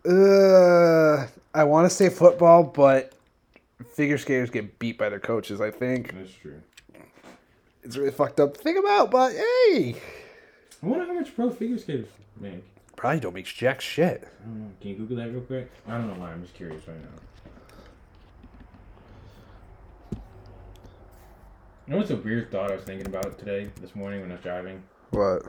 Uh, 0.07 1.27
I 1.53 1.63
want 1.63 1.89
to 1.89 1.89
say 1.89 2.09
football, 2.09 2.63
but 2.63 3.13
figure 3.93 4.17
skaters 4.17 4.49
get 4.49 4.79
beat 4.79 4.97
by 4.97 5.09
their 5.09 5.19
coaches. 5.19 5.61
I 5.61 5.71
think 5.71 6.13
That's 6.13 6.33
true. 6.33 6.61
It's 7.86 7.97
really 7.97 8.11
fucked 8.11 8.39
up 8.39 8.55
to 8.55 8.59
think 8.59 8.79
about, 8.79 9.11
but 9.11 9.33
hey, 9.33 9.95
I 10.81 10.86
wonder 10.86 11.05
how 11.05 11.13
much 11.13 11.36
pro 11.36 11.51
figure 11.51 11.77
skaters 11.77 12.07
make. 12.39 12.63
probably 12.95 13.19
don't 13.19 13.33
make 13.33 13.45
jack 13.45 13.79
shit. 13.79 14.27
I 14.41 14.45
don't 14.45 14.61
know. 14.61 14.71
Can 14.81 14.89
you 14.89 14.95
Google 14.97 15.17
that 15.17 15.31
real 15.31 15.41
quick? 15.41 15.71
I 15.88 15.91
don't 15.91 16.07
know 16.07 16.19
why. 16.19 16.31
I'm 16.31 16.41
just 16.41 16.55
curious 16.55 16.86
right 16.88 16.97
now. 16.99 17.21
You 21.88 21.93
know 21.93 21.97
what's 21.97 22.09
a 22.09 22.15
weird 22.15 22.51
thought 22.51 22.71
I 22.71 22.75
was 22.75 22.83
thinking 22.83 23.05
about 23.05 23.38
today, 23.38 23.69
this 23.79 23.95
morning 23.95 24.21
when 24.21 24.31
I 24.31 24.36
was 24.36 24.43
driving? 24.43 24.81
What? 25.11 25.43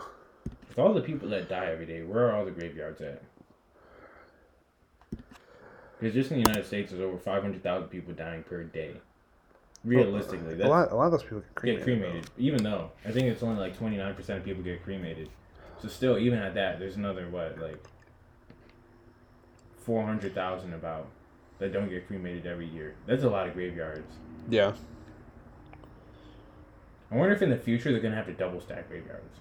With 0.69 0.79
all 0.79 0.93
the 0.93 1.01
people 1.01 1.31
that 1.31 1.49
die 1.49 1.71
every 1.73 1.87
day, 1.87 2.03
where 2.03 2.27
are 2.27 2.37
all 2.37 2.45
the 2.45 2.51
graveyards 2.51 3.01
at? 3.01 3.23
Because 5.99 6.13
just 6.13 6.31
in 6.31 6.43
the 6.43 6.51
United 6.51 6.67
States, 6.67 6.91
there's 6.91 7.03
over 7.03 7.17
500,000 7.17 7.89
people 7.89 8.13
dying 8.13 8.43
per 8.43 8.65
day. 8.65 8.97
Realistically, 9.87 10.61
A 10.61 10.67
lot, 10.69 10.91
a 10.91 10.97
lot 10.97 11.07
of 11.07 11.13
those 11.13 11.23
people 11.23 11.41
get 11.41 11.55
cremated. 11.55 11.79
get 11.79 11.85
cremated. 12.01 12.31
Even 12.39 12.63
though 12.65 12.91
I 13.05 13.13
think 13.13 13.29
it's 13.29 13.43
only 13.43 13.61
like 13.61 13.79
29% 13.79 14.29
of 14.37 14.45
people 14.45 14.63
get 14.63 14.83
cremated. 14.83 15.29
So 15.81 15.89
still, 15.89 16.19
even 16.19 16.39
at 16.41 16.55
that, 16.55 16.79
there's 16.81 16.97
another 16.97 17.29
what 17.29 17.59
like 17.61 17.83
400,000 19.85 20.75
about 20.75 21.07
that 21.59 21.73
don't 21.73 21.89
get 21.89 22.07
cremated 22.07 22.47
every 22.47 22.67
year. 22.67 22.95
That's 23.07 23.23
a 23.23 23.31
lot 23.31 23.47
of 23.47 23.55
graveyards. 23.55 24.13
Yeah. 24.51 24.73
I 27.11 27.17
wonder 27.17 27.35
if 27.35 27.43
in 27.43 27.51
the 27.51 27.57
future 27.57 27.93
they're 27.93 28.01
gonna 28.01 28.17
have 28.17 28.27
to 28.27 28.33
double 28.33 28.61
stack 28.61 28.89
graveyards. 28.89 29.39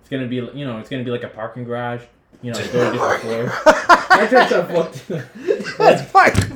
It's 0.00 0.08
gonna 0.08 0.26
be 0.26 0.36
you 0.36 0.66
know 0.66 0.78
it's 0.78 0.90
gonna 0.90 1.04
be 1.04 1.10
like 1.12 1.22
a 1.22 1.28
parking 1.28 1.62
garage. 1.64 2.02
You 2.42 2.52
know, 2.52 2.58
they 2.58 2.72
go 2.72 2.84
to 2.86 2.92
different 2.92 3.22
floors. 3.22 3.52
That's 4.08 4.30
just 4.32 4.52
a 4.52 4.64
fucked- 4.64 5.78
That's 5.78 6.02
fucking 6.10 6.42
funny. 6.42 6.49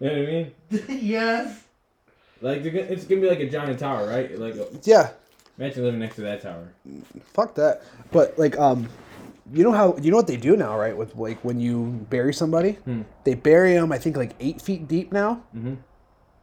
You 0.00 0.08
know 0.10 0.18
what 0.18 0.28
I 0.28 0.32
mean? 0.32 0.52
yes. 1.04 1.62
Like 2.40 2.64
gonna- 2.64 2.78
it's 2.78 3.04
gonna 3.04 3.20
be 3.20 3.28
like 3.28 3.40
a 3.40 3.48
giant 3.48 3.78
tower, 3.78 4.06
right? 4.08 4.38
Like 4.38 4.54
Yeah. 4.84 5.10
imagine 5.58 5.84
living 5.84 6.00
next 6.00 6.16
to 6.16 6.22
that 6.22 6.42
tower. 6.42 6.68
Fuck 7.32 7.54
that. 7.54 7.82
But 8.10 8.38
like, 8.38 8.58
um, 8.58 8.88
you 9.52 9.62
know 9.62 9.72
how 9.72 9.96
you 9.98 10.10
know 10.10 10.16
what 10.16 10.26
they 10.26 10.36
do 10.36 10.56
now, 10.56 10.78
right? 10.78 10.96
With 10.96 11.14
like 11.16 11.38
when 11.44 11.60
you 11.60 12.06
bury 12.10 12.34
somebody, 12.34 12.72
Hmm. 12.84 13.02
they 13.24 13.34
bury 13.34 13.74
them. 13.74 13.92
I 13.92 13.98
think 13.98 14.16
like 14.16 14.32
eight 14.40 14.60
feet 14.60 14.88
deep 14.88 15.12
now, 15.12 15.42
Mhm. 15.56 15.76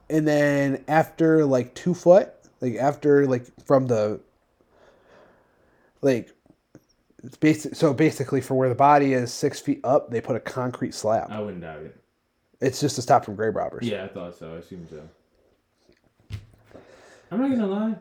and 0.10 0.28
then 0.28 0.84
after 0.88 1.46
like 1.46 1.74
two 1.76 1.94
foot, 1.94 2.32
like 2.62 2.76
after 2.76 3.28
like 3.28 3.46
from 3.66 3.88
the 3.88 4.22
like. 6.02 6.32
It's 7.24 7.38
basic, 7.38 7.76
so 7.76 7.94
basically, 7.94 8.42
for 8.42 8.56
where 8.56 8.68
the 8.68 8.74
body 8.74 9.14
is 9.14 9.32
six 9.32 9.60
feet 9.60 9.80
up, 9.84 10.10
they 10.10 10.22
put 10.22 10.36
a 10.36 10.40
concrete 10.40 10.96
slab. 10.96 11.28
I 11.30 11.40
wouldn't 11.40 11.62
doubt 11.62 11.84
it. 11.84 11.96
It's 12.62 12.80
just 12.80 12.96
to 12.96 13.02
stop 13.02 13.26
from 13.26 13.36
grave 13.36 13.56
robbers. 13.56 13.88
Yeah, 13.88 14.04
I 14.04 14.08
thought 14.08 14.38
so. 14.38 14.54
I 14.54 14.58
assume 14.58 14.88
so. 14.90 15.02
I'm 17.32 17.42
not 17.42 17.50
gonna 17.50 17.68
lie. 17.68 17.96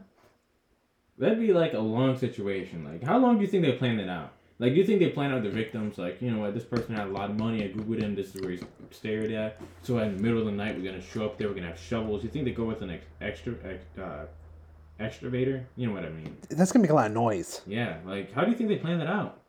That'd 1.19 1.39
be 1.41 1.53
like 1.53 1.73
a 1.75 1.79
long 1.79 2.17
situation. 2.19 2.85
Like, 2.85 3.03
how 3.03 3.19
long 3.19 3.37
do 3.37 3.43
you 3.43 3.49
think 3.49 3.65
they 3.65 3.73
planned 3.73 4.01
it 4.01 4.09
out? 4.09 4.33
Like, 4.59 4.75
do 4.75 4.79
you 4.79 4.85
think 4.85 5.01
they 5.01 5.09
plan 5.09 5.33
out 5.33 5.43
the 5.43 5.51
victims? 5.51 5.97
Like, 5.97 6.21
you 6.21 6.31
know 6.31 6.41
what, 6.41 6.53
this 6.53 6.65
person 6.65 6.95
had 6.95 7.07
a 7.09 7.11
lot 7.11 7.31
of 7.31 7.39
money. 7.39 7.65
I 7.65 7.69
Googled 7.69 8.03
him. 8.03 8.15
This 8.15 8.35
is 8.35 8.43
where 8.43 8.51
he's 8.51 8.63
stared 8.91 9.31
at. 9.33 9.59
So 9.83 9.99
in 9.99 10.17
the 10.17 10.23
middle 10.23 10.39
of 10.41 10.45
the 10.45 10.53
night, 10.53 10.77
we're 10.77 10.85
gonna 10.85 11.01
show 11.01 11.25
up 11.25 11.39
there. 11.39 11.49
We're 11.49 11.55
gonna 11.55 11.69
have 11.69 11.79
shovels. 11.79 12.23
You 12.23 12.29
think 12.29 12.45
they 12.45 12.51
go 12.51 12.65
with 12.65 12.83
an 12.83 12.91
ex- 12.91 13.07
extra 13.23 13.55
ex- 13.65 13.99
uh, 13.99 14.27
excavator? 14.99 15.65
You 15.77 15.87
know 15.87 15.95
what 15.95 16.05
I 16.05 16.11
mean? 16.11 16.37
That's 16.51 16.73
gonna 16.73 16.83
make 16.83 16.91
a 16.91 16.95
lot 16.95 17.07
of 17.07 17.13
noise. 17.13 17.63
Yeah. 17.67 17.97
Like, 18.05 18.33
how 18.33 18.45
do 18.45 18.51
you 18.51 18.57
think 18.57 18.69
they 18.69 18.77
plan 18.77 18.99
that 18.99 19.09
out? 19.09 19.41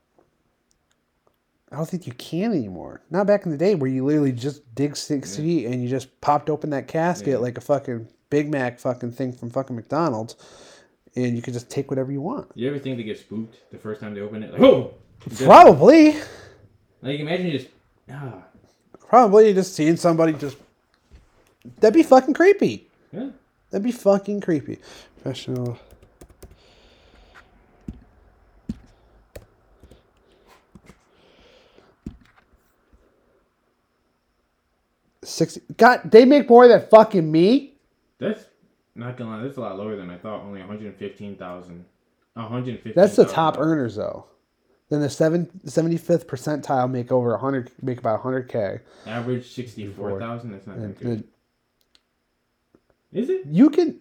I 1.71 1.77
don't 1.77 1.87
think 1.87 2.05
you 2.05 2.13
can 2.13 2.51
anymore. 2.51 3.01
Not 3.09 3.27
back 3.27 3.45
in 3.45 3.51
the 3.51 3.57
day 3.57 3.75
where 3.75 3.89
you 3.89 4.03
literally 4.05 4.33
just 4.33 4.75
dig 4.75 4.97
six 4.97 5.37
Yeah. 5.37 5.43
feet 5.45 5.65
and 5.67 5.81
you 5.81 5.87
just 5.89 6.19
popped 6.21 6.49
open 6.49 6.69
that 6.71 6.87
casket 6.87 7.27
Yeah. 7.29 7.37
like 7.37 7.57
a 7.57 7.61
fucking 7.61 8.07
Big 8.29 8.49
Mac 8.49 8.79
fucking 8.79 9.11
thing 9.11 9.31
from 9.33 9.49
fucking 9.49 9.75
McDonald's, 9.75 10.35
and 11.15 11.35
you 11.35 11.41
could 11.41 11.53
just 11.53 11.69
take 11.69 11.89
whatever 11.89 12.11
you 12.11 12.21
want. 12.21 12.49
You 12.55 12.67
ever 12.69 12.79
think 12.79 12.97
they 12.97 13.03
get 13.03 13.19
spooked 13.19 13.55
the 13.71 13.77
first 13.77 13.99
time 14.01 14.13
they 14.13 14.21
open 14.21 14.43
it? 14.43 14.53
Like, 14.53 14.61
oh. 14.61 14.93
Probably, 15.37 16.11
Like, 17.01 17.19
you 17.19 17.25
imagine 17.27 17.47
you 17.47 17.57
just 17.59 17.69
ah 18.11 18.43
probably 19.07 19.53
just 19.53 19.73
seeing 19.75 19.97
somebody 19.97 20.33
just. 20.33 20.57
That'd 21.79 21.93
be 21.93 22.03
fucking 22.03 22.33
creepy. 22.33 22.87
yeah. 23.11 23.29
That'd 23.69 23.83
be 23.83 23.91
fucking 23.91 24.41
creepy. 24.41 24.79
Professional. 25.21 25.77
Six. 35.41 35.57
God, 35.77 36.01
they 36.11 36.23
make 36.25 36.47
more 36.47 36.67
than 36.67 36.85
fucking 36.87 37.31
me. 37.31 37.73
That's 38.19 38.43
not 38.93 39.17
gonna 39.17 39.37
lie. 39.37 39.43
That's 39.43 39.57
a 39.57 39.61
lot 39.61 39.75
lower 39.75 39.95
than 39.95 40.11
I 40.11 40.17
thought. 40.17 40.41
Only 40.43 40.59
one 40.59 40.69
hundred 40.69 40.95
fifteen 40.97 41.35
thousand. 41.35 41.85
One 42.35 42.45
hundred 42.47 42.75
fifteen. 42.75 42.93
That's 42.95 43.15
the 43.15 43.25
top 43.25 43.57
earners 43.57 43.95
though. 43.95 44.25
Then 44.89 44.99
the 45.01 45.09
seven, 45.09 45.47
75th 45.65 46.25
percentile 46.25 46.91
make 46.91 47.13
over 47.13 47.31
100 47.31 47.71
make 47.81 47.97
about 47.97 48.21
100k. 48.21 48.81
Average 49.07 49.49
sixty 49.49 49.87
four 49.87 50.19
thousand. 50.19 50.51
That's 50.51 50.67
not 50.67 50.75
And 50.77 50.95
good. 50.99 51.23
Is 53.11 53.29
it? 53.29 53.45
you 53.47 53.69
can 53.69 53.99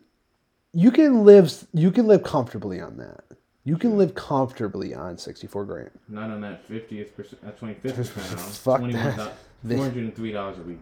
you 0.72 0.90
can 0.90 1.24
live 1.24 1.66
you 1.72 1.90
can 1.90 2.06
live 2.06 2.22
comfortably 2.22 2.80
on 2.80 2.98
that. 2.98 3.24
You 3.64 3.78
can 3.78 3.96
live 3.96 4.14
comfortably 4.14 4.94
on 4.94 5.16
64 5.16 5.64
grand. 5.64 5.90
Not 6.08 6.30
on 6.30 6.40
that 6.42 6.66
fiftieth 6.66 7.16
percent. 7.16 7.40
That 7.42 7.56
twenty 7.58 7.74
fifth 7.74 7.96
percent. 7.96 8.40
Fuck 8.40 8.82
that. 8.82 9.32
Four 9.66 9.78
hundred 9.78 10.04
and 10.04 10.14
three 10.16 10.32
dollars 10.32 10.58
a 10.58 10.62
week. 10.62 10.80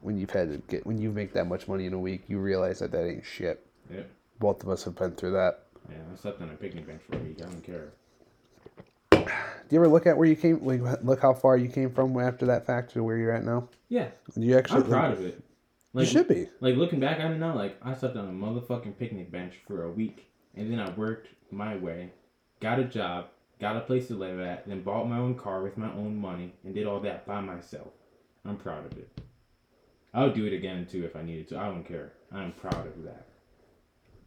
When 0.00 0.16
you've 0.18 0.30
had 0.30 0.50
to 0.50 0.58
get 0.68 0.86
when 0.86 0.98
you 0.98 1.10
make 1.10 1.32
that 1.32 1.46
much 1.46 1.66
money 1.66 1.86
in 1.86 1.92
a 1.92 1.98
week, 1.98 2.24
you 2.28 2.38
realize 2.38 2.78
that 2.78 2.92
that 2.92 3.06
ain't 3.06 3.24
shit. 3.24 3.66
Yep. 3.92 4.10
Both 4.38 4.62
of 4.62 4.68
us 4.68 4.84
have 4.84 4.94
been 4.94 5.12
through 5.12 5.32
that. 5.32 5.64
Yeah, 5.88 5.96
I 6.12 6.16
slept 6.16 6.40
on 6.42 6.50
a 6.50 6.54
picnic 6.54 6.86
bench 6.86 7.02
for 7.08 7.16
a 7.16 7.20
week. 7.20 7.38
I 7.40 7.46
don't 7.46 7.62
care. 7.62 7.92
Do 9.10 9.74
you 9.74 9.80
ever 9.80 9.88
look 9.88 10.06
at 10.06 10.16
where 10.16 10.28
you 10.28 10.36
came? 10.36 10.64
Like, 10.64 11.02
look 11.02 11.20
how 11.20 11.34
far 11.34 11.56
you 11.56 11.68
came 11.68 11.90
from 11.90 12.16
after 12.20 12.46
that 12.46 12.66
fact 12.66 12.92
to 12.92 13.02
where 13.02 13.16
you're 13.16 13.32
at 13.32 13.44
now. 13.44 13.68
Yeah, 13.88 14.08
Do 14.34 14.42
you 14.42 14.56
actually? 14.56 14.82
I'm 14.82 14.88
proud 14.88 15.12
of 15.12 15.20
it. 15.22 15.42
You 15.94 16.04
should 16.04 16.28
be. 16.28 16.46
Like 16.60 16.76
looking 16.76 17.00
back 17.00 17.20
on 17.20 17.32
it 17.32 17.38
now, 17.38 17.54
like 17.54 17.76
I 17.82 17.94
slept 17.94 18.16
on 18.16 18.28
a 18.28 18.32
motherfucking 18.32 18.98
picnic 18.98 19.32
bench 19.32 19.54
for 19.66 19.84
a 19.84 19.90
week, 19.90 20.26
and 20.54 20.70
then 20.70 20.78
I 20.78 20.90
worked 20.90 21.28
my 21.50 21.76
way, 21.76 22.10
got 22.60 22.78
a 22.78 22.84
job, 22.84 23.26
got 23.60 23.76
a 23.76 23.80
place 23.80 24.08
to 24.08 24.14
live 24.14 24.38
at, 24.40 24.66
then 24.68 24.82
bought 24.82 25.08
my 25.08 25.18
own 25.18 25.34
car 25.34 25.62
with 25.62 25.76
my 25.78 25.90
own 25.92 26.16
money, 26.16 26.52
and 26.64 26.74
did 26.74 26.86
all 26.86 27.00
that 27.00 27.26
by 27.26 27.40
myself. 27.40 27.88
I'm 28.44 28.56
proud 28.56 28.86
of 28.86 28.96
it. 28.98 29.08
I 30.14 30.22
would 30.24 30.34
do 30.34 30.46
it 30.46 30.52
again 30.52 30.86
too 30.90 31.04
if 31.04 31.16
I 31.16 31.22
needed 31.22 31.48
to. 31.48 31.58
I 31.58 31.66
don't 31.66 31.84
care. 31.84 32.12
I'm 32.32 32.52
proud 32.52 32.86
of 32.86 33.02
that. 33.04 33.26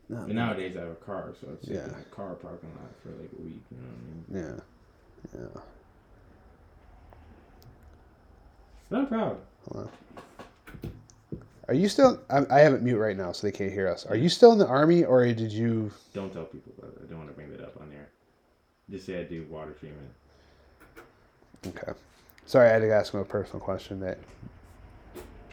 No, 0.10 0.18
But 0.26 0.36
nowadays 0.36 0.76
I 0.76 0.82
have 0.82 0.90
a 0.92 0.96
car, 0.96 1.34
so 1.40 1.48
it's 1.54 1.68
Yeah. 1.68 1.86
in 1.86 1.92
a 1.92 2.04
car 2.16 2.34
parking 2.36 2.70
lot 2.76 2.92
for 3.04 3.10
like 3.22 3.30
a 3.38 3.42
week. 3.44 3.62
You 3.72 3.78
know 3.78 3.88
what 4.34 4.42
I 4.42 4.46
mean? 4.50 4.64
Yeah. 5.34 5.40
Yeah. 5.56 5.62
But 8.90 8.98
I'm 9.00 9.08
proud. 9.08 9.38
Hold 9.72 9.86
on. 9.86 9.92
Are 11.68 11.74
you 11.76 11.88
still? 11.88 12.20
I, 12.32 12.44
I 12.50 12.60
have 12.62 12.74
it 12.74 12.82
mute 12.82 12.98
right 12.98 13.16
now, 13.16 13.32
so 13.32 13.46
they 13.46 13.52
can't 13.52 13.72
hear 13.72 13.88
us. 13.88 14.04
Are 14.08 14.16
you 14.16 14.28
still 14.30 14.52
in 14.52 14.58
the 14.58 14.66
army, 14.68 15.04
or 15.06 15.24
did 15.26 15.52
you? 15.52 15.92
Don't 16.16 16.34
tell 16.34 16.46
people 16.46 16.74
about 16.80 16.94
it. 16.94 17.02
I 17.04 17.08
don't 17.08 17.20
want 17.20 17.30
to 17.30 17.36
bring 17.36 17.52
that 17.52 17.62
up. 17.62 17.69
Just 18.92 19.06
say 19.06 19.20
I 19.20 19.24
do 19.24 19.46
water 19.50 19.72
treatment. 19.72 20.10
Okay. 21.68 21.92
Sorry, 22.46 22.70
I 22.70 22.74
had 22.74 22.80
to 22.80 22.92
ask 22.92 23.14
him 23.14 23.20
a 23.20 23.26
personal 23.26 23.60
question 23.60 24.00
that 24.00 24.18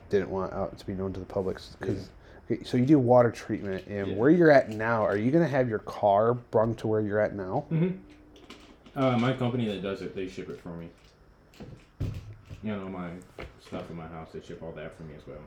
didn't 0.09 0.31
want 0.31 0.53
out 0.53 0.79
to 0.79 0.87
be 0.87 0.95
known 0.95 1.13
to 1.13 1.21
the 1.21 1.27
public. 1.27 1.59
Because 1.79 2.09
okay, 2.51 2.63
so 2.65 2.77
you 2.77 2.87
do 2.87 2.99
water 2.99 3.31
treatment, 3.31 3.87
and 3.87 4.09
Yeah. 4.09 4.15
where 4.15 4.31
you're 4.31 4.51
at 4.51 4.71
now, 4.71 5.05
are 5.05 5.17
you 5.17 5.31
gonna 5.31 5.47
have 5.49 5.69
your 5.69 5.81
car 5.81 6.35
brung 6.35 6.75
to 6.77 6.87
where 6.87 7.01
you're 7.01 7.21
at 7.21 7.35
now? 7.35 7.67
Uh, 8.95 9.19
my 9.19 9.33
company 9.35 9.67
that 9.67 9.83
does 9.83 10.01
it, 10.01 10.15
they 10.15 10.27
ship 10.29 10.49
it 10.49 10.59
for 10.61 10.71
me. 10.71 10.89
You 12.63 12.73
know, 12.73 12.89
my 12.89 13.11
stuff 13.61 13.91
in 13.91 13.97
my 13.97 14.07
house, 14.07 14.31
they 14.33 14.41
ship 14.41 14.63
all 14.63 14.73
that 14.73 14.97
for 14.97 15.03
me 15.03 15.15
as 15.17 15.27
well. 15.27 15.39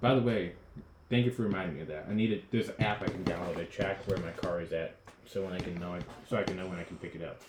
By 0.00 0.14
the 0.14 0.20
way, 0.22 0.52
thank 1.10 1.24
you 1.26 1.32
for 1.32 1.42
reminding 1.42 1.76
me 1.76 1.82
of 1.82 1.88
that. 1.88 2.06
I 2.08 2.14
need 2.14 2.32
a, 2.32 2.42
this 2.56 2.70
app 2.78 3.02
I 3.02 3.06
can 3.06 3.24
download 3.24 3.56
to 3.56 3.64
track 3.64 4.06
where 4.06 4.18
my 4.18 4.30
car 4.32 4.60
is 4.60 4.72
at, 4.72 4.94
so 5.26 5.42
when 5.42 5.52
I 5.52 5.58
can 5.58 5.74
know, 5.80 5.98
so 6.28 6.36
I 6.36 6.42
can 6.42 6.56
know 6.56 6.66
when 6.66 6.78
I 6.78 6.84
can 6.84 6.96
pick 6.96 7.14
it 7.14 7.22
up. 7.22 7.40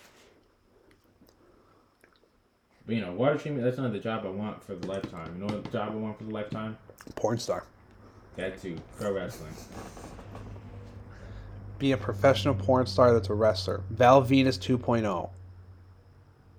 But 2.85 2.95
you 2.95 3.01
know, 3.01 3.11
water 3.11 3.37
treatment, 3.37 3.65
that's 3.65 3.77
not 3.77 3.91
the 3.91 3.99
job 3.99 4.25
I 4.25 4.29
want 4.29 4.63
for 4.63 4.75
the 4.75 4.87
lifetime. 4.87 5.33
You 5.35 5.45
know 5.45 5.53
what 5.53 5.71
job 5.71 5.91
I 5.91 5.95
want 5.95 6.17
for 6.17 6.23
the 6.23 6.33
lifetime? 6.33 6.77
Porn 7.15 7.37
star. 7.37 7.65
That 8.37 8.61
too, 8.61 8.77
pro 8.97 9.13
wrestling. 9.13 9.53
Be 11.79 11.91
a 11.91 11.97
professional 11.97 12.55
porn 12.55 12.87
star 12.87 13.13
that's 13.13 13.29
a 13.29 13.33
wrestler. 13.33 13.81
Val 13.89 14.23
Venis 14.23 14.57
oh. 14.71 14.77
2.0. 14.77 15.29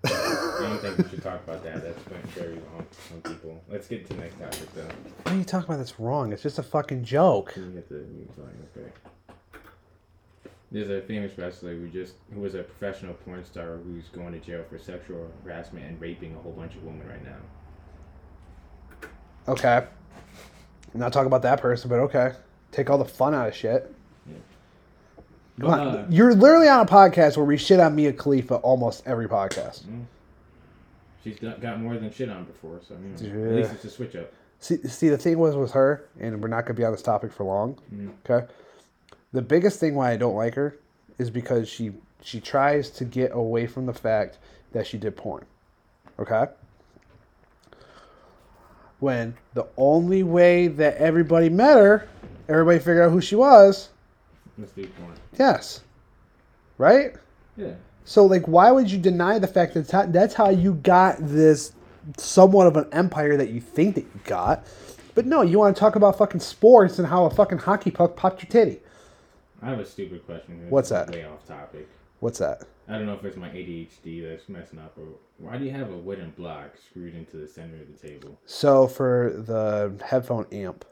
I 0.04 0.62
don't 0.62 0.80
think 0.80 0.98
we 0.98 1.08
should 1.08 1.22
talk 1.22 1.42
about 1.44 1.64
that. 1.64 1.82
That's 1.82 2.10
went 2.10 2.26
very 2.30 2.54
wrong 2.54 2.86
on 3.14 3.20
people. 3.22 3.62
Let's 3.68 3.88
get 3.88 4.06
to 4.08 4.14
the 4.14 4.20
next 4.20 4.38
topic 4.38 4.74
though. 4.74 4.88
What 5.22 5.34
are 5.34 5.36
you 5.36 5.44
talking 5.44 5.66
about? 5.66 5.78
That's 5.78 5.98
wrong. 5.98 6.32
It's 6.32 6.42
just 6.42 6.58
a 6.58 6.62
fucking 6.62 7.04
joke. 7.04 7.52
Can 7.54 7.64
you 7.64 7.70
get 7.70 7.88
the 7.88 7.94
mute 7.94 8.30
volume? 8.36 8.66
Okay. 8.76 8.90
There's 10.70 10.90
a 10.90 11.00
famous 11.02 11.36
wrestler 11.38 11.74
who 11.74 11.88
just 11.88 12.14
who 12.34 12.40
was 12.40 12.54
a 12.54 12.62
professional 12.62 13.14
porn 13.14 13.44
star 13.44 13.78
who's 13.78 14.08
going 14.08 14.32
to 14.32 14.38
jail 14.38 14.64
for 14.68 14.78
sexual 14.78 15.30
harassment 15.44 15.86
and 15.86 16.00
raping 16.00 16.34
a 16.34 16.38
whole 16.38 16.52
bunch 16.52 16.74
of 16.74 16.82
women 16.84 17.08
right 17.08 17.24
now. 17.24 17.36
Okay. 19.48 19.84
I'm 20.94 21.00
not 21.00 21.12
talking 21.12 21.26
about 21.26 21.42
that 21.42 21.60
person, 21.60 21.88
but 21.88 21.98
okay. 22.00 22.32
Take 22.70 22.90
all 22.90 22.98
the 22.98 23.04
fun 23.04 23.34
out 23.34 23.48
of 23.48 23.54
shit. 23.54 23.94
Come 25.60 25.70
on. 25.70 25.80
Uh, 25.88 26.06
You're 26.10 26.34
literally 26.34 26.68
on 26.68 26.80
a 26.80 26.86
podcast 26.86 27.36
where 27.36 27.46
we 27.46 27.56
shit 27.56 27.80
on 27.80 27.96
Mia 27.96 28.12
Khalifa 28.12 28.56
almost 28.56 29.02
every 29.06 29.26
podcast. 29.26 29.82
she's 31.24 31.38
got, 31.38 31.60
got 31.60 31.80
more 31.80 31.96
than 31.96 32.12
shit 32.12 32.28
on 32.28 32.44
before, 32.44 32.80
so 32.86 32.94
you 32.94 33.08
know, 33.30 33.38
Yeah. 33.42 33.48
at 33.50 33.54
least 33.56 33.72
it's 33.72 33.84
a 33.84 33.90
switch 33.90 34.14
up. 34.16 34.32
See, 34.60 34.76
see, 34.88 35.08
the 35.08 35.18
thing 35.18 35.38
was 35.38 35.56
with 35.56 35.72
her, 35.72 36.04
and 36.20 36.40
we're 36.42 36.48
not 36.48 36.62
going 36.66 36.74
to 36.76 36.80
be 36.80 36.84
on 36.84 36.92
this 36.92 37.02
topic 37.02 37.32
for 37.32 37.44
long. 37.44 37.78
Okay. 38.28 38.46
The 39.32 39.42
biggest 39.42 39.78
thing 39.80 39.94
why 39.94 40.10
I 40.12 40.16
don't 40.16 40.34
like 40.36 40.54
her 40.54 40.76
is 41.18 41.30
because 41.30 41.68
she 41.68 41.92
she 42.22 42.40
tries 42.40 42.90
to 42.90 43.04
get 43.04 43.30
away 43.32 43.66
from 43.66 43.86
the 43.86 43.92
fact 43.92 44.38
that 44.72 44.86
she 44.86 44.98
did 44.98 45.16
porn. 45.16 45.44
Okay. 46.18 46.46
When 49.00 49.34
the 49.54 49.66
only 49.76 50.22
way 50.24 50.66
that 50.68 50.96
everybody 50.96 51.48
met 51.48 51.76
her, 51.76 52.08
everybody 52.48 52.78
figured 52.78 53.00
out 53.06 53.12
who 53.12 53.20
she 53.20 53.36
was. 53.36 53.90
Do 54.58 54.64
porn. 54.98 55.12
Yes. 55.38 55.82
Right. 56.78 57.14
Yeah. 57.56 57.74
So 58.04 58.24
like, 58.26 58.48
why 58.48 58.72
would 58.72 58.90
you 58.90 58.98
deny 58.98 59.38
the 59.38 59.46
fact 59.46 59.74
that 59.74 59.86
that's- 59.86 60.12
that's 60.12 60.34
how 60.34 60.50
you 60.50 60.74
got 60.74 61.16
this 61.20 61.72
somewhat 62.16 62.66
of 62.66 62.76
an 62.76 62.86
empire 62.90 63.36
that 63.36 63.50
you 63.50 63.60
think 63.60 63.94
that 63.94 64.02
you 64.02 64.20
got? 64.24 64.64
But 65.14 65.26
no, 65.26 65.42
you 65.42 65.58
want 65.58 65.76
to 65.76 65.80
talk 65.80 65.94
about 65.94 66.16
fucking 66.18 66.40
sports 66.40 66.98
and 66.98 67.06
how 67.06 67.24
a 67.26 67.30
fucking 67.30 67.58
hockey 67.58 67.90
puck 67.90 68.16
popped 68.16 68.42
your 68.42 68.50
titty. 68.50 68.80
I 69.62 69.70
have 69.70 69.80
a 69.80 69.84
stupid 69.86 70.24
question. 70.26 70.66
What's 70.70 70.88
that? 70.90 71.10
Way 71.10 71.24
off 71.24 71.46
topic. 71.46 71.88
What's 72.20 72.38
that? 72.38 72.62
I 72.88 72.92
don't 72.94 73.06
know 73.06 73.14
if 73.14 73.24
it's 73.24 73.36
my 73.36 73.48
ADHD 73.48 74.28
that's 74.28 74.48
messing 74.48 74.78
up, 74.78 74.96
or 74.98 75.06
why 75.38 75.56
do 75.58 75.64
you 75.64 75.70
have 75.70 75.90
a 75.90 75.96
wooden 75.96 76.30
block 76.30 76.70
screwed 76.90 77.14
into 77.14 77.36
the 77.36 77.46
center 77.46 77.76
of 77.80 77.86
the 78.00 78.08
table? 78.08 78.38
So 78.46 78.86
for 78.88 79.32
the 79.36 79.92
headphone 80.04 80.46
amp, 80.52 80.84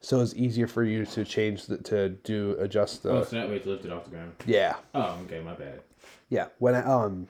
so 0.00 0.20
it's 0.20 0.34
easier 0.34 0.66
for 0.66 0.84
you 0.84 1.04
to 1.06 1.24
change 1.24 1.66
the, 1.66 1.78
to 1.78 2.08
do 2.10 2.56
adjust 2.58 3.02
the 3.02 3.10
Oh, 3.10 3.24
so 3.24 3.36
that 3.36 3.48
way 3.48 3.56
it's 3.56 3.66
lifted 3.66 3.92
off 3.92 4.04
the 4.04 4.10
ground. 4.10 4.32
yeah 4.46 4.76
Oh, 4.94 5.18
okay, 5.24 5.40
my 5.40 5.54
bad. 5.54 5.80
yeah 6.28 6.46
when 6.58 6.74
I, 6.74 6.82
um 6.82 7.26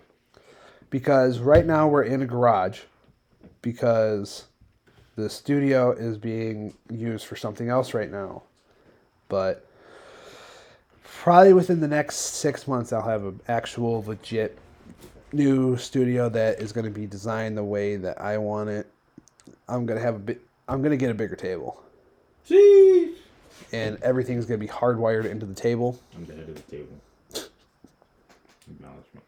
because 0.91 1.39
right 1.39 1.65
now 1.67 1.89
we're 1.89 2.03
in 2.05 2.23
a 2.23 2.27
garage 2.27 2.81
because 3.63 4.45
the 5.17 5.29
studio 5.29 5.93
is 5.93 6.17
being 6.19 6.75
used 6.91 7.27
for 7.27 7.37
something 7.37 7.69
else 7.69 7.93
right 7.95 8.11
now, 8.11 8.43
but 9.29 9.67
probably 11.21 11.53
within 11.53 11.81
the 11.81 11.89
next 11.89 12.17
six 12.17 12.67
months 12.69 12.93
I'll 12.93 13.03
have 13.03 13.25
an 13.25 13.41
actual 13.49 14.05
legit 14.07 14.59
new 15.33 15.77
studio 15.77 16.29
that 16.31 16.61
is 16.61 16.73
going 16.73 16.85
to 16.85 16.91
be 16.91 17.07
designed 17.07 17.57
the 17.57 17.65
way 17.65 17.97
that 17.97 18.21
I 18.21 18.39
want 18.39 18.71
it. 18.71 18.87
I'm 19.69 19.85
gonna 19.85 20.01
have 20.01 20.15
a 20.15 20.19
bit. 20.19 20.41
I'm 20.67 20.83
gonna 20.83 20.97
get 20.97 21.11
a 21.11 21.15
bigger 21.15 21.37
table. 21.37 21.83
Jeez. 22.49 23.15
and 23.73 24.03
everything's 24.03 24.47
gonna 24.47 24.57
be 24.59 24.67
hardwired 24.67 25.27
into 25.27 25.45
the 25.45 25.55
table. 25.55 26.01
I'm 26.17 26.25
the 26.25 26.35
head 26.35 26.49
of 26.49 26.55
the 26.55 26.63
table. 26.77 26.97
Acknowledge 28.71 29.05
me. 29.15 29.21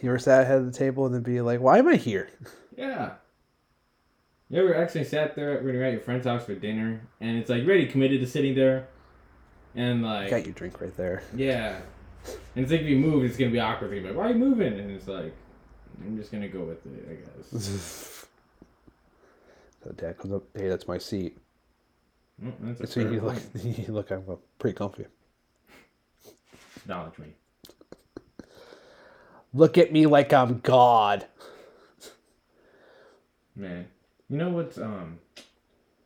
You 0.02 0.10
ever 0.10 0.18
sat 0.18 0.42
ahead 0.42 0.58
of 0.58 0.66
the 0.66 0.78
table 0.78 1.06
and 1.06 1.14
then 1.14 1.22
be 1.22 1.40
like, 1.40 1.60
"Why 1.60 1.78
am 1.78 1.88
I 1.88 1.96
here?" 1.96 2.28
Yeah. 2.76 3.12
You 4.48 4.62
ever 4.62 4.77
actually 4.77 5.05
sat 5.05 5.35
there 5.35 5.60
when 5.62 5.74
you're 5.74 5.82
at 5.85 5.93
your 5.93 6.01
friend's 6.01 6.27
house 6.27 6.44
for 6.44 6.55
dinner 6.55 7.01
and 7.20 7.36
it's 7.36 7.51
like 7.51 7.62
you're 7.62 7.68
already 7.70 7.86
committed 7.86 8.20
to 8.20 8.27
sitting 8.27 8.55
there? 8.55 8.86
And 9.74 10.02
like, 10.02 10.31
Got 10.31 10.44
your 10.44 10.55
drink 10.55 10.81
right 10.81 10.97
there. 10.97 11.23
yeah. 11.35 11.81
And 12.55 12.62
it's 12.64 12.73
like 12.73 12.81
if 12.82 12.86
you 12.86 12.97
move, 12.97 13.24
it's 13.24 13.36
gonna 13.36 13.51
be 13.51 13.60
awkward. 13.60 13.93
You're 13.94 14.05
like, 14.06 14.16
why 14.16 14.27
are 14.27 14.32
you 14.32 14.36
moving? 14.36 14.73
And 14.78 14.90
it's 14.90 15.06
like, 15.09 15.35
I'm 16.05 16.16
just 16.16 16.32
gonna 16.32 16.48
go 16.48 16.60
with 16.64 16.85
it, 16.86 17.09
I 17.10 17.14
guess. 17.48 18.12
So 19.85 19.93
dad 19.93 20.18
comes 20.18 20.35
up, 20.35 20.43
"Hey, 20.52 20.66
that's 20.68 20.89
my 20.89 20.98
seat." 20.98 21.39
Mm, 22.43 22.52
that's 22.77 22.93
So 22.93 22.98
you 22.98 23.20
look, 23.20 23.36
you 23.62 23.85
look, 23.94 24.10
I'm 24.10 24.24
pretty 24.59 24.74
comfy. 24.77 25.06
Acknowledge 26.78 27.16
me. 27.18 27.27
Look 29.55 29.78
at 29.78 29.93
me 29.93 30.06
like 30.06 30.32
I'm 30.32 30.59
God. 30.59 31.27
Man. 33.55 33.86
You 34.28 34.36
know 34.39 34.48
what's, 34.48 34.78
um, 34.78 35.19
you 35.36 35.43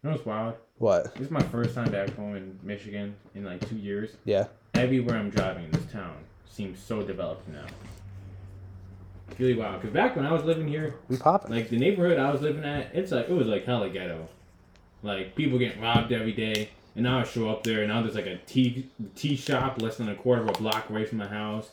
know 0.04 0.10
what's 0.10 0.26
wild? 0.26 0.54
What? 0.78 1.14
This 1.14 1.26
is 1.26 1.30
my 1.30 1.42
first 1.42 1.74
time 1.74 1.90
back 1.90 2.14
home 2.16 2.36
in 2.36 2.58
Michigan 2.62 3.14
in 3.34 3.44
like 3.44 3.66
two 3.68 3.76
years. 3.76 4.10
Yeah. 4.24 4.46
everywhere 4.74 5.16
I'm 5.16 5.30
driving 5.30 5.64
in 5.64 5.70
this 5.72 5.90
town 5.92 6.14
seems 6.48 6.78
so 6.78 7.02
developed 7.02 7.48
now. 7.48 7.64
Really 9.38 9.54
wild. 9.54 9.80
Because 9.80 9.94
back 9.94 10.16
when 10.16 10.26
I 10.26 10.32
was 10.32 10.44
living 10.44 10.68
here, 10.68 10.94
We 11.08 11.16
popping. 11.16 11.50
like 11.54 11.68
the 11.70 11.78
neighborhood 11.78 12.18
I 12.18 12.30
was 12.30 12.42
living 12.42 12.64
at, 12.64 12.94
it's 12.94 13.10
like 13.12 13.28
it 13.28 13.32
was 13.32 13.46
like 13.46 13.64
hella 13.64 13.88
ghetto. 13.88 14.28
Like 15.02 15.34
people 15.34 15.58
getting 15.58 15.80
robbed 15.80 16.12
every 16.12 16.32
day, 16.32 16.70
and 16.94 17.04
now 17.04 17.20
I 17.20 17.24
show 17.24 17.48
up 17.48 17.62
there, 17.62 17.80
and 17.80 17.88
now 17.88 18.02
there's 18.02 18.16
like 18.16 18.26
a 18.26 18.36
tea 18.46 18.90
tea 19.14 19.36
shop 19.36 19.80
less 19.80 19.96
than 19.96 20.08
a 20.10 20.14
quarter 20.14 20.42
of 20.42 20.48
a 20.48 20.52
block 20.52 20.90
away 20.90 21.04
from 21.06 21.18
my 21.18 21.26
house. 21.28 21.70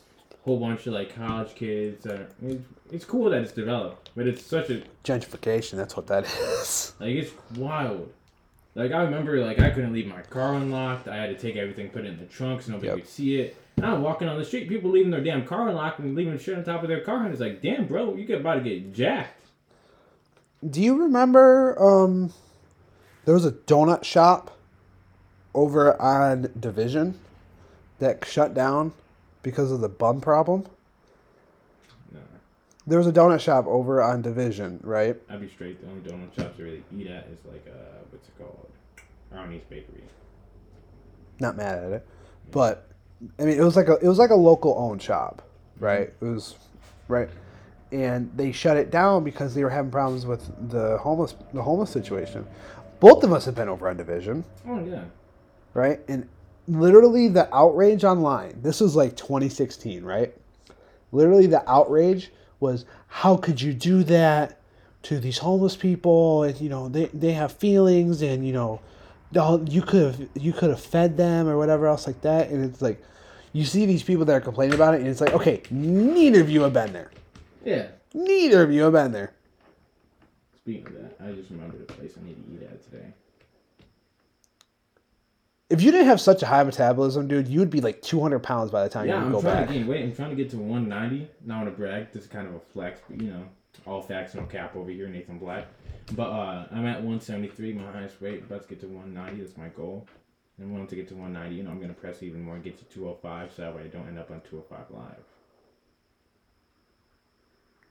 Whole 0.47 0.57
bunch 0.61 0.87
of 0.87 0.93
like 0.93 1.13
college 1.13 1.53
kids. 1.55 2.05
It's, 2.05 2.63
it's 2.89 3.03
cool 3.03 3.29
that 3.31 3.41
it's 3.41 3.51
developed, 3.51 4.11
but 4.15 4.27
it's 4.27 4.45
such 4.45 4.69
a 4.69 4.81
Gentrification. 5.03 5.71
That's 5.71 5.97
what 5.97 6.07
that 6.07 6.23
is. 6.61 6.93
like 7.01 7.09
it's 7.15 7.33
wild. 7.57 8.13
Like 8.73 8.93
I 8.93 9.01
remember, 9.03 9.43
like 9.43 9.59
I 9.59 9.71
couldn't 9.71 9.91
leave 9.91 10.07
my 10.07 10.21
car 10.21 10.53
unlocked. 10.53 11.09
I 11.09 11.17
had 11.17 11.27
to 11.27 11.35
take 11.37 11.57
everything, 11.57 11.89
put 11.89 12.05
it 12.05 12.11
in 12.13 12.17
the 12.17 12.25
trunk 12.27 12.61
so 12.61 12.71
nobody 12.71 12.87
Yep. 12.87 12.97
could 12.99 13.07
see 13.09 13.41
it. 13.41 13.57
And 13.75 13.85
I'm 13.85 14.01
walking 14.01 14.29
on 14.29 14.37
the 14.39 14.45
street, 14.45 14.69
people 14.69 14.89
leaving 14.89 15.11
their 15.11 15.21
damn 15.21 15.45
car 15.45 15.67
unlocked 15.67 15.99
and 15.99 16.15
leaving 16.15 16.39
shit 16.39 16.57
on 16.57 16.63
top 16.63 16.81
of 16.81 16.87
their 16.87 17.01
car, 17.01 17.23
and 17.25 17.31
it's 17.33 17.41
like, 17.41 17.61
damn, 17.61 17.85
bro, 17.85 18.15
you 18.15 18.23
get 18.23 18.39
about 18.39 18.55
to 18.55 18.61
get 18.61 18.93
jacked. 18.93 19.47
Do 20.67 20.81
you 20.81 20.95
remember? 21.03 21.75
Um, 21.77 22.31
there 23.25 23.33
was 23.33 23.43
a 23.45 23.51
donut 23.51 24.05
shop 24.05 24.57
over 25.53 26.01
on 26.01 26.49
Division 26.57 27.19
that 27.99 28.23
shut 28.25 28.53
down 28.53 28.93
because 29.47 29.71
of 29.71 29.79
the 29.79 29.87
bum 29.87 30.19
problem. 30.19 30.65
No, 32.11 32.19
There 32.85 32.97
was 32.97 33.07
a 33.07 33.13
donut 33.13 33.39
shop 33.39 33.65
over 33.65 34.03
on 34.03 34.21
Division, 34.21 34.81
right? 34.83 35.15
I'd 35.29 35.39
be 35.39 35.47
straight. 35.47 35.81
The 35.81 35.87
only 35.89 36.01
donut 36.01 36.35
shops 36.35 36.59
I 36.59 36.63
really 36.63 36.83
eat 36.97 37.07
at 37.07 37.27
is 37.27 37.39
like, 37.49 37.65
uh, 37.65 37.99
what's 38.11 38.27
it 38.27 38.37
called? 38.37 38.67
Brownie's 39.31 39.63
Bakery. 39.69 40.03
not 41.39 41.55
mad 41.55 41.81
at 41.81 41.91
it, 41.93 42.07
but 42.51 42.89
I 43.39 43.43
mean 43.43 43.57
it 43.57 43.63
was 43.63 43.75
like 43.77 43.87
a 43.87 43.95
it 43.97 44.07
was 44.07 44.17
like 44.19 44.31
a 44.31 44.35
local 44.35 44.75
owned 44.77 45.01
shop, 45.01 45.41
right? 45.79 46.11
It 46.21 46.25
was 46.25 46.55
right, 47.07 47.29
and 47.93 48.29
they 48.35 48.51
shut 48.51 48.75
it 48.77 48.89
down 48.91 49.23
because 49.23 49.53
they 49.55 49.63
were 49.63 49.69
having 49.69 49.91
problems 49.91 50.25
with 50.25 50.43
the 50.69 50.97
homeless 50.97 51.35
the 51.53 51.61
homeless 51.61 51.89
situation. 51.89 52.45
Both 52.99 53.23
of 53.23 53.31
us 53.31 53.45
have 53.45 53.55
been 53.55 53.69
over 53.69 53.87
on 53.89 53.95
Division, 53.97 54.43
Oh 54.67 54.83
yeah. 54.83 55.03
right? 55.73 55.99
And 56.07 56.27
literally 56.67 57.27
the 57.27 57.53
outrage 57.55 58.03
online. 58.03 58.61
This 58.61 58.81
was 58.81 58.95
like 58.95 59.15
2016, 59.15 60.03
right? 60.03 60.33
Literally, 61.11 61.47
the 61.47 61.67
outrage 61.69 62.31
was, 62.59 62.85
"How 63.07 63.37
could 63.37 63.61
you 63.61 63.73
do 63.73 64.03
that 64.03 64.59
to 65.03 65.19
these 65.19 65.37
homeless 65.37 65.75
people? 65.75 66.43
And 66.43 66.59
you 66.59 66.69
know, 66.69 66.89
they 66.89 67.05
they 67.07 67.33
have 67.33 67.51
feelings, 67.53 68.21
and 68.21 68.45
you 68.45 68.53
know, 68.53 68.81
you 69.65 69.81
could 69.81 70.15
have 70.15 70.29
you 70.35 70.53
could 70.53 70.69
have 70.69 70.81
fed 70.81 71.17
them 71.17 71.47
or 71.47 71.57
whatever 71.57 71.87
else 71.87 72.07
like 72.07 72.21
that." 72.21 72.49
And 72.49 72.65
it's 72.65 72.81
like, 72.81 73.01
you 73.53 73.63
see 73.65 73.85
these 73.85 74.03
people 74.03 74.25
that 74.25 74.33
are 74.33 74.41
complaining 74.41 74.75
about 74.75 74.93
it, 74.93 74.99
and 74.99 75.09
it's 75.09 75.21
like, 75.21 75.33
okay, 75.33 75.63
neither 75.71 76.41
of 76.41 76.49
you 76.49 76.61
have 76.61 76.73
been 76.73 76.93
there. 76.93 77.11
Yeah. 77.63 77.87
Neither 78.13 78.63
of 78.63 78.71
you 78.71 78.83
have 78.83 78.93
been 78.93 79.11
there. 79.11 79.33
Speaking 80.57 80.87
of 80.87 80.93
that, 80.93 81.15
I 81.23 81.31
just 81.31 81.49
remembered 81.49 81.81
a 81.81 81.93
place 81.93 82.11
I 82.21 82.25
need 82.25 82.35
to 82.35 82.53
eat 82.53 82.69
at 82.69 82.83
today. 82.83 83.13
If 85.69 85.81
you 85.81 85.91
didn't 85.91 86.07
have 86.07 86.21
such 86.21 86.41
a 86.43 86.45
high 86.45 86.63
metabolism, 86.63 87.27
dude, 87.27 87.47
you 87.49 87.59
would 87.59 87.69
be 87.69 87.81
like 87.81 88.01
200 88.01 88.39
pounds 88.39 88.71
by 88.71 88.83
the 88.83 88.89
time 88.89 89.07
Yeah, 89.07 89.19
you 89.19 89.25
I'm 89.25 89.31
go 89.33 89.41
trying 89.41 89.55
back. 89.57 89.67
to 89.67 89.73
gain 89.73 89.87
weight. 89.87 90.03
I'm 90.03 90.15
trying 90.15 90.29
to 90.29 90.35
get 90.35 90.49
to 90.51 90.57
190. 90.57 91.29
Not 91.45 91.63
want 91.63 91.69
to 91.69 91.77
brag. 91.77 92.11
This 92.13 92.23
is 92.23 92.29
kind 92.29 92.47
of 92.47 92.55
a 92.55 92.59
flex, 92.59 93.01
but 93.09 93.19
you 93.21 93.29
know, 93.31 93.43
all 93.85 94.01
facts, 94.01 94.33
no 94.33 94.43
cap 94.43 94.75
over 94.77 94.89
here, 94.89 95.09
Nathan 95.09 95.37
Black. 95.37 95.65
But 96.15 96.29
uh, 96.29 96.67
I'm 96.71 96.85
at 96.85 96.97
173, 97.03 97.73
my 97.73 97.91
highest 97.91 98.21
weight. 98.21 98.43
About 98.43 98.63
to 98.63 98.69
get 98.69 98.79
to 98.81 98.87
190. 98.87 99.41
That's 99.43 99.57
my 99.57 99.67
goal. 99.67 100.07
And 100.57 100.71
once 100.73 100.93
I 100.93 100.95
get 100.95 101.09
to 101.09 101.15
190, 101.15 101.55
you 101.55 101.63
know, 101.63 101.69
I'm 101.71 101.81
gonna 101.81 101.93
press 101.93 102.23
even 102.23 102.41
more 102.43 102.55
and 102.55 102.63
get 102.63 102.77
to 102.79 102.85
205, 102.85 103.51
so 103.53 103.61
that 103.63 103.75
way 103.75 103.83
I 103.83 103.87
don't 103.87 104.07
end 104.07 104.17
up 104.17 104.31
on 104.31 104.39
205 104.49 104.79
live. 104.97 105.23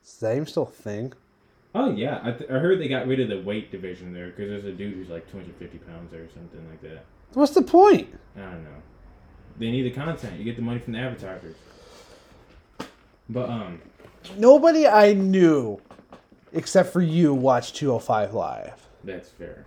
Is 0.03 0.16
that 0.20 0.32
even 0.32 0.47
still 0.47 0.62
a 0.62 0.66
thing? 0.66 1.12
Oh 1.74 1.90
yeah, 1.94 2.20
I, 2.23 2.31
th- 2.32 2.48
I 2.51 2.55
heard 2.55 2.81
they 2.81 2.89
got 2.89 3.07
rid 3.07 3.20
of 3.20 3.28
the 3.28 3.43
weight 3.43 3.70
division 3.70 4.15
there 4.15 4.28
because 4.28 4.48
there's 4.48 4.65
a 4.65 4.73
dude 4.73 4.94
who's 4.94 5.11
like 5.11 5.31
250 5.31 5.77
pounds 5.78 6.15
or 6.15 6.27
something 6.32 6.66
like 6.70 6.81
that. 6.82 7.05
What's 7.37 7.53
the 7.53 7.61
point? 7.61 8.09
I 8.35 8.41
don't 8.41 8.65
know. 8.65 8.71
They 9.59 9.71
need 9.71 9.83
the 9.83 9.91
content. 9.91 10.39
You 10.39 10.45
get 10.45 10.57
the 10.57 10.63
money 10.63 10.79
from 10.79 10.95
the 10.95 11.01
advertisers. 11.01 11.55
But 13.29 13.51
um, 13.51 13.83
Nobody 14.39 14.87
I 14.89 15.13
knew, 15.13 15.79
except 16.55 16.95
for 16.95 17.03
you, 17.03 17.35
watched 17.35 17.77
205 17.77 18.33
live. 18.33 18.73
that's 19.05 19.29
fair. 19.29 19.67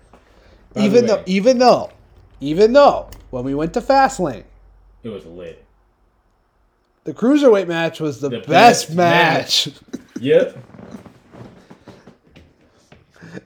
By 0.74 0.82
even 0.82 1.02
way, 1.04 1.08
though, 1.10 1.24
even 1.28 1.58
though, 1.60 1.92
even 2.40 2.74
though, 2.74 3.08
when 3.30 3.44
we 3.44 3.54
went 3.54 3.76
to 3.76 3.82
Fastlane, 3.82 4.46
it 5.04 5.10
was 5.10 5.28
lit. 5.28 5.64
the 7.04 7.14
cruiserweight 7.14 7.68
match 7.68 8.00
was 8.00 8.20
the, 8.20 8.30
The 8.30 8.40
best, 8.40 8.88
best 8.88 8.96
match. 8.96 9.70
Yep. 10.20 10.58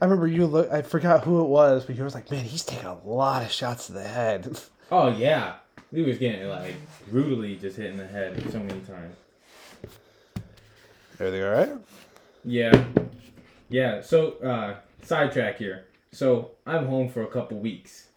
I 0.00 0.04
remember 0.04 0.26
you 0.26 0.46
look. 0.46 0.70
I 0.70 0.82
forgot 0.82 1.24
who 1.24 1.40
it 1.40 1.48
was, 1.48 1.84
but 1.84 1.96
you 1.96 2.04
was 2.04 2.14
like, 2.14 2.30
"Man, 2.30 2.44
he's 2.44 2.64
taking 2.64 2.86
a 2.86 2.98
lot 3.04 3.42
of 3.42 3.50
shots 3.50 3.86
to 3.86 3.92
the 3.92 4.02
head." 4.02 4.58
Oh 4.92 5.08
yeah, 5.08 5.54
he 5.92 6.02
was 6.02 6.18
getting 6.18 6.46
like 6.46 6.74
brutally 7.10 7.56
just 7.56 7.78
hit 7.78 7.86
in 7.86 7.96
the 7.96 8.06
head 8.06 8.40
so 8.52 8.58
many 8.58 8.80
times. 8.80 9.16
Everything 11.18 11.42
all 11.42 11.50
right? 11.50 11.72
Yeah, 12.44 12.84
yeah. 13.70 14.02
So 14.02 14.32
uh, 14.34 14.76
sidetrack 15.02 15.56
here. 15.56 15.86
So 16.12 16.50
I'm 16.66 16.86
home 16.86 17.08
for 17.08 17.22
a 17.22 17.26
couple 17.26 17.58
weeks. 17.58 18.08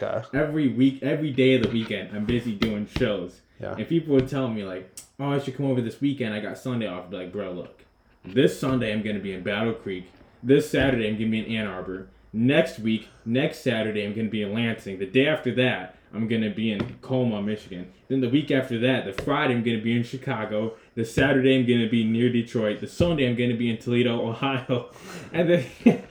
Okay. 0.00 0.22
Every 0.38 0.68
week, 0.68 1.02
every 1.02 1.32
day 1.32 1.54
of 1.54 1.62
the 1.62 1.70
weekend, 1.70 2.14
I'm 2.14 2.26
busy 2.26 2.54
doing 2.54 2.86
shows. 2.98 3.40
Yeah. 3.60 3.74
And 3.76 3.88
people 3.88 4.14
would 4.14 4.28
tell 4.28 4.48
me 4.48 4.62
like, 4.62 4.92
"Oh, 5.18 5.32
I 5.32 5.38
should 5.38 5.56
come 5.56 5.66
over 5.66 5.80
this 5.80 6.00
weekend. 6.02 6.34
I 6.34 6.40
got 6.40 6.58
Sunday 6.58 6.86
off." 6.86 7.04
I'd 7.04 7.10
be 7.10 7.16
like, 7.16 7.32
bro, 7.32 7.50
look, 7.52 7.82
this 8.24 8.60
Sunday 8.60 8.92
I'm 8.92 9.02
gonna 9.02 9.18
be 9.20 9.32
in 9.32 9.42
Battle 9.42 9.72
Creek. 9.72 10.10
This 10.42 10.70
Saturday 10.70 11.06
I'm 11.08 11.14
gonna 11.14 11.30
be 11.30 11.40
in 11.40 11.56
Ann 11.56 11.66
Arbor. 11.66 12.08
Next 12.32 12.78
week, 12.78 13.08
next 13.26 13.62
Saturday 13.62 14.04
I'm 14.04 14.14
gonna 14.14 14.30
be 14.30 14.42
in 14.42 14.54
Lansing. 14.54 14.98
The 14.98 15.06
day 15.06 15.26
after 15.26 15.54
that, 15.56 15.96
I'm 16.14 16.28
gonna 16.28 16.50
be 16.50 16.72
in 16.72 16.96
Coloma, 17.02 17.42
Michigan. 17.42 17.92
Then 18.08 18.20
the 18.20 18.28
week 18.28 18.50
after 18.50 18.78
that, 18.80 19.04
the 19.04 19.22
Friday 19.22 19.54
I'm 19.54 19.62
gonna 19.62 19.82
be 19.82 19.94
in 19.94 20.02
Chicago. 20.02 20.76
The 20.94 21.04
Saturday 21.04 21.58
I'm 21.58 21.66
gonna 21.66 21.90
be 21.90 22.04
near 22.04 22.30
Detroit. 22.32 22.80
The 22.80 22.86
Sunday 22.86 23.28
I'm 23.28 23.36
gonna 23.36 23.56
be 23.56 23.68
in 23.68 23.76
Toledo, 23.76 24.28
Ohio. 24.28 24.90
And 25.32 25.50
then, 25.50 25.66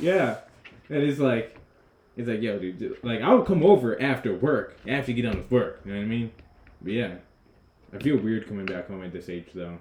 yeah, 0.00 0.38
and 0.88 1.02
it's 1.02 1.18
like, 1.18 1.56
it's 2.16 2.28
like, 2.28 2.40
yo, 2.40 2.58
dude, 2.58 2.98
like 3.02 3.20
I 3.20 3.34
would 3.34 3.46
come 3.46 3.64
over 3.64 4.00
after 4.00 4.32
work, 4.32 4.76
after 4.86 5.10
you 5.10 5.22
get 5.22 5.28
done 5.28 5.42
with 5.42 5.50
work. 5.50 5.80
You 5.84 5.92
know 5.92 5.98
what 5.98 6.04
I 6.04 6.08
mean? 6.08 6.30
But 6.80 6.92
yeah, 6.92 7.14
I 7.92 7.98
feel 7.98 8.16
weird 8.16 8.46
coming 8.46 8.66
back 8.66 8.88
home 8.88 9.02
at 9.02 9.12
this 9.12 9.28
age 9.28 9.48
though. 9.54 9.78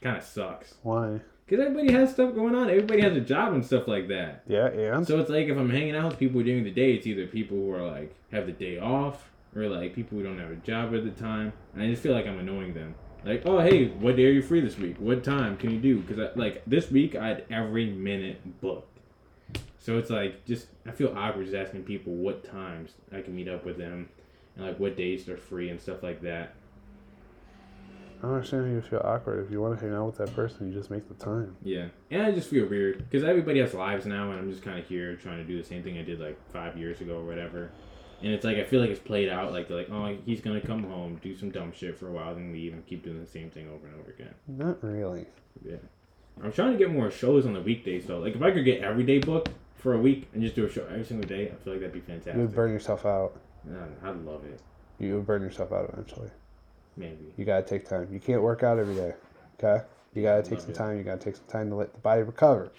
Kind 0.00 0.16
of 0.16 0.24
sucks. 0.24 0.74
Why? 0.82 1.20
Cause 1.50 1.58
everybody 1.58 1.90
has 1.90 2.12
stuff 2.12 2.32
going 2.32 2.54
on. 2.54 2.70
Everybody 2.70 3.00
has 3.00 3.16
a 3.16 3.20
job 3.20 3.54
and 3.54 3.66
stuff 3.66 3.88
like 3.88 4.06
that. 4.06 4.44
Yeah, 4.46 4.68
and 4.68 5.04
So 5.04 5.18
it's 5.18 5.28
like 5.28 5.48
if 5.48 5.58
I'm 5.58 5.68
hanging 5.68 5.96
out 5.96 6.10
with 6.10 6.18
people 6.20 6.40
during 6.44 6.62
the 6.62 6.70
day, 6.70 6.92
it's 6.92 7.08
either 7.08 7.26
people 7.26 7.56
who 7.56 7.72
are 7.72 7.82
like 7.82 8.14
have 8.30 8.46
the 8.46 8.52
day 8.52 8.78
off, 8.78 9.28
or 9.56 9.64
like 9.64 9.92
people 9.92 10.16
who 10.16 10.22
don't 10.22 10.38
have 10.38 10.52
a 10.52 10.56
job 10.56 10.94
at 10.94 11.02
the 11.02 11.10
time. 11.10 11.52
And 11.74 11.82
I 11.82 11.88
just 11.88 12.04
feel 12.04 12.12
like 12.12 12.28
I'm 12.28 12.38
annoying 12.38 12.72
them. 12.72 12.94
Like, 13.24 13.42
oh 13.46 13.58
hey, 13.58 13.88
what 13.88 14.14
day 14.14 14.26
are 14.26 14.30
you 14.30 14.42
free 14.42 14.60
this 14.60 14.78
week? 14.78 14.94
What 15.00 15.24
time 15.24 15.56
can 15.56 15.72
you 15.72 15.80
do? 15.80 15.98
Because 15.98 16.36
like 16.36 16.62
this 16.68 16.88
week 16.88 17.16
I 17.16 17.26
had 17.26 17.44
every 17.50 17.86
minute 17.86 18.60
booked. 18.60 19.00
So 19.80 19.98
it's 19.98 20.10
like 20.10 20.44
just 20.44 20.68
I 20.86 20.92
feel 20.92 21.12
awkward 21.16 21.46
just 21.46 21.56
asking 21.56 21.82
people 21.82 22.12
what 22.12 22.44
times 22.44 22.92
I 23.12 23.22
can 23.22 23.34
meet 23.34 23.48
up 23.48 23.64
with 23.64 23.76
them, 23.76 24.08
and 24.54 24.66
like 24.66 24.78
what 24.78 24.96
days 24.96 25.24
they're 25.24 25.36
free 25.36 25.68
and 25.70 25.80
stuff 25.80 26.04
like 26.04 26.22
that. 26.22 26.54
I 28.20 28.26
don't 28.26 28.34
understand 28.34 28.66
how 28.66 28.72
you 28.72 28.82
feel 28.82 29.00
awkward. 29.02 29.44
If 29.44 29.50
you 29.50 29.62
want 29.62 29.78
to 29.78 29.84
hang 29.84 29.94
out 29.94 30.04
with 30.04 30.18
that 30.18 30.34
person, 30.36 30.68
you 30.68 30.74
just 30.78 30.90
make 30.90 31.08
the 31.08 31.14
time. 31.14 31.56
Yeah, 31.62 31.86
and 32.10 32.22
I 32.22 32.32
just 32.32 32.50
feel 32.50 32.66
weird 32.68 32.98
because 32.98 33.24
everybody 33.26 33.60
has 33.60 33.72
lives 33.72 34.04
now, 34.04 34.30
and 34.30 34.38
I'm 34.38 34.50
just 34.50 34.62
kind 34.62 34.78
of 34.78 34.86
here 34.86 35.16
trying 35.16 35.38
to 35.38 35.44
do 35.44 35.56
the 35.56 35.66
same 35.66 35.82
thing 35.82 35.98
I 35.98 36.02
did 36.02 36.20
like 36.20 36.38
five 36.52 36.76
years 36.76 37.00
ago 37.00 37.16
or 37.16 37.24
whatever. 37.24 37.70
And 38.22 38.30
it's 38.32 38.44
like 38.44 38.58
I 38.58 38.64
feel 38.64 38.82
like 38.82 38.90
it's 38.90 39.00
played 39.00 39.30
out. 39.30 39.52
Like 39.52 39.68
they're 39.68 39.78
like, 39.78 39.90
oh, 39.90 40.14
he's 40.26 40.42
gonna 40.42 40.60
come 40.60 40.84
home, 40.84 41.18
do 41.22 41.34
some 41.34 41.50
dumb 41.50 41.72
shit 41.72 41.96
for 41.98 42.08
a 42.08 42.12
while, 42.12 42.34
then 42.34 42.52
leave, 42.52 42.74
and 42.74 42.86
keep 42.86 43.02
doing 43.02 43.18
the 43.18 43.26
same 43.26 43.48
thing 43.48 43.70
over 43.70 43.86
and 43.86 43.98
over 43.98 44.10
again. 44.10 44.34
Not 44.46 44.82
really. 44.84 45.24
Yeah, 45.64 45.76
I'm 46.44 46.52
trying 46.52 46.72
to 46.72 46.78
get 46.78 46.90
more 46.90 47.10
shows 47.10 47.46
on 47.46 47.54
the 47.54 47.62
weekdays 47.62 48.04
though. 48.04 48.18
Like 48.18 48.34
if 48.34 48.42
I 48.42 48.50
could 48.50 48.66
get 48.66 48.82
every 48.82 49.04
day 49.04 49.18
booked 49.18 49.48
for 49.76 49.94
a 49.94 49.98
week 49.98 50.28
and 50.34 50.42
just 50.42 50.54
do 50.54 50.66
a 50.66 50.70
show 50.70 50.84
every 50.90 51.04
single 51.04 51.26
day, 51.26 51.46
I 51.46 51.54
feel 51.64 51.72
like 51.72 51.80
that'd 51.80 51.94
be 51.94 52.00
fantastic. 52.00 52.34
You 52.34 52.42
would 52.42 52.54
burn 52.54 52.70
yourself 52.70 53.06
out. 53.06 53.40
Yeah, 53.66 53.86
I'd 54.04 54.22
love 54.26 54.44
it. 54.44 54.60
You 54.98 55.14
would 55.14 55.26
burn 55.26 55.40
yourself 55.40 55.72
out 55.72 55.88
eventually. 55.90 56.28
Maybe. 56.96 57.32
You 57.36 57.44
gotta 57.44 57.66
take 57.66 57.88
time. 57.88 58.08
You 58.12 58.20
can't 58.20 58.42
work 58.42 58.62
out 58.62 58.78
every 58.78 58.94
day. 58.94 59.14
Okay. 59.62 59.84
You 60.14 60.22
gotta 60.22 60.42
take 60.42 60.52
Love 60.52 60.62
some 60.62 60.70
it. 60.70 60.74
time. 60.74 60.98
You 60.98 61.04
gotta 61.04 61.18
take 61.18 61.36
some 61.36 61.46
time 61.46 61.68
to 61.70 61.76
let 61.76 61.92
the 61.92 62.00
body 62.00 62.22
recover. 62.22 62.70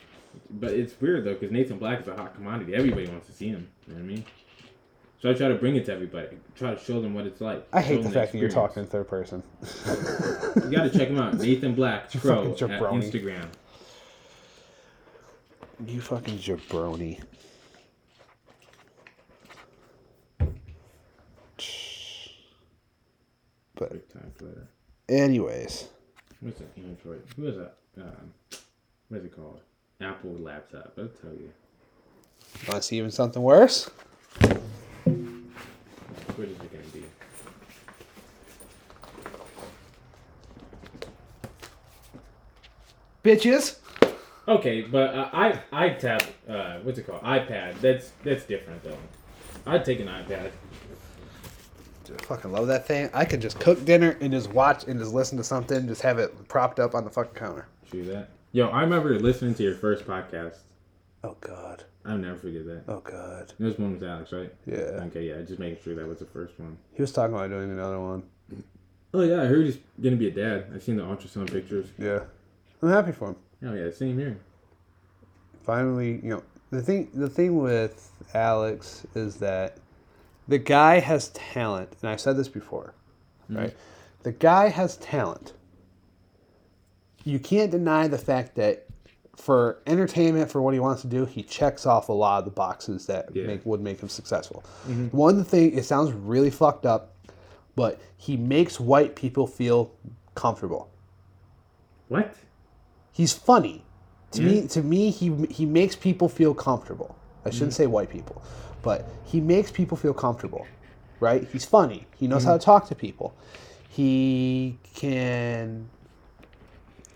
But 0.49 0.71
it's 0.71 0.99
weird 0.99 1.23
though, 1.25 1.33
because 1.33 1.51
Nathan 1.51 1.77
Black 1.77 2.01
is 2.01 2.07
a 2.07 2.15
hot 2.15 2.35
commodity. 2.35 2.73
Everybody 2.75 3.07
wants 3.07 3.27
to 3.27 3.33
see 3.33 3.49
him. 3.49 3.69
You 3.87 3.93
know 3.93 3.99
what 3.99 4.05
I 4.05 4.13
mean? 4.13 4.25
So 5.21 5.29
I 5.29 5.33
try 5.33 5.49
to 5.49 5.55
bring 5.55 5.75
it 5.75 5.85
to 5.85 5.93
everybody. 5.93 6.29
Try 6.55 6.73
to 6.73 6.83
show 6.83 6.99
them 6.99 7.13
what 7.13 7.27
it's 7.27 7.41
like. 7.41 7.67
I 7.71 7.81
hate 7.81 7.97
the 7.97 8.03
them 8.03 8.11
fact 8.11 8.31
that 8.31 8.39
you're 8.39 8.49
talking 8.49 8.81
in 8.83 8.89
third 8.89 9.07
person. 9.07 9.43
You 10.55 10.71
gotta 10.71 10.89
check 10.89 11.09
him 11.09 11.19
out. 11.19 11.33
Nathan 11.37 11.75
Black 11.75 12.11
Pro 12.11 12.51
at. 12.51 12.57
Instagram. 12.57 13.45
You 15.85 16.01
fucking 16.01 16.37
jabroni. 16.37 17.19
But 23.81 23.89
Quick 23.89 24.13
time 24.13 24.31
that. 24.41 24.67
anyways, 25.11 25.87
What's 26.39 26.59
an 26.59 26.67
Android? 26.77 27.23
Who 27.35 27.47
is 27.47 27.55
that? 27.57 27.77
Um, 27.97 28.31
what 29.09 29.17
is 29.21 29.25
it 29.25 29.35
called? 29.35 29.59
Apple 29.99 30.35
laptop. 30.37 30.93
I'll 30.99 31.07
tell 31.07 31.31
you. 31.31 31.51
want 32.67 32.75
to 32.79 32.81
see 32.83 32.99
even 32.99 33.09
something 33.09 33.41
worse? 33.41 33.89
What 34.35 34.53
is 36.47 36.59
it 36.59 36.71
gonna 36.71 36.83
be? 36.93 37.03
Bitches. 43.23 43.79
Okay, 44.47 44.81
but 44.81 45.15
uh, 45.15 45.29
I 45.33 45.59
iTab. 45.73 46.23
Uh, 46.47 46.79
what's 46.83 46.99
it 46.99 47.07
called? 47.07 47.23
iPad. 47.23 47.81
That's 47.81 48.11
that's 48.23 48.43
different 48.43 48.83
though. 48.83 48.97
I'd 49.65 49.83
take 49.85 49.99
an 49.99 50.07
iPad. 50.07 50.51
Fucking 52.19 52.51
love 52.51 52.67
that 52.67 52.87
thing. 52.87 53.09
I 53.13 53.25
could 53.25 53.41
just 53.41 53.59
cook 53.59 53.83
dinner 53.85 54.17
and 54.21 54.31
just 54.31 54.51
watch 54.51 54.85
and 54.85 54.99
just 54.99 55.13
listen 55.13 55.37
to 55.37 55.43
something, 55.43 55.87
just 55.87 56.01
have 56.01 56.19
it 56.19 56.47
propped 56.47 56.79
up 56.79 56.95
on 56.95 57.03
the 57.03 57.09
fucking 57.09 57.33
counter. 57.35 57.67
See 57.91 58.01
that? 58.01 58.29
Yo, 58.51 58.67
I 58.67 58.81
remember 58.81 59.17
listening 59.19 59.53
to 59.55 59.63
your 59.63 59.75
first 59.75 60.05
podcast. 60.05 60.57
Oh 61.23 61.37
god. 61.39 61.83
I'll 62.05 62.17
never 62.17 62.37
forget 62.37 62.65
that. 62.65 62.83
Oh 62.87 62.99
god. 62.99 63.53
This 63.59 63.77
one 63.77 63.93
was 63.93 64.03
Alex, 64.03 64.31
right? 64.31 64.53
Yeah. 64.65 65.03
Okay, 65.07 65.27
yeah. 65.27 65.41
Just 65.41 65.59
making 65.59 65.83
sure 65.83 65.95
that 65.95 66.07
was 66.07 66.19
the 66.19 66.25
first 66.25 66.59
one. 66.59 66.77
He 66.93 67.01
was 67.01 67.11
talking 67.11 67.35
about 67.35 67.49
doing 67.49 67.71
another 67.71 67.99
one. 67.99 68.23
Oh 69.13 69.21
yeah, 69.21 69.41
I 69.41 69.45
heard 69.45 69.65
he's 69.65 69.77
gonna 70.01 70.15
be 70.15 70.27
a 70.27 70.31
dad. 70.31 70.71
I've 70.73 70.83
seen 70.83 70.97
the 70.97 71.03
ultrasound 71.03 71.51
pictures. 71.51 71.87
Yeah. 71.97 72.21
I'm 72.81 72.89
happy 72.89 73.11
for 73.11 73.29
him. 73.29 73.35
Oh 73.65 73.73
yeah, 73.73 73.91
same 73.91 74.17
here. 74.17 74.37
finally, 75.63 76.19
you 76.23 76.29
know, 76.29 76.43
the 76.71 76.81
thing 76.81 77.09
the 77.13 77.29
thing 77.29 77.57
with 77.59 78.11
Alex 78.33 79.05
is 79.15 79.35
that 79.37 79.77
the 80.47 80.57
guy 80.57 80.99
has 80.99 81.29
talent, 81.29 81.95
and 82.01 82.09
I've 82.09 82.21
said 82.21 82.37
this 82.37 82.49
before, 82.49 82.93
mm. 83.49 83.57
right? 83.57 83.77
The 84.23 84.31
guy 84.31 84.69
has 84.69 84.97
talent. 84.97 85.53
You 87.23 87.39
can't 87.39 87.71
deny 87.71 88.07
the 88.07 88.17
fact 88.17 88.55
that 88.55 88.87
for 89.35 89.79
entertainment, 89.87 90.51
for 90.51 90.61
what 90.61 90.73
he 90.73 90.79
wants 90.79 91.01
to 91.01 91.07
do, 91.07 91.25
he 91.25 91.41
checks 91.41 91.85
off 91.85 92.09
a 92.09 92.13
lot 92.13 92.39
of 92.39 92.45
the 92.45 92.51
boxes 92.51 93.07
that 93.07 93.29
Yeah. 93.33 93.47
make 93.47 93.65
would 93.65 93.81
make 93.81 93.99
him 93.99 94.09
successful. 94.09 94.63
Mm-hmm. 94.87 95.15
One 95.15 95.43
thing, 95.43 95.77
it 95.77 95.85
sounds 95.85 96.11
really 96.11 96.51
fucked 96.51 96.85
up, 96.85 97.15
but 97.75 97.99
he 98.17 98.37
makes 98.37 98.79
white 98.79 99.15
people 99.15 99.47
feel 99.47 99.91
comfortable. 100.35 100.89
What? 102.07 102.35
He's 103.11 103.33
funny. 103.33 103.85
To 104.31 104.41
me, 104.41 104.67
to 104.67 104.81
me, 104.81 105.09
he 105.11 105.45
he 105.49 105.65
makes 105.65 105.95
people 105.95 106.29
feel 106.29 106.53
comfortable. 106.53 107.17
I 107.43 107.49
shouldn't 107.49 107.71
mm. 107.71 107.75
say 107.75 107.87
white 107.87 108.09
people, 108.09 108.41
but 108.81 109.07
he 109.25 109.39
makes 109.39 109.71
people 109.71 109.97
feel 109.97 110.13
comfortable, 110.13 110.67
right? 111.19 111.47
He's 111.51 111.65
funny. 111.65 112.07
He 112.17 112.27
knows 112.27 112.43
how 112.43 112.57
to 112.57 112.63
talk 112.63 112.87
to 112.89 112.95
people. 112.95 113.33
He 113.89 114.77
can, 114.95 115.89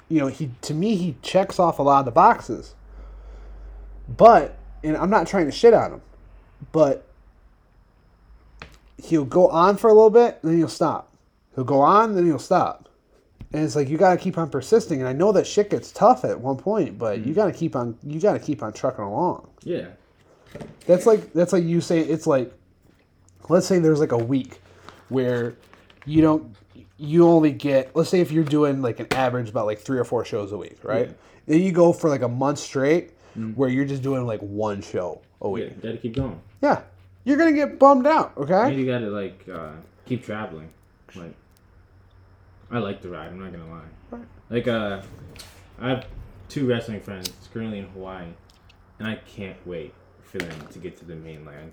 you 0.09 0.19
know, 0.19 0.27
he 0.27 0.51
to 0.61 0.73
me 0.73 0.95
he 0.95 1.15
checks 1.21 1.59
off 1.59 1.79
a 1.79 1.83
lot 1.83 1.99
of 1.99 2.05
the 2.05 2.11
boxes. 2.11 2.75
But 4.07 4.57
and 4.83 4.95
I'm 4.97 5.09
not 5.09 5.27
trying 5.27 5.45
to 5.45 5.51
shit 5.51 5.73
on 5.73 5.93
him, 5.93 6.01
but 6.71 7.05
he'll 9.01 9.25
go 9.25 9.47
on 9.47 9.77
for 9.77 9.89
a 9.89 9.93
little 9.93 10.09
bit, 10.09 10.39
and 10.41 10.51
then 10.51 10.57
he'll 10.57 10.67
stop. 10.67 11.11
He'll 11.55 11.63
go 11.63 11.81
on, 11.81 12.15
then 12.15 12.25
he'll 12.25 12.39
stop. 12.39 12.89
And 13.53 13.63
it's 13.63 13.75
like 13.75 13.87
you 13.87 13.97
gotta 13.97 14.17
keep 14.17 14.37
on 14.37 14.49
persisting. 14.49 14.99
And 14.99 15.07
I 15.07 15.13
know 15.13 15.31
that 15.31 15.47
shit 15.47 15.69
gets 15.69 15.91
tough 15.91 16.25
at 16.25 16.39
one 16.39 16.57
point, 16.57 16.97
but 16.99 17.25
you 17.25 17.31
mm. 17.31 17.35
gotta 17.35 17.53
keep 17.53 17.75
on 17.75 17.97
you 18.03 18.19
gotta 18.19 18.39
keep 18.39 18.61
on 18.61 18.73
trucking 18.73 19.03
along. 19.03 19.49
Yeah. 19.63 19.87
That's 20.87 21.05
like 21.05 21.33
that's 21.33 21.53
like 21.53 21.63
you 21.63 21.81
say 21.81 21.99
it's 21.99 22.27
like 22.27 22.53
let's 23.49 23.65
say 23.67 23.79
there's 23.79 23.99
like 23.99 24.11
a 24.11 24.17
week 24.17 24.59
where 25.09 25.55
you 26.05 26.21
don't 26.21 26.55
you 26.97 27.27
only 27.27 27.51
get 27.51 27.95
let's 27.95 28.09
say 28.09 28.21
if 28.21 28.31
you're 28.31 28.43
doing 28.43 28.81
like 28.81 28.99
an 28.99 29.07
average 29.11 29.49
about 29.49 29.65
like 29.65 29.79
three 29.79 29.97
or 29.99 30.03
four 30.03 30.23
shows 30.25 30.51
a 30.51 30.57
week, 30.57 30.77
right? 30.83 31.11
Then 31.47 31.61
you 31.61 31.71
go 31.71 31.91
for 31.93 32.09
like 32.09 32.21
a 32.21 32.27
month 32.27 32.59
straight 32.59 33.11
where 33.55 33.67
you're 33.69 33.85
just 33.85 34.01
doing 34.01 34.25
like 34.25 34.39
one 34.41 34.81
show 34.81 35.21
a 35.41 35.47
Yeah, 35.47 35.51
week. 35.53 35.81
gotta 35.81 35.97
keep 35.97 36.15
going. 36.15 36.39
Yeah. 36.61 36.81
You're 37.25 37.37
gonna 37.37 37.51
get 37.53 37.79
bummed 37.79 38.05
out, 38.07 38.33
And 38.37 38.49
okay? 38.49 38.75
you 38.75 38.85
gotta 38.85 39.07
like 39.09 39.45
uh, 39.51 39.71
keep 40.05 40.23
traveling. 40.23 40.69
Like, 41.15 41.33
I 42.71 42.77
like 42.79 43.01
the 43.01 43.09
ride. 43.09 43.27
I'm 43.29 43.39
not 43.39 43.51
gonna 43.51 43.69
lie. 43.69 43.81
Right. 44.11 44.25
Like, 44.49 44.67
uh, 44.67 45.01
I 45.79 45.89
have 45.89 46.05
two 46.49 46.67
wrestling 46.67 47.01
friends 47.01 47.31
currently 47.53 47.79
in 47.79 47.85
Hawaii, 47.87 48.27
and 48.99 49.07
I 49.07 49.15
can't 49.15 49.57
wait 49.65 49.93
for 50.37 50.45
them 50.45 50.67
to 50.71 50.79
get 50.79 50.97
to 50.97 51.05
the 51.05 51.15
mainland. 51.15 51.71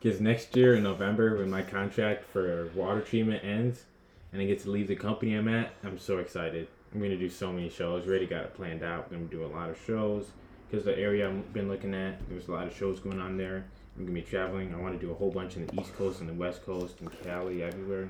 Because 0.00 0.20
next 0.20 0.56
year 0.56 0.74
in 0.74 0.82
November, 0.82 1.36
when 1.38 1.50
my 1.50 1.62
contract 1.62 2.24
for 2.24 2.68
water 2.74 3.00
treatment 3.00 3.44
ends, 3.44 3.84
and 4.32 4.40
I 4.40 4.46
get 4.46 4.60
to 4.62 4.70
leave 4.70 4.88
the 4.88 4.96
company 4.96 5.34
I'm 5.34 5.48
at, 5.48 5.72
I'm 5.84 5.98
so 5.98 6.18
excited. 6.18 6.68
I'm 6.92 7.00
gonna 7.00 7.16
do 7.16 7.28
so 7.28 7.52
many 7.52 7.68
shows. 7.68 8.06
Already 8.06 8.26
got 8.26 8.44
it 8.44 8.54
planned 8.54 8.82
out. 8.82 9.06
I'm 9.10 9.18
gonna 9.18 9.30
do 9.30 9.44
a 9.44 9.52
lot 9.54 9.70
of 9.70 9.78
shows 9.86 10.26
because 10.68 10.84
the 10.84 10.98
area 10.98 11.28
I've 11.28 11.52
been 11.52 11.68
looking 11.68 11.94
at, 11.94 12.28
there's 12.28 12.48
a 12.48 12.52
lot 12.52 12.66
of 12.66 12.74
shows 12.76 12.98
going 12.98 13.20
on 13.20 13.36
there. 13.36 13.64
I'm 13.96 14.04
gonna 14.04 14.14
be 14.14 14.22
traveling. 14.22 14.74
I 14.74 14.78
want 14.78 14.98
to 14.98 15.06
do 15.06 15.12
a 15.12 15.14
whole 15.14 15.30
bunch 15.30 15.56
in 15.56 15.66
the 15.66 15.80
East 15.80 15.94
Coast 15.96 16.20
and 16.20 16.28
the 16.28 16.34
West 16.34 16.64
Coast 16.64 17.00
and 17.00 17.10
Cali, 17.22 17.62
everywhere. 17.62 18.08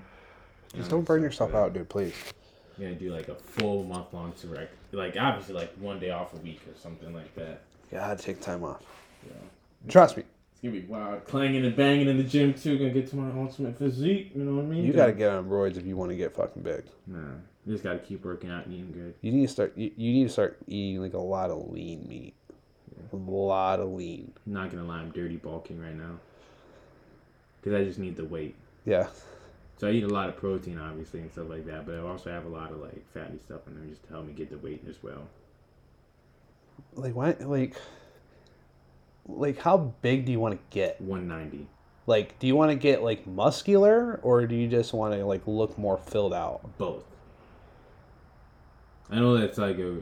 Just 0.75 0.91
Um, 0.93 0.99
don't 0.99 1.05
burn 1.05 1.21
so 1.21 1.25
yourself 1.25 1.55
out, 1.55 1.73
dude, 1.75 1.89
please. 1.89 2.15
I'm 2.79 2.85
gonna 2.85 2.95
do 2.95 3.13
like 3.13 3.29
a 3.29 3.35
full 3.35 3.85
month 3.85 4.13
long 4.15 4.33
tour, 4.41 4.69
like 4.93 5.17
obviously 5.19 5.55
like 5.55 5.75
one 5.75 5.99
day 5.99 6.11
off 6.11 6.33
a 6.33 6.39
week 6.39 6.61
or 6.67 6.79
something 6.79 7.13
like 7.13 7.35
that. 7.35 7.63
You 7.91 7.99
gotta 7.99 8.23
take 8.23 8.41
time 8.41 8.63
off. 8.63 8.83
Yeah. 9.27 9.33
Trust 9.89 10.17
me. 10.17 10.25
It's 10.53 10.61
gonna 10.63 10.73
be 10.73 10.87
wild, 10.87 11.25
clanging 11.25 11.65
and 11.65 11.75
banging 11.75 12.09
in 12.09 12.19
the 12.19 12.23
gym 12.23 12.53
too. 12.53 12.79
Gonna 12.79 12.91
get 12.91 13.09
to 13.11 13.17
my 13.17 13.41
ultimate 13.41 13.79
physique. 13.79 14.33
You 14.35 14.45
know 14.45 14.57
what 14.57 14.65
I 14.65 14.69
mean? 14.69 14.85
You 14.85 14.93
gotta 14.93 15.13
get 15.13 15.31
on 15.31 15.49
roids 15.49 15.77
if 15.79 15.87
you 15.87 15.97
want 15.97 16.11
to 16.11 16.17
get 16.17 16.37
fucking 16.37 16.63
big. 16.63 16.85
Nah, 17.07 17.19
you 17.65 17.73
just 17.73 17.83
gotta 17.83 17.99
keep 17.99 18.25
working 18.25 18.51
out 18.51 18.67
and 18.67 18.75
eating 18.75 18.93
good. 18.93 19.15
You 19.23 19.33
need 19.33 19.47
to 19.47 19.53
start. 19.53 19.73
You, 19.77 19.91
you 19.97 20.13
need 20.13 20.25
to 20.25 20.31
start 20.31 20.59
eating 20.67 21.01
like 21.01 21.15
a 21.15 21.19
lot 21.19 21.51
of 21.51 21.71
lean 21.71 22.07
meat. 22.07 22.35
A 23.13 23.17
lot 23.17 23.81
of 23.81 23.89
lean. 23.89 24.33
I'm 24.47 24.53
not 24.53 24.71
gonna 24.71 24.85
lie, 24.85 24.99
I'm 24.99 25.11
dirty 25.11 25.37
bulking 25.37 25.81
right 25.81 25.97
now. 25.97 26.19
Cause 27.65 27.73
I 27.73 27.85
just 27.85 27.99
need 27.99 28.17
the 28.17 28.25
weight. 28.25 28.55
Yeah. 28.85 29.09
So 29.79 29.89
I 29.89 29.93
eat 29.93 30.05
a 30.05 30.09
lot 30.09 30.29
of 30.29 30.37
protein, 30.37 30.79
obviously, 30.79 31.21
and 31.21 31.33
stuff 31.33 31.49
like 31.49 31.67
that. 31.67 31.87
But 31.87 31.95
I 31.95 32.01
also 32.01 32.31
have 32.31 32.45
a 32.45 32.49
lot 32.49 32.71
of 32.71 32.81
like 32.81 33.03
fatty 33.15 33.39
stuff 33.39 33.61
in 33.67 33.77
there 33.77 33.87
just 33.87 34.03
to 34.05 34.11
help 34.11 34.27
me 34.27 34.35
get 34.35 34.51
the 34.51 34.59
weight 34.59 34.85
as 34.89 35.03
well. 35.03 35.23
Like 36.95 37.15
why? 37.15 37.37
Like. 37.41 37.77
Like 39.39 39.59
how 39.59 39.77
big 40.03 40.25
do 40.27 40.33
you 40.33 40.41
want 40.41 40.55
to 40.55 40.61
get? 40.71 41.01
190. 41.01 41.67
Like, 42.07 42.39
do 42.39 42.47
you 42.47 42.57
want 42.57 42.71
to 42.73 42.75
get 42.77 43.03
like 43.03 43.27
muscular, 43.27 44.19
or 44.23 44.47
do 44.47 44.55
you 44.57 44.69
just 44.69 44.93
want 44.93 45.15
to 45.15 45.25
like 45.25 45.43
look 45.47 45.79
more 45.79 45.97
filled 45.99 46.35
out? 46.35 46.61
both. 46.79 47.05
I 49.11 49.17
know 49.17 49.37
that's 49.37 49.59
like 49.59 49.79
a, 49.79 49.99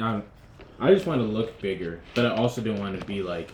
I, 0.00 0.22
I 0.80 0.94
just 0.94 1.06
want 1.06 1.20
to 1.20 1.26
look 1.26 1.60
bigger, 1.60 2.00
but 2.14 2.26
I 2.26 2.30
also 2.30 2.62
don't 2.62 2.78
want 2.80 2.98
to 2.98 3.04
be 3.06 3.22
like 3.22 3.50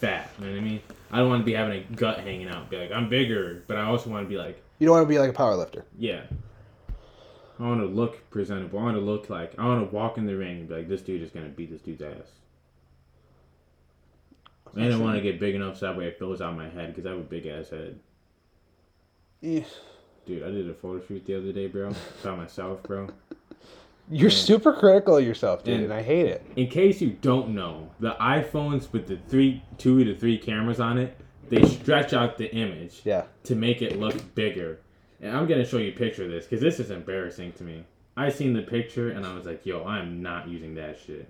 fat. 0.00 0.30
You 0.38 0.46
know 0.46 0.52
what 0.52 0.58
I 0.58 0.62
mean? 0.62 0.80
I 1.10 1.18
don't 1.18 1.28
want 1.28 1.40
to 1.40 1.44
be 1.46 1.54
having 1.54 1.80
a 1.82 1.94
gut 1.96 2.20
hanging 2.20 2.48
out. 2.48 2.68
Be 2.70 2.76
like 2.78 2.92
I'm 2.92 3.08
bigger, 3.08 3.64
but 3.66 3.76
I 3.76 3.82
also 3.82 4.10
want 4.10 4.24
to 4.24 4.28
be 4.28 4.36
like 4.36 4.62
You 4.78 4.86
don't 4.86 4.96
want 4.96 5.04
to 5.04 5.08
be 5.08 5.18
like 5.18 5.30
a 5.30 5.34
power 5.34 5.54
lifter. 5.56 5.84
yeah. 5.98 6.22
I 7.60 7.64
want 7.64 7.80
to 7.80 7.86
look 7.86 8.28
presentable. 8.30 8.78
I 8.80 8.82
want 8.82 8.96
to 8.96 9.00
look 9.02 9.30
like 9.30 9.58
I 9.58 9.64
want 9.66 9.88
to 9.88 9.94
walk 9.94 10.18
in 10.18 10.26
the 10.26 10.34
ring 10.36 10.60
and 10.60 10.68
be 10.68 10.74
like 10.74 10.88
this 10.88 11.02
dude 11.02 11.22
is 11.22 11.30
gonna 11.30 11.48
beat 11.48 11.70
this 11.70 11.80
dude's 11.82 12.02
ass. 12.02 12.26
And 14.74 14.92
I 14.92 14.96
want 14.98 15.16
to 15.16 15.20
get 15.22 15.38
big 15.38 15.54
enough 15.54 15.78
so 15.78 15.86
that 15.86 15.96
way 15.96 16.06
it 16.06 16.18
fills 16.18 16.40
out 16.40 16.56
my 16.56 16.68
head 16.68 16.88
because 16.94 17.06
I 17.06 17.10
have 17.10 17.18
a 17.18 17.22
big 17.22 17.46
ass 17.46 17.68
head. 17.70 17.98
Eh. 19.42 19.62
Dude, 20.26 20.42
I 20.44 20.50
did 20.50 20.70
a 20.70 20.74
photo 20.74 21.04
shoot 21.04 21.26
the 21.26 21.36
other 21.36 21.52
day, 21.52 21.66
bro. 21.66 21.92
By 22.22 22.36
myself, 22.36 22.82
bro. 22.84 23.08
You're 24.10 24.30
super 24.30 24.72
critical 24.72 25.16
of 25.18 25.24
yourself, 25.24 25.64
dude, 25.64 25.74
And- 25.74 25.84
and 25.84 25.92
I 25.92 26.02
hate 26.02 26.26
it. 26.26 26.42
in 26.56 26.68
case 26.68 27.00
you 27.00 27.16
don't 27.20 27.50
know, 27.54 27.90
the 28.00 28.12
iPhones 28.20 28.92
with 28.92 29.06
the 29.06 29.16
three, 29.28 29.62
two 29.78 30.04
to 30.04 30.14
three 30.16 30.38
cameras 30.38 30.80
on 30.80 30.98
it, 30.98 31.16
they 31.48 31.64
stretch 31.64 32.12
out 32.12 32.36
the 32.38 32.52
image 32.54 33.02
Yeah. 33.04 33.24
to 33.44 33.54
make 33.54 33.82
it 33.82 33.98
look 33.98 34.34
bigger. 34.34 34.78
And 35.20 35.36
I'm 35.36 35.46
gonna 35.46 35.64
show 35.64 35.78
you 35.78 35.90
a 35.90 35.94
picture 35.94 36.24
of 36.24 36.30
this 36.30 36.46
because 36.46 36.60
this 36.60 36.80
is 36.80 36.90
embarrassing 36.90 37.52
to 37.52 37.64
me. 37.64 37.84
I 38.16 38.28
seen 38.30 38.52
the 38.54 38.62
picture 38.62 39.08
and 39.10 39.24
I 39.24 39.34
was 39.34 39.46
like, 39.46 39.64
"Yo, 39.64 39.84
I'm 39.84 40.20
not 40.22 40.48
using 40.48 40.74
that 40.74 40.98
shit." 40.98 41.26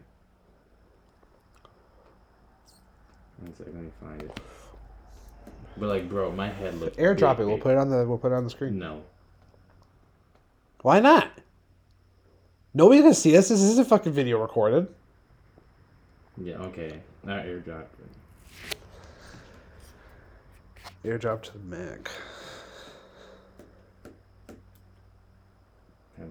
One 3.42 3.54
second, 3.54 3.74
let 3.74 3.82
me 3.84 3.90
find 4.00 4.22
it. 4.22 4.40
But 5.76 5.88
like, 5.88 6.08
bro, 6.08 6.30
my 6.32 6.48
head 6.48 6.74
looks. 6.78 6.96
Airdrop 6.96 7.36
big, 7.38 7.44
it. 7.44 7.46
We'll 7.46 7.56
big. 7.56 7.62
put 7.64 7.72
it 7.72 7.78
on 7.78 7.90
the. 7.90 8.06
We'll 8.06 8.18
put 8.18 8.32
it 8.32 8.34
on 8.36 8.44
the 8.44 8.50
screen. 8.50 8.78
No, 8.78 9.02
Why 10.82 11.00
not? 11.00 11.30
Nobody's 12.74 13.02
gonna 13.02 13.14
see 13.14 13.32
this. 13.32 13.48
This 13.48 13.60
isn't 13.60 13.88
fucking 13.88 14.12
video 14.12 14.40
recorded. 14.40 14.86
yeah, 16.38 16.56
okay, 16.56 17.00
not 17.24 17.44
airdrop. 17.44 17.84
Airdrop 21.04 21.42
to 21.42 21.52
the 21.52 21.58
Mac. 21.58 22.10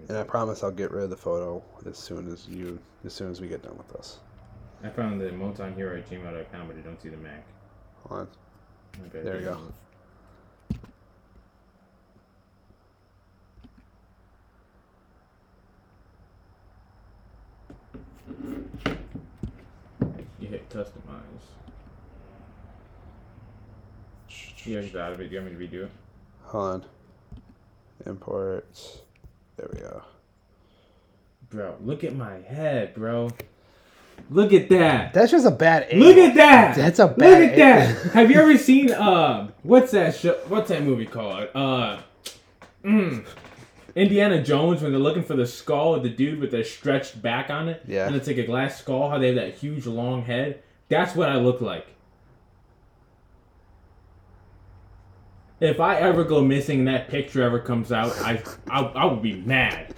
And 0.08 0.16
I 0.16 0.22
promise 0.22 0.62
I'll 0.64 0.70
get 0.70 0.90
rid 0.90 1.04
of 1.04 1.10
the 1.10 1.16
photo 1.16 1.62
as 1.86 1.98
soon 1.98 2.32
as 2.32 2.48
you, 2.48 2.78
as 3.04 3.12
soon 3.12 3.30
as 3.30 3.40
we 3.42 3.48
get 3.48 3.62
done 3.62 3.76
with 3.76 3.88
this. 3.92 4.18
I 4.84 4.88
found 4.88 5.20
the 5.20 5.26
Moton 5.26 5.74
Hero 5.76 5.96
at 5.96 6.10
gmail.com, 6.10 6.66
but 6.66 6.76
I 6.76 6.80
don't 6.80 7.00
see 7.00 7.08
the 7.08 7.16
Mac. 7.16 7.44
Hold 8.08 8.20
on. 8.22 8.28
Okay, 9.06 9.22
There 9.22 9.40
you 9.40 9.44
go. 9.44 9.58
You 20.40 20.48
hit 20.48 20.68
customize. 20.68 20.88
You 24.64 24.74
already 24.74 24.90
got 24.90 25.00
out 25.02 25.12
of 25.14 25.20
it. 25.20 25.28
Do 25.28 25.34
you 25.34 25.40
want 25.40 25.58
me 25.58 25.66
to 25.66 25.76
redo 25.76 25.84
it? 25.84 25.90
Hold 26.44 26.64
on. 26.64 26.84
Import. 28.06 29.00
There 29.56 29.68
we 29.72 29.80
go. 29.80 30.02
Bro, 31.50 31.76
look 31.82 32.02
at 32.04 32.14
my 32.14 32.40
head, 32.40 32.94
bro. 32.94 33.30
Look 34.30 34.52
at 34.52 34.68
that. 34.70 35.12
That's 35.12 35.30
just 35.30 35.46
a 35.46 35.50
bad 35.50 35.88
angle. 35.90 36.08
Look 36.08 36.16
at 36.16 36.34
that. 36.36 36.76
That's 36.76 36.98
a 36.98 37.08
bad 37.08 37.40
Look 37.40 37.50
at 37.50 37.56
that. 37.56 38.12
Have 38.12 38.30
you 38.30 38.40
ever 38.40 38.56
seen 38.70 38.90
uh 38.90 39.50
what's 39.62 39.92
that 39.92 40.14
show 40.16 40.34
what's 40.48 40.70
that 40.70 40.82
movie 40.82 41.06
called? 41.06 41.48
Uh 41.54 42.00
mm, 42.82 43.26
Indiana 43.94 44.42
Jones 44.42 44.82
when 44.82 44.92
they're 44.92 45.00
looking 45.00 45.22
for 45.22 45.36
the 45.36 45.46
skull 45.46 45.94
of 45.94 46.02
the 46.02 46.08
dude 46.08 46.40
with 46.40 46.50
the 46.52 46.64
stretched 46.64 47.20
back 47.20 47.50
on 47.50 47.68
it. 47.68 47.82
Yeah. 47.86 48.06
And 48.06 48.16
it's 48.16 48.26
like 48.26 48.38
a 48.38 48.46
glass 48.46 48.78
skull, 48.78 49.10
how 49.10 49.18
they 49.18 49.26
have 49.26 49.36
that 49.36 49.54
huge 49.54 49.86
long 49.86 50.22
head. 50.24 50.62
That's 50.88 51.14
what 51.14 51.28
I 51.28 51.36
look 51.36 51.60
like. 51.60 51.86
If 55.60 55.78
I 55.78 55.96
ever 55.96 56.24
go 56.24 56.42
missing 56.42 56.80
and 56.80 56.88
that 56.88 57.08
picture 57.08 57.42
ever 57.42 57.60
comes 57.60 57.92
out, 57.92 58.12
I 58.20 58.42
I, 58.68 58.80
I 58.80 59.04
would 59.04 59.22
be 59.22 59.34
mad. 59.34 59.94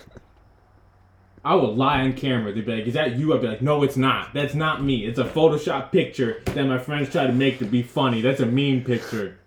I 1.44 1.54
would 1.54 1.76
lie 1.76 2.00
on 2.00 2.14
camera. 2.14 2.52
They'd 2.52 2.64
be 2.64 2.76
like, 2.76 2.86
"Is 2.86 2.94
that 2.94 3.16
you?" 3.16 3.34
I'd 3.34 3.42
be 3.42 3.48
like, 3.48 3.62
"No, 3.62 3.82
it's 3.82 3.96
not. 3.96 4.32
That's 4.32 4.54
not 4.54 4.82
me. 4.82 5.04
It's 5.04 5.18
a 5.18 5.24
Photoshop 5.24 5.92
picture 5.92 6.42
that 6.46 6.64
my 6.64 6.78
friends 6.78 7.10
try 7.10 7.26
to 7.26 7.32
make 7.32 7.58
to 7.58 7.64
be 7.66 7.82
funny. 7.82 8.20
That's 8.22 8.40
a 8.40 8.46
mean 8.46 8.82
picture." 8.82 9.38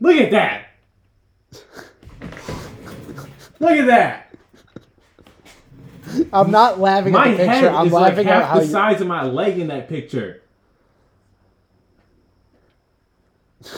Look 0.00 0.16
at 0.16 0.30
that. 0.32 0.66
Look 3.60 3.70
at 3.70 3.86
that. 3.86 4.20
I'm 6.32 6.50
not 6.50 6.80
laughing 6.80 7.12
My 7.12 7.28
at 7.28 7.36
the 7.36 7.46
head 7.46 7.60
picture. 7.62 7.70
I'm 7.70 7.86
is 7.86 7.92
like 7.92 8.10
laughing 8.10 8.26
at 8.28 8.42
half 8.42 8.48
how 8.50 8.58
the 8.58 8.66
you. 8.66 8.70
size 8.70 9.00
of 9.00 9.06
my 9.06 9.24
leg 9.24 9.58
in 9.58 9.68
that 9.68 9.88
picture. 9.88 10.42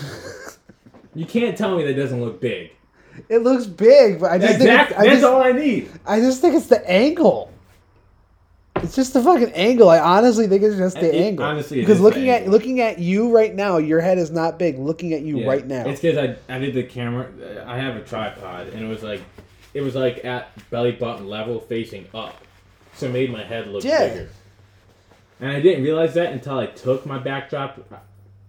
You 1.14 1.24
can't 1.24 1.56
tell 1.56 1.78
me 1.78 1.84
that 1.84 1.94
doesn't 1.94 2.20
look 2.20 2.42
big. 2.42 2.72
It 3.28 3.38
looks 3.38 3.66
big, 3.66 4.20
but 4.20 4.30
I 4.32 4.38
just 4.38 4.58
think 4.58 4.70
it's, 4.70 4.92
I 4.92 5.02
that's 5.04 5.08
just, 5.20 5.24
all 5.24 5.42
I 5.42 5.52
need. 5.52 5.90
I 6.06 6.20
just 6.20 6.40
think 6.40 6.54
it's 6.54 6.66
the 6.66 6.88
angle. 6.90 7.52
It's 8.76 8.94
just 8.94 9.14
the 9.14 9.22
fucking 9.22 9.52
angle. 9.52 9.88
I 9.88 9.98
honestly 9.98 10.46
think 10.48 10.62
it's 10.62 10.76
just 10.76 10.96
the 11.00 11.14
It- 11.14 11.26
angle. 11.28 11.44
honestly, 11.46 11.80
because 11.80 11.98
looking 12.00 12.28
at 12.28 12.46
looking 12.48 12.80
at 12.80 12.98
you 12.98 13.34
right 13.34 13.54
now, 13.54 13.78
your 13.78 14.00
head 14.00 14.18
is 14.18 14.30
not 14.30 14.58
big. 14.58 14.78
Looking 14.78 15.14
at 15.14 15.22
you 15.22 15.38
Yeah. 15.38 15.46
right 15.48 15.66
now, 15.66 15.86
It's 15.88 16.00
because 16.00 16.18
I, 16.18 16.54
I 16.54 16.58
did 16.58 16.74
the 16.74 16.82
camera. 16.82 17.28
I 17.66 17.78
have 17.78 17.96
a 17.96 18.00
tripod, 18.02 18.68
and 18.68 18.84
it 18.84 18.88
was 18.88 19.02
like, 19.02 19.22
it 19.72 19.80
was 19.80 19.94
like 19.94 20.24
at 20.24 20.48
belly 20.70 20.92
button 20.92 21.26
level, 21.28 21.58
facing 21.60 22.06
up, 22.14 22.36
so 22.94 23.06
it 23.06 23.12
made 23.12 23.32
my 23.32 23.44
head 23.44 23.66
look 23.68 23.82
Yeah. 23.82 24.08
bigger. 24.08 24.28
And 25.40 25.50
I 25.50 25.60
didn't 25.60 25.82
realize 25.84 26.14
that 26.14 26.32
until 26.32 26.58
I 26.58 26.66
took 26.66 27.04
my 27.06 27.18
backdrop 27.18 27.78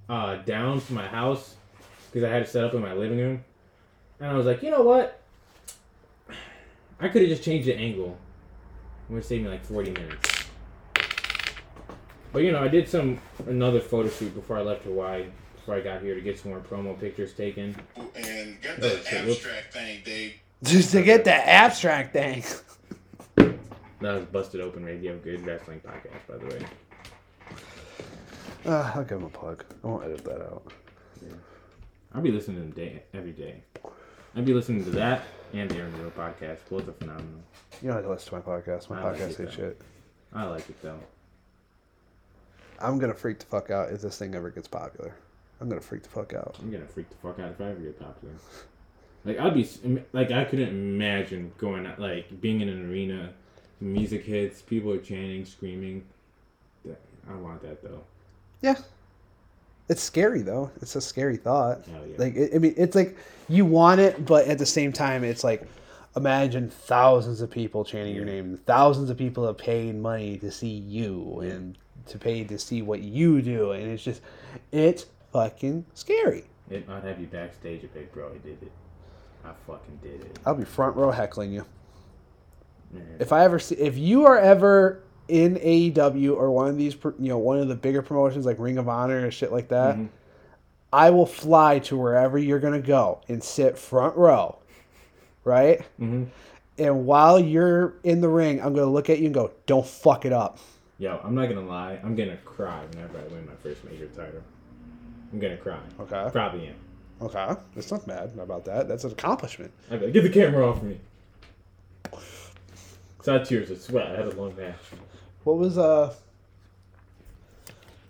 uh, 0.09 0.35
down 0.43 0.79
to 0.81 0.93
my 0.93 1.05
house 1.07 1.55
because 2.11 2.23
I 2.25 2.31
had 2.31 2.41
it 2.43 2.49
set 2.49 2.63
up 2.63 2.73
in 2.73 2.81
my 2.81 2.93
living 2.93 3.17
room, 3.17 3.43
and 4.19 4.29
I 4.31 4.33
was 4.33 4.45
like, 4.45 4.61
you 4.63 4.71
know 4.71 4.81
what? 4.83 5.21
I 6.99 7.07
could 7.09 7.21
have 7.21 7.29
just 7.29 7.43
changed 7.43 7.67
the 7.67 7.75
angle. 7.75 8.17
It 9.09 9.13
would 9.13 9.23
save 9.25 9.43
me 9.43 9.49
like 9.49 9.63
forty 9.65 9.91
minutes. 9.91 10.45
But 12.33 12.39
you 12.43 12.51
know, 12.51 12.61
I 12.61 12.67
did 12.67 12.87
some 12.89 13.19
another 13.47 13.79
photo 13.79 14.09
shoot 14.09 14.33
before 14.35 14.57
I 14.57 14.61
left 14.61 14.83
Hawaii. 14.83 15.25
Before 15.55 15.75
I 15.75 15.81
got 15.81 16.01
here 16.01 16.15
to 16.15 16.21
get 16.21 16.39
some 16.39 16.51
more 16.51 16.59
promo 16.59 16.99
pictures 16.99 17.33
taken. 17.33 17.75
And 18.15 18.61
got 18.61 18.77
Oh, 18.77 18.89
that 18.89 19.25
whoops. 19.25 19.37
abstract 19.45 19.73
thing, 19.73 19.99
Dave. 20.03 20.33
just 20.63 20.91
to 20.91 21.01
get 21.03 21.23
the 21.23 21.33
abstract 21.33 22.13
thing. 22.13 22.43
That 23.99 24.13
was 24.13 24.25
Busted 24.25 24.61
Open 24.61 24.85
Radio, 24.85 25.17
good 25.17 25.43
wrestling 25.43 25.79
podcast, 25.81 26.27
by 26.29 26.37
the 26.37 26.45
way. 26.45 26.61
Uh, 28.63 28.91
I'll 28.93 29.03
give 29.03 29.17
him 29.17 29.23
a 29.25 29.29
plug. 29.29 29.65
I 29.83 29.87
won't 29.87 30.03
edit 30.05 30.23
that 30.25 30.39
out. 30.39 30.71
I'll 32.13 32.21
be 32.21 32.29
listening 32.31 32.57
to 32.57 32.61
them 32.61 32.71
day 32.73 33.01
every 33.15 33.31
day. 33.31 33.63
I'll 34.35 34.43
be 34.43 34.53
listening 34.53 34.83
to 34.85 34.91
that 34.91 35.23
and 35.53 35.69
the 35.69 35.77
Aaron 35.77 35.95
Zero 35.95 36.11
podcast. 36.15 36.59
Both 36.69 36.87
are 36.87 36.93
phenomenal. 36.93 37.41
You 37.81 37.87
don't 37.87 37.95
have 37.97 38.05
to 38.05 38.09
listen 38.11 38.29
to 38.29 38.35
my 38.35 38.41
podcast. 38.41 38.89
My 38.89 39.01
I 39.01 39.03
like 39.11 39.15
podcast 39.15 39.19
it, 39.21 39.39
ain't 39.39 39.49
though. 39.49 39.55
shit. 39.55 39.81
I 40.33 40.43
like 40.45 40.69
it 40.69 40.81
though. 40.81 40.99
I'm 42.79 42.99
gonna 42.99 43.13
freak 43.13 43.39
the 43.39 43.45
fuck 43.45 43.71
out 43.71 43.91
if 43.91 44.01
this 44.01 44.17
thing 44.17 44.35
ever 44.35 44.49
gets 44.49 44.67
popular. 44.67 45.15
I'm 45.59 45.69
gonna 45.69 45.81
freak 45.81 46.03
the 46.03 46.09
fuck 46.09 46.33
out. 46.33 46.55
I'm 46.61 46.71
gonna 46.71 46.85
freak 46.85 47.09
the 47.09 47.15
fuck 47.15 47.39
out 47.39 47.51
if 47.51 47.61
I 47.61 47.71
ever 47.71 47.79
get 47.79 47.99
popular. 47.99 48.35
Like 49.25 49.39
I'd 49.39 49.53
be 49.55 49.67
like 50.13 50.31
I 50.31 50.45
couldn't 50.45 50.69
imagine 50.69 51.51
going 51.57 51.85
out 51.87 51.99
like 51.99 52.39
being 52.39 52.61
in 52.61 52.69
an 52.69 52.89
arena, 52.91 53.33
music 53.81 54.23
hits, 54.25 54.61
people 54.61 54.91
are 54.91 54.99
chanting, 54.99 55.45
screaming. 55.45 56.05
I 57.29 57.35
want 57.35 57.61
that 57.63 57.83
though. 57.83 58.03
Yeah. 58.61 58.75
It's 59.89 60.03
scary 60.03 60.41
though. 60.41 60.71
It's 60.81 60.95
a 60.95 61.01
scary 61.01 61.37
thought. 61.37 61.85
Hell 61.85 62.05
yeah. 62.05 62.15
Like 62.17 62.35
it, 62.35 62.51
I 62.55 62.57
mean, 62.57 62.73
it's 62.77 62.95
like 62.95 63.17
you 63.47 63.65
want 63.65 64.01
it, 64.01 64.25
but 64.25 64.47
at 64.47 64.57
the 64.57 64.65
same 64.65 64.91
time, 64.91 65.23
it's 65.23 65.43
like 65.43 65.67
imagine 66.15 66.69
thousands 66.69 67.41
of 67.41 67.49
people 67.49 67.85
chanting 67.85 68.15
your 68.15 68.25
name. 68.25 68.59
Thousands 68.65 69.09
of 69.09 69.17
people 69.17 69.45
have 69.45 69.57
paid 69.57 69.95
money 69.95 70.37
to 70.39 70.51
see 70.51 70.67
you 70.67 71.39
and 71.39 71.77
to 72.07 72.17
pay 72.17 72.43
to 72.43 72.57
see 72.57 72.81
what 72.81 73.01
you 73.01 73.41
do, 73.41 73.71
and 73.71 73.85
it's 73.91 74.03
just, 74.03 74.21
it's 74.71 75.05
fucking 75.31 75.85
scary. 75.93 76.43
It, 76.69 76.87
I'd 76.89 77.03
have 77.03 77.19
you 77.19 77.27
backstage 77.27 77.83
at 77.83 77.93
Big 77.93 78.11
Bro. 78.11 78.29
I 78.29 78.37
did 78.37 78.61
it. 78.61 78.71
I 79.45 79.51
fucking 79.65 79.99
did 80.01 80.21
it. 80.21 80.39
I'll 80.45 80.55
be 80.55 80.65
front 80.65 80.95
row 80.95 81.11
heckling 81.11 81.51
you. 81.51 81.65
If 83.19 83.33
I 83.33 83.43
ever 83.43 83.59
see, 83.59 83.75
if 83.75 83.97
you 83.97 84.25
are 84.25 84.37
ever 84.37 85.03
in 85.27 85.55
AEW 85.55 86.35
or 86.35 86.51
one 86.51 86.67
of 86.69 86.77
these, 86.77 86.95
you 87.19 87.29
know, 87.29 87.37
one 87.37 87.59
of 87.59 87.67
the 87.67 87.75
bigger 87.75 88.01
promotions 88.01 88.45
like 88.45 88.57
Ring 88.59 88.77
of 88.77 88.87
Honor 88.87 89.19
and 89.19 89.33
shit 89.33 89.51
like 89.51 89.67
that, 89.69 89.95
Mhm. 89.97 90.09
I 90.93 91.09
will 91.09 91.25
fly 91.25 91.79
to 91.79 91.97
wherever 91.97 92.37
you're 92.37 92.59
gonna 92.59 92.79
go 92.81 93.19
and 93.27 93.43
sit 93.43 93.77
front 93.77 94.15
row, 94.15 94.57
right? 95.43 95.81
hmm 95.97 96.25
And 96.79 97.05
while 97.07 97.39
you're 97.39 97.95
in 98.03 98.21
the 98.21 98.29
ring, 98.29 98.61
I'm 98.61 98.73
gonna 98.73 98.91
look 98.91 99.09
at 99.09 99.17
you 99.17 99.25
and 99.25 99.33
go, 99.33 99.49
"Don't 99.65 99.85
fuck 99.85 100.25
it 100.25 100.31
up." 100.31 100.59
Yo, 100.99 101.19
I'm 101.23 101.33
not 101.35 101.47
gonna 101.49 101.65
lie. 101.67 101.99
I'm 102.03 102.15
gonna 102.15 102.37
cry 102.45 102.81
whenever 102.93 103.17
I 103.17 103.23
win 103.33 103.45
my 103.47 103.55
first 103.63 103.83
major 103.83 104.05
title. 104.15 104.41
I'm 105.33 105.39
gonna 105.39 105.57
cry. 105.57 105.79
Okay. 105.99 106.29
Probably 106.31 106.67
am. 106.67 106.75
Okay, 107.19 107.55
that's 107.73 107.91
not 107.91 108.05
bad 108.05 108.31
about 108.39 108.63
that. 108.65 108.87
That's 108.87 109.03
an 109.03 109.11
accomplishment. 109.11 109.71
Like, 109.89 110.13
get 110.13 110.21
the 110.21 110.29
camera 110.29 110.69
off 110.69 110.83
me. 110.83 110.99
It's 112.13 113.25
not 113.27 113.45
tears, 113.45 113.71
it's 113.71 113.85
sweat. 113.85 114.07
I 114.07 114.15
had 114.15 114.25
a 114.27 114.35
long 114.39 114.55
match. 114.55 114.75
What 115.47 115.59
was 115.59 115.77
uh? 115.77 116.13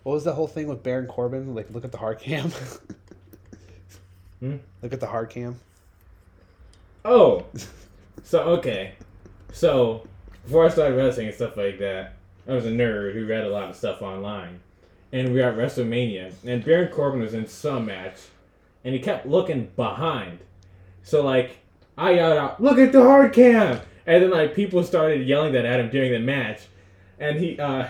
What 0.02 0.14
was 0.14 0.24
that 0.24 0.34
whole 0.34 0.48
thing 0.48 0.66
with 0.66 0.82
Baron 0.82 1.06
Corbin? 1.06 1.54
Like, 1.54 1.70
look 1.70 1.86
at 1.86 1.92
the 1.92 2.00
hard 2.00 2.20
cam. 2.20 2.52
Hmm? 4.40 4.58
Look 4.84 4.94
at 4.94 5.00
the 5.00 5.08
hard 5.08 5.32
cam. 5.32 5.60
Oh, 7.04 7.44
so 8.24 8.44
okay, 8.44 8.94
so 9.52 10.06
before 10.44 10.64
I 10.64 10.70
started 10.70 10.96
wrestling 10.96 11.26
and 11.26 11.36
stuff 11.36 11.58
like 11.58 11.80
that, 11.80 12.14
I 12.48 12.54
was 12.54 12.68
a 12.68 12.70
nerd 12.70 13.16
who 13.16 13.26
read 13.26 13.46
a 13.46 13.50
lot 13.50 13.72
of 13.72 13.76
stuff 13.76 14.04
online, 14.04 14.60
and 15.12 15.34
we 15.34 15.42
were 15.42 15.50
at 15.50 15.58
WrestleMania, 15.58 16.34
and 16.46 16.64
Baron 16.64 16.92
Corbin 16.94 17.22
was 17.22 17.34
in 17.34 17.48
some 17.48 17.88
match, 17.88 18.20
and 18.84 18.94
he 18.94 19.00
kept 19.00 19.26
looking 19.26 19.72
behind, 19.76 20.38
so 21.02 21.26
like 21.26 21.58
I 21.98 22.12
yelled 22.12 22.38
out, 22.38 22.62
"Look 22.62 22.78
at 22.78 22.92
the 22.92 23.02
hard 23.02 23.34
cam!" 23.34 23.82
and 24.06 24.22
then 24.22 24.30
like 24.30 24.54
people 24.54 24.84
started 24.84 25.28
yelling 25.28 25.54
that 25.54 25.66
at 25.66 25.80
him 25.80 25.90
during 25.90 26.12
the 26.12 26.20
match, 26.20 26.68
and 27.20 27.40
he 27.40 27.60
uh 27.60 27.88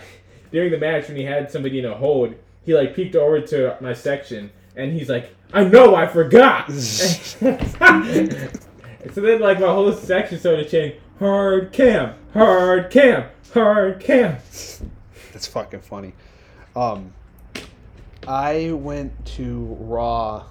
during 0.52 0.72
the 0.72 0.78
match 0.78 1.08
when 1.08 1.18
he 1.18 1.24
had 1.24 1.52
somebody 1.52 1.80
in 1.80 1.86
a 1.86 1.96
hold, 1.96 2.36
he 2.66 2.74
like 2.74 2.96
peeked 2.96 3.16
over 3.16 3.42
to 3.42 3.78
my 3.82 3.94
section, 3.94 4.52
and 4.76 4.94
he's 4.94 5.10
like, 5.10 5.36
"I 5.54 5.64
know, 5.64 5.96
I 5.96 6.08
forgot." 6.08 6.72
So 9.14 9.22
then, 9.22 9.40
like, 9.40 9.60
my 9.60 9.68
whole 9.68 9.94
section 9.94 10.40
started 10.40 10.70
chanting, 10.70 11.00
hard 11.20 11.72
cam, 11.72 12.16
hard 12.34 12.92
cam, 12.92 13.30
hard 13.54 14.00
cam. 14.00 14.38
That's 15.32 15.48
fucking 15.48 15.82
funny. 15.82 16.14
Um, 16.76 17.14
I 18.28 18.72
went 18.74 19.26
to 19.38 19.78
Raw. 19.80 20.46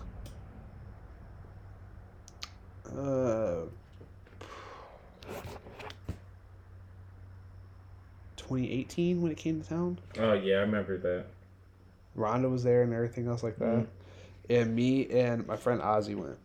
Uh, 2.96 3.62
2018 8.46 9.20
when 9.22 9.32
it 9.32 9.38
came 9.38 9.60
to 9.60 9.68
town. 9.68 9.98
Oh, 10.18 10.32
yeah, 10.34 10.56
I 10.56 10.60
remember 10.60 10.96
that. 10.98 11.26
Ronda 12.14 12.48
was 12.48 12.62
there 12.64 12.82
and 12.82 12.92
everything 12.92 13.26
else 13.28 13.42
like 13.42 13.58
that. 13.58 13.64
Mhm. 13.84 13.86
And 14.48 14.74
me 14.74 15.08
and 15.10 15.46
my 15.46 15.56
friend 15.56 15.80
Ozzy 15.80 16.14
went. 16.14 16.38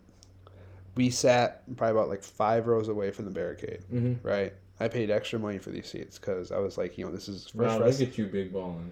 We 0.96 1.10
sat 1.10 1.64
probably 1.78 1.98
about 1.98 2.10
like 2.10 2.24
five 2.24 2.68
rows 2.68 2.88
away 2.90 3.12
from 3.12 3.26
the 3.26 3.32
barricade, 3.32 3.84
Mm-hmm. 3.94 4.28
right? 4.28 4.54
I 4.80 4.88
paid 4.88 5.10
extra 5.12 5.38
money 5.40 5.60
for 5.60 5.70
these 5.70 5.88
seats 5.88 6.18
because 6.18 6.52
I 6.52 6.58
was 6.58 6.78
like, 6.78 6.98
you 6.98 7.06
know, 7.06 7.12
this 7.12 7.30
is 7.30 7.44
first 7.44 7.56
Wow, 7.56 7.78
look 7.78 7.86
wrestling. 7.86 8.10
at 8.10 8.18
you, 8.18 8.26
big 8.26 8.52
balling. 8.52 8.92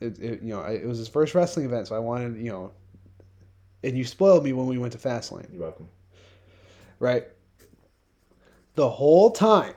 It, 0.00 0.18
it, 0.18 0.42
you 0.42 0.48
know, 0.54 0.62
I, 0.62 0.70
it 0.70 0.86
was 0.86 0.96
his 0.98 1.08
first 1.08 1.34
wrestling 1.34 1.66
event, 1.66 1.88
so 1.88 1.94
I 1.94 1.98
wanted, 1.98 2.36
you 2.38 2.50
know, 2.50 2.72
and 3.84 3.96
you 3.96 4.04
spoiled 4.04 4.42
me 4.44 4.52
when 4.54 4.66
we 4.66 4.78
went 4.78 4.92
to 4.94 4.98
Fastlane, 4.98 5.46
You're 5.52 5.60
welcome. 5.62 5.88
right? 6.98 7.26
The 8.76 8.88
whole 8.88 9.30
time, 9.30 9.74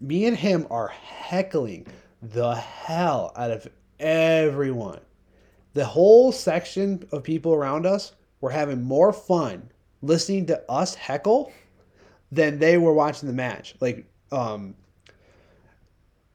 me 0.00 0.26
and 0.26 0.36
him 0.36 0.66
are 0.70 0.88
heckling 0.88 1.86
the 2.22 2.54
hell 2.54 3.32
out 3.36 3.50
of 3.50 3.68
everyone. 3.98 5.00
The 5.74 5.84
whole 5.84 6.32
section 6.32 7.06
of 7.12 7.22
people 7.22 7.54
around 7.54 7.86
us 7.86 8.12
were 8.40 8.50
having 8.50 8.82
more 8.82 9.12
fun 9.12 9.70
listening 10.02 10.46
to 10.46 10.62
us 10.70 10.94
heckle 10.94 11.52
than 12.32 12.58
they 12.58 12.78
were 12.78 12.92
watching 12.92 13.28
the 13.28 13.34
match. 13.34 13.74
Like, 13.80 14.06
um, 14.32 14.74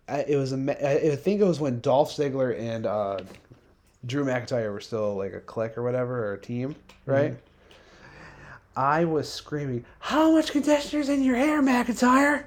I, 0.08 0.20
it 0.28 0.36
was 0.36 0.54
a, 0.54 1.12
I 1.12 1.16
think 1.16 1.42
it 1.42 1.46
was 1.46 1.60
when 1.60 1.80
Dolph 1.80 2.16
Ziggler 2.16 2.58
and 2.60 2.86
uh, 2.86 3.20
Drew 4.06 4.24
McIntyre 4.24 4.72
were 4.72 4.82
still 4.82 5.16
like 5.16 5.34
a 5.34 5.40
clique 5.40 5.78
or 5.78 5.84
whatever 5.84 6.28
or 6.28 6.34
a 6.34 6.40
team, 6.40 6.76
right? 7.06 7.36
I 8.78 9.06
was 9.06 9.32
screaming, 9.32 9.86
"How 10.00 10.34
much 10.34 10.52
conditioner's 10.52 11.10
in 11.10 11.24
your 11.24 11.38
hair, 11.38 11.62
McIntyre?" 11.64 12.46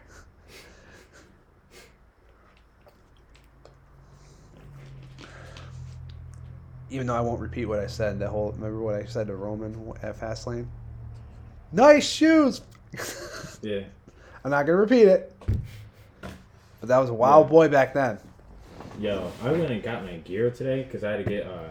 Even 6.90 7.06
though 7.06 7.16
I 7.16 7.20
won't 7.20 7.40
repeat 7.40 7.66
what 7.66 7.78
I 7.78 7.86
said, 7.86 8.18
the 8.18 8.28
whole 8.28 8.52
remember 8.52 8.80
what 8.80 8.94
I 8.94 9.04
said 9.04 9.26
to 9.26 9.36
Roman 9.36 9.92
at 10.02 10.18
Fastlane? 10.18 10.66
Nice 11.72 12.08
shoes. 12.08 12.62
Yeah. 13.60 13.80
I'm 14.44 14.52
not 14.52 14.66
gonna 14.66 14.78
repeat 14.78 15.08
it. 15.08 15.34
But 16.20 16.88
that 16.88 16.98
was 16.98 17.10
a 17.10 17.14
wild 17.14 17.48
boy 17.48 17.68
back 17.68 17.92
then. 17.92 18.18
Yo, 19.00 19.32
I 19.42 19.50
went 19.50 19.70
and 19.70 19.82
got 19.82 20.04
my 20.04 20.16
gear 20.18 20.50
today 20.50 20.84
because 20.84 21.02
I 21.02 21.10
had 21.10 21.24
to 21.24 21.28
get 21.28 21.44
uh, 21.44 21.64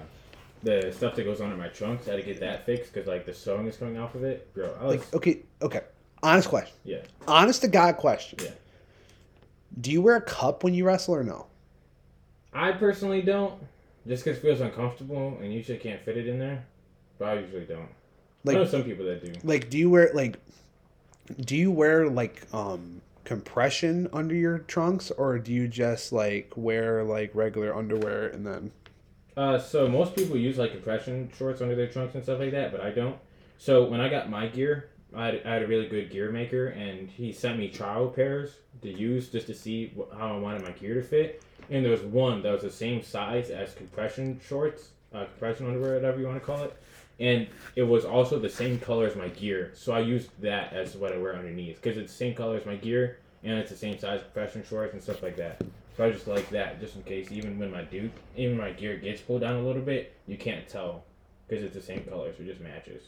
the 0.64 0.92
stuff 0.92 1.16
that 1.16 1.24
goes 1.24 1.40
on 1.40 1.52
in 1.54 1.58
my 1.58 1.70
trunks. 1.70 2.08
I 2.08 2.12
had 2.12 2.20
to 2.20 2.26
get 2.26 2.42
that 2.42 2.66
fixed 2.66 2.94
because, 2.94 3.08
like, 3.08 3.26
the 3.26 3.34
sewing 3.34 3.68
is 3.68 3.78
coming 3.78 3.98
off 3.98 4.16
of 4.16 4.24
it. 4.26 4.54
Bro, 4.54 4.76
I 4.82 4.84
was. 4.84 4.96
Like, 4.98 5.14
okay, 5.16 5.40
okay. 5.62 5.82
Honest 6.24 6.50
question. 6.50 6.76
yeah. 6.84 6.98
Honest 7.28 7.62
to 7.62 7.68
God 7.68 7.96
question. 7.98 8.40
Yeah. 8.42 8.52
Do 9.80 9.92
you 9.92 10.02
wear 10.02 10.18
a 10.18 10.22
cup 10.22 10.64
when 10.64 10.74
you 10.74 10.84
wrestle 10.86 11.16
or 11.16 11.24
no? 11.24 11.46
I 12.54 12.72
personally 12.74 13.22
don't, 13.22 13.54
just 14.08 14.24
because 14.24 14.38
it 14.38 14.42
feels 14.42 14.62
uncomfortable 14.62 15.38
and 15.42 15.54
usually 15.54 15.78
can't 15.78 16.02
fit 16.02 16.18
it 16.18 16.28
in 16.28 16.40
there. 16.40 16.66
But 17.20 17.30
I 17.30 17.40
usually 17.40 17.66
don't. 17.66 17.90
I 18.48 18.54
know 18.54 18.62
Like, 18.62 18.70
some 18.70 18.84
people 18.84 19.06
that 19.06 19.24
do. 19.24 19.34
like, 19.44 19.70
do 19.70 19.78
you 19.78 19.90
wear 19.90 20.12
like? 20.14 20.38
do 21.42 21.58
you 21.58 21.72
wear 21.72 22.10
like 22.10 22.44
um 22.54 23.02
compression 23.26 24.08
under 24.14 24.34
your 24.34 24.60
trunks 24.60 25.12
or 25.12 25.38
do 25.38 25.52
you 25.52 25.68
just 25.68 26.14
like 26.14 26.54
wear 26.56 27.04
like 27.04 27.30
regular 27.36 27.76
underwear 27.76 28.28
and 28.30 28.48
then 28.48 28.72
Uh, 29.36 29.60
so 29.60 29.88
most 29.90 30.16
people 30.16 30.38
use 30.38 30.58
like 30.58 30.72
compression 30.72 31.30
shorts 31.38 31.62
under 31.62 31.76
their 31.76 31.88
trunks 31.88 32.16
and 32.16 32.24
stuff 32.24 32.40
like 32.40 32.52
that, 32.52 32.72
but 32.72 32.80
I 32.82 32.92
don't. 32.92 33.18
So 33.58 33.84
when 33.86 34.00
I 34.00 34.08
got 34.08 34.30
my 34.30 34.48
gear, 34.48 34.90
I 35.14 35.26
had, 35.28 35.42
I 35.46 35.54
had 35.56 35.64
a 35.64 35.68
really 35.68 35.88
good 35.88 36.10
gear 36.10 36.32
maker, 36.32 36.68
and 36.68 37.10
he 37.10 37.32
sent 37.34 37.60
me 37.60 37.68
trial 37.70 38.08
pairs 38.08 38.52
to 38.82 38.90
use 38.90 39.30
just 39.30 39.48
to 39.48 39.54
see 39.54 39.94
how 40.18 40.36
I 40.36 40.40
wanted 40.40 40.64
my 40.64 40.72
gear 40.72 40.94
to 40.96 41.04
fit. 41.04 41.44
And 41.70 41.84
there 41.84 41.92
was 41.92 42.02
one 42.02 42.42
that 42.44 42.52
was 42.52 42.62
the 42.62 42.72
same 42.72 43.04
size 43.04 43.50
as 43.50 43.74
compression 43.74 44.40
shorts, 44.48 44.90
uh, 45.14 45.26
compression 45.26 45.68
underwear, 45.68 45.96
whatever 45.96 46.20
you 46.20 46.26
want 46.28 46.40
to 46.40 46.46
call 46.46 46.64
it, 46.64 46.76
and 47.20 47.48
it 47.76 47.84
was 47.84 48.06
also 48.06 48.40
the 48.40 48.50
same 48.50 48.80
color 48.80 49.06
as 49.08 49.16
my 49.16 49.28
gear. 49.30 49.72
So 49.76 49.92
I 49.94 50.00
used 50.00 50.30
that 50.42 50.72
as 50.74 50.96
what 50.96 51.14
I 51.14 51.18
wear 51.18 51.36
underneath 51.36 51.82
because 51.82 51.98
it's 51.98 52.12
the 52.12 52.18
same 52.18 52.36
color 52.36 52.58
as 52.58 52.66
my 52.66 52.76
gear, 52.76 53.20
and 53.44 53.54
it's 53.60 53.72
the 53.72 53.78
same 53.78 54.00
size 54.00 54.22
compression 54.22 54.64
shorts 54.70 54.94
and 54.94 55.02
stuff 55.04 55.22
like 55.24 55.36
that. 55.38 55.62
So 55.98 56.06
I 56.06 56.12
just 56.12 56.28
like 56.28 56.50
that, 56.52 56.80
just 56.80 56.96
in 56.96 57.04
case, 57.04 57.32
even 57.32 57.58
when 57.58 57.72
my 57.72 57.82
dude, 57.82 58.12
even 58.36 58.56
my 58.58 58.72
gear 58.72 58.98
gets 58.98 59.20
pulled 59.22 59.42
down 59.42 59.56
a 59.56 59.62
little 59.66 59.82
bit, 59.82 60.16
you 60.28 60.38
can't 60.38 60.68
tell 60.70 61.04
because 61.48 61.64
it's 61.64 61.74
the 61.76 61.82
same 61.82 62.04
color, 62.04 62.32
so 62.36 62.44
it 62.44 62.48
just 62.48 62.62
matches. 62.62 63.04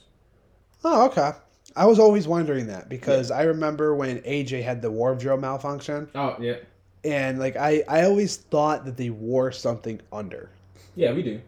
oh 0.83 1.05
okay 1.07 1.31
i 1.75 1.85
was 1.85 1.99
always 1.99 2.25
wondering 2.27 2.65
that 2.67 2.87
because 2.89 3.31
i 3.31 3.43
remember 3.43 3.93
when 3.93 4.19
aj 4.21 4.63
had 4.63 4.81
the 4.81 4.89
wardrobe 4.89 5.41
malfunction 5.41 6.07
Oh 6.15 6.35
yeah, 6.39 6.55
and 7.03 7.39
like 7.39 7.55
i 7.55 7.83
i 7.87 8.03
always 8.03 8.37
thought 8.37 8.85
that 8.85 8.97
they 8.97 9.09
wore 9.09 9.51
something 9.51 9.99
under 10.11 10.49
yeah, 10.95 11.13
we 11.13 11.21
do. 11.23 11.39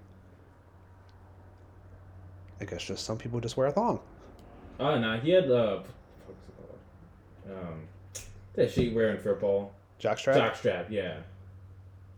i 2.61 2.65
guess 2.65 2.83
just 2.83 3.05
some 3.05 3.17
people 3.17 3.39
just 3.39 3.57
wear 3.57 3.67
a 3.67 3.71
thong 3.71 3.99
Oh 4.79 4.97
no, 4.97 5.15
he 5.19 5.29
had 5.29 5.43
uh, 5.45 5.47
the 5.77 5.83
fuck 6.25 6.35
is 6.39 6.47
it 6.47 6.55
called? 6.57 7.59
Um, 7.59 7.81
that 8.55 8.71
shit 8.71 8.95
wearing 8.95 9.19
football, 9.19 9.73
jockstrap 10.01 10.33
jock 10.33 10.55
strap. 10.55 10.87
Yeah, 10.89 11.17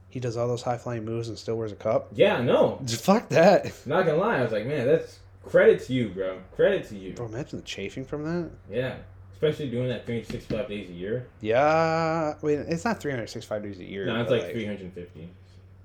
he 0.09 0.21
does 0.21 0.37
all 0.37 0.47
those 0.47 0.61
high 0.61 0.77
flying 0.77 1.03
moves 1.03 1.27
and 1.27 1.37
still 1.37 1.57
wears 1.57 1.73
a 1.73 1.75
cup 1.75 2.07
yeah, 2.13 2.41
no, 2.41 2.79
fuck 2.87 3.27
that 3.29 3.73
not 3.85 4.05
gonna 4.05 4.17
lie, 4.17 4.37
I 4.37 4.43
was 4.43 4.53
like, 4.53 4.65
man, 4.65 4.85
that's 4.87 5.19
credit 5.45 5.83
to 5.87 5.93
you, 5.93 6.07
bro. 6.09 6.39
Credit 6.55 6.87
to 6.87 6.97
you. 6.97 7.13
bro 7.13 7.25
imagine 7.25 7.59
the 7.59 7.65
chafing 7.65 8.05
from 8.05 8.23
that 8.23 8.49
Yeah, 8.71 8.95
especially 9.45 9.69
doing 9.71 9.87
that 9.89 10.05
365 10.05 10.67
days 10.67 10.89
a 10.89 10.93
year. 10.93 11.25
yeah 11.41 12.35
wait 12.41 12.59
it's 12.59 12.85
not 12.85 12.99
365 13.01 13.63
days 13.63 13.79
a 13.79 13.83
year 13.83 14.05
No, 14.05 14.21
it's 14.21 14.29
but, 14.29 14.41
like 14.41 14.51
350. 14.51 15.29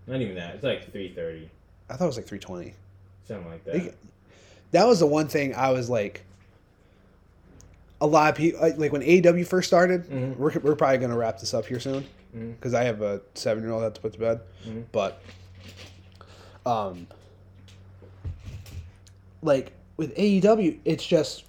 Not 0.07 0.21
even 0.21 0.35
that. 0.37 0.55
It's 0.55 0.65
like 0.65 0.91
330, 0.91 1.51
i 1.91 1.95
thought 1.97 2.05
it 2.05 2.07
was 2.07 2.17
like 2.17 2.27
320 2.27 2.75
something 3.27 3.47
like 3.51 3.65
that. 3.65 3.95
That 4.71 4.87
was 4.87 5.01
the 5.01 5.07
one 5.07 5.29
thing 5.29 5.55
I 5.55 5.71
was 5.71 5.89
like. 5.91 6.23
A 8.01 8.07
lot 8.07 8.31
of 8.31 8.37
people 8.37 8.61
like 8.79 8.93
when 8.93 9.03
AEW 9.03 9.47
first 9.47 9.67
started. 9.69 10.05
Mhm. 10.09 10.37
We're, 10.37 10.53
we're 10.61 10.77
probably 10.77 10.99
gonna 10.99 11.17
wrap 11.17 11.39
this 11.41 11.53
up 11.53 11.67
here 11.67 11.81
soon 11.81 12.07
because 12.33 12.73
I 12.73 12.85
have 12.85 13.03
a 13.03 13.21
seven 13.35 13.63
year 13.65 13.73
old 13.73 13.83
I 13.83 13.85
have 13.85 13.95
to 13.95 14.01
put 14.01 14.13
to 14.15 14.19
bed. 14.19 14.41
Mhm. 14.67 14.85
But, 14.93 15.21
um, 16.65 17.07
like 19.43 19.73
with 19.97 20.15
AEW, 20.17 20.79
it's 20.85 21.05
just 21.05 21.45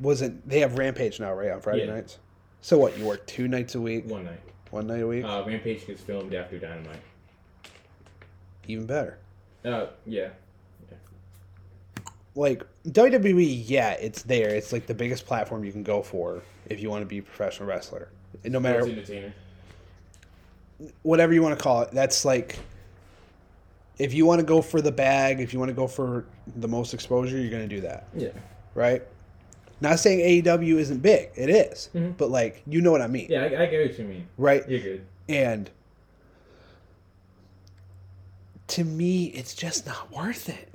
wasn't 0.00 0.46
they 0.48 0.60
have 0.60 0.76
Rampage 0.78 1.20
now 1.20 1.32
right 1.32 1.50
on 1.50 1.60
Friday 1.60 1.86
Yeah. 1.86 1.94
nights. 1.94 2.18
So 2.60 2.78
what 2.78 2.96
you 2.98 3.04
work 3.04 3.26
two 3.26 3.46
nights 3.48 3.74
a 3.74 3.80
week, 3.80 4.06
One 4.06 4.24
night. 4.24 4.40
one 4.70 4.86
night 4.86 5.02
a 5.02 5.06
week, 5.06 5.24
Uh, 5.24 5.44
Rampage 5.46 5.86
gets 5.86 6.00
filmed 6.02 6.34
after 6.34 6.58
Dynamite. 6.58 6.96
even 8.66 8.86
better. 8.86 9.18
Uh, 9.64 9.86
yeah. 10.06 10.28
like 12.36 12.64
WWE, 12.88 13.62
yeah, 13.68 13.92
it's 13.92 14.22
there. 14.22 14.48
It's 14.48 14.72
like 14.72 14.86
the 14.86 14.94
biggest 14.94 15.24
platform 15.24 15.62
you 15.64 15.70
can 15.70 15.84
go 15.84 16.02
for 16.02 16.42
if 16.68 16.80
you 16.80 16.90
want 16.90 17.02
to 17.02 17.06
be 17.06 17.18
a 17.18 17.22
professional 17.22 17.68
wrestler. 17.68 18.08
And 18.42 18.52
no 18.52 18.58
matter 18.58 18.84
whatever 21.02 21.32
you 21.32 21.42
want 21.42 21.56
to 21.56 21.62
call 21.62 21.82
it, 21.82 21.90
that's 21.92 22.24
like 22.24 22.58
if 23.98 24.12
you 24.12 24.26
want 24.26 24.40
to 24.40 24.44
go 24.44 24.60
for 24.60 24.80
the 24.80 24.90
bag, 24.90 25.40
if 25.40 25.52
you 25.52 25.60
want 25.60 25.68
to 25.68 25.74
go 25.74 25.86
for 25.86 26.24
the 26.56 26.66
most 26.66 26.92
exposure, 26.94 27.38
you're 27.38 27.50
going 27.50 27.68
to 27.68 27.72
do 27.72 27.82
that, 27.82 28.08
Yeah. 28.16 28.30
right? 28.74 29.02
Not 29.84 29.98
saying 30.00 30.20
AEW 30.42 30.78
isn't 30.78 31.02
big, 31.02 31.28
it 31.36 31.50
is, 31.50 31.90
Mhm. 31.94 32.16
but 32.16 32.30
like 32.30 32.62
you 32.66 32.80
know 32.80 32.90
what 32.90 33.02
I 33.02 33.06
mean, 33.06 33.26
Yeah, 33.28 33.42
I, 33.42 33.64
I 33.64 33.66
get 33.66 33.86
what 33.86 33.98
you 33.98 34.04
mean. 34.06 34.26
right? 34.38 34.66
You're 34.66 34.80
good. 34.80 35.02
And 35.28 35.70
to 38.68 38.82
me, 38.84 39.26
it's 39.26 39.54
just 39.54 39.86
not 39.86 40.10
worth 40.10 40.48
it. 40.48 40.68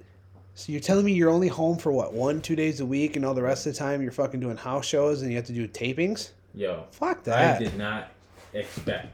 So 0.53 0.71
you're 0.71 0.81
telling 0.81 1.05
me 1.05 1.13
you're 1.13 1.29
only 1.31 1.47
home 1.47 1.77
for 1.77 1.91
what 1.91 2.13
one, 2.13 2.39
two 2.41 2.55
days 2.55 2.81
a 2.81 2.85
week, 2.85 3.15
and 3.15 3.25
all 3.25 3.33
the 3.33 3.41
rest 3.41 3.65
of 3.65 3.73
the 3.73 3.79
time 3.79 4.01
you're 4.01 4.11
fucking 4.11 4.39
doing 4.39 4.57
house 4.57 4.85
shows 4.85 5.21
and 5.21 5.31
you 5.31 5.37
have 5.37 5.45
to 5.47 5.53
do 5.53 5.67
tapings? 5.67 6.29
Yo, 6.53 6.83
Fuck 6.91 7.23
that. 7.23 7.55
I 7.55 7.63
did 7.63 7.77
not 7.77 8.11
expect 8.53 9.07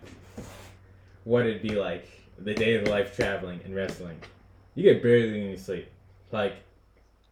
what 1.23 1.45
it'd 1.45 1.61
be 1.61 1.69
like 1.75 2.07
the 2.39 2.53
day 2.53 2.75
of 2.75 2.87
life 2.89 3.15
traveling 3.15 3.61
and 3.63 3.73
wrestling. 3.73 4.17
You 4.73 4.83
get 4.83 5.01
barely 5.01 5.41
any 5.41 5.57
sleep. 5.57 5.87
Like, 6.31 6.55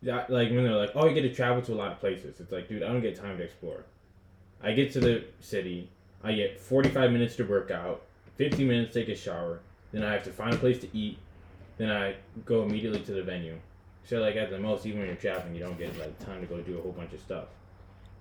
yeah, 0.04 0.26
like 0.28 0.50
when 0.50 0.64
they're 0.64 0.76
like, 0.76 0.92
"Oh, 0.96 1.08
you 1.08 1.14
get 1.14 1.22
to 1.22 1.34
travel 1.34 1.62
to 1.64 1.74
a 1.74 1.76
lot 1.76 1.92
of 1.92 2.00
places." 2.00 2.40
It's 2.40 2.52
like, 2.52 2.68
dude, 2.68 2.84
I 2.84 2.88
don't 2.88 3.02
get 3.02 3.16
time 3.16 3.38
to 3.38 3.44
explore. 3.44 3.86
I 4.62 4.74
get 4.74 4.92
to 4.94 5.00
the 5.00 5.24
city. 5.40 5.90
I 6.24 6.34
get 6.34 6.60
45 6.60 7.12
minutes 7.12 7.36
to 7.38 7.44
work 7.44 7.72
out, 7.72 8.04
15 8.38 8.68
minutes 8.68 8.94
to 8.94 9.00
take 9.00 9.10
a 9.10 9.16
shower. 9.16 9.60
Then 9.92 10.04
I 10.04 10.14
have 10.14 10.24
to 10.24 10.32
find 10.32 10.54
a 10.54 10.58
place 10.58 10.80
to 10.80 10.98
eat. 10.98 11.18
Then 11.78 11.90
I 11.90 12.16
go 12.46 12.64
immediately 12.64 13.02
to 13.02 13.12
the 13.14 13.24
venue. 13.24 13.58
So 14.06 14.20
like 14.20 14.36
at 14.36 14.50
the 14.50 14.60
most, 14.60 14.86
even 14.86 15.00
when 15.00 15.08
you're 15.08 15.18
traveling, 15.18 15.56
you 15.56 15.62
don't 15.62 15.78
get 15.78 15.98
like 15.98 16.18
time 16.26 16.42
to 16.42 16.48
go 16.48 16.60
do 16.62 16.78
a 16.78 16.82
whole 16.82 16.92
bunch 16.92 17.14
of 17.14 17.20
stuff. 17.20 17.46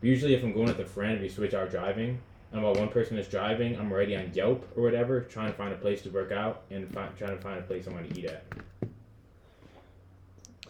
But 0.00 0.08
usually, 0.08 0.34
if 0.34 0.42
I'm 0.42 0.52
going 0.52 0.66
with 0.66 0.78
a 0.80 0.84
friend, 0.84 1.20
we 1.20 1.28
switch 1.28 1.54
our 1.54 1.66
driving. 1.66 2.20
And 2.52 2.62
while 2.62 2.74
one 2.74 2.88
person 2.88 3.16
is 3.18 3.28
driving, 3.28 3.78
I'm 3.78 3.90
already 3.90 4.14
on 4.14 4.30
Yelp 4.34 4.70
or 4.76 4.82
whatever, 4.82 5.22
trying 5.22 5.50
to 5.50 5.56
find 5.56 5.72
a 5.72 5.76
place 5.76 6.02
to 6.02 6.10
work 6.10 6.32
out 6.32 6.62
and 6.70 6.92
fi- 6.92 7.08
trying 7.18 7.36
to 7.36 7.42
find 7.42 7.58
a 7.58 7.62
place 7.62 7.88
I 7.88 7.92
want 7.92 8.12
to 8.12 8.20
eat 8.20 8.26
at. 8.26 8.44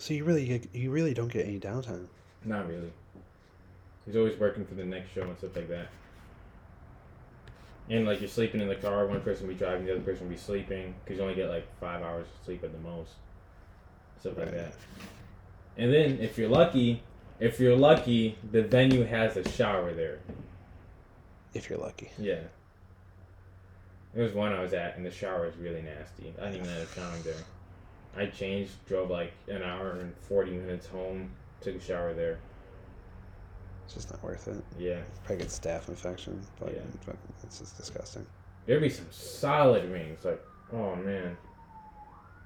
So 0.03 0.15
you 0.15 0.25
really 0.25 0.61
you 0.73 0.91
really 0.91 1.15
don't 1.15 1.33
get 1.33 1.47
any 1.47 1.61
downtime. 1.61 2.07
Not 2.45 2.67
really. 2.67 2.93
He's 4.05 4.17
always 4.17 4.37
working 4.37 4.65
for 4.65 4.75
the 4.75 4.85
next 4.85 5.13
show 5.13 5.23
and 5.23 5.39
stuff 5.39 5.55
like 5.55 5.69
that. 5.69 5.87
And 7.89 8.05
like 8.05 8.21
you're 8.21 8.29
sleeping 8.29 8.61
in 8.61 8.67
the 8.67 8.75
car, 8.75 9.07
one 9.07 9.21
person 9.21 9.47
will 9.47 9.55
be 9.55 9.59
driving, 9.61 9.87
the 9.87 9.93
other 9.93 10.01
person 10.01 10.25
will 10.27 10.35
be 10.35 10.41
sleeping, 10.41 10.93
because 11.05 11.19
you 11.19 11.23
only 11.23 11.37
get 11.37 11.49
like 11.51 11.69
five 11.79 12.03
hours 12.03 12.27
of 12.27 12.45
sleep 12.45 12.65
at 12.65 12.73
the 12.73 12.81
most. 12.81 13.13
Stuff 14.19 14.39
like 14.39 14.47
Right. 14.47 14.57
that. 14.57 14.75
And 15.77 15.95
then 15.95 16.19
if 16.19 16.37
you're 16.37 16.49
lucky, 16.49 17.05
if 17.39 17.61
you're 17.61 17.77
lucky, 17.77 18.37
the 18.51 18.65
venue 18.65 19.05
has 19.05 19.37
a 19.37 19.49
shower 19.51 19.95
there. 19.95 20.19
If 21.55 21.71
you're 21.71 21.79
lucky. 21.79 22.11
Yeah. 22.19 22.41
There 24.15 24.25
was 24.25 24.33
one 24.33 24.53
I 24.53 24.63
was 24.63 24.73
at, 24.73 24.97
and 24.97 25.07
the 25.07 25.13
shower 25.13 25.47
was 25.47 25.57
really 25.59 25.83
nasty. 25.83 26.35
I 26.41 26.47
didn't 26.51 26.63
even 26.63 26.71
end 26.71 26.83
up 26.83 26.93
showering 26.93 27.23
there. 27.23 27.35
I 28.17 28.27
changed, 28.27 28.73
drove 28.87 29.11
like 29.11 29.33
an 29.49 29.63
hour 29.63 29.93
and 29.93 30.13
40 30.29 30.51
minutes 30.53 30.87
home, 30.87 31.31
took 31.61 31.75
a 31.77 31.81
shower 31.81 32.13
there. 32.13 32.39
It's 33.85 33.95
just 33.95 34.11
not 34.11 34.23
worth 34.23 34.49
it. 34.49 34.63
Yeah. 34.79 35.01
Probably 35.25 35.45
get 35.45 35.49
staph 35.53 35.89
infection. 35.89 36.41
But 36.61 36.75
Yeah. 36.75 37.13
it's 37.43 37.59
just 37.59 37.77
disgusting. 37.77 38.27
There'd 38.67 38.83
be 38.83 38.91
some 38.91 39.07
solid 39.11 39.91
rings, 39.91 40.25
like, 40.25 40.43
oh 40.73 40.95
man. 40.97 41.37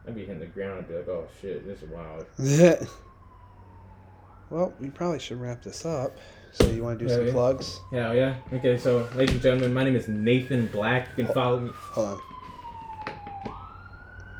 I'd 0.06 0.14
be 0.14 0.20
hitting 0.20 0.38
the 0.38 0.46
ground 0.46 0.78
and 0.78 0.88
be 0.88 0.94
like, 0.94 1.08
oh 1.08 1.26
shit, 1.40 1.66
this 1.66 1.82
is 1.82 1.90
wild. 1.90 2.26
Yeah. 2.38 2.76
well, 4.50 4.72
we 4.80 4.88
probably 4.90 5.18
should 5.18 5.40
wrap 5.40 5.62
this 5.62 5.84
up. 5.84 6.12
So 6.52 6.70
you 6.70 6.82
want 6.84 6.98
to 7.00 7.04
do 7.04 7.10
Yeah, 7.10 7.16
some 7.18 7.26
yeah. 7.26 7.32
plugs? 7.32 7.80
Hell 7.92 8.14
yeah. 8.14 8.36
Okay, 8.52 8.78
so, 8.78 9.06
ladies 9.14 9.34
and 9.34 9.42
gentlemen, 9.42 9.74
my 9.74 9.84
name 9.84 9.96
is 9.96 10.08
Nathan 10.08 10.68
Black. 10.68 11.08
You 11.16 11.24
can 11.24 11.34
follow 11.34 11.60
me. 11.60 11.70
Hold 11.74 12.06
on. 12.08 12.20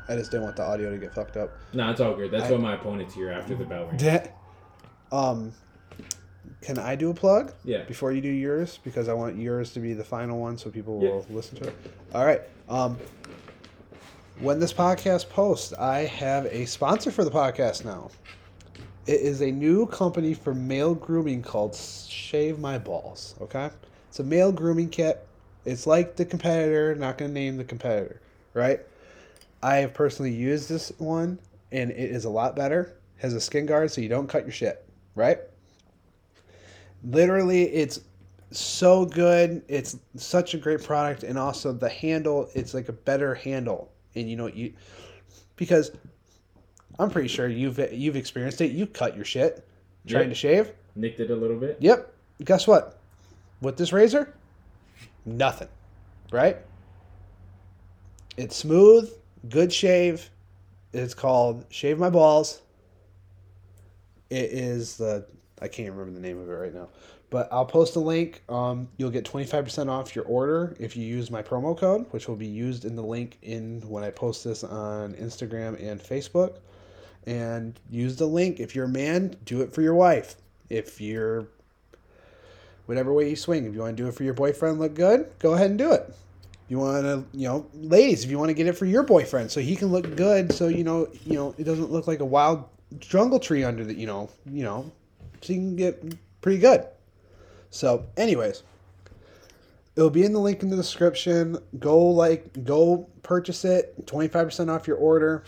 I 0.09 0.15
just 0.15 0.31
didn't 0.31 0.43
want 0.43 0.55
the 0.55 0.63
audio 0.63 0.89
to 0.89 0.97
get 0.97 1.13
fucked 1.13 1.37
up. 1.37 1.51
Nah, 1.73 1.91
it's 1.91 1.99
all 2.01 2.15
good. 2.15 2.31
That's 2.31 2.45
I- 2.45 2.51
what 2.51 2.61
my 2.61 2.75
opponent's 2.75 3.13
here 3.13 3.31
after 3.31 3.55
the 3.55 3.65
bell 3.65 3.85
rings. 3.87 4.29
um, 5.11 5.53
can 6.61 6.79
I 6.79 6.95
do 6.95 7.09
a 7.09 7.13
plug 7.13 7.53
Yeah. 7.63 7.83
before 7.83 8.11
you 8.11 8.21
do 8.21 8.29
yours? 8.29 8.79
Because 8.83 9.07
I 9.09 9.13
want 9.13 9.37
yours 9.37 9.73
to 9.73 9.79
be 9.79 9.93
the 9.93 10.03
final 10.03 10.39
one, 10.39 10.57
so 10.57 10.69
people 10.69 11.01
Yeah. 11.03 11.09
will 11.09 11.25
listen 11.29 11.57
to 11.59 11.67
it. 11.67 11.75
All 12.13 12.25
right. 12.25 12.41
Um, 12.69 12.97
when 14.39 14.59
this 14.59 14.73
podcast 14.73 15.29
posts, 15.29 15.73
I 15.73 15.99
have 16.05 16.45
a 16.47 16.65
sponsor 16.65 17.11
for 17.11 17.23
the 17.23 17.31
podcast 17.31 17.83
now. 17.85 18.09
It 19.07 19.21
is 19.21 19.41
a 19.41 19.51
new 19.51 19.87
company 19.87 20.33
for 20.33 20.53
male 20.53 20.93
grooming 20.93 21.41
called 21.41 21.75
Shave 21.75 22.59
My 22.59 22.77
Balls. 22.77 23.35
Okay, 23.41 23.69
it's 24.09 24.19
a 24.19 24.23
male 24.23 24.51
grooming 24.51 24.89
kit. 24.89 25.25
It's 25.65 25.87
like 25.87 26.15
the 26.17 26.25
competitor. 26.25 26.93
Not 26.95 27.17
going 27.17 27.29
to 27.31 27.33
name 27.33 27.57
the 27.57 27.63
competitor, 27.63 28.19
right? 28.53 28.81
I 29.61 29.77
have 29.77 29.93
personally 29.93 30.31
used 30.33 30.69
this 30.69 30.91
one, 30.97 31.39
and 31.71 31.91
it 31.91 31.97
is 32.11 32.25
a 32.25 32.29
lot 32.29 32.55
better. 32.55 32.95
Has 33.17 33.33
a 33.33 33.41
skin 33.41 33.65
guard, 33.65 33.91
so 33.91 34.01
you 34.01 34.09
don't 34.09 34.27
cut 34.27 34.43
your 34.43 34.51
shit, 34.51 34.85
right? 35.15 35.39
Literally, 37.03 37.63
it's 37.63 38.01
so 38.51 39.05
good. 39.05 39.63
It's 39.67 39.97
such 40.15 40.53
a 40.53 40.57
great 40.57 40.83
product, 40.83 41.23
and 41.23 41.37
also 41.37 41.73
the 41.73 41.89
handle. 41.89 42.49
It's 42.53 42.73
like 42.73 42.89
a 42.89 42.93
better 42.93 43.33
handle, 43.35 43.91
and 44.15 44.29
you 44.29 44.35
know 44.35 44.47
you 44.47 44.73
because 45.55 45.91
I'm 46.99 47.09
pretty 47.09 47.27
sure 47.27 47.47
you've 47.47 47.79
you've 47.91 48.15
experienced 48.15 48.61
it. 48.61 48.71
You 48.71 48.85
cut 48.85 49.15
your 49.15 49.25
shit 49.25 49.67
trying 50.07 50.23
Yep. 50.23 50.29
to 50.29 50.35
shave. 50.35 50.71
Nicked 50.95 51.19
it 51.19 51.31
a 51.31 51.35
little 51.35 51.57
bit. 51.57 51.77
Yep. 51.79 52.13
Guess 52.43 52.67
what? 52.67 52.93
with 53.61 53.75
this 53.75 53.91
razor, 53.91 54.31
nothing, 55.25 55.67
right? 56.31 56.57
It's 58.37 58.55
smooth, 58.55 59.11
good 59.49 59.71
shave. 59.71 60.29
It's 60.93 61.13
called 61.13 61.65
Shave 61.69 61.99
My 61.99 62.09
Balls. 62.09 62.61
It 64.29 64.51
is 64.51 64.97
the 64.97 65.25
I 65.61 65.67
can't 65.67 65.91
remember 65.91 66.11
the 66.11 66.19
name 66.19 66.39
of 66.39 66.49
it 66.49 66.53
right 66.53 66.73
now, 66.73 66.89
but 67.29 67.47
I'll 67.51 67.65
post 67.65 67.95
a 67.95 67.99
link. 67.99 68.43
Um, 68.47 68.87
you'll 68.97 69.09
get 69.09 69.25
twenty 69.25 69.45
five 69.45 69.63
percent 69.63 69.89
off 69.89 70.15
your 70.15 70.25
order 70.25 70.75
if 70.79 70.95
you 70.95 71.03
use 71.03 71.31
my 71.31 71.41
promo 71.41 71.77
code, 71.77 72.05
which 72.11 72.27
will 72.27 72.35
be 72.35 72.45
used 72.45 72.85
in 72.85 72.95
the 72.95 73.03
link 73.03 73.37
in 73.41 73.81
when 73.87 74.03
I 74.03 74.11
post 74.11 74.43
this 74.43 74.63
on 74.63 75.13
Instagram 75.13 75.81
and 75.81 75.99
Facebook. 76.01 76.57
And 77.25 77.77
use 77.89 78.15
the 78.15 78.25
link 78.25 78.61
if 78.61 78.73
you're 78.73 78.85
a 78.85 78.89
man, 78.89 79.35
do 79.43 79.61
it 79.61 79.73
for 79.73 79.81
your 79.81 79.95
wife. 79.95 80.35
If 80.69 81.01
you're 81.01 81.47
whatever 82.85 83.11
way 83.11 83.29
you 83.29 83.35
swing, 83.35 83.65
if 83.65 83.73
you 83.73 83.81
want 83.81 83.97
to 83.97 84.03
do 84.03 84.07
it 84.07 84.15
for 84.15 84.23
your 84.23 84.33
boyfriend, 84.33 84.79
look 84.79 84.93
good, 84.93 85.29
go 85.39 85.53
ahead 85.53 85.69
and 85.69 85.77
do 85.77 85.91
it. 85.91 86.13
You 86.69 86.79
want 86.79 87.03
to, 87.03 87.25
you 87.37 87.47
know, 87.47 87.65
ladies, 87.73 88.25
if 88.25 88.29
you 88.29 88.37
want 88.37 88.49
to 88.49 88.53
get 88.53 88.67
it 88.67 88.73
for 88.73 88.85
your 88.85 89.03
boyfriend, 89.03 89.49
so 89.49 89.61
he 89.61 89.75
can 89.75 89.87
look 89.87 90.15
good, 90.15 90.53
so 90.53 90.67
you 90.67 90.83
know, 90.83 91.07
you 91.25 91.35
know, 91.35 91.55
it 91.57 91.63
doesn't 91.63 91.91
look 91.91 92.07
like 92.07 92.19
a 92.19 92.25
wild 92.25 92.65
jungle 92.99 93.39
tree 93.39 93.63
under 93.63 93.85
the, 93.85 93.93
you 93.93 94.05
know, 94.05 94.29
you 94.45 94.63
know, 94.63 94.91
so 95.41 95.53
you 95.53 95.59
can 95.59 95.75
get 95.75 96.03
pretty 96.41 96.59
good. 96.59 96.85
So, 97.69 98.05
anyways, 98.17 98.63
it'll 99.95 100.09
be 100.09 100.23
in 100.23 100.33
the 100.33 100.39
link 100.39 100.61
in 100.61 100.69
the 100.69 100.75
description. 100.75 101.57
Go 101.79 101.99
like, 101.99 102.63
go 102.65 103.07
purchase 103.23 103.63
it. 103.63 104.05
Twenty 104.05 104.27
five 104.27 104.47
percent 104.47 104.69
off 104.69 104.87
your 104.87 104.97
order. 104.97 105.43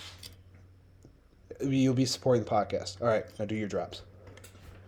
You'll 1.62 1.94
be 1.94 2.06
supporting 2.06 2.46
the 2.46 2.50
podcast. 2.50 3.02
All 3.02 3.08
right, 3.08 3.26
now 3.38 3.44
do 3.44 3.56
your 3.56 3.68
drops. 3.68 4.04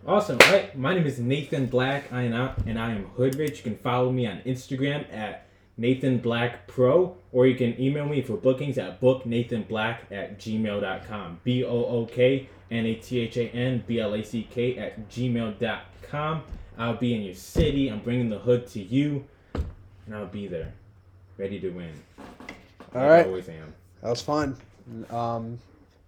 Awesome. 0.06 0.38
All 0.42 0.52
right. 0.52 0.76
My 0.76 0.94
name 0.94 1.06
is 1.06 1.20
Nathan 1.20 1.66
Black. 1.66 2.12
I 2.12 2.22
am 2.22 2.32
out 2.32 2.58
and 2.66 2.76
I 2.76 2.90
am 2.90 3.04
Hood 3.04 3.36
Rich. 3.36 3.58
You 3.58 3.62
can 3.62 3.76
follow 3.76 4.10
me 4.10 4.26
on 4.26 4.40
Instagram 4.40 5.04
at 5.14 5.46
Nathan 5.76 6.18
Black 6.18 6.66
Pro, 6.66 7.16
or 7.32 7.46
you 7.46 7.54
can 7.56 7.80
email 7.80 8.06
me 8.06 8.20
for 8.22 8.36
bookings 8.36 8.76
at 8.78 9.00
booknathanblack 9.00 9.98
at 10.10 10.38
gmail.com. 10.38 11.40
B 11.44 11.64
O 11.64 11.84
O 11.84 12.06
K 12.06 12.48
N 12.70 12.86
A 12.86 12.94
T 12.96 13.20
H 13.20 13.36
A 13.38 13.48
N 13.50 13.82
B 13.86 13.98
L 14.00 14.14
A 14.14 14.22
C 14.22 14.46
K 14.50 14.76
at 14.78 15.08
gmail.com. 15.08 16.42
I'll 16.78 16.96
be 16.96 17.14
in 17.14 17.22
your 17.22 17.34
city. 17.34 17.88
I'm 17.88 18.00
bringing 18.00 18.28
the 18.30 18.38
hood 18.38 18.66
to 18.68 18.80
you, 18.82 19.24
and 19.54 20.14
I'll 20.14 20.26
be 20.26 20.46
there, 20.46 20.72
ready 21.38 21.58
to 21.60 21.70
win. 21.70 21.92
All 22.94 23.06
right. 23.06 23.24
I 23.24 23.28
always 23.28 23.48
am. 23.48 23.72
that 24.02 24.10
was 24.10 24.22
fun. 24.22 24.56
Um, 25.10 25.58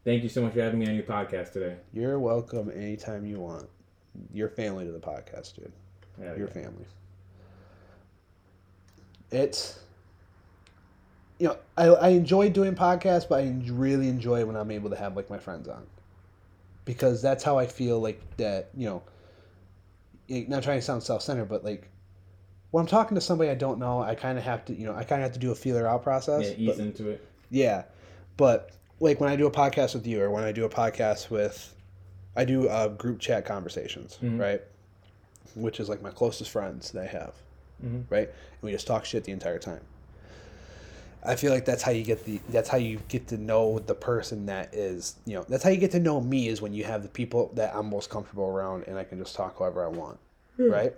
Thank 0.05 0.23
you 0.23 0.29
so 0.29 0.43
much 0.43 0.53
for 0.53 0.61
having 0.61 0.79
me 0.79 0.87
on 0.87 0.95
your 0.95 1.05
podcast 1.05 1.53
today. 1.53 1.77
You're 1.95 2.19
welcome 2.19 2.71
anytime 2.75 3.25
you 3.25 3.41
want. 3.41 3.69
You're 4.33 4.51
family 4.51 4.85
to 4.85 4.93
the 4.93 4.99
podcast, 4.99 5.57
dude. 5.57 5.73
Yeah, 6.21 6.37
Your 6.37 6.49
family. 6.49 6.85
It's, 9.31 9.79
you 11.39 11.49
know, 11.49 11.57
I, 11.77 11.87
I 11.89 12.09
enjoy 12.11 12.51
doing 12.51 12.75
podcasts, 12.75 13.29
but 13.29 13.41
I 13.41 13.55
really 13.71 14.09
enjoy 14.09 14.45
when 14.45 14.57
I'm 14.57 14.71
able 14.71 14.91
to 14.91 14.97
have 14.97 15.17
like 15.17 15.29
my 15.31 15.39
friends 15.39 15.69
on, 15.69 15.85
because 16.85 17.21
that's 17.21 17.43
how 17.43 17.59
I 17.59 17.67
feel 17.67 18.01
like 18.01 18.21
that. 18.37 18.69
You 18.77 18.87
know, 20.29 20.45
not 20.49 20.63
trying 20.63 20.79
to 20.79 20.83
sound 20.83 21.03
self-centered, 21.03 21.47
but 21.49 21.65
like 21.65 21.89
when 22.71 22.83
I'm 22.83 22.87
talking 22.89 23.15
to 23.17 23.21
somebody 23.21 23.51
I 23.51 23.55
don't 23.55 23.79
know, 23.79 24.03
I 24.03 24.15
kind 24.15 24.39
of 24.39 24.45
have 24.45 24.65
to, 24.67 24.75
you 24.75 24.87
know, 24.87 24.95
I 24.95 25.05
kind 25.05 25.21
of 25.23 25.27
have 25.27 25.33
to 25.35 25.39
do 25.41 25.51
a 25.53 25.55
feeler 25.55 25.87
out 25.87 26.03
process. 26.03 26.43
yeah, 26.51 26.55
ease 26.71 26.77
but- 26.77 26.85
into 26.87 27.09
it. 27.11 27.27
yeah, 27.51 27.85
but 28.37 28.71
like 29.01 29.21
when 29.21 29.29
I 29.31 29.37
do 29.37 29.47
a 29.47 29.51
podcast 29.51 29.95
with 29.95 30.07
you, 30.07 30.23
or 30.23 30.31
when 30.31 30.45
I 30.45 30.53
do 30.53 30.65
a 30.65 30.69
podcast 30.69 31.31
with, 31.31 31.75
I 32.37 32.45
do 32.45 32.69
uh, 32.69 32.89
group 32.89 33.19
chat 33.21 33.45
conversations, 33.45 34.19
Mhm. 34.23 34.41
right? 34.41 34.63
Which 35.57 35.79
is 35.81 35.89
like 35.89 36.01
my 36.03 36.11
closest 36.11 36.51
friends 36.51 36.91
that 36.93 37.03
I 37.03 37.07
have, 37.07 37.35
Mhm. 37.83 38.05
right? 38.11 38.29
And 38.29 38.63
we 38.63 38.73
just 38.73 38.87
talk 38.87 39.05
shit 39.05 39.25
the 39.25 39.33
entire 39.33 39.59
time. 39.59 39.81
I 41.27 41.37
feel 41.37 41.53
like 41.53 41.65
that's 41.65 41.83
how 41.83 41.91
you 41.91 42.05
get 42.05 42.25
the 42.27 42.39
that's 42.51 42.69
how 42.69 42.77
you 42.77 43.01
get 43.09 43.29
to 43.29 43.39
know 43.39 43.79
the 43.79 43.95
person 43.95 44.45
that 44.47 44.75
is 44.75 45.17
you 45.25 45.35
know 45.35 45.45
that's 45.49 45.65
how 45.65 45.71
you 45.71 45.79
get 45.79 45.91
to 45.93 45.99
know 46.01 46.21
me 46.21 46.49
is 46.49 46.61
when 46.61 46.75
you 46.75 46.85
have 46.85 47.03
the 47.03 47.09
people 47.09 47.51
that 47.55 47.75
I'm 47.75 47.89
most 47.89 48.11
comfortable 48.11 48.45
around 48.45 48.85
and 48.89 48.99
I 48.99 49.05
can 49.05 49.19
just 49.19 49.35
talk 49.35 49.59
however 49.59 49.83
I 49.83 49.89
want, 49.89 50.19
right? 50.59 50.95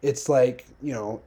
It's 0.00 0.28
like 0.30 0.64
you 0.80 0.94
know, 0.94 1.20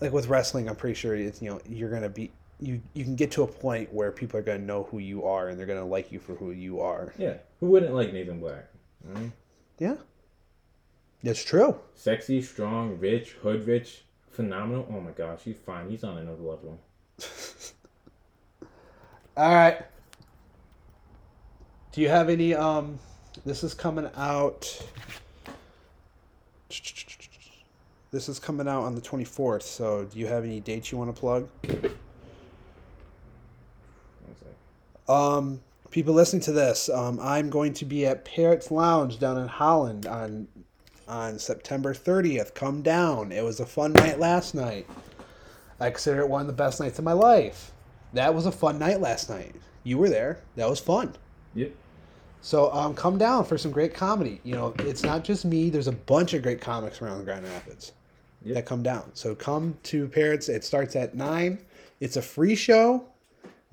like 0.00 0.12
with 0.12 0.28
wrestling, 0.28 0.68
I'm 0.68 0.76
pretty 0.76 0.94
sure 0.94 1.14
it's 1.16 1.42
you 1.42 1.50
know 1.50 1.60
you're 1.68 1.90
gonna 1.90 2.08
be 2.08 2.30
you 2.60 2.80
you 2.94 3.02
can 3.04 3.16
get 3.16 3.30
to 3.32 3.42
a 3.42 3.46
point 3.46 3.92
where 3.92 4.12
people 4.12 4.38
are 4.38 4.42
gonna 4.42 4.58
know 4.58 4.84
who 4.84 4.98
you 4.98 5.24
are 5.24 5.48
and 5.48 5.58
they're 5.58 5.66
gonna 5.66 5.84
like 5.84 6.12
you 6.12 6.20
for 6.20 6.34
who 6.36 6.52
you 6.52 6.80
are. 6.80 7.12
Yeah, 7.18 7.34
who 7.58 7.66
wouldn't 7.66 7.94
like 7.94 8.12
Nathan 8.12 8.38
Black? 8.38 8.68
Yeah, 9.78 9.96
that's 11.22 11.44
true. 11.44 11.78
Sexy, 11.94 12.40
strong, 12.42 12.98
rich, 12.98 13.32
hood 13.42 13.66
rich, 13.66 14.02
phenomenal. 14.30 14.86
Oh 14.90 15.00
my 15.00 15.10
gosh, 15.10 15.40
he's 15.44 15.58
fine. 15.58 15.90
He's 15.90 16.04
on 16.04 16.18
another 16.18 16.42
level. 16.42 16.78
All 19.36 19.54
right. 19.54 19.82
Do 21.92 22.00
you 22.00 22.08
have 22.08 22.28
any? 22.28 22.54
Um, 22.54 22.98
this 23.44 23.64
is 23.64 23.74
coming 23.74 24.08
out. 24.16 24.82
This 28.10 28.28
is 28.28 28.38
coming 28.38 28.68
out 28.68 28.82
on 28.82 28.94
the 28.94 29.00
twenty 29.00 29.24
fourth. 29.24 29.62
So, 29.62 30.04
do 30.04 30.18
you 30.18 30.26
have 30.26 30.44
any 30.44 30.60
dates 30.60 30.92
you 30.92 30.98
want 30.98 31.14
to 31.14 31.20
plug? 31.20 31.48
Um, 35.10 35.60
people 35.90 36.14
listening 36.14 36.42
to 36.42 36.52
this, 36.52 36.88
um, 36.88 37.18
I'm 37.20 37.50
going 37.50 37.74
to 37.74 37.84
be 37.84 38.06
at 38.06 38.24
Parrots 38.24 38.70
Lounge 38.70 39.18
down 39.18 39.38
in 39.38 39.48
Holland 39.48 40.06
on 40.06 40.46
on 41.10 41.38
September 41.38 41.92
30th. 41.92 42.54
Come 42.54 42.82
down. 42.82 43.32
It 43.32 43.44
was 43.44 43.60
a 43.60 43.66
fun 43.66 43.92
night 43.92 44.18
last 44.18 44.54
night. 44.54 44.86
I 45.80 45.90
consider 45.90 46.20
it 46.20 46.28
one 46.28 46.40
of 46.40 46.46
the 46.46 46.52
best 46.52 46.80
nights 46.80 46.98
of 46.98 47.04
my 47.04 47.12
life. 47.12 47.72
That 48.12 48.34
was 48.34 48.46
a 48.46 48.52
fun 48.52 48.78
night 48.78 49.00
last 49.00 49.28
night. 49.28 49.54
You 49.82 49.98
were 49.98 50.08
there. 50.08 50.38
That 50.56 50.68
was 50.70 50.78
fun. 50.80 51.14
Yep. 51.54 51.72
So 52.42 52.72
um, 52.72 52.94
come 52.94 53.18
down 53.18 53.44
for 53.44 53.58
some 53.58 53.70
great 53.70 53.92
comedy. 53.92 54.40
You 54.44 54.54
know, 54.54 54.74
it's 54.78 55.02
not 55.02 55.24
just 55.24 55.44
me. 55.44 55.68
There's 55.68 55.88
a 55.88 55.92
bunch 55.92 56.32
of 56.32 56.42
great 56.42 56.60
comics 56.60 57.02
around 57.02 57.24
Grand 57.24 57.44
Rapids 57.46 57.92
Yep. 58.42 58.54
that 58.54 58.66
come 58.66 58.82
down. 58.82 59.10
So 59.14 59.34
come 59.34 59.76
to 59.84 60.08
Parrots. 60.08 60.48
It 60.48 60.64
starts 60.64 60.96
at 60.96 61.14
nine. 61.14 61.58
It's 62.00 62.16
a 62.16 62.22
free 62.22 62.54
show. 62.54 63.04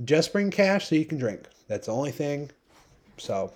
Just 0.04 0.34
bring 0.34 0.52
cash 0.52 0.90
so 0.90 0.96
you 0.96 1.06
can 1.06 1.18
drink. 1.18 1.44
That's 1.68 1.88
the 1.88 1.94
only 1.94 2.12
thing. 2.12 2.52
So, 3.18 3.52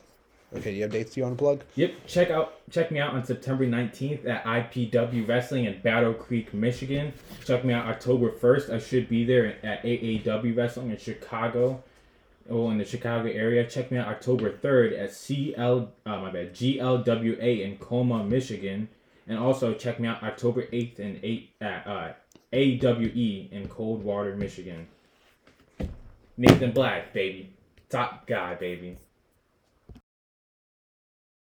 okay, 0.56 0.72
do 0.72 0.78
you 0.78 0.82
have 0.84 0.92
dates 0.92 1.16
you 1.16 1.24
want 1.24 1.38
to 1.38 1.44
plug? 1.44 1.64
Yep. 1.76 1.94
Check 2.08 2.30
out 2.30 2.54
check 2.72 2.92
me 2.92 3.00
out 3.00 3.14
on 3.14 3.24
September 3.24 3.66
19th 3.66 4.28
at 4.28 4.44
IPW 4.46 5.28
Wrestling 5.28 5.66
in 5.66 5.82
Battle 5.82 6.14
Creek, 6.14 6.54
Michigan. 6.54 7.14
Check 7.46 7.66
me 7.66 7.74
out 7.74 7.86
October 7.88 8.32
1st. 8.32 8.74
I 8.74 8.80
should 8.80 9.10
be 9.10 9.26
there 9.26 9.58
at 9.64 9.84
AAW 9.84 10.56
Wrestling 10.56 10.92
in 10.92 10.98
Chicago. 10.98 11.84
Oh, 12.50 12.70
in 12.72 12.78
the 12.78 12.86
Chicago 12.86 13.30
area. 13.30 13.66
Check 13.66 13.92
me 13.92 13.98
out 13.98 14.08
October 14.08 14.52
3rd 14.52 15.00
at 15.00 15.14
CL 15.14 15.92
uh, 16.06 16.20
my 16.20 16.32
bad 16.32 16.54
GLWA 16.54 17.62
in 17.62 17.78
Coloma, 17.78 18.24
Michigan. 18.24 18.90
And 19.28 19.38
also 19.38 19.74
check 19.74 20.00
me 20.00 20.08
out 20.08 20.24
October 20.24 20.64
8th 20.64 21.00
and 21.00 21.20
8 21.24 21.50
at 21.62 21.88
uh, 21.88 22.14
AWE 22.54 23.48
in 23.52 23.68
Coldwater, 23.70 24.36
Michigan. 24.36 24.88
Nathan 26.38 26.72
Black, 26.72 27.14
baby. 27.14 27.54
Top 27.90 28.26
guy, 28.26 28.56
baby. 28.56 28.98